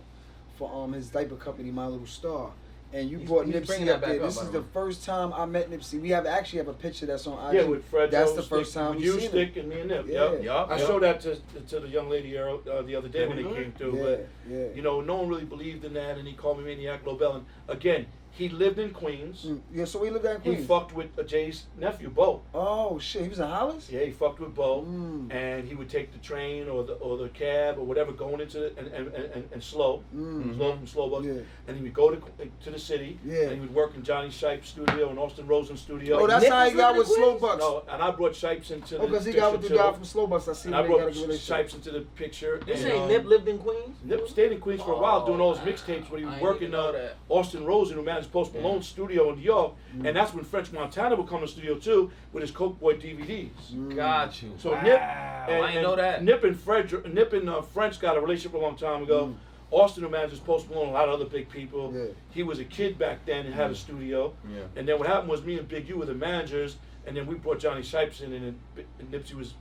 for 0.57 0.73
um 0.73 0.93
his 0.93 1.09
diaper 1.09 1.35
company, 1.35 1.73
My 1.73 1.87
Little 1.89 2.07
Star. 2.07 2.51
And 2.97 3.11
you 3.11 3.19
He's- 3.19 3.29
brought 3.29 3.45
he's 3.45 3.55
Nipsey 3.55 3.67
bringing 3.67 3.89
up 3.91 4.01
there. 4.01 4.15
up, 4.17 4.23
This 4.23 4.41
is 4.41 4.49
the 4.49 4.61
the 4.61 4.67
first 4.73 5.05
time 5.05 5.31
I 5.35 5.45
met 5.45 5.71
Nipsey. 5.71 6.01
We 6.01 6.09
have 6.11 6.25
actually 6.25 6.61
have 6.61 6.69
a 6.69 6.73
picture 6.73 7.05
that's 7.05 7.27
on 7.27 7.55
IG. 7.55 7.61
Yeah, 7.61 7.69
with 7.69 7.85
Fred. 7.85 8.11
That's 8.11 8.31
Joe, 8.31 8.37
the 8.37 8.43
first 8.43 8.71
Stick, 8.71 8.83
time 8.83 8.99
you, 8.99 9.13
seen 9.13 9.21
him. 9.21 9.29
Stick, 9.29 9.57
and 9.59 9.69
me 9.69 9.81
and 9.81 9.91
Nip. 9.91 10.07
Yeah. 10.09 10.33
Yep. 10.33 10.43
Yup, 10.45 10.71
I 10.71 10.79
yup. 10.79 10.87
showed 10.87 11.03
that 11.03 11.21
to, 11.21 11.37
to 11.69 11.81
the 11.81 11.89
young 11.89 12.09
lady 12.09 12.39
uh, 12.39 12.55
uh, 12.55 12.81
the 12.83 12.97
other 12.97 13.09
day 13.09 13.27
when 13.29 13.37
they 13.37 13.43
came 13.43 13.73
through. 13.73 13.97
Yeah, 13.99 14.03
But 14.03 14.29
yeah. 14.49 14.65
you 14.75 14.81
know, 14.81 15.03
no 15.03 15.17
one 15.17 15.29
really 15.29 15.45
believed 15.45 15.85
in 15.85 15.93
that, 15.93 16.17
and 16.17 16.27
he 16.27 16.33
called 16.33 16.57
me 16.59 16.65
Maniac 16.65 17.05
Lobel. 17.05 17.35
And 17.37 17.45
again, 17.69 18.07
he 18.37 18.49
lived 18.49 18.79
in 18.79 18.91
Queens. 18.91 19.45
Mm, 19.47 19.61
yeah. 19.73 19.85
So 19.87 19.99
we 20.01 20.11
lived 20.11 20.25
down 20.25 20.37
in 20.37 20.43
He 20.43 20.51
Queens. 20.55 20.67
fucked 20.67 20.95
with 20.95 21.19
uh, 21.19 21.23
Jay's 21.23 21.65
nephew, 21.79 22.11
Bo. 22.11 22.43
Oh 22.55 22.99
shit, 22.99 23.23
he 23.23 23.29
was 23.29 23.39
in 23.39 23.47
Hollis. 23.49 23.89
Yeah, 23.91 24.01
he 24.05 24.11
fucked 24.11 24.41
with 24.41 24.55
Bo, 24.55 24.83
Mm. 24.83 25.33
and 25.33 25.67
he 25.67 25.75
would 25.75 25.89
take 25.89 26.13
the 26.13 26.19
train 26.19 26.69
or 26.69 26.85
the 26.85 26.95
or 26.95 27.17
the 27.17 27.29
cab 27.31 27.79
or 27.79 27.85
whatever 27.87 28.13
going 28.13 28.41
into 28.41 28.59
the, 28.59 28.73
and, 28.79 28.89
and, 28.89 29.09
and, 29.15 29.45
and 29.53 29.63
slow, 29.63 30.03
Mm. 30.15 30.57
slow 30.57 30.77
from 30.77 30.87
slow 30.87 31.09
bus, 31.11 31.25
Yeah. 31.25 31.41
and 31.67 31.77
he 31.77 31.83
would 31.83 31.95
go 31.95 32.11
to 32.11 32.21
to 32.65 32.71
the 32.71 32.79
city, 32.79 33.19
Yeah. 33.25 33.43
and 33.45 33.53
he 33.53 33.61
would 33.61 33.75
work 33.75 33.95
in 33.97 34.03
Johnny 34.03 34.31
Shipes' 34.31 34.69
studio 34.69 35.09
and 35.11 35.19
Austin 35.19 35.47
Rosen's 35.47 35.81
studio. 35.81 36.19
Oh, 36.21 36.27
that's 36.27 36.43
Nick 36.45 36.53
how 36.53 36.69
he 36.69 36.77
got 36.77 36.97
with 36.97 37.09
in 37.09 37.15
Slow 37.15 37.39
Bucks. 37.39 37.61
no, 37.61 37.83
and 37.89 38.03
I 38.03 38.11
brought 38.11 38.35
Shipes 38.37 38.71
into 38.71 38.97
the 38.97 39.01
Oh, 39.03 39.07
because 39.07 39.25
he 39.25 39.33
got 39.33 39.53
with 39.53 39.63
the 39.63 39.69
picture, 39.69 39.83
guy 39.83 39.91
too. 39.91 39.97
from 39.97 40.05
Slow 40.05 40.27
Bucks. 40.27 40.49
I 40.49 40.53
see 40.53 40.69
And. 40.69 40.77
I 40.77 40.83
got 40.87 40.89
brought 40.89 41.31
a. 41.31 41.39
Shipes 41.39 41.75
into 41.75 41.91
the 41.91 42.01
picture. 42.17 42.61
You 42.67 42.73
and, 42.75 42.83
say 42.83 42.99
um, 42.99 43.09
Nip 43.09 43.25
lived 43.25 43.49
in 43.49 43.59
Queens? 43.59 43.97
Nip 44.05 44.29
stayed 44.29 44.53
in 44.53 44.61
Queens 44.61 44.83
for 44.83 44.93
a 44.93 44.99
while 44.99 45.25
doing 45.27 45.41
all 45.41 45.55
his 45.55 45.65
mixtapes 45.67 46.11
when 46.11 46.21
he 46.21 46.27
was 46.27 46.35
didn't 46.35 46.43
working 46.43 46.75
uh. 46.75 47.09
Austin 47.29 47.65
Rosen, 47.65 47.97
who 47.97 48.03
managed 48.03 48.26
Post 48.27 48.53
Yeah. 48.55 48.63
Malone's 48.63 48.87
studio 48.89 49.31
in 49.31 49.37
New 49.37 49.43
York, 49.45 49.73
Mm. 49.97 50.07
and 50.09 50.17
that's 50.17 50.35
when 50.35 50.45
French 50.45 50.73
Montana 50.73 51.17
would 51.17 51.27
come 51.29 51.41
to 51.41 51.47
the 51.47 51.53
studio 51.53 51.77
too 51.77 52.11
with 52.33 52.43
his 52.43 52.51
Coke 52.51 52.79
Boy 52.81 52.95
DVDs. 52.95 53.51
Mm. 53.75 53.95
Got 53.97 54.43
you. 54.43 54.53
So 54.59 54.73
wow. 54.73 54.83
Nip, 54.83 55.01
I 55.01 55.47
and, 55.51 55.67
didn't 55.69 55.83
know 55.83 55.97
that. 55.97 56.23
Nip 56.25 56.45
and 56.45 56.59
Fred, 56.59 57.13
Nip 57.13 57.33
and 57.33 57.49
uh, 57.49 57.63
French 57.63 57.99
got 58.01 58.17
a 58.17 58.21
relationship 58.21 58.55
a 58.55 58.59
long 58.63 58.77
time 58.77 59.03
ago. 59.03 59.29
Mm. 59.29 59.35
Austin, 59.73 60.05
who 60.05 60.09
manages 60.09 60.39
Post 60.39 60.71
Malone, 60.71 60.91
a 60.91 60.93
lot 60.93 61.09
of 61.09 61.15
other 61.15 61.25
big 61.25 61.49
people. 61.49 61.93
Yeah. 61.93 62.05
He 62.31 62.45
was 62.45 62.61
a 62.61 62.65
kid 62.65 62.99
back 62.99 63.27
then 63.27 63.47
and 63.47 63.55
had 63.55 63.71
a 63.71 63.75
studio. 63.75 64.33
Yeah. 64.49 64.61
And 64.77 64.87
then 64.87 64.97
what 64.99 65.09
happened 65.09 65.29
was 65.29 65.43
me 65.43 65.59
and 65.59 65.67
Big 65.67 65.89
U 65.89 65.97
were 65.99 66.07
the 66.07 66.15
managers, 66.15 66.77
and 67.05 67.17
then 67.17 67.27
we 67.27 67.35
brought 67.35 67.59
Johnny 67.59 67.83
Shipes 67.83 68.21
in, 68.21 68.33
and, 68.33 68.57
and 69.01 69.11
Nipsey 69.11 69.35
was 69.35 69.55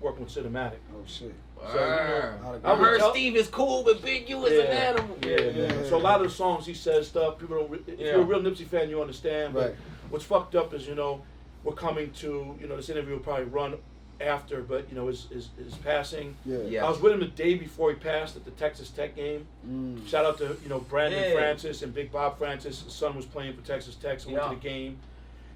working 0.00 0.24
with 0.24 0.34
Cinematic. 0.34 0.78
Oh 0.94 1.02
shit. 1.06 1.34
So, 1.70 1.74
you 1.74 1.80
know, 1.80 2.60
I 2.64 2.72
I 2.72 2.76
heard 2.76 2.98
tell- 2.98 3.10
Steve 3.12 3.36
is 3.36 3.48
cool, 3.48 3.82
but 3.84 4.02
Big 4.02 4.28
U 4.28 4.44
is 4.46 4.58
an 4.58 4.66
animal. 4.66 5.16
Yeah, 5.22 5.36
man. 5.36 5.54
Yeah. 5.56 5.88
So 5.88 5.96
a 5.96 5.98
lot 5.98 6.20
of 6.20 6.26
the 6.28 6.32
songs 6.34 6.66
he 6.66 6.74
says 6.74 7.08
stuff 7.08 7.38
people 7.38 7.56
don't. 7.58 7.70
Re- 7.70 7.82
if 7.86 8.00
you're 8.00 8.20
a 8.20 8.24
real 8.24 8.40
Nipsey 8.40 8.66
fan, 8.66 8.90
you 8.90 9.00
understand. 9.00 9.54
But 9.54 9.66
Right. 9.70 9.74
what's 10.10 10.24
fucked 10.24 10.54
up 10.54 10.74
is 10.74 10.86
you 10.88 10.94
know 10.94 11.22
we're 11.64 11.74
coming 11.74 12.10
to 12.14 12.56
you 12.60 12.66
know 12.66 12.76
this 12.76 12.88
interview 12.88 13.14
will 13.14 13.20
probably 13.22 13.44
run 13.44 13.76
after, 14.20 14.60
but 14.62 14.88
you 14.88 14.94
know 14.96 15.06
his 15.06 15.26
his, 15.32 15.50
his 15.56 15.74
passing. 15.76 16.36
Yeah. 16.44 16.58
Yeah. 16.68 16.86
I 16.86 16.90
was 16.90 17.00
with 17.00 17.12
him 17.12 17.20
the 17.20 17.26
day 17.26 17.54
before 17.54 17.90
he 17.90 17.96
passed 17.96 18.36
at 18.36 18.44
the 18.44 18.50
Texas 18.52 18.90
Tech 18.90 19.14
game. 19.16 19.46
Mm. 19.68 20.06
Shout 20.08 20.24
out 20.24 20.38
to 20.38 20.56
you 20.62 20.68
know 20.68 20.80
Brandon 20.80 21.22
Yeah. 21.22 21.34
Francis 21.34 21.82
and 21.82 21.94
Big 21.94 22.10
Bob 22.10 22.38
Francis. 22.38 22.82
His 22.82 22.92
son 22.92 23.14
was 23.16 23.26
playing 23.26 23.54
for 23.54 23.62
Texas 23.66 23.94
Tech, 23.94 24.18
so 24.20 24.30
went 24.30 24.42
to 24.44 24.50
the 24.50 24.56
game. 24.60 24.98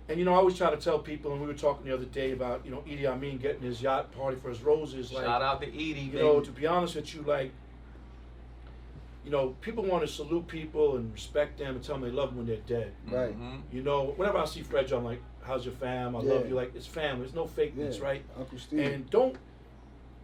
And 0.08 0.18
you 0.20 0.24
know, 0.24 0.34
I 0.34 0.36
always 0.36 0.56
try 0.56 0.70
to 0.70 0.76
tell 0.76 1.00
people, 1.00 1.32
and 1.32 1.40
we 1.40 1.46
were 1.48 1.54
talking 1.54 1.84
the 1.86 1.92
other 1.94 2.04
day 2.04 2.32
about 2.32 2.64
you 2.64 2.70
know 2.70 2.82
Idi 2.86 3.06
Amin 3.06 3.38
getting 3.38 3.62
his 3.62 3.82
yacht 3.82 4.12
party 4.12 4.36
for 4.36 4.48
his 4.48 4.62
roses. 4.62 5.12
Like, 5.12 5.24
Shout 5.24 5.42
out 5.42 5.60
to 5.62 5.68
Edie, 5.68 5.80
you 6.00 6.12
baby. 6.12 6.22
know, 6.22 6.40
to 6.40 6.50
be 6.52 6.66
honest 6.66 6.94
with 6.94 7.12
you, 7.14 7.22
like, 7.22 7.50
you 9.24 9.30
know, 9.32 9.56
people 9.60 9.84
want 9.84 10.06
to 10.06 10.08
salute 10.08 10.46
people 10.46 10.96
and 10.96 11.12
respect 11.12 11.58
them 11.58 11.74
and 11.74 11.82
tell 11.82 11.96
them 11.98 12.08
they 12.08 12.14
love 12.14 12.28
them 12.28 12.38
when 12.38 12.46
they're 12.46 12.56
dead. 12.68 12.92
Right. 13.08 13.36
Mhm. 13.36 13.62
You 13.72 13.82
know, 13.82 14.12
whenever 14.16 14.38
I 14.38 14.44
see 14.44 14.62
Fred, 14.62 14.90
I'm 14.92 15.02
like, 15.04 15.20
"How's 15.42 15.64
your 15.64 15.74
fam? 15.74 16.14
I 16.14 16.20
love 16.20 16.48
you." 16.48 16.54
Like, 16.54 16.74
it's 16.76 16.86
family. 16.86 17.22
There's 17.22 17.34
no 17.34 17.46
fakeness, 17.46 17.98
Yeah. 17.98 18.04
right? 18.04 18.22
Uncle 18.38 18.58
Steve. 18.58 18.78
And 18.80 19.10
don't 19.10 19.36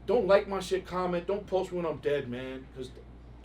don't 0.05 0.27
like 0.27 0.49
my 0.49 0.59
shit, 0.59 0.85
comment. 0.85 1.27
Don't 1.29 1.47
post 1.47 1.71
me 1.71 1.77
when 1.79 1.87
I'm 1.87 1.99
dead, 1.99 2.29
man. 2.29 2.67
Because 2.73 2.91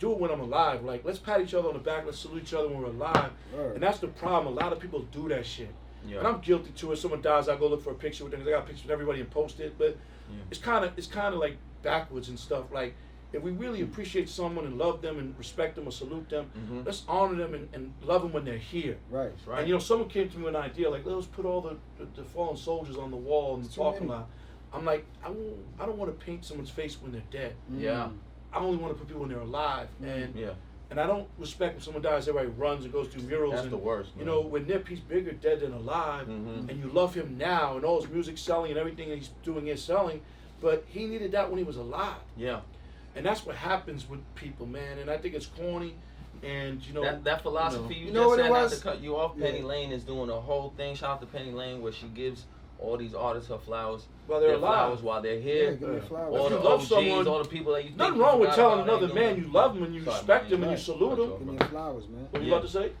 do 0.00 0.10
it 0.12 0.18
when 0.18 0.30
I'm 0.30 0.40
alive. 0.40 0.84
Like, 0.84 1.04
let's 1.04 1.18
pat 1.18 1.40
each 1.40 1.54
other 1.54 1.68
on 1.68 1.74
the 1.74 1.80
back. 1.80 2.04
Let's 2.04 2.18
salute 2.18 2.42
each 2.42 2.54
other 2.54 2.68
when 2.68 2.78
we're 2.80 2.86
alive. 2.88 3.30
Word. 3.54 3.74
And 3.74 3.82
that's 3.82 3.98
the 4.00 4.08
problem. 4.08 4.56
A 4.56 4.60
lot 4.60 4.72
of 4.72 4.78
people 4.80 5.00
do 5.12 5.28
that 5.28 5.44
shit. 5.46 5.70
Yeah. 6.06 6.18
And 6.18 6.26
I'm 6.28 6.40
guilty 6.40 6.70
too. 6.72 6.92
If 6.92 6.98
someone 6.98 7.20
dies, 7.22 7.48
I 7.48 7.56
go 7.56 7.68
look 7.68 7.82
for 7.82 7.90
a 7.90 7.94
picture 7.94 8.24
with 8.24 8.30
them. 8.32 8.40
'cause 8.40 8.48
I 8.48 8.52
got 8.52 8.66
pictures 8.66 8.84
with 8.84 8.92
everybody 8.92 9.20
and 9.20 9.30
post 9.30 9.60
it. 9.60 9.76
But 9.78 9.96
Yeah. 10.30 10.36
it's 10.50 10.60
kind 10.60 10.84
of 10.84 10.92
it's 10.96 11.06
kind 11.06 11.34
of 11.34 11.40
like 11.40 11.56
backwards 11.82 12.28
and 12.28 12.38
stuff. 12.38 12.64
Like 12.72 12.94
if 13.32 13.42
we 13.42 13.50
really 13.50 13.82
appreciate 13.82 14.28
someone 14.28 14.64
and 14.64 14.78
love 14.78 15.02
them 15.02 15.18
and 15.18 15.34
respect 15.38 15.74
them 15.76 15.86
or 15.86 15.90
salute 15.92 16.28
them, 16.30 16.50
Mhm. 16.58 16.86
let's 16.86 17.04
honor 17.08 17.34
them 17.34 17.52
and, 17.54 17.68
and 17.74 17.92
love 18.02 18.22
them 18.22 18.32
when 18.32 18.44
they're 18.44 18.56
here. 18.56 18.96
Right. 19.10 19.32
Right. 19.46 19.58
And 19.60 19.68
you 19.68 19.74
know, 19.74 19.80
someone 19.80 20.08
came 20.08 20.30
to 20.30 20.38
me 20.38 20.44
with 20.44 20.54
an 20.54 20.62
idea 20.62 20.88
like, 20.88 21.04
let's 21.04 21.26
put 21.26 21.44
all 21.44 21.60
the, 21.60 21.76
the, 21.98 22.06
the 22.14 22.24
fallen 22.24 22.56
soldiers 22.56 22.96
on 22.96 23.10
the 23.10 23.18
wall 23.18 23.54
in 23.56 23.60
the 23.60 23.66
It's 23.66 23.76
parking 23.76 24.08
lot. 24.08 24.28
I'm 24.72 24.84
like, 24.86 25.04
I 25.24 25.28
won't, 25.30 25.56
I 25.78 25.84
don't 25.86 25.98
want 25.98 26.18
to 26.18 26.24
paint 26.24 26.44
someone's 26.44 26.70
face 26.70 27.00
when 27.02 27.12
they're 27.12 27.22
dead. 27.30 27.54
Yeah. 27.76 28.08
I 28.52 28.58
only 28.60 28.78
want 28.78 28.94
to 28.94 28.98
put 28.98 29.08
people 29.08 29.20
when 29.20 29.30
they're 29.30 29.40
alive. 29.40 29.88
And 30.02 30.34
Yeah. 30.34 30.52
And 30.90 30.98
I 30.98 31.06
don't 31.06 31.28
respect 31.38 31.74
when 31.74 31.82
someone 31.82 32.02
dies, 32.02 32.28
everybody 32.28 32.50
runs 32.58 32.84
and 32.84 32.92
goes 32.92 33.08
through 33.08 33.22
murals. 33.24 33.52
That's 33.52 33.64
and, 33.64 33.72
the 33.72 33.76
worst, 33.76 34.16
Man. 34.16 34.24
You 34.24 34.32
know, 34.32 34.40
when 34.40 34.66
Nip, 34.66 34.88
he's 34.88 35.00
bigger 35.00 35.32
dead 35.32 35.60
than 35.60 35.72
alive, 35.72 36.26
Mhm. 36.26 36.68
and 36.70 36.82
you 36.82 36.88
love 36.90 37.14
him 37.14 37.36
now, 37.38 37.76
and 37.76 37.84
all 37.84 38.00
his 38.00 38.10
music 38.10 38.38
selling 38.38 38.70
and 38.70 38.78
everything 38.80 39.08
that 39.10 39.16
he's 39.18 39.30
doing 39.42 39.66
is 39.68 39.82
selling, 39.82 40.22
but 40.60 40.84
he 40.88 41.06
needed 41.06 41.32
that 41.32 41.50
when 41.50 41.58
he 41.58 41.64
was 41.64 41.76
alive. 41.76 42.16
Yeah. 42.36 42.60
And 43.14 43.24
that's 43.26 43.44
what 43.44 43.56
happens 43.56 44.08
with 44.08 44.20
people, 44.34 44.66
man. 44.66 44.98
And 44.98 45.10
I 45.10 45.18
think 45.18 45.34
it's 45.34 45.46
corny, 45.46 45.94
and 46.42 46.84
you 46.86 46.94
know, 46.94 47.02
That 47.02 47.24
that 47.24 47.42
philosophy 47.42 47.94
you 47.94 48.00
you, 48.00 48.06
You 48.06 48.12
know 48.12 48.20
just 48.20 48.28
what 48.30 48.38
it 48.38 48.42
said, 48.44 48.48
not 48.50 48.62
was? 48.62 48.78
to 48.78 48.84
cut 48.84 49.00
you 49.00 49.16
off, 49.16 49.38
Penny 49.38 49.58
Yeah. 49.58 49.64
Lane 49.64 49.92
is 49.92 50.04
doing 50.04 50.30
a 50.30 50.40
whole 50.40 50.72
thing. 50.76 50.94
Shout 50.94 51.10
out 51.10 51.20
to 51.20 51.26
Penny 51.26 51.50
Lane 51.52 51.82
where 51.82 51.92
she 51.92 52.06
gives 52.06 52.44
all 52.78 52.96
these 52.96 53.14
artists 53.14 53.48
her 53.48 53.58
flowers. 53.58 54.06
While 54.26 54.40
they're 54.40 54.50
their 54.50 54.58
alive. 54.58 54.86
flowers 54.88 55.02
while 55.02 55.22
they're 55.22 55.34
Yeah, 55.34 55.40
here. 55.40 55.72
give 55.74 55.88
me 55.88 56.00
flowers. 56.00 56.34
all 56.34 56.46
If 56.46 56.52
the 56.52 56.58
you 56.58 56.64
love 56.64 56.80
OGs, 56.80 56.88
someone- 56.88 57.28
all 57.28 57.42
the 57.42 57.48
people 57.48 57.72
that 57.72 57.82
you 57.82 57.88
think 57.88 57.98
nothing 57.98 58.18
wrong 58.18 58.40
with 58.40 58.54
telling 58.54 58.80
another 58.80 59.08
man 59.12 59.36
you 59.36 59.48
love 59.50 59.76
him 59.76 59.82
and 59.84 59.94
you 59.94 60.04
Sorry, 60.04 60.16
respect 60.16 60.44
man. 60.44 60.52
him 60.52 60.62
and 60.64 60.72
you 60.72 60.78
salute 60.78 61.18
him. 61.18 61.30
Give 61.38 61.60
me 61.60 61.66
flowers, 61.66 62.08
man. 62.08 62.28
What 62.30 62.42
you 62.42 62.48
Yeah. 62.50 62.54
about 62.56 62.66
to 62.66 62.72
say? 62.72 62.92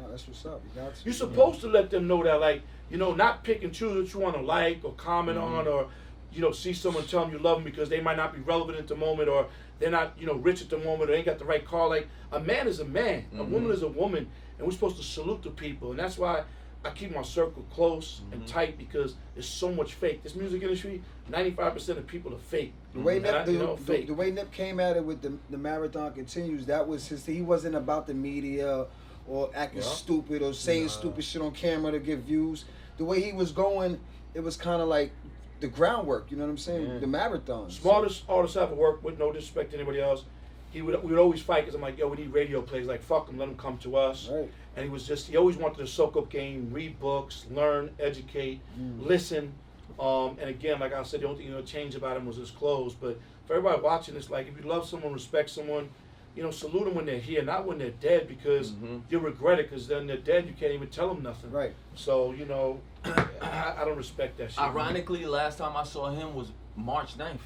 No, 0.00 0.10
that's 0.10 0.26
what's 0.26 0.44
up. 0.46 0.60
You 0.74 0.82
got 0.82 0.94
to. 0.94 1.04
You're 1.04 1.14
supposed 1.14 1.60
to 1.62 1.68
let 1.68 1.90
them 1.90 2.06
know 2.08 2.22
that, 2.24 2.40
like, 2.40 2.62
you 2.90 2.96
know, 2.98 3.14
not 3.14 3.44
pick 3.44 3.62
and 3.62 3.72
choose 3.72 3.94
what 4.04 4.12
you 4.14 4.20
want 4.20 4.36
to 4.36 4.42
like 4.42 4.80
or 4.84 4.92
comment 4.92 5.38
Mm-hmm. 5.38 5.54
on 5.54 5.68
or, 5.68 5.86
you 6.32 6.40
know, 6.40 6.50
see 6.50 6.72
someone 6.72 7.04
tell 7.04 7.24
them 7.24 7.32
you 7.32 7.38
love 7.38 7.56
them 7.56 7.64
because 7.64 7.88
they 7.88 8.00
might 8.00 8.16
not 8.16 8.34
be 8.34 8.40
relevant 8.40 8.78
at 8.78 8.88
the 8.88 8.96
moment 8.96 9.28
or 9.28 9.46
they're 9.78 9.90
not, 9.90 10.12
you 10.18 10.26
know, 10.26 10.34
rich 10.34 10.60
at 10.62 10.68
the 10.70 10.78
moment 10.78 11.10
or 11.10 11.14
ain't 11.14 11.26
got 11.26 11.38
the 11.38 11.44
right 11.44 11.64
car. 11.64 11.88
Like, 11.88 12.08
a 12.32 12.40
man 12.40 12.66
is 12.68 12.80
a 12.80 12.84
man, 12.84 13.26
a 13.34 13.36
Mhm. 13.42 13.48
woman 13.50 13.70
is 13.70 13.82
a 13.82 13.88
woman, 13.88 14.30
and 14.58 14.66
we're 14.66 14.72
supposed 14.72 14.96
to 14.96 15.02
salute 15.02 15.42
the 15.42 15.50
people. 15.50 15.90
And 15.90 15.98
that's 15.98 16.18
why 16.18 16.44
I 16.84 16.90
keep 16.90 17.14
my 17.14 17.22
circle 17.22 17.64
close 17.72 18.22
and 18.32 18.42
Mhm. 18.42 18.46
tight 18.46 18.76
because 18.78 19.14
there's 19.34 19.46
so 19.48 19.70
much 19.72 19.94
fake. 19.94 20.22
This 20.24 20.34
music 20.34 20.62
industry, 20.62 21.00
95% 21.28 21.98
of 21.98 22.06
people 22.06 22.34
are 22.34 22.38
fake. 22.38 22.72
The 22.92 23.00
way 23.00 23.18
And 23.18 23.26
I- 23.26 23.30
Nip, 23.38 23.46
the, 23.46 23.52
you 23.52 23.58
know, 23.60 23.76
the, 23.76 23.82
fake. 23.82 24.06
the 24.08 24.14
way 24.14 24.30
Nip 24.32 24.50
came 24.52 24.80
at 24.80 24.96
it 24.96 25.04
with 25.04 25.22
the 25.22 25.34
the 25.50 25.58
marathon 25.58 26.12
continues, 26.12 26.66
that 26.66 26.86
was 26.88 27.06
his. 27.08 27.24
He 27.24 27.40
wasn't 27.42 27.76
about 27.76 28.06
the 28.08 28.14
media 28.14 28.86
or 29.28 29.50
acting 29.54 29.80
Yeah. 29.82 29.86
stupid 29.88 30.42
or 30.42 30.52
saying 30.52 30.86
Nah. 30.86 30.90
stupid 30.90 31.24
shit 31.24 31.40
on 31.40 31.52
camera 31.52 31.92
to 31.92 32.00
get 32.00 32.18
views. 32.20 32.64
The 32.96 33.04
way 33.04 33.20
he 33.22 33.32
was 33.32 33.52
going, 33.52 34.00
it 34.34 34.40
was 34.40 34.56
kind 34.56 34.82
of 34.82 34.88
like 34.88 35.12
the 35.60 35.68
groundwork. 35.68 36.32
You 36.32 36.36
know 36.36 36.44
what 36.44 36.50
I'm 36.50 36.58
saying? 36.58 37.00
The 37.00 37.06
marathon. 37.06 37.70
Smartest 37.70 38.24
artist 38.28 38.56
I 38.56 38.62
ever 38.64 38.74
worked 38.74 39.04
with, 39.04 39.18
no 39.20 39.30
disrespect 39.30 39.70
to 39.70 39.76
anybody 39.76 40.00
else. 40.00 40.24
He 40.72 40.82
would 40.82 41.00
we 41.04 41.10
would 41.10 41.18
always 41.20 41.40
fight 41.42 41.60
because 41.60 41.74
I'm 41.76 41.82
like, 41.82 41.98
yo, 41.98 42.08
we 42.08 42.16
need 42.16 42.32
radio 42.32 42.60
plays. 42.62 42.86
Like, 42.86 43.02
fuck 43.02 43.26
them, 43.28 43.38
let 43.38 43.46
them 43.46 43.56
come 43.56 43.78
to 43.78 43.96
us. 43.96 44.28
Right. 44.28 44.50
And 44.76 44.84
he 44.84 44.90
was 44.90 45.06
just, 45.06 45.28
he 45.28 45.36
always 45.36 45.56
wanted 45.56 45.78
to 45.78 45.86
soak 45.86 46.16
up 46.16 46.30
game, 46.30 46.70
read 46.72 46.98
books, 46.98 47.46
learn, 47.50 47.90
educate, 48.00 48.60
Mm. 48.78 49.04
listen. 49.06 49.52
Um, 50.00 50.38
and 50.40 50.48
again, 50.48 50.80
like 50.80 50.94
I 50.94 51.02
said, 51.02 51.20
the 51.20 51.26
only 51.26 51.38
thing 51.40 51.48
you 51.48 51.52
know 51.52 51.62
change 51.62 51.94
about 51.94 52.16
him 52.16 52.24
was 52.26 52.36
his 52.36 52.50
clothes. 52.50 52.94
But 52.94 53.20
for 53.46 53.54
everybody 53.54 53.82
watching 53.82 54.14
this, 54.14 54.30
like, 54.30 54.48
if 54.48 54.56
you 54.56 54.68
love 54.68 54.88
someone, 54.88 55.12
respect 55.12 55.50
someone, 55.50 55.90
you 56.34 56.42
know, 56.42 56.50
salute 56.50 56.86
them 56.86 56.94
when 56.94 57.04
they're 57.04 57.18
here, 57.18 57.42
not 57.42 57.66
when 57.66 57.76
they're 57.76 57.90
dead, 57.90 58.26
because 58.26 58.70
Mhm. 58.72 59.02
you'll 59.10 59.20
regret 59.20 59.58
it. 59.60 59.68
Because 59.68 59.86
then 59.86 60.06
they're 60.06 60.16
dead, 60.16 60.46
you 60.46 60.54
can't 60.54 60.72
even 60.72 60.88
tell 60.88 61.08
them 61.12 61.22
nothing. 61.22 61.50
Right. 61.50 61.74
So 61.94 62.32
you 62.32 62.46
know, 62.46 62.80
I, 63.04 63.74
I 63.78 63.84
don't 63.84 63.98
respect 63.98 64.38
that 64.38 64.52
shit. 64.52 64.58
man. 64.60 64.70
Ironically, 64.70 65.26
last 65.26 65.58
time 65.58 65.76
I 65.76 65.84
saw 65.84 66.10
him 66.10 66.34
was 66.34 66.50
March 66.74 67.18
9th, 67.18 67.42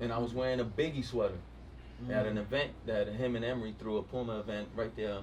and 0.00 0.12
I 0.12 0.18
was 0.18 0.34
wearing 0.34 0.58
a 0.58 0.64
Biggie 0.64 1.04
sweater 1.04 1.38
at 2.10 2.26
Mm. 2.26 2.30
an 2.30 2.38
event 2.38 2.72
that 2.86 3.06
him 3.08 3.36
and 3.36 3.44
Emery 3.44 3.74
threw 3.78 3.98
a 3.98 4.02
Puma 4.02 4.40
event 4.40 4.68
right 4.74 4.94
there, 4.96 5.18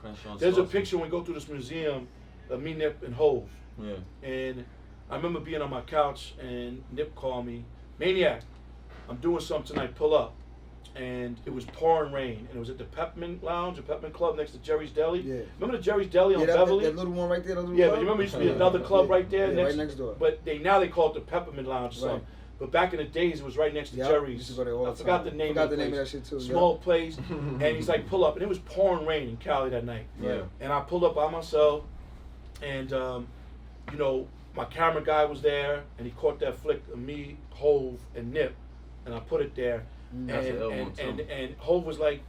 Crenshaw. 0.00 0.32
and 0.32 0.40
There's 0.40 0.58
a 0.58 0.62
Slauson. 0.62 0.70
picture 0.70 0.96
when 0.98 1.10
we 1.10 1.10
go 1.10 1.22
through 1.24 1.34
this 1.34 1.48
museum 1.48 2.08
of 2.50 2.62
me, 2.62 2.74
Nip, 2.74 3.02
and 3.02 3.14
Hove. 3.14 3.48
Yeah. 3.80 3.94
And 4.22 4.64
I 5.10 5.16
remember 5.16 5.40
being 5.40 5.62
on 5.62 5.70
my 5.70 5.80
couch 5.82 6.34
and 6.40 6.82
Nip 6.92 7.14
called 7.14 7.46
me, 7.46 7.64
Maniac, 7.98 8.42
I'm 9.08 9.16
doing 9.16 9.40
something 9.40 9.74
tonight, 9.74 9.94
pull 9.94 10.14
up. 10.14 10.34
And 10.96 11.38
it 11.46 11.52
was 11.54 11.64
pouring 11.64 12.12
rain. 12.12 12.38
And 12.48 12.56
it 12.56 12.58
was 12.58 12.70
at 12.70 12.78
the 12.78 12.84
Peppermint 12.84 13.44
Lounge, 13.44 13.76
the 13.76 13.82
Peppermint 13.82 14.14
Club 14.14 14.36
next 14.36 14.50
to 14.52 14.58
Jerry's 14.58 14.90
Deli. 14.90 15.20
Yeah. 15.20 15.40
Remember 15.60 15.76
the 15.76 15.82
Jerry's 15.82 16.08
Deli 16.08 16.34
on 16.34 16.40
Yeah, 16.40 16.46
that, 16.46 16.52
that, 16.54 16.58
Beverly? 16.64 16.84
that 16.86 16.96
little 16.96 17.12
one 17.12 17.28
right 17.28 17.44
there. 17.44 17.54
That 17.54 17.60
little 17.60 17.76
yeah, 17.76 17.86
club? 17.86 17.96
but 17.96 18.00
you 18.00 18.06
remember 18.06 18.22
it 18.22 18.26
used 18.26 18.34
to 18.34 18.40
be 18.40 18.48
another 18.48 18.80
club 18.80 19.06
Yeah. 19.06 19.12
right 19.14 19.30
there? 19.30 19.48
Yeah, 19.48 19.54
next, 19.54 19.68
right 19.68 19.76
next 19.76 19.94
door. 19.94 20.16
But 20.18 20.44
they 20.44 20.58
now 20.58 20.80
they 20.80 20.88
call 20.88 21.10
it 21.10 21.14
the 21.14 21.20
Peppermint 21.20 21.68
Lounge 21.68 21.98
or 22.02 22.06
Right. 22.06 22.12
something. 22.14 22.26
But 22.58 22.72
back 22.72 22.92
in 22.92 22.98
the 22.98 23.04
days, 23.04 23.38
it 23.40 23.44
was 23.44 23.56
right 23.56 23.72
next 23.72 23.90
to 23.90 23.96
Yeah, 23.96 24.08
Jerry's. 24.08 24.38
used 24.38 24.50
to 24.50 24.56
go 24.56 24.64
there 24.64 24.90
I 24.90 24.94
forgot 24.94 25.18
time. 25.18 25.26
the 25.26 25.30
name. 25.36 25.48
Forgot 25.50 25.64
of 25.64 25.70
the, 25.70 25.76
the 25.76 25.82
name 25.84 25.92
of 25.92 25.98
place. 25.98 26.12
that 26.12 26.18
shit 26.18 26.24
too, 26.28 26.38
yeah. 26.44 26.50
Small 26.50 26.76
place, 26.78 27.16
and 27.28 27.62
he's 27.62 27.88
like, 27.88 28.08
pull 28.08 28.24
up, 28.24 28.34
and 28.34 28.42
it 28.42 28.48
was 28.48 28.58
pouring 28.58 29.06
rain 29.06 29.28
in 29.28 29.36
Cali 29.36 29.70
that 29.70 29.84
night. 29.84 30.06
Yeah. 30.20 30.42
And 30.60 30.72
I 30.72 30.80
pulled 30.80 31.04
up 31.04 31.14
by 31.14 31.30
myself, 31.30 31.84
and 32.62 32.92
um, 32.92 33.28
you 33.92 33.98
know, 33.98 34.26
my 34.56 34.64
camera 34.64 35.02
guy 35.04 35.24
was 35.24 35.40
there, 35.40 35.84
and 35.98 36.06
he 36.06 36.12
caught 36.12 36.40
that 36.40 36.56
flick 36.58 36.82
of 36.92 36.98
me, 36.98 37.36
Hove, 37.50 38.00
and 38.16 38.32
Nip, 38.32 38.54
and 39.06 39.14
I 39.14 39.20
put 39.20 39.40
it 39.40 39.54
there, 39.54 39.84
and 40.12 40.28
That's 40.28 40.46
a 40.46 40.58
ill 40.60 40.70
one, 40.70 40.78
and, 40.80 40.96
too. 40.96 41.02
and 41.08 41.20
and 41.20 41.54
Hove 41.58 41.84
was 41.86 42.00
like, 42.00 42.22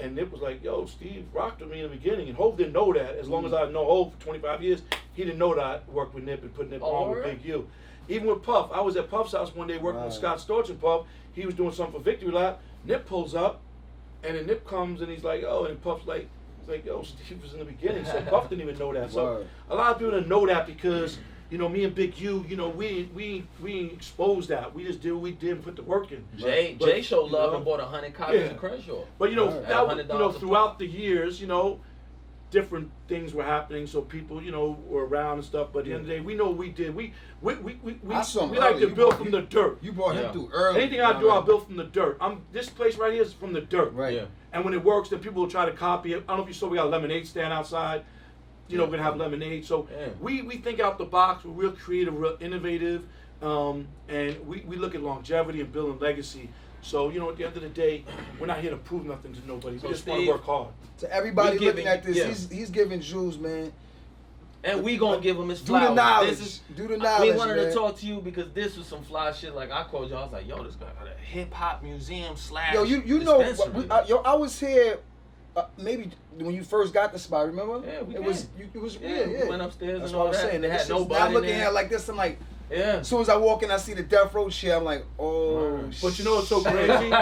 and 0.00 0.16
Nip 0.16 0.32
was 0.32 0.40
like, 0.40 0.64
"Yo, 0.64 0.86
Steve 0.86 1.26
rocked 1.32 1.60
with 1.60 1.70
me 1.70 1.82
in 1.82 1.90
the 1.90 1.96
beginning," 1.96 2.26
and 2.28 2.36
Hove 2.36 2.56
didn't 2.56 2.72
know 2.72 2.92
that. 2.92 3.16
As 3.18 3.28
long 3.28 3.46
as 3.46 3.52
I 3.52 3.70
know 3.70 3.84
Hove 3.84 4.12
for 4.14 4.20
25 4.24 4.64
years, 4.64 4.82
he 5.12 5.22
didn't 5.22 5.38
know 5.38 5.54
that 5.54 5.64
I 5.64 5.80
worked 5.92 6.12
with 6.16 6.24
Nip 6.24 6.42
and 6.42 6.52
put 6.52 6.68
Nip 6.70 6.80
Oh, 6.82 6.92
on 7.04 7.10
with 7.10 7.18
word? 7.24 7.36
Big 7.40 7.44
U. 7.44 7.68
Even 8.08 8.28
with 8.28 8.42
Puff, 8.42 8.70
I 8.72 8.80
was 8.80 8.96
at 8.96 9.10
Puff's 9.10 9.32
house 9.32 9.54
one 9.54 9.66
day 9.68 9.78
working 9.78 10.04
with 10.04 10.12
Scott 10.12 10.38
Storch 10.38 10.68
and 10.68 10.80
Puff. 10.80 11.06
He 11.32 11.46
was 11.46 11.54
doing 11.54 11.72
something 11.72 11.94
for 11.98 12.04
Victory 12.04 12.30
Lap. 12.30 12.60
Nip 12.84 13.06
pulls 13.06 13.34
up, 13.34 13.60
and 14.22 14.36
then 14.36 14.46
Nip 14.46 14.66
comes 14.66 15.00
and 15.00 15.10
he's 15.10 15.24
like, 15.24 15.42
"Oh," 15.44 15.64
and 15.64 15.80
Puff's 15.82 16.06
like. 16.06 16.28
He's 16.60 16.68
like, 16.70 16.86
yo, 16.86 17.02
Steve 17.02 17.42
was 17.42 17.52
in 17.52 17.58
the 17.58 17.66
beginning, 17.66 18.06
so 18.06 18.22
Puff 18.22 18.48
didn't 18.48 18.62
even 18.62 18.78
know 18.78 18.90
that. 18.94 19.10
So 19.12 19.24
Word. 19.24 19.46
a 19.68 19.74
lot 19.74 19.92
of 19.92 19.98
people 19.98 20.12
didn't 20.12 20.30
know 20.30 20.46
that 20.46 20.66
because, 20.66 21.18
you 21.50 21.58
know, 21.58 21.68
me 21.68 21.84
and 21.84 21.94
Big 21.94 22.18
U, 22.20 22.42
you 22.48 22.56
know, 22.56 22.70
we 22.70 23.10
we 23.14 23.46
we 23.62 23.90
exposed 23.90 24.48
that. 24.48 24.74
We 24.74 24.82
just 24.82 25.02
did 25.02 25.12
what 25.12 25.20
we 25.20 25.32
did 25.32 25.50
and 25.50 25.62
put 25.62 25.76
the 25.76 25.82
work 25.82 26.10
in. 26.10 26.24
Jay, 26.38 26.74
But, 26.78 26.86
Jay 26.88 27.02
showed 27.02 27.30
love 27.30 27.50
know, 27.50 27.56
and 27.56 27.64
bought 27.66 27.80
a 27.80 27.84
hundred 27.84 28.14
copies 28.14 28.40
Yeah. 28.40 28.46
of 28.46 28.56
Crenshaw. 28.56 29.02
But 29.18 29.28
you 29.28 29.36
know, 29.36 29.48
Right. 29.48 29.68
that 29.68 29.86
was, 29.86 29.98
$100 29.98 30.08
you 30.14 30.18
know, 30.18 30.32
throughout 30.32 30.78
the 30.78 30.86
years, 30.86 31.38
you 31.38 31.46
know, 31.48 31.80
different 32.54 32.88
things 33.08 33.34
were 33.34 33.42
happening, 33.42 33.84
so 33.84 34.00
people, 34.00 34.40
you 34.40 34.52
know, 34.52 34.78
were 34.86 35.04
around 35.06 35.38
and 35.38 35.44
stuff. 35.44 35.68
But 35.72 35.80
at 35.80 35.84
the 35.86 35.90
end 35.92 36.00
of 36.02 36.06
the 36.06 36.14
day, 36.14 36.20
we 36.20 36.34
know 36.36 36.46
what 36.46 36.56
we 36.56 36.68
did. 36.70 36.94
We 36.94 37.12
we 37.42 37.54
we 37.56 37.74
we, 37.82 37.92
we, 38.02 38.14
I 38.14 38.22
saw 38.22 38.46
we 38.46 38.58
like 38.58 38.76
to 38.76 38.82
You 38.82 38.94
build 38.94 39.16
from 39.16 39.26
you- 39.26 39.32
the 39.32 39.42
dirt. 39.42 39.78
You 39.82 39.90
brought 39.92 40.14
Yeah. 40.14 40.22
him 40.28 40.32
through 40.32 40.50
early. 40.52 40.80
Anything 40.82 41.00
I 41.00 41.18
do, 41.18 41.30
I 41.30 41.40
build 41.40 41.66
from 41.66 41.76
the 41.76 41.84
dirt. 41.84 42.16
I'm 42.20 42.42
this 42.52 42.70
place 42.70 42.96
right 42.96 43.12
here 43.12 43.22
is 43.22 43.32
from 43.32 43.52
the 43.52 43.60
dirt. 43.62 43.92
Right. 43.92 44.14
Yeah. 44.14 44.26
And 44.52 44.64
when 44.64 44.72
it 44.72 44.84
works, 44.84 45.08
then 45.08 45.18
people 45.18 45.42
will 45.42 45.50
try 45.50 45.66
to 45.66 45.72
copy 45.72 46.12
it. 46.12 46.18
I 46.18 46.20
don't 46.28 46.36
know 46.38 46.42
if 46.44 46.48
you 46.48 46.54
saw 46.54 46.68
we 46.68 46.76
got 46.78 46.86
a 46.86 46.90
lemonade 46.90 47.26
stand 47.26 47.52
outside. 47.52 48.04
You 48.68 48.78
know, 48.78 48.84
we're 48.84 48.92
gonna 48.92 49.02
have 49.02 49.16
lemonade. 49.16 49.64
So 49.66 49.88
Yeah. 49.90 50.08
we, 50.20 50.42
we 50.42 50.56
think 50.58 50.78
out 50.78 50.96
the 50.96 51.04
box. 51.04 51.44
We're 51.44 51.52
real 51.64 51.72
creative, 51.72 52.16
real 52.18 52.36
innovative, 52.40 53.02
um, 53.42 53.88
and 54.08 54.46
we, 54.46 54.60
we 54.60 54.76
look 54.76 54.94
at 54.94 55.02
longevity 55.02 55.60
and 55.60 55.70
building 55.72 55.98
legacy. 55.98 56.48
So 56.84 57.08
you 57.10 57.18
know, 57.18 57.30
at 57.30 57.36
the 57.36 57.46
end 57.46 57.56
of 57.56 57.62
the 57.62 57.68
day, 57.70 58.04
we're 58.38 58.46
not 58.46 58.60
here 58.60 58.70
to 58.70 58.76
prove 58.76 59.06
nothing 59.06 59.32
to 59.34 59.46
nobody. 59.46 59.78
So 59.78 59.88
we 59.88 59.94
just 59.94 60.06
want 60.06 60.22
to 60.22 60.28
work 60.28 60.44
hard. 60.44 60.68
To 60.98 61.12
everybody 61.12 61.58
We 61.58 61.66
looking 61.66 61.86
at 61.86 62.02
this, 62.04 62.16
yeah. 62.16 62.28
he's 62.28 62.48
he's 62.50 62.70
giving 62.70 63.00
Jews, 63.00 63.38
man. 63.38 63.72
And 64.62 64.82
we 64.82 64.96
gonna 64.96 65.20
give 65.20 65.36
him 65.38 65.48
his 65.48 65.60
Do 65.60 65.72
the 65.72 65.78
flowers. 65.78 65.96
knowledge. 65.96 66.30
This 66.30 66.40
is, 66.40 66.60
Do 66.76 66.88
the 66.88 66.96
knowledge, 66.96 67.32
we 67.32 67.36
wanted 67.36 67.56
man. 67.56 67.66
to 67.68 67.74
talk 67.74 67.98
to 67.98 68.06
you 68.06 68.20
because 68.20 68.50
this 68.52 68.76
was 68.76 68.86
some 68.86 69.02
fly 69.02 69.32
shit. 69.32 69.54
Like 69.54 69.70
I 69.70 69.82
called 69.84 70.08
you, 70.10 70.16
I 70.16 70.22
was 70.24 70.32
like, 70.32 70.46
"Yo, 70.46 70.62
this 70.62 70.74
guy 70.76 70.86
got 70.98 71.06
a 71.08 71.20
hip 71.20 71.52
hop 71.52 71.82
museum 71.82 72.36
slash." 72.36 72.74
Yo, 72.74 72.82
you 72.84 73.02
you 73.04 73.18
know, 73.20 73.38
we, 73.74 73.88
uh, 73.88 74.04
yo, 74.06 74.18
I 74.18 74.34
was 74.34 74.58
here. 74.60 74.98
Uh, 75.56 75.66
maybe 75.78 76.10
when 76.38 76.52
you 76.54 76.64
first 76.64 76.92
got 76.92 77.12
the 77.12 77.18
spot, 77.18 77.46
remember? 77.46 77.80
Yeah, 77.86 78.02
we 78.02 78.16
it 78.16 78.22
was 78.24 78.42
did. 78.44 78.60
you, 78.60 78.70
it 78.74 78.82
was 78.82 78.96
Yeah, 78.96 79.24
yeah, 79.24 79.42
we 79.44 79.48
went 79.50 79.62
upstairs 79.62 80.00
That's 80.00 80.10
and 80.10 80.18
what 80.18 80.22
all 80.22 80.26
I'm 80.28 80.32
that. 80.32 80.50
saying. 80.50 80.60
They 80.62 80.68
had 80.68 80.88
nobody 80.88 81.20
I'm 81.22 81.32
looking 81.32 81.50
there. 81.50 81.66
at 81.68 81.74
like 81.74 81.88
this. 81.90 82.08
I'm 82.08 82.16
like, 82.16 82.38
yeah. 82.70 82.98
as 83.00 83.08
soon 83.08 83.20
as 83.20 83.28
I 83.28 83.36
walk 83.36 83.62
in, 83.62 83.70
I 83.70 83.76
see 83.76 83.94
the 83.94 84.02
death 84.02 84.34
row 84.34 84.48
shit. 84.48 84.72
I'm 84.72 84.84
like, 84.84 85.04
oh. 85.18 85.68
Right. 85.68 85.98
But 86.02 86.18
you 86.18 86.24
know 86.24 86.36
what's 86.36 86.48
so 86.48 86.62
crazy? 86.62 87.12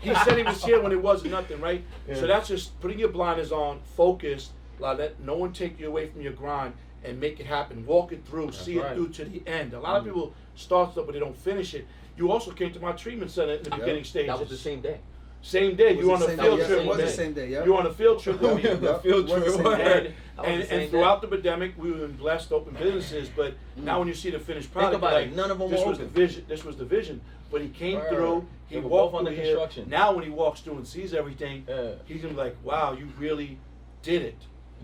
he 0.00 0.14
said 0.14 0.38
he 0.38 0.42
was 0.42 0.64
here 0.64 0.82
when 0.82 0.92
it 0.92 1.02
wasn't 1.02 1.32
nothing, 1.32 1.60
right? 1.60 1.84
Yeah. 2.08 2.14
So 2.16 2.26
that's 2.26 2.48
just 2.48 2.78
putting 2.80 2.98
your 2.98 3.08
blinders 3.08 3.52
on, 3.52 3.80
focused, 3.96 4.52
like 4.78 4.98
let 4.98 5.20
no 5.20 5.36
one 5.36 5.52
take 5.52 5.78
you 5.78 5.88
away 5.88 6.06
from 6.08 6.20
your 6.20 6.32
grind 6.32 6.74
and 7.04 7.18
make 7.18 7.40
it 7.40 7.46
happen. 7.46 7.84
Walk 7.86 8.12
it 8.12 8.24
through, 8.24 8.52
see 8.52 8.78
right. 8.78 8.92
it 8.92 8.94
through 8.94 9.08
to 9.10 9.24
the 9.24 9.42
end. 9.46 9.72
A 9.74 9.80
lot 9.80 9.96
of 9.96 10.02
mm. 10.02 10.06
people 10.06 10.34
start 10.54 10.92
stuff 10.92 11.06
but 11.06 11.12
they 11.12 11.20
don't 11.20 11.36
finish 11.36 11.74
it. 11.74 11.86
You 12.16 12.30
also 12.30 12.52
came 12.52 12.72
to 12.72 12.80
my 12.80 12.92
treatment 12.92 13.30
center 13.30 13.54
in 13.54 13.62
the 13.62 13.70
Yeah. 13.70 13.76
beginning 13.76 14.04
stages. 14.04 14.28
That 14.28 14.40
was 14.40 14.50
the 14.50 14.56
same 14.56 14.80
day. 14.80 15.00
Same 15.42 15.74
day. 15.74 15.94
You 15.98 16.10
it 16.10 16.14
on 16.14 16.22
a 16.22 16.26
same 16.26 16.36
day? 16.36 16.42
field 16.44 16.60
trip. 16.60 16.70
it 16.80 16.86
was 16.86 16.96
the 16.98 17.08
same 17.08 17.32
day, 17.34 17.48
yeah. 17.50 17.64
You 17.64 17.72
were 17.72 17.78
on 17.80 17.86
a 17.86 17.92
field 17.92 18.22
trip 18.22 18.40
with 18.40 18.56
me. 18.56 18.62
Yeah. 18.62 18.74
The 18.74 18.98
field 19.00 19.28
trip. 19.28 19.44
same 19.48 19.62
was- 19.64 19.76
day. 19.78 19.84
that 19.84 20.12
And, 20.38 20.46
and, 20.54 20.62
the 20.62 20.66
same 20.66 20.80
and 20.80 20.90
throughout 20.90 21.20
day. 21.20 21.28
the 21.28 21.36
pandemic, 21.36 21.72
we 21.76 21.92
were 21.92 22.08
blessed 22.08 22.48
to 22.48 22.54
open 22.54 22.74
businesses. 22.74 23.28
But 23.28 23.52
mm. 23.78 23.82
now, 23.84 23.98
when 23.98 24.08
you 24.08 24.14
see 24.14 24.30
the 24.30 24.38
finished 24.38 24.72
product, 24.72 24.96
about 24.96 25.12
like, 25.12 25.26
it, 25.28 25.36
none 25.36 25.50
of 25.50 25.58
them 25.58 25.70
this 25.70 25.84
was 25.84 25.98
open. 25.98 26.12
the 26.12 26.20
vision. 26.20 26.44
This 26.48 26.64
was 26.64 26.76
the 26.76 26.84
vision. 26.86 27.20
But 27.50 27.60
he 27.60 27.68
came 27.68 27.98
Word. 27.98 28.08
through. 28.08 28.46
He 28.68 28.76
They 28.76 28.80
walked 28.80 29.14
on 29.14 29.24
the 29.24 29.30
here. 29.30 29.44
construction. 29.44 29.90
Now, 29.90 30.14
when 30.14 30.24
he 30.24 30.30
walks 30.30 30.60
through 30.60 30.78
and 30.78 30.86
sees 30.86 31.12
everything, 31.12 31.64
Yeah. 31.68 31.90
he's 32.06 32.22
gonna 32.22 32.32
be 32.34 32.40
like, 32.40 32.56
"Wow, 32.64 32.92
you 32.94 33.08
really 33.18 33.58
did 34.02 34.22
it." 34.22 34.38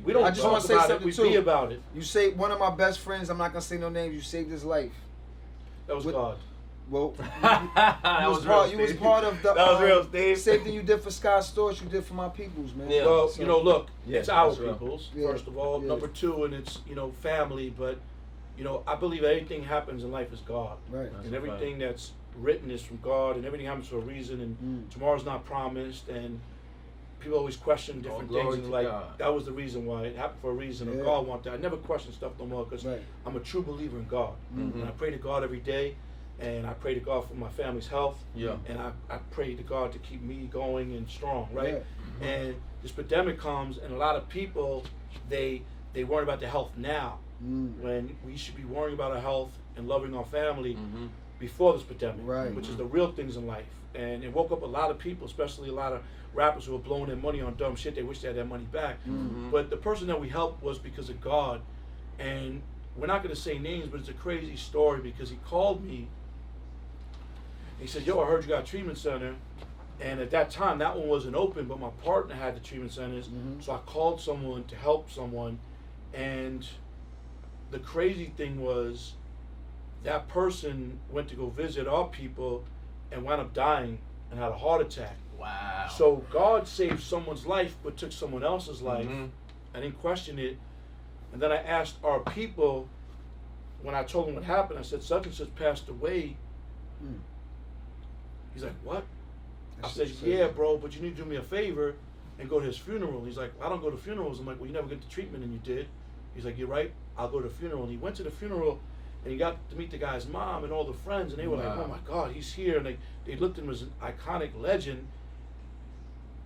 We 0.05 0.13
don't 0.13 0.23
I 0.25 0.29
just 0.31 0.43
talk 0.43 0.53
wanna 0.53 0.65
say 0.65 0.75
about 0.75 0.85
it. 0.85 0.89
something 0.89 1.07
We 1.07 1.13
too. 1.13 1.23
be 1.31 1.35
about 1.37 1.73
it. 1.73 1.81
You 1.95 2.03
saved 2.03 2.37
one 2.37 2.51
of 2.53 2.59
my 2.61 2.71
best 2.75 2.99
friends. 3.01 3.31
I'm 3.31 3.39
not 3.39 3.53
gonna 3.53 3.63
say 3.63 3.79
no 3.79 3.89
names. 3.89 4.15
You 4.15 4.21
saved 4.21 4.51
his 4.51 4.65
life. 4.65 4.93
That 5.87 5.97
was 5.97 6.05
With- 6.05 6.15
God. 6.15 6.37
Well, 6.91 7.15
you, 7.19 7.23
that 7.43 8.23
you 8.23 8.29
was 8.31 8.39
was 8.39 8.45
part. 8.47 8.69
real, 8.71 8.81
You 8.81 8.87
was 8.87 8.93
part 8.95 9.25
of 9.25 9.43
the. 9.43 9.53
That 9.55 9.57
was 9.57 9.77
um, 9.79 9.83
real, 9.85 10.05
Steve. 10.05 10.39
Same 10.39 10.65
thing 10.65 10.73
you 10.73 10.83
did 10.83 11.03
for 11.03 11.11
Scott 11.11 11.43
Storch, 11.43 11.83
You 11.83 11.89
did 11.89 12.05
for 12.05 12.15
my 12.15 12.29
peoples, 12.29 12.75
man. 12.75 12.91
Yeah. 12.91 13.05
Well, 13.05 13.29
So- 13.29 13.43
you 13.43 13.47
know, 13.47 13.61
look, 13.61 13.89
Yeah, 14.07 14.21
it's 14.21 14.29
our 14.29 14.49
that's 14.49 14.59
real. 14.61 14.73
people's 14.73 15.11
Yeah, 15.15 15.29
first 15.31 15.47
of 15.47 15.59
all. 15.59 15.83
yeah. 15.83 15.89
Number 15.89 16.09
two, 16.09 16.45
and 16.45 16.55
it's 16.55 16.81
you 16.89 16.95
know 16.95 17.11
family. 17.21 17.71
But 17.77 17.99
you 18.57 18.65
know, 18.65 18.83
I 18.87 18.95
believe 18.97 19.23
everything 19.23 19.63
happens 19.65 20.03
in 20.03 20.11
life 20.11 20.33
is 20.33 20.41
God, 20.41 20.79
Right. 20.91 21.13
That's 21.13 21.27
and 21.27 21.35
a 21.35 21.37
everything 21.37 21.79
that's 21.79 22.13
written 22.37 22.71
is 22.71 22.83
from 22.83 22.99
God, 23.03 23.37
and 23.37 23.45
everything 23.45 23.67
happens 23.67 23.89
for 23.89 23.97
a 23.97 24.01
reason. 24.01 24.41
And 24.41 24.57
Mm. 24.89 24.91
tomorrow's 24.93 25.25
not 25.25 25.45
promised, 25.45 26.09
and 26.09 26.41
people 27.21 27.37
always 27.39 27.57
question 27.57 28.01
different 28.01 28.29
glory 28.29 28.45
things. 28.53 28.65
And 28.65 28.71
like 28.71 28.87
God. 28.87 29.19
that 29.19 29.35
was 29.35 29.45
the 29.45 29.53
reason 29.53 29.85
why 29.85 30.05
it 30.05 30.17
happened 30.17 30.41
for 30.41 30.51
a 30.51 30.55
reason. 30.55 30.89
Yeah. 30.89 31.01
Or 31.01 31.05
God 31.05 31.27
wanted. 31.27 31.53
I 31.53 31.57
never 31.59 31.77
question 31.77 32.13
stuff 32.13 32.33
no 32.39 32.47
more 32.47 32.65
because 32.65 32.85
Right. 32.87 33.03
I'm 33.27 33.37
a 33.37 33.41
true 33.41 33.63
believer 33.63 33.99
in 33.99 34.07
God, 34.07 34.33
Mhm. 34.57 34.75
and 34.75 34.85
I 34.85 34.91
pray 34.93 35.11
to 35.11 35.19
God 35.19 35.45
every 35.45 35.61
day. 35.61 35.97
And 36.41 36.67
I 36.67 36.73
pray 36.75 36.95
to 36.95 37.01
God 37.01 37.27
for 37.29 37.35
my 37.35 37.49
family's 37.49 37.89
health. 37.89 38.17
Yeah. 38.35 38.57
And 38.69 38.79
I, 38.79 38.93
I 39.11 39.19
pray 39.31 39.55
to 39.55 39.63
God 39.63 39.93
to 39.93 39.99
keep 39.99 40.23
me 40.23 40.49
going 40.51 40.95
and 40.95 41.09
strong, 41.09 41.49
right? 41.53 41.83
Yeah. 42.21 42.27
and 42.29 42.55
this 42.83 42.93
pandemic 42.93 43.39
comes 43.41 43.79
and 43.79 43.93
a 43.93 43.97
lot 43.97 44.15
of 44.17 44.29
people 44.29 44.85
they 45.29 45.63
they 45.95 46.05
worry 46.05 46.23
about 46.23 46.41
their 46.41 46.51
health 46.51 46.73
now 46.77 47.19
Mm. 47.41 47.79
when 47.81 48.17
we 48.27 48.37
should 48.37 48.57
be 48.57 48.65
worrying 48.65 48.95
about 48.95 49.13
our 49.13 49.21
health 49.21 49.53
and 49.77 49.87
loving 49.87 50.13
our 50.13 50.25
family 50.25 50.75
Mm-hmm. 50.75 51.07
before 51.39 51.73
this 51.75 51.85
pandemic 51.85 52.21
Right. 52.25 52.53
which 52.53 52.69
is 52.69 52.77
the 52.77 52.85
real 52.85 53.13
things 53.13 53.37
in 53.37 53.47
life 53.47 53.67
and 53.95 54.25
it 54.25 54.33
woke 54.33 54.51
up 54.51 54.63
a 54.63 54.67
lot 54.67 54.91
of 54.91 54.99
people 54.99 55.25
especially 55.29 55.69
a 55.69 55.73
lot 55.73 55.93
of 55.93 56.03
rappers 56.35 56.65
who 56.67 56.73
were 56.73 56.81
blowing 56.81 57.07
their 57.07 57.15
money 57.29 57.41
on 57.41 57.55
dumb 57.55 57.77
shit 57.77 57.95
they 57.95 58.03
wish 58.03 58.23
they 58.23 58.27
had 58.29 58.37
their 58.37 58.45
money 58.45 58.65
back 58.73 58.97
Mhm. 59.07 59.53
but 59.53 59.71
the 59.71 59.77
person 59.77 60.09
that 60.09 60.21
we 60.21 60.29
helped 60.29 60.61
was 60.65 60.81
because 60.81 61.09
of 61.11 61.21
god 61.21 61.61
and 62.19 62.61
we're 62.97 63.07
not 63.07 63.23
going 63.23 63.33
to 63.33 63.41
say 63.41 63.57
names 63.57 63.87
but 63.89 64.01
it's 64.01 64.09
a 64.09 64.15
crazy 64.15 64.57
story 64.57 65.01
because 65.01 65.31
he 65.31 65.37
called 65.49 65.85
me 65.85 66.09
he 67.81 67.87
said 67.87 68.07
yo 68.07 68.21
i 68.21 68.27
heard 68.27 68.43
you 68.43 68.49
got 68.49 68.63
a 68.63 68.67
treatment 68.67 68.99
center 68.99 69.35
and 70.01 70.21
at 70.21 70.31
that 70.31 70.51
time, 70.51 70.79
that 70.79 70.97
one 70.97 71.09
wasn't 71.09 71.35
open, 71.35 71.65
but 71.67 71.81
my 71.81 71.91
partner 72.05 72.35
had 72.37 72.55
the 72.55 72.61
treatment 72.61 72.93
centers. 72.93 73.27
Mhm. 73.29 73.61
So 73.61 73.73
I 73.73 73.79
called 73.79 74.21
someone 74.21 74.63
to 74.67 74.77
help 74.77 75.11
someone. 75.11 75.59
And 76.15 76.65
the 77.73 77.81
crazy 77.81 78.27
thing 78.27 78.61
was 78.61 79.15
that 80.05 80.29
person 80.29 81.01
went 81.11 81.27
to 81.31 81.35
go 81.35 81.49
visit 81.49 81.89
our 81.89 82.07
people 82.07 82.65
and 83.11 83.25
wound 83.25 83.41
up 83.41 83.53
dying 83.53 83.99
and 84.31 84.39
had 84.39 84.51
a 84.53 84.57
heart 84.57 84.83
attack. 84.83 85.17
Wow. 85.37 85.89
So 85.91 86.25
God 86.31 86.69
saved 86.69 87.03
someone's 87.03 87.45
life 87.45 87.75
but 87.83 87.97
took 87.97 88.13
someone 88.13 88.45
else's 88.45 88.81
life. 88.81 89.09
Mhm. 89.09 89.31
I 89.75 89.81
didn't 89.81 89.99
question 90.01 90.39
it. 90.39 90.59
And 91.33 91.43
then 91.43 91.51
I 91.51 91.57
asked 91.57 91.97
our 92.05 92.21
people, 92.21 92.89
when 93.83 93.97
I 93.97 94.05
told 94.05 94.29
them 94.29 94.37
what 94.37 94.45
happened, 94.45 94.79
I 94.79 94.83
said, 94.83 95.03
such 95.03 95.27
and 95.27 95.35
such 95.35 95.53
passed 95.57 95.89
away. 95.89 96.37
Mm. 97.03 97.19
He's 98.55 98.65
like, 98.65 98.75
what? 98.83 99.05
I 99.79 99.83
That's 99.83 99.95
said, 99.95 100.09
yeah, 100.23 100.49
bro, 100.49 100.77
but 100.77 100.95
you 100.95 101.03
need 101.03 101.17
to 101.17 101.23
do 101.23 101.29
me 101.29 101.37
a 101.37 101.43
favor 101.43 101.95
and 102.39 102.49
go 102.49 102.61
to 102.61 102.67
his 102.67 102.77
funeral. 102.77 103.25
He's 103.25 103.37
like, 103.37 103.53
I 103.63 103.69
don't 103.69 103.81
go 103.81 103.91
to 103.91 103.97
funerals. 103.97 104.41
I'm 104.41 104.47
like, 104.47 104.59
well, 104.59 104.67
you 104.67 104.73
never 104.73 104.89
get 104.89 105.01
the 105.01 105.09
treatment 105.09 105.45
and 105.45 105.53
you 105.53 105.61
did. 105.61 105.87
He's 106.35 106.45
like, 106.45 106.59
you're 106.59 106.69
right. 106.69 106.93
I'll 107.17 107.29
go 107.29 107.41
to 107.41 107.49
the 107.49 107.55
funeral. 107.55 107.83
And 107.83 107.91
he 107.91 107.97
went 107.97 108.17
to 108.17 108.23
the 108.23 108.31
funeral 108.31 108.79
and 109.25 109.33
he 109.33 109.39
got 109.39 109.57
to 109.71 109.77
meet 109.77 109.91
the 109.91 109.99
guy's 109.99 110.27
mom 110.27 110.65
and 110.65 110.73
all 110.73 110.85
the 110.85 110.93
friends. 110.93 111.33
And 111.33 111.43
they 111.43 111.49
were 111.49 111.57
like, 111.57 111.77
oh 111.77 111.87
my 111.89 111.99
God, 112.07 112.33
he's 112.33 112.53
here. 112.53 112.79
And 112.79 112.87
they, 112.87 112.97
they 113.25 113.37
looked 113.37 113.59
at 113.59 113.65
him 113.65 113.71
as 113.71 113.83
an 113.83 113.93
iconic 114.03 114.51
legend. 114.61 115.07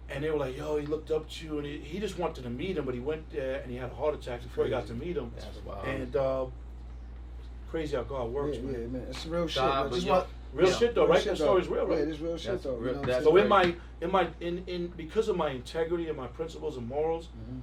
And 0.09 0.25
they 0.25 0.31
were 0.31 0.39
like, 0.39 0.57
yo, 0.57 0.77
he 0.77 0.87
looked 0.87 1.11
up 1.11 1.29
to 1.31 1.45
you. 1.45 1.59
And 1.59 1.67
he, 1.67 1.79
he 1.79 1.99
just 1.99 2.19
wanted 2.19 2.45
to 2.45 2.51
meet 2.51 2.77
him, 2.77 2.85
but 2.85 2.95
he 2.95 3.01
went 3.01 3.31
there 3.31 3.61
and 3.61 3.71
he 3.71 3.77
had 3.77 3.91
a 3.91 3.95
heart 3.95 4.15
attack 4.15 4.43
before 4.43 4.65
he 4.65 4.71
got 4.71 4.87
to 4.89 4.95
meet 4.95 5.17
him. 5.17 5.31
That's 5.37 5.59
wild. 5.65 5.87
And 5.87 6.17
uh, 6.17 6.47
crazy 7.71 7.97
how 7.97 8.03
God 8.03 8.31
works, 8.31 8.57
yeah, 8.57 8.63
man. 8.63 8.81
yeah, 8.81 8.87
man. 8.89 9.07
It's 9.11 9.27
real 9.27 9.47
shit. 9.47 9.63
God, 9.63 9.93
Just 9.93 10.07
want- 10.07 10.27
Real 10.53 10.69
Yeah. 10.69 10.75
shit 10.77 10.95
though, 10.95 11.03
real 11.03 11.11
right? 11.13 11.19
shit, 11.23 11.33
That 11.33 11.39
though. 11.39 11.45
story's 11.45 11.69
real, 11.69 11.87
right? 11.87 11.99
Yeah, 11.99 12.05
it 12.05 12.09
is 12.11 12.21
real 12.21 12.37
shit 12.37 12.53
That's 12.53 12.65
though. 12.65 12.75
real- 12.77 12.81
you 12.81 12.87
know 12.87 12.93
what 13.01 13.09
I'm 13.09 13.13
that's 13.13 13.25
So 13.25 13.37
in 13.37 13.49
my 13.49 13.75
in 14.01 14.11
my 14.11 14.29
in 14.41 14.65
in 14.67 14.89
because 14.89 15.29
of 15.29 15.37
my 15.37 15.51
integrity 15.51 16.09
and 16.09 16.17
my 16.17 16.27
principles 16.27 16.77
and 16.77 16.87
morals, 16.89 17.27
Mhm. 17.29 17.61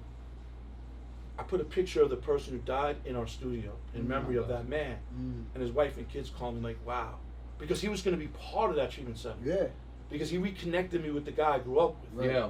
I 1.37 1.43
put 1.43 1.61
a 1.61 1.65
picture 1.65 2.01
of 2.01 2.09
the 2.09 2.17
person 2.17 2.53
who 2.53 2.59
died 2.59 2.97
in 3.05 3.15
our 3.15 3.27
studio 3.27 3.71
in 3.93 4.03
Mm. 4.03 4.07
memory 4.07 4.35
of 4.37 4.47
that 4.49 4.67
man. 4.67 4.97
Mm. 5.15 5.45
And 5.53 5.63
his 5.63 5.71
wife 5.71 5.97
and 5.97 6.07
kids 6.09 6.29
called 6.29 6.55
me 6.55 6.61
like, 6.61 6.77
"Wow," 6.85 7.15
because 7.59 7.79
he 7.79 7.87
was 7.89 8.01
going 8.01 8.17
to 8.17 8.19
be 8.19 8.27
part 8.33 8.71
of 8.71 8.75
that 8.75 8.91
treatment 8.91 9.17
center. 9.17 9.37
Yeah. 9.45 9.67
Because 10.09 10.29
he 10.31 10.37
reconnected 10.39 11.01
me 11.03 11.11
with 11.11 11.25
the 11.25 11.31
guy 11.31 11.55
I 11.55 11.59
grew 11.59 11.79
up 11.79 11.95
with. 12.01 12.25
Right. 12.25 12.31
Yeah. 12.35 12.49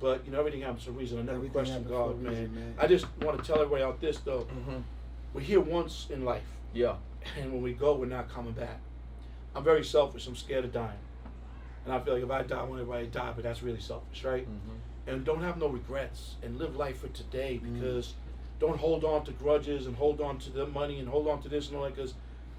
But 0.00 0.24
you 0.24 0.32
know, 0.32 0.38
everything 0.40 0.62
happens 0.62 0.84
for 0.84 0.90
a 0.90 0.94
reason. 0.94 1.18
I 1.18 1.22
never 1.22 1.36
Everything 1.36 1.52
question 1.52 1.84
God, 1.84 2.20
man. 2.20 2.32
reason, 2.32 2.54
man. 2.54 2.74
I 2.78 2.86
just 2.86 3.06
want 3.22 3.38
to 3.38 3.44
tell 3.44 3.56
everybody 3.60 3.82
out 3.84 4.00
this 4.00 4.18
though. 4.20 4.40
Mm-hmm. 4.44 4.78
We're 5.34 5.40
here 5.42 5.60
once 5.60 6.08
in 6.10 6.24
life, 6.24 6.46
Yeah. 6.72 6.96
and 7.38 7.52
when 7.52 7.62
we 7.62 7.74
go, 7.74 7.94
we're 7.94 8.06
not 8.06 8.28
coming 8.28 8.52
back. 8.52 8.80
I'm 9.54 9.64
very 9.64 9.84
selfish. 9.84 10.26
I'm 10.26 10.36
scared 10.36 10.64
of 10.64 10.72
dying, 10.72 10.98
and 11.84 11.94
I 11.94 12.00
feel 12.00 12.14
like 12.14 12.22
if 12.24 12.30
I 12.30 12.42
die, 12.42 12.58
I 12.60 12.62
want 12.64 12.80
everybody 12.80 13.06
to 13.06 13.10
die. 13.12 13.32
But 13.34 13.44
that's 13.44 13.62
really 13.62 13.80
selfish, 13.80 14.24
right? 14.24 14.46
Mm-hmm. 14.46 15.10
and 15.10 15.24
don't 15.24 15.42
have 15.42 15.58
no 15.58 15.68
regrets 15.68 16.36
and 16.42 16.58
live 16.58 16.76
life 16.76 17.00
for 17.00 17.08
today 17.08 17.60
Mm. 17.62 17.74
because 17.80 18.14
don't 18.58 18.78
hold 18.78 19.04
on 19.04 19.24
to 19.26 19.32
grudges 19.32 19.86
and 19.86 19.94
hold 19.96 20.20
on 20.20 20.38
to 20.38 20.50
the 20.50 20.66
money 20.66 20.98
and 21.00 21.08
hold 21.08 21.28
on 21.28 21.42
to 21.42 21.48
this 21.48 21.68
and 21.68 21.76
all 21.76 21.82
that 21.84 21.94
because 21.94 22.14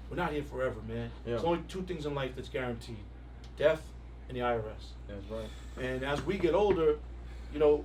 we're 0.08 0.16
not 0.16 0.30
here 0.32 0.42
forever, 0.44 0.76
man. 0.86 1.10
Yeah. 1.24 1.32
There's 1.32 1.44
only 1.44 1.62
two 1.68 1.82
things 1.82 2.06
in 2.06 2.14
life 2.14 2.32
that's 2.36 2.48
guaranteed: 2.48 3.04
death 3.56 3.82
and 4.28 4.36
the 4.36 4.42
IRS. 4.42 4.84
That's 5.08 5.26
right. 5.30 5.48
And 5.84 6.04
as 6.04 6.22
we 6.24 6.38
get 6.38 6.54
older, 6.54 6.96
you 7.52 7.58
know, 7.58 7.84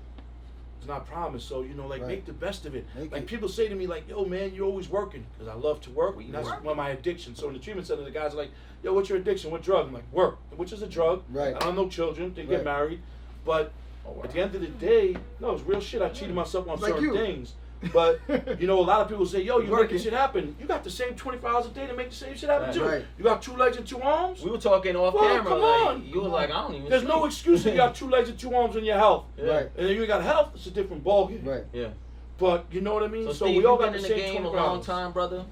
it's 0.81 0.87
not 0.87 1.05
promised. 1.05 1.47
So 1.47 1.61
you 1.61 1.75
know, 1.75 1.85
like 1.85 2.01
Right. 2.01 2.07
make 2.09 2.25
the 2.25 2.33
best 2.33 2.65
of 2.65 2.73
it. 2.73 2.87
Make 2.97 3.11
like 3.11 3.21
it. 3.21 3.27
people 3.27 3.47
say 3.47 3.67
to 3.67 3.75
me, 3.75 3.85
like, 3.85 4.09
"Yo, 4.09 4.25
man, 4.25 4.51
you're 4.55 4.65
always 4.65 4.89
working," 4.89 5.23
because 5.33 5.47
I 5.47 5.53
love 5.53 5.79
to 5.81 5.91
work. 5.91 6.17
We 6.17 6.25
and 6.25 6.33
that's 6.33 6.47
work. 6.47 6.63
one 6.63 6.71
of 6.71 6.77
my 6.77 6.89
addictions. 6.89 7.39
So 7.39 7.47
in 7.49 7.53
the 7.53 7.59
treatment 7.59 7.85
center, 7.87 8.03
the 8.03 8.09
guys 8.09 8.33
are 8.33 8.37
like, 8.37 8.49
"Yo, 8.81 8.91
what's 8.91 9.07
your 9.07 9.19
addiction? 9.19 9.51
What 9.51 9.61
drug?" 9.61 9.85
I'm 9.87 9.93
like, 9.93 10.11
"Work," 10.11 10.39
which 10.57 10.73
is 10.73 10.81
a 10.81 10.87
drug. 10.87 11.21
Right. 11.31 11.55
I 11.55 11.59
don't 11.59 11.75
know 11.75 11.87
children. 11.87 12.33
They 12.33 12.41
Right. 12.41 12.49
get 12.57 12.65
married, 12.65 12.99
but 13.45 13.71
Oh, 14.07 14.13
wow. 14.13 14.23
at 14.23 14.31
the 14.31 14.39
end 14.39 14.55
of 14.55 14.61
the 14.61 14.67
day, 14.69 15.15
no, 15.39 15.51
it's 15.51 15.63
real 15.63 15.79
shit. 15.79 16.01
I 16.01 16.09
cheated 16.09 16.33
myself 16.33 16.67
on 16.67 16.79
Like 16.79 16.93
certain 16.93 17.03
you. 17.03 17.13
things. 17.13 17.53
But 17.91 18.19
you 18.59 18.67
know, 18.67 18.79
a 18.79 18.81
lot 18.81 19.01
of 19.01 19.09
people 19.09 19.25
say, 19.25 19.41
"Yo, 19.41 19.59
you 19.59 19.71
Working. 19.71 19.95
making 19.95 19.99
shit 20.03 20.13
happen." 20.13 20.55
You 20.59 20.67
got 20.67 20.83
the 20.83 20.89
same 20.91 21.15
24 21.15 21.49
hours 21.49 21.65
a 21.65 21.69
day 21.69 21.87
to 21.87 21.93
make 21.95 22.09
the 22.09 22.15
same 22.15 22.35
shit 22.35 22.49
happen 22.49 22.67
Right. 22.67 22.73
too. 22.75 22.83
Right. 22.85 23.05
You 23.17 23.23
got 23.23 23.41
two 23.41 23.55
legs 23.55 23.77
and 23.77 23.87
two 23.87 23.99
arms. 24.01 24.43
We 24.43 24.51
were 24.51 24.59
talking 24.59 24.95
off 24.95 25.13
Well, 25.15 25.23
camera. 25.23 25.43
come 25.51 25.61
like, 25.61 25.85
on. 25.87 26.05
You 26.05 26.15
were 26.17 26.21
Come 26.23 26.31
like. 26.31 26.49
I 26.51 26.61
don't 26.61 26.75
even. 26.75 26.89
There's 26.89 27.03
no 27.03 27.25
excuse 27.25 27.65
if 27.65 27.71
you 27.73 27.77
got 27.77 27.95
two 28.01 28.07
legs 28.09 28.29
and 28.29 28.37
two 28.37 28.53
arms 28.53 28.75
in 28.75 28.85
your 28.85 28.97
health. 28.97 29.25
Yeah. 29.37 29.45
Right. 29.45 29.69
And 29.77 29.87
then 29.87 29.95
you 29.95 30.05
got 30.05 30.21
health, 30.23 30.51
it's 30.55 30.67
a 30.67 30.71
different 30.71 31.03
ballgame. 31.03 31.45
Right. 31.45 31.63
Yeah. 31.73 31.89
But 32.37 32.65
you 32.71 32.81
know 32.81 32.93
what 32.93 33.03
I 33.03 33.07
mean? 33.07 33.25
So, 33.25 33.33
So, 33.33 33.45
Steve, 33.45 33.57
we 33.57 33.65
all 33.65 33.77
got 33.77 33.91
been 33.93 34.01
the 34.01 34.07
in 34.11 34.15
the 34.17 34.23
same 34.25 34.33
game 34.35 34.45
a 34.45 34.49
long 34.51 34.77
hours. 34.77 34.85
time, 34.85 35.11
brother. 35.11 35.45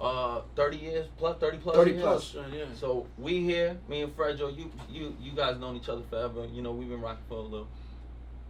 Uh, 0.00 0.42
thirty 0.54 0.76
years 0.76 1.08
plus, 1.18 1.38
thirty 1.38 1.58
plus. 1.58 1.74
30 1.74 1.90
years. 1.90 2.02
plus, 2.02 2.36
uh, 2.36 2.44
yeah. 2.54 2.64
So 2.74 3.06
we 3.18 3.42
here, 3.42 3.76
me 3.88 4.02
and 4.02 4.16
Fredro, 4.16 4.56
you 4.56 4.70
you 4.88 5.16
you 5.20 5.32
guys 5.32 5.58
known 5.58 5.76
each 5.76 5.88
other 5.88 6.02
forever. 6.08 6.46
You 6.52 6.62
know 6.62 6.70
we've 6.72 6.88
been 6.88 7.00
rocking 7.00 7.24
for 7.28 7.38
a 7.38 7.40
little. 7.40 7.66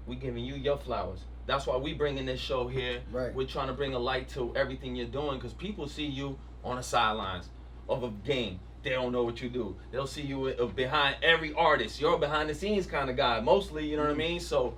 We 0.07 0.17
giving 0.17 0.45
you 0.45 0.57
your 0.57 0.77
flowers. 0.77 1.21
That's 1.49 1.67
why 1.67 1.79
we 1.79 1.95
bringing 1.95 2.27
this 2.27 2.39
show 2.39 2.69
here. 2.69 3.01
Right. 3.11 3.35
We're 3.35 3.47
trying 3.47 3.69
to 3.69 3.73
bring 3.73 3.95
a 3.95 3.99
light 3.99 4.29
to 4.31 4.55
everything 4.55 4.95
you're 4.95 5.07
doing 5.07 5.39
because 5.39 5.55
people 5.55 5.89
see 5.89 6.05
you 6.05 6.39
on 6.63 6.77
the 6.77 6.83
sidelines 6.83 7.49
of 7.89 8.03
a 8.03 8.11
game. 8.11 8.61
They 8.83 8.91
don't 8.91 9.13
know 9.13 9.25
what 9.25 9.41
you 9.41 9.49
do. 9.49 9.75
They'll 9.91 10.07
see 10.07 10.21
you 10.21 10.49
uh, 10.49 10.67
behind 10.67 11.17
every 11.23 11.55
artist. 11.55 12.03
You're 12.03 12.17
a 12.17 12.19
behind 12.19 12.51
the 12.51 12.55
scenes 12.55 12.85
kind 12.87 13.09
of 13.09 13.17
guy, 13.17 13.41
mostly. 13.41 13.87
You 13.87 13.97
know 13.97 14.03
what 14.03 14.13
I 14.13 14.15
mean? 14.15 14.41
So 14.41 14.75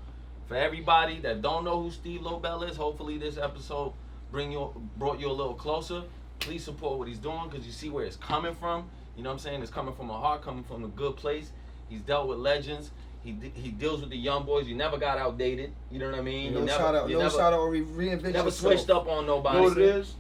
for 0.47 0.55
everybody 0.55 1.19
that 1.19 1.43
don't 1.43 1.65
know 1.65 1.83
who 1.83 1.91
Steve 1.91 2.23
Lobel 2.23 2.63
is, 2.63 2.77
hopefully 2.77 3.19
this 3.19 3.37
episode 3.37 3.93
bring 4.31 4.53
you 4.53 4.73
brought 4.97 5.19
you 5.19 5.29
a 5.29 5.33
little 5.33 5.55
closer. 5.55 6.05
Please 6.39 6.63
support 6.63 7.01
what 7.01 7.09
he's 7.09 7.19
doing 7.19 7.49
because 7.51 7.67
you 7.67 7.73
see 7.73 7.91
where 7.91 8.05
it's 8.05 8.17
coming 8.17 8.55
from. 8.55 8.89
You 9.17 9.25
know 9.25 9.31
what 9.31 9.35
I'm 9.35 9.39
saying? 9.41 9.63
It's 9.63 9.73
coming 9.73 9.93
from 9.93 10.09
a 10.09 10.17
heart, 10.17 10.43
coming 10.43 10.63
from 10.63 10.85
a 10.85 10.89
good 10.89 11.17
place. 11.17 11.51
He's 11.89 12.01
dealt 12.01 12.29
with 12.29 12.39
legends. 12.39 12.93
He 13.23 13.37
he 13.55 13.71
deals 13.71 14.01
with 14.01 14.11
the 14.11 14.17
young 14.17 14.45
boys. 14.47 14.67
You 14.67 14.75
never 14.77 14.97
got 14.97 15.19
outdated. 15.19 15.73
You 15.91 15.99
know 15.99 16.11
what 16.11 16.19
I 16.19 16.23
mean? 16.23 16.55
No 16.55 16.61
you 16.63 16.69
shout 16.69 16.95
out. 16.95 17.11
No 17.11 17.19
never, 17.19 17.31
shout 17.31 17.53
out 17.53 17.59
or 17.61 17.71
re- 17.71 17.83
reinvent 17.83 18.23
never 18.33 18.49
yourself. 18.49 18.55
switched 18.55 18.91
up 18.91 19.07
on 19.09 19.23
You 19.25 19.27
nobody. 19.29 19.57
know 19.59 19.63
what 19.65 19.79
it 19.79 19.85
is? 19.85 20.15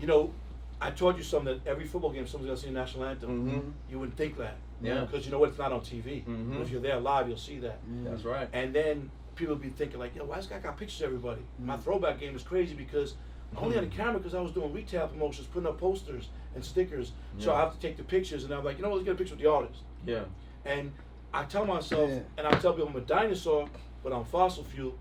You 0.00 0.06
know, 0.08 0.32
I 0.80 0.90
told 0.90 1.16
you 1.16 1.22
something 1.22 1.54
that 1.54 1.70
every 1.70 1.86
football 1.86 2.10
game, 2.10 2.26
someone's 2.26 2.48
gonna 2.48 2.56
sing 2.60 2.72
the 2.74 2.80
national 2.80 3.04
anthem. 3.04 3.50
Mhm. 3.50 3.72
You 3.90 3.98
wouldn't 4.00 4.16
think 4.16 4.36
that. 4.38 4.56
Yeah. 4.82 5.00
Because 5.04 5.24
you 5.26 5.30
know 5.30 5.38
what? 5.38 5.50
It's 5.50 5.58
not 5.58 5.72
on 5.72 5.80
TV. 5.82 6.24
Mhm. 6.26 6.52
But 6.54 6.62
if 6.62 6.70
you're 6.70 6.80
there 6.80 6.98
live, 6.98 7.28
you'll 7.28 7.36
see 7.36 7.58
that. 7.60 7.78
Mm. 7.88 8.04
That's 8.04 8.24
right. 8.24 8.48
And 8.52 8.74
then 8.74 9.10
people 9.36 9.54
be 9.56 9.68
thinking 9.68 9.98
like, 10.00 10.16
yo, 10.16 10.24
why 10.24 10.36
this 10.36 10.46
guy 10.46 10.58
got 10.58 10.76
pictures 10.76 11.00
of 11.02 11.06
everybody? 11.06 11.42
My 11.58 11.76
Mm. 11.76 11.80
throwback 11.82 12.18
game 12.18 12.34
is 12.34 12.42
crazy 12.42 12.74
because 12.74 13.14
I 13.56 13.60
only 13.60 13.74
had 13.74 13.84
a 13.84 13.88
camera 13.88 14.18
because 14.18 14.34
I 14.34 14.40
was 14.40 14.52
doing 14.52 14.72
retail 14.72 15.06
promotions, 15.08 15.46
putting 15.48 15.68
up 15.68 15.78
posters 15.78 16.28
and 16.54 16.64
stickers. 16.64 17.12
So 17.38 17.52
I 17.54 17.60
have 17.60 17.72
to 17.74 17.78
take 17.80 17.96
the 17.96 18.02
pictures, 18.04 18.44
and 18.44 18.52
I'm 18.54 18.64
like, 18.64 18.76
you 18.78 18.82
know 18.82 18.88
what? 18.88 18.96
Let's 18.96 19.06
get 19.06 19.14
a 19.14 19.18
picture 19.18 19.34
with 19.34 19.42
the 19.44 19.50
artist. 19.50 19.82
Yeah. 20.06 20.22
And 20.64 20.92
I 21.32 21.44
tell 21.44 21.64
myself, 21.64 22.10
Yeah. 22.10 22.20
and 22.38 22.46
I 22.46 22.50
tell 22.58 22.72
people 22.72 22.88
I'm 22.88 22.96
a 22.96 23.00
dinosaur, 23.00 23.68
but 24.02 24.12
I'm 24.12 24.24
fossil 24.24 24.64
fuel. 24.64 24.94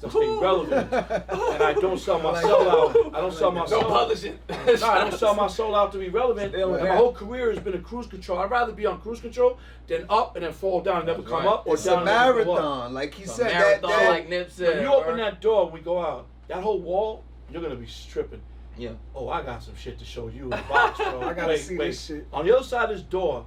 Because 0.00 0.14
I 0.14 0.18
stay 0.18 0.28
relevant. 0.38 0.92
and 0.92 1.62
I 1.62 1.72
don't 1.72 1.98
sell 1.98 2.20
my 2.20 2.38
soul 2.42 2.68
out. 2.70 2.96
I 3.14 3.20
don't 3.22 3.32
sell 3.32 3.50
my 3.50 3.60
No 3.62 3.66
soul. 3.66 3.84
publishing. 3.84 4.38
No, 4.48 4.88
I 4.90 4.98
don't 5.08 5.14
sell 5.18 5.34
my 5.34 5.48
soul 5.48 5.74
out 5.74 5.90
to 5.92 5.98
be 5.98 6.10
relevant. 6.10 6.52
Still 6.52 6.74
And 6.74 6.86
my 6.86 6.94
whole 6.94 7.12
career 7.14 7.50
has 7.50 7.58
been 7.60 7.72
a 7.74 7.78
cruise 7.78 8.06
control. 8.06 8.38
I'd 8.38 8.50
rather 8.50 8.72
be 8.72 8.84
on 8.84 9.00
cruise 9.00 9.20
control 9.20 9.58
than 9.86 10.04
up 10.10 10.36
and 10.36 10.44
then 10.44 10.52
fall 10.52 10.82
down 10.82 10.98
and 10.98 11.06
never 11.06 11.22
That's 11.22 11.30
come 11.32 11.44
right. 11.46 11.52
up 11.54 11.66
or 11.66 11.74
It's 11.74 11.86
a 11.86 11.90
down 11.90 11.98
and 12.00 12.06
never 12.06 12.44
go 12.44 12.54
up. 12.56 12.62
marathon, 12.62 12.94
like 12.94 13.14
he 13.14 13.24
said. 13.24 13.46
That, 13.50 13.54
marathon 13.82 13.90
that 13.90 14.10
like 14.10 14.28
Nip 14.28 14.50
said. 14.50 14.74
When 14.74 14.82
you 14.82 14.92
open 14.92 15.14
bro. 15.14 15.24
that 15.24 15.40
door, 15.40 15.70
we 15.70 15.80
go 15.80 15.98
out. 15.98 16.26
That 16.48 16.62
whole 16.62 16.80
wall, 16.80 17.24
you're 17.50 17.62
gonna 17.62 17.74
be 17.76 17.86
stripping. 17.86 18.42
Yeah. 18.76 18.90
Oh, 19.14 19.30
I 19.30 19.40
got 19.42 19.62
some 19.62 19.74
shit 19.76 19.98
to 20.00 20.04
show 20.04 20.28
you 20.28 20.44
in 20.44 20.50
the 20.50 20.56
box, 20.68 20.98
bro. 20.98 21.22
I 21.22 21.32
gotta 21.32 21.48
wait, 21.48 21.60
see 21.60 21.78
wait. 21.78 21.86
this 21.86 22.04
shit. 22.04 22.26
On 22.34 22.44
the 22.44 22.54
other 22.54 22.64
side 22.66 22.90
of 22.90 22.96
this 22.96 23.02
door, 23.06 23.46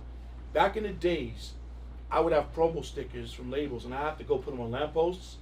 back 0.54 0.76
in 0.78 0.82
the 0.84 0.90
days, 0.90 1.52
I 2.12 2.20
would 2.20 2.34
have 2.34 2.54
promo 2.56 2.84
stickers 2.84 3.32
from 3.34 3.52
labels, 3.52 3.86
and 3.86 3.94
I 3.94 4.02
have 4.02 4.18
to 4.18 4.24
go 4.24 4.38
put 4.38 4.52
them 4.52 4.62
on 4.62 4.72
lampposts 4.72 5.38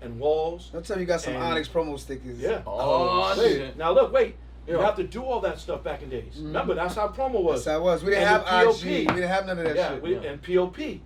and 0.00 0.18
walls. 0.18 0.70
Don't 0.72 0.84
tell 0.84 0.96
me 0.96 1.02
you 1.02 1.06
got 1.06 1.20
some 1.20 1.34
And- 1.34 1.42
Onyx 1.42 1.68
promo 1.68 1.98
stickers. 1.98 2.38
Yeah. 2.38 2.62
Oh, 2.66 3.34
Wait, 3.38 3.52
shit. 3.52 3.76
Now 3.76 3.92
look, 3.92 4.12
wait. 4.12 4.36
You 4.66 4.76
Yeah. 4.78 4.84
have 4.84 4.94
to 4.96 5.02
do 5.04 5.24
all 5.24 5.40
that 5.40 5.58
stuff 5.58 5.82
back 5.82 6.02
in 6.02 6.08
days. 6.10 6.34
Remember, 6.36 6.74
that's 6.74 6.94
how 6.94 7.08
promo 7.08 7.42
was. 7.42 7.66
Yes, 7.66 7.74
I 7.74 7.78
was. 7.78 8.04
We 8.04 8.10
didn't 8.10 8.28
And 8.28 8.46
have 8.46 8.64
the 8.64 8.70
IG. 8.70 9.06
POP. 9.06 9.14
We 9.14 9.20
didn't 9.20 9.28
have 9.28 9.46
none 9.46 9.58
of 9.58 9.64
that 9.64 9.76
yeah, 9.76 9.88
shit. 9.94 10.02
we, 10.02 10.14
Yeah. 10.14 10.20
and 10.22 10.40
POP. 10.42 11.00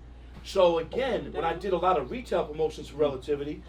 So 0.45 0.79
again, 0.79 1.31
when 1.33 1.45
I 1.45 1.55
did 1.55 1.73
a 1.73 1.79
lot 1.79 1.99
of 1.99 2.11
retail 2.11 2.45
promotions 2.45 2.89
for 2.89 2.99
Relativity, 2.99 3.63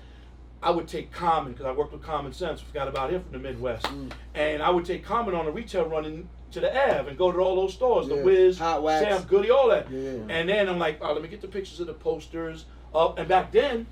I 0.62 0.72
would 0.72 0.88
take 0.90 1.12
Common 1.14 1.54
because 1.54 1.66
I 1.66 1.72
worked 1.72 1.94
with 1.94 2.04
Common 2.04 2.34
Sense. 2.34 2.60
Forgot 2.60 2.90
about 2.90 3.12
him 3.12 3.24
from 3.24 3.32
the 3.32 3.40
Midwest, 3.40 3.86
Mm. 3.86 4.12
and 4.36 4.62
I 4.62 4.70
would 4.72 4.84
take 4.86 5.06
Common 5.06 5.34
on 5.36 5.48
a 5.48 5.52
retail 5.52 5.86
run 5.86 6.04
in, 6.04 6.30
to 6.52 6.60
the 6.60 6.70
Ave 6.72 7.10
and 7.10 7.18
go 7.18 7.32
to 7.32 7.38
all 7.40 7.56
those 7.56 7.74
stores, 7.74 8.08
Yeah. 8.08 8.18
the 8.18 8.24
Wiz, 8.24 8.58
Hot 8.60 8.82
Wax. 8.84 9.06
Sam 9.06 9.24
Goody, 9.28 9.50
all 9.52 9.68
that. 9.70 9.90
Yeah. 9.92 10.12
And 10.30 10.48
then 10.50 10.70
I'm 10.70 10.80
like, 10.80 11.00
oh, 11.02 11.14
let 11.14 11.22
me 11.22 11.28
get 11.28 11.42
the 11.42 11.48
pictures 11.48 11.80
of 11.80 11.88
the 11.88 11.94
posters 11.94 12.66
up. 12.96 13.18
And 13.20 13.28
back 13.28 13.52
then, 13.52 13.86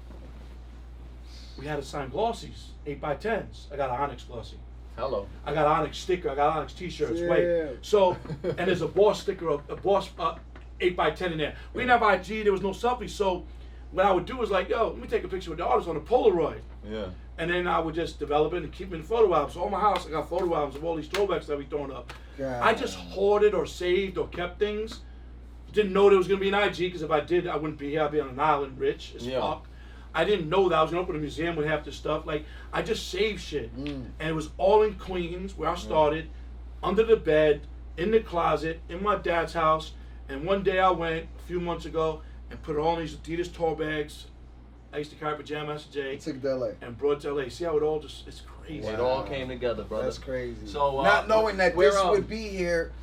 we 1.58 1.66
had 1.66 1.78
to 1.78 1.84
sign 1.84 2.10
glossies, 2.12 2.68
eight 2.86 3.00
by 3.02 3.16
tens. 3.16 3.68
I 3.72 3.76
got 3.78 3.90
an 3.90 3.98
Onyx 3.98 4.24
glossy. 4.24 4.58
Hello. 4.98 5.28
I 5.46 5.54
got 5.54 5.66
Onyx 5.68 5.98
sticker. 5.98 6.30
I 6.30 6.36
got 6.36 6.58
Onyx 6.58 6.74
T-shirts. 6.74 7.20
Yeah. 7.20 7.30
Wait. 7.30 7.78
So, 7.82 8.16
and 8.44 8.58
there's 8.58 8.82
a 8.82 8.88
boss 8.88 9.22
sticker, 9.22 9.50
a, 9.50 9.54
a 9.70 9.76
boss 9.76 10.10
uh, 10.18 10.36
eight 10.80 10.96
by 10.96 11.12
ten 11.12 11.32
in 11.34 11.38
there. 11.38 11.56
We 11.74 11.84
didn't 11.84 12.00
have 12.00 12.14
IG. 12.30 12.44
There 12.44 12.52
was 12.54 12.62
no 12.62 12.70
selfie. 12.72 13.10
So, 13.10 13.46
what 13.92 14.06
I 14.06 14.12
would 14.12 14.26
do 14.26 14.42
is 14.42 14.50
like, 14.52 14.70
yo, 14.70 14.90
let 14.90 14.98
me 15.00 15.08
take 15.08 15.24
a 15.24 15.28
picture 15.28 15.50
with 15.50 15.60
the 15.60 15.66
artist 15.66 15.90
on 15.90 15.96
a 15.98 16.02
Polaroid, 16.02 16.60
Yeah. 16.90 17.08
And 17.38 17.50
then 17.52 17.68
I 17.68 17.80
would 17.80 17.96
just 17.96 18.20
develop 18.20 18.54
it 18.54 18.64
and 18.64 18.72
keep 18.72 18.92
it 18.94 18.96
in 18.96 19.04
photo 19.04 19.34
albums. 19.34 19.54
So, 19.56 19.62
all 19.62 19.70
my 19.70 19.80
house, 19.80 20.08
I 20.08 20.12
got 20.12 20.30
photo 20.30 20.54
albums 20.56 20.76
of 20.76 20.84
all 20.86 20.96
these 20.96 21.08
throwbacks 21.10 21.46
that 21.48 21.58
we 21.58 21.66
throwing 21.66 21.92
up. 21.92 22.14
God. 22.38 22.62
I 22.62 22.74
just 22.74 22.96
hoarded 22.96 23.54
or 23.54 23.66
saved 23.66 24.18
or 24.18 24.28
kept 24.28 24.60
things. 24.60 25.02
Didn't 25.74 25.92
know 25.94 26.08
there 26.10 26.18
was 26.18 26.28
gonna 26.28 26.40
be 26.40 26.48
an 26.50 26.54
IG 26.56 26.78
because 26.78 27.02
if 27.02 27.12
I 27.12 27.20
did, 27.20 27.48
I 27.48 27.56
wouldn't 27.58 27.78
be 27.80 27.90
here. 27.90 28.04
I'd 28.04 28.12
be 28.12 28.20
on 28.22 28.30
an 28.30 28.40
island, 28.40 28.80
rich 28.80 29.14
as 29.18 29.28
Yeah. 29.28 29.42
fuck. 29.42 29.68
I 30.14 30.24
didn't 30.24 30.48
know 30.48 30.70
that 30.70 30.78
I 30.78 30.82
was 30.82 30.92
gonna 30.92 31.04
open 31.04 31.18
a 31.18 31.20
museum 31.20 31.58
with 31.58 31.66
half 31.66 31.84
this 31.84 31.96
stuff. 31.98 32.26
Like 32.26 32.46
I 32.72 32.82
just 32.82 33.10
saved 33.10 33.42
shit, 33.42 33.76
Mm. 33.78 34.06
and 34.20 34.30
it 34.30 34.34
was 34.34 34.50
all 34.58 34.82
in 34.84 34.94
Queens 34.96 35.58
where 35.58 35.70
I 35.70 35.76
started, 35.76 36.30
under 36.82 37.04
the 37.04 37.18
bed, 37.18 37.62
in 37.98 38.12
the 38.12 38.22
closet, 38.22 38.80
in 38.88 39.04
my 39.04 39.16
dad's 39.18 39.52
house. 39.54 39.92
And 40.30 40.46
one 40.46 40.64
day 40.64 40.80
I 40.80 40.90
went 40.92 41.28
a 41.38 41.42
few 41.48 41.60
months 41.60 41.86
ago 41.86 42.22
and 42.50 42.62
put 42.64 42.78
all 42.78 42.96
these 42.96 43.16
Adidas 43.16 43.54
tote 43.54 43.80
bags. 43.80 44.28
I 44.96 45.00
used 45.00 45.12
to 45.12 45.18
carry 45.18 45.36
pajama 45.36 45.74
I 45.74 45.78
J 45.92 46.16
took 46.16 46.42
to 46.42 46.56
LA. 46.56 46.68
and 46.82 46.98
brought 46.98 47.20
to 47.22 47.34
LA. 47.34 47.50
See 47.50 47.66
how 47.66 47.76
it 47.76 47.84
all 47.84 48.00
just 48.00 48.26
it's 48.28 48.42
crazy. 48.42 48.88
It 48.88 49.00
all 49.00 49.24
came 49.24 49.50
together, 49.50 49.84
brother. 49.84 50.06
That's 50.06 50.18
crazy. 50.18 50.66
So, 50.66 51.00
uh, 51.00 51.04
not 51.04 51.28
knowing 51.28 51.58
that 51.58 51.76
we're, 51.76 51.92
this 51.92 52.00
um, 52.00 52.12
would 52.12 52.30
be 52.30 52.48
here 52.48 52.94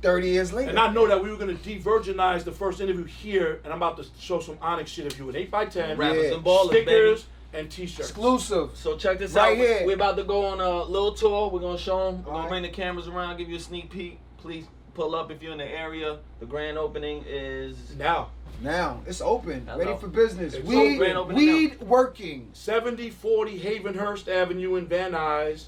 30 0.00 0.28
years 0.30 0.52
later. 0.54 0.70
And 0.70 0.78
I 0.78 0.90
know 0.90 1.06
that 1.06 1.22
we 1.22 1.30
were 1.30 1.36
gonna 1.36 1.52
de-virginize 1.52 2.44
the 2.44 2.52
first 2.52 2.80
interview 2.80 3.04
here, 3.04 3.60
and 3.64 3.72
I'm 3.72 3.82
about 3.82 3.98
to 3.98 4.06
show 4.18 4.40
some 4.40 4.56
Onyx 4.62 4.90
shit 4.90 5.12
of 5.12 5.18
you 5.18 5.26
with 5.26 5.36
8x10, 5.36 5.98
Rappers 5.98 6.24
Yeah. 6.30 6.34
and 6.36 6.44
ballers, 6.44 6.66
stickers, 6.68 7.22
baby. 7.52 7.58
and 7.60 7.70
t-shirts. 7.70 8.08
exclusive. 8.08 8.70
So 8.74 8.96
check 8.96 9.18
this 9.18 9.34
Right 9.34 9.50
out. 9.52 9.56
here. 9.58 9.86
We're 9.86 9.94
about 9.96 10.16
to 10.16 10.24
go 10.24 10.46
on 10.46 10.58
a 10.58 10.84
little 10.84 11.12
tour. 11.12 11.50
We're 11.50 11.60
gonna 11.60 11.76
show 11.76 12.06
them. 12.10 12.20
We're 12.20 12.24
gonna 12.24 12.36
Alright. 12.36 12.48
bring 12.48 12.62
the 12.62 12.70
cameras 12.70 13.08
around, 13.08 13.36
give 13.36 13.50
you 13.50 13.56
a 13.56 13.60
sneak 13.60 13.90
peek. 13.90 14.18
Please 14.38 14.64
pull 14.94 15.14
up 15.14 15.30
if 15.30 15.42
you're 15.42 15.52
in 15.52 15.58
the 15.58 15.70
area. 15.70 16.18
The 16.40 16.46
grand 16.46 16.78
opening 16.78 17.24
is 17.28 17.76
Now, 17.98 18.30
Now 18.60 19.02
it's 19.06 19.20
open, 19.20 19.66
Hello. 19.66 19.78
ready 19.84 19.98
for 19.98 20.08
business. 20.08 20.54
It's 20.54 20.66
weed, 20.66 21.00
open, 21.00 21.16
open 21.16 21.36
weed 21.36 21.80
working. 21.82 22.48
7040 22.52 23.58
Havenhurst 23.60 24.28
Avenue 24.28 24.76
in 24.76 24.86
Van 24.86 25.12
Nuys. 25.12 25.66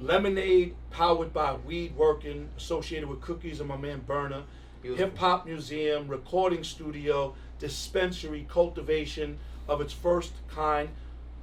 Lemonade 0.00 0.74
powered 0.90 1.32
by 1.32 1.54
Weed 1.66 1.96
Working, 1.96 2.48
associated 2.56 3.08
with 3.08 3.20
Cookies 3.20 3.58
and 3.60 3.68
my 3.68 3.76
man 3.76 4.00
Berner. 4.06 4.44
Hip 4.82 5.18
Hop 5.18 5.44
Museum, 5.44 6.06
recording 6.06 6.62
studio, 6.62 7.34
dispensary, 7.58 8.46
cultivation 8.48 9.38
of 9.68 9.80
its 9.80 9.92
first 9.92 10.32
kind. 10.48 10.88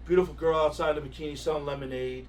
Beautiful 0.05 0.33
girl 0.35 0.57
outside 0.57 0.95
the 0.95 1.01
bikini 1.01 1.37
selling 1.37 1.65
lemonade. 1.65 2.27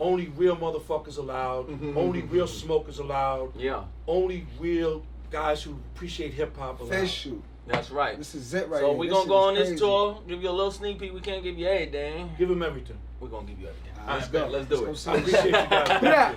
Only 0.00 0.28
real 0.28 0.56
motherfuckers 0.56 1.18
allowed. 1.18 1.68
Mm-hmm. 1.68 1.98
Only 1.98 2.22
real 2.22 2.46
smokers 2.46 2.98
allowed. 2.98 3.54
yeah. 3.56 3.84
Only 4.06 4.46
real 4.58 5.04
guys 5.30 5.62
who 5.62 5.78
appreciate 5.94 6.32
hip 6.32 6.56
hop 6.56 6.80
allowed. 6.80 6.90
Fish 7.00 7.12
shoot. 7.12 7.42
That's 7.68 7.90
right. 7.90 8.16
This 8.16 8.34
is 8.34 8.54
it 8.54 8.68
right 8.68 8.80
so 8.80 8.88
here. 8.88 8.96
we're 8.96 9.10
gonna 9.10 9.28
go 9.28 9.50
is 9.50 9.58
on 9.60 9.66
this 9.70 9.78
tour. 9.80 10.22
Give 10.26 10.42
you 10.42 10.48
a 10.48 10.52
little 10.52 10.70
sneak 10.70 10.98
peek. 10.98 11.12
We 11.12 11.20
can't 11.20 11.42
give 11.42 11.58
you 11.58 11.66
everything. 11.66 12.30
Give 12.38 12.50
him 12.50 12.62
everything. 12.62 12.98
We're 13.20 13.28
gonna 13.28 13.46
give 13.46 13.60
you 13.60 13.68
everything. 13.68 13.92
All 13.96 14.00
All 14.14 14.18
right, 14.18 14.32
right, 14.32 14.50
let's 14.50 14.68
bet. 14.68 14.78
go. 14.78 14.84
Let's 14.84 15.04
do 15.04 15.06
Let's 15.06 15.06
it. 15.06 15.06
go 15.06 15.12
I 15.12 15.16
appreciate 15.18 15.44
you 15.46 15.52
guys. 15.52 16.02
Yeah, 16.02 16.34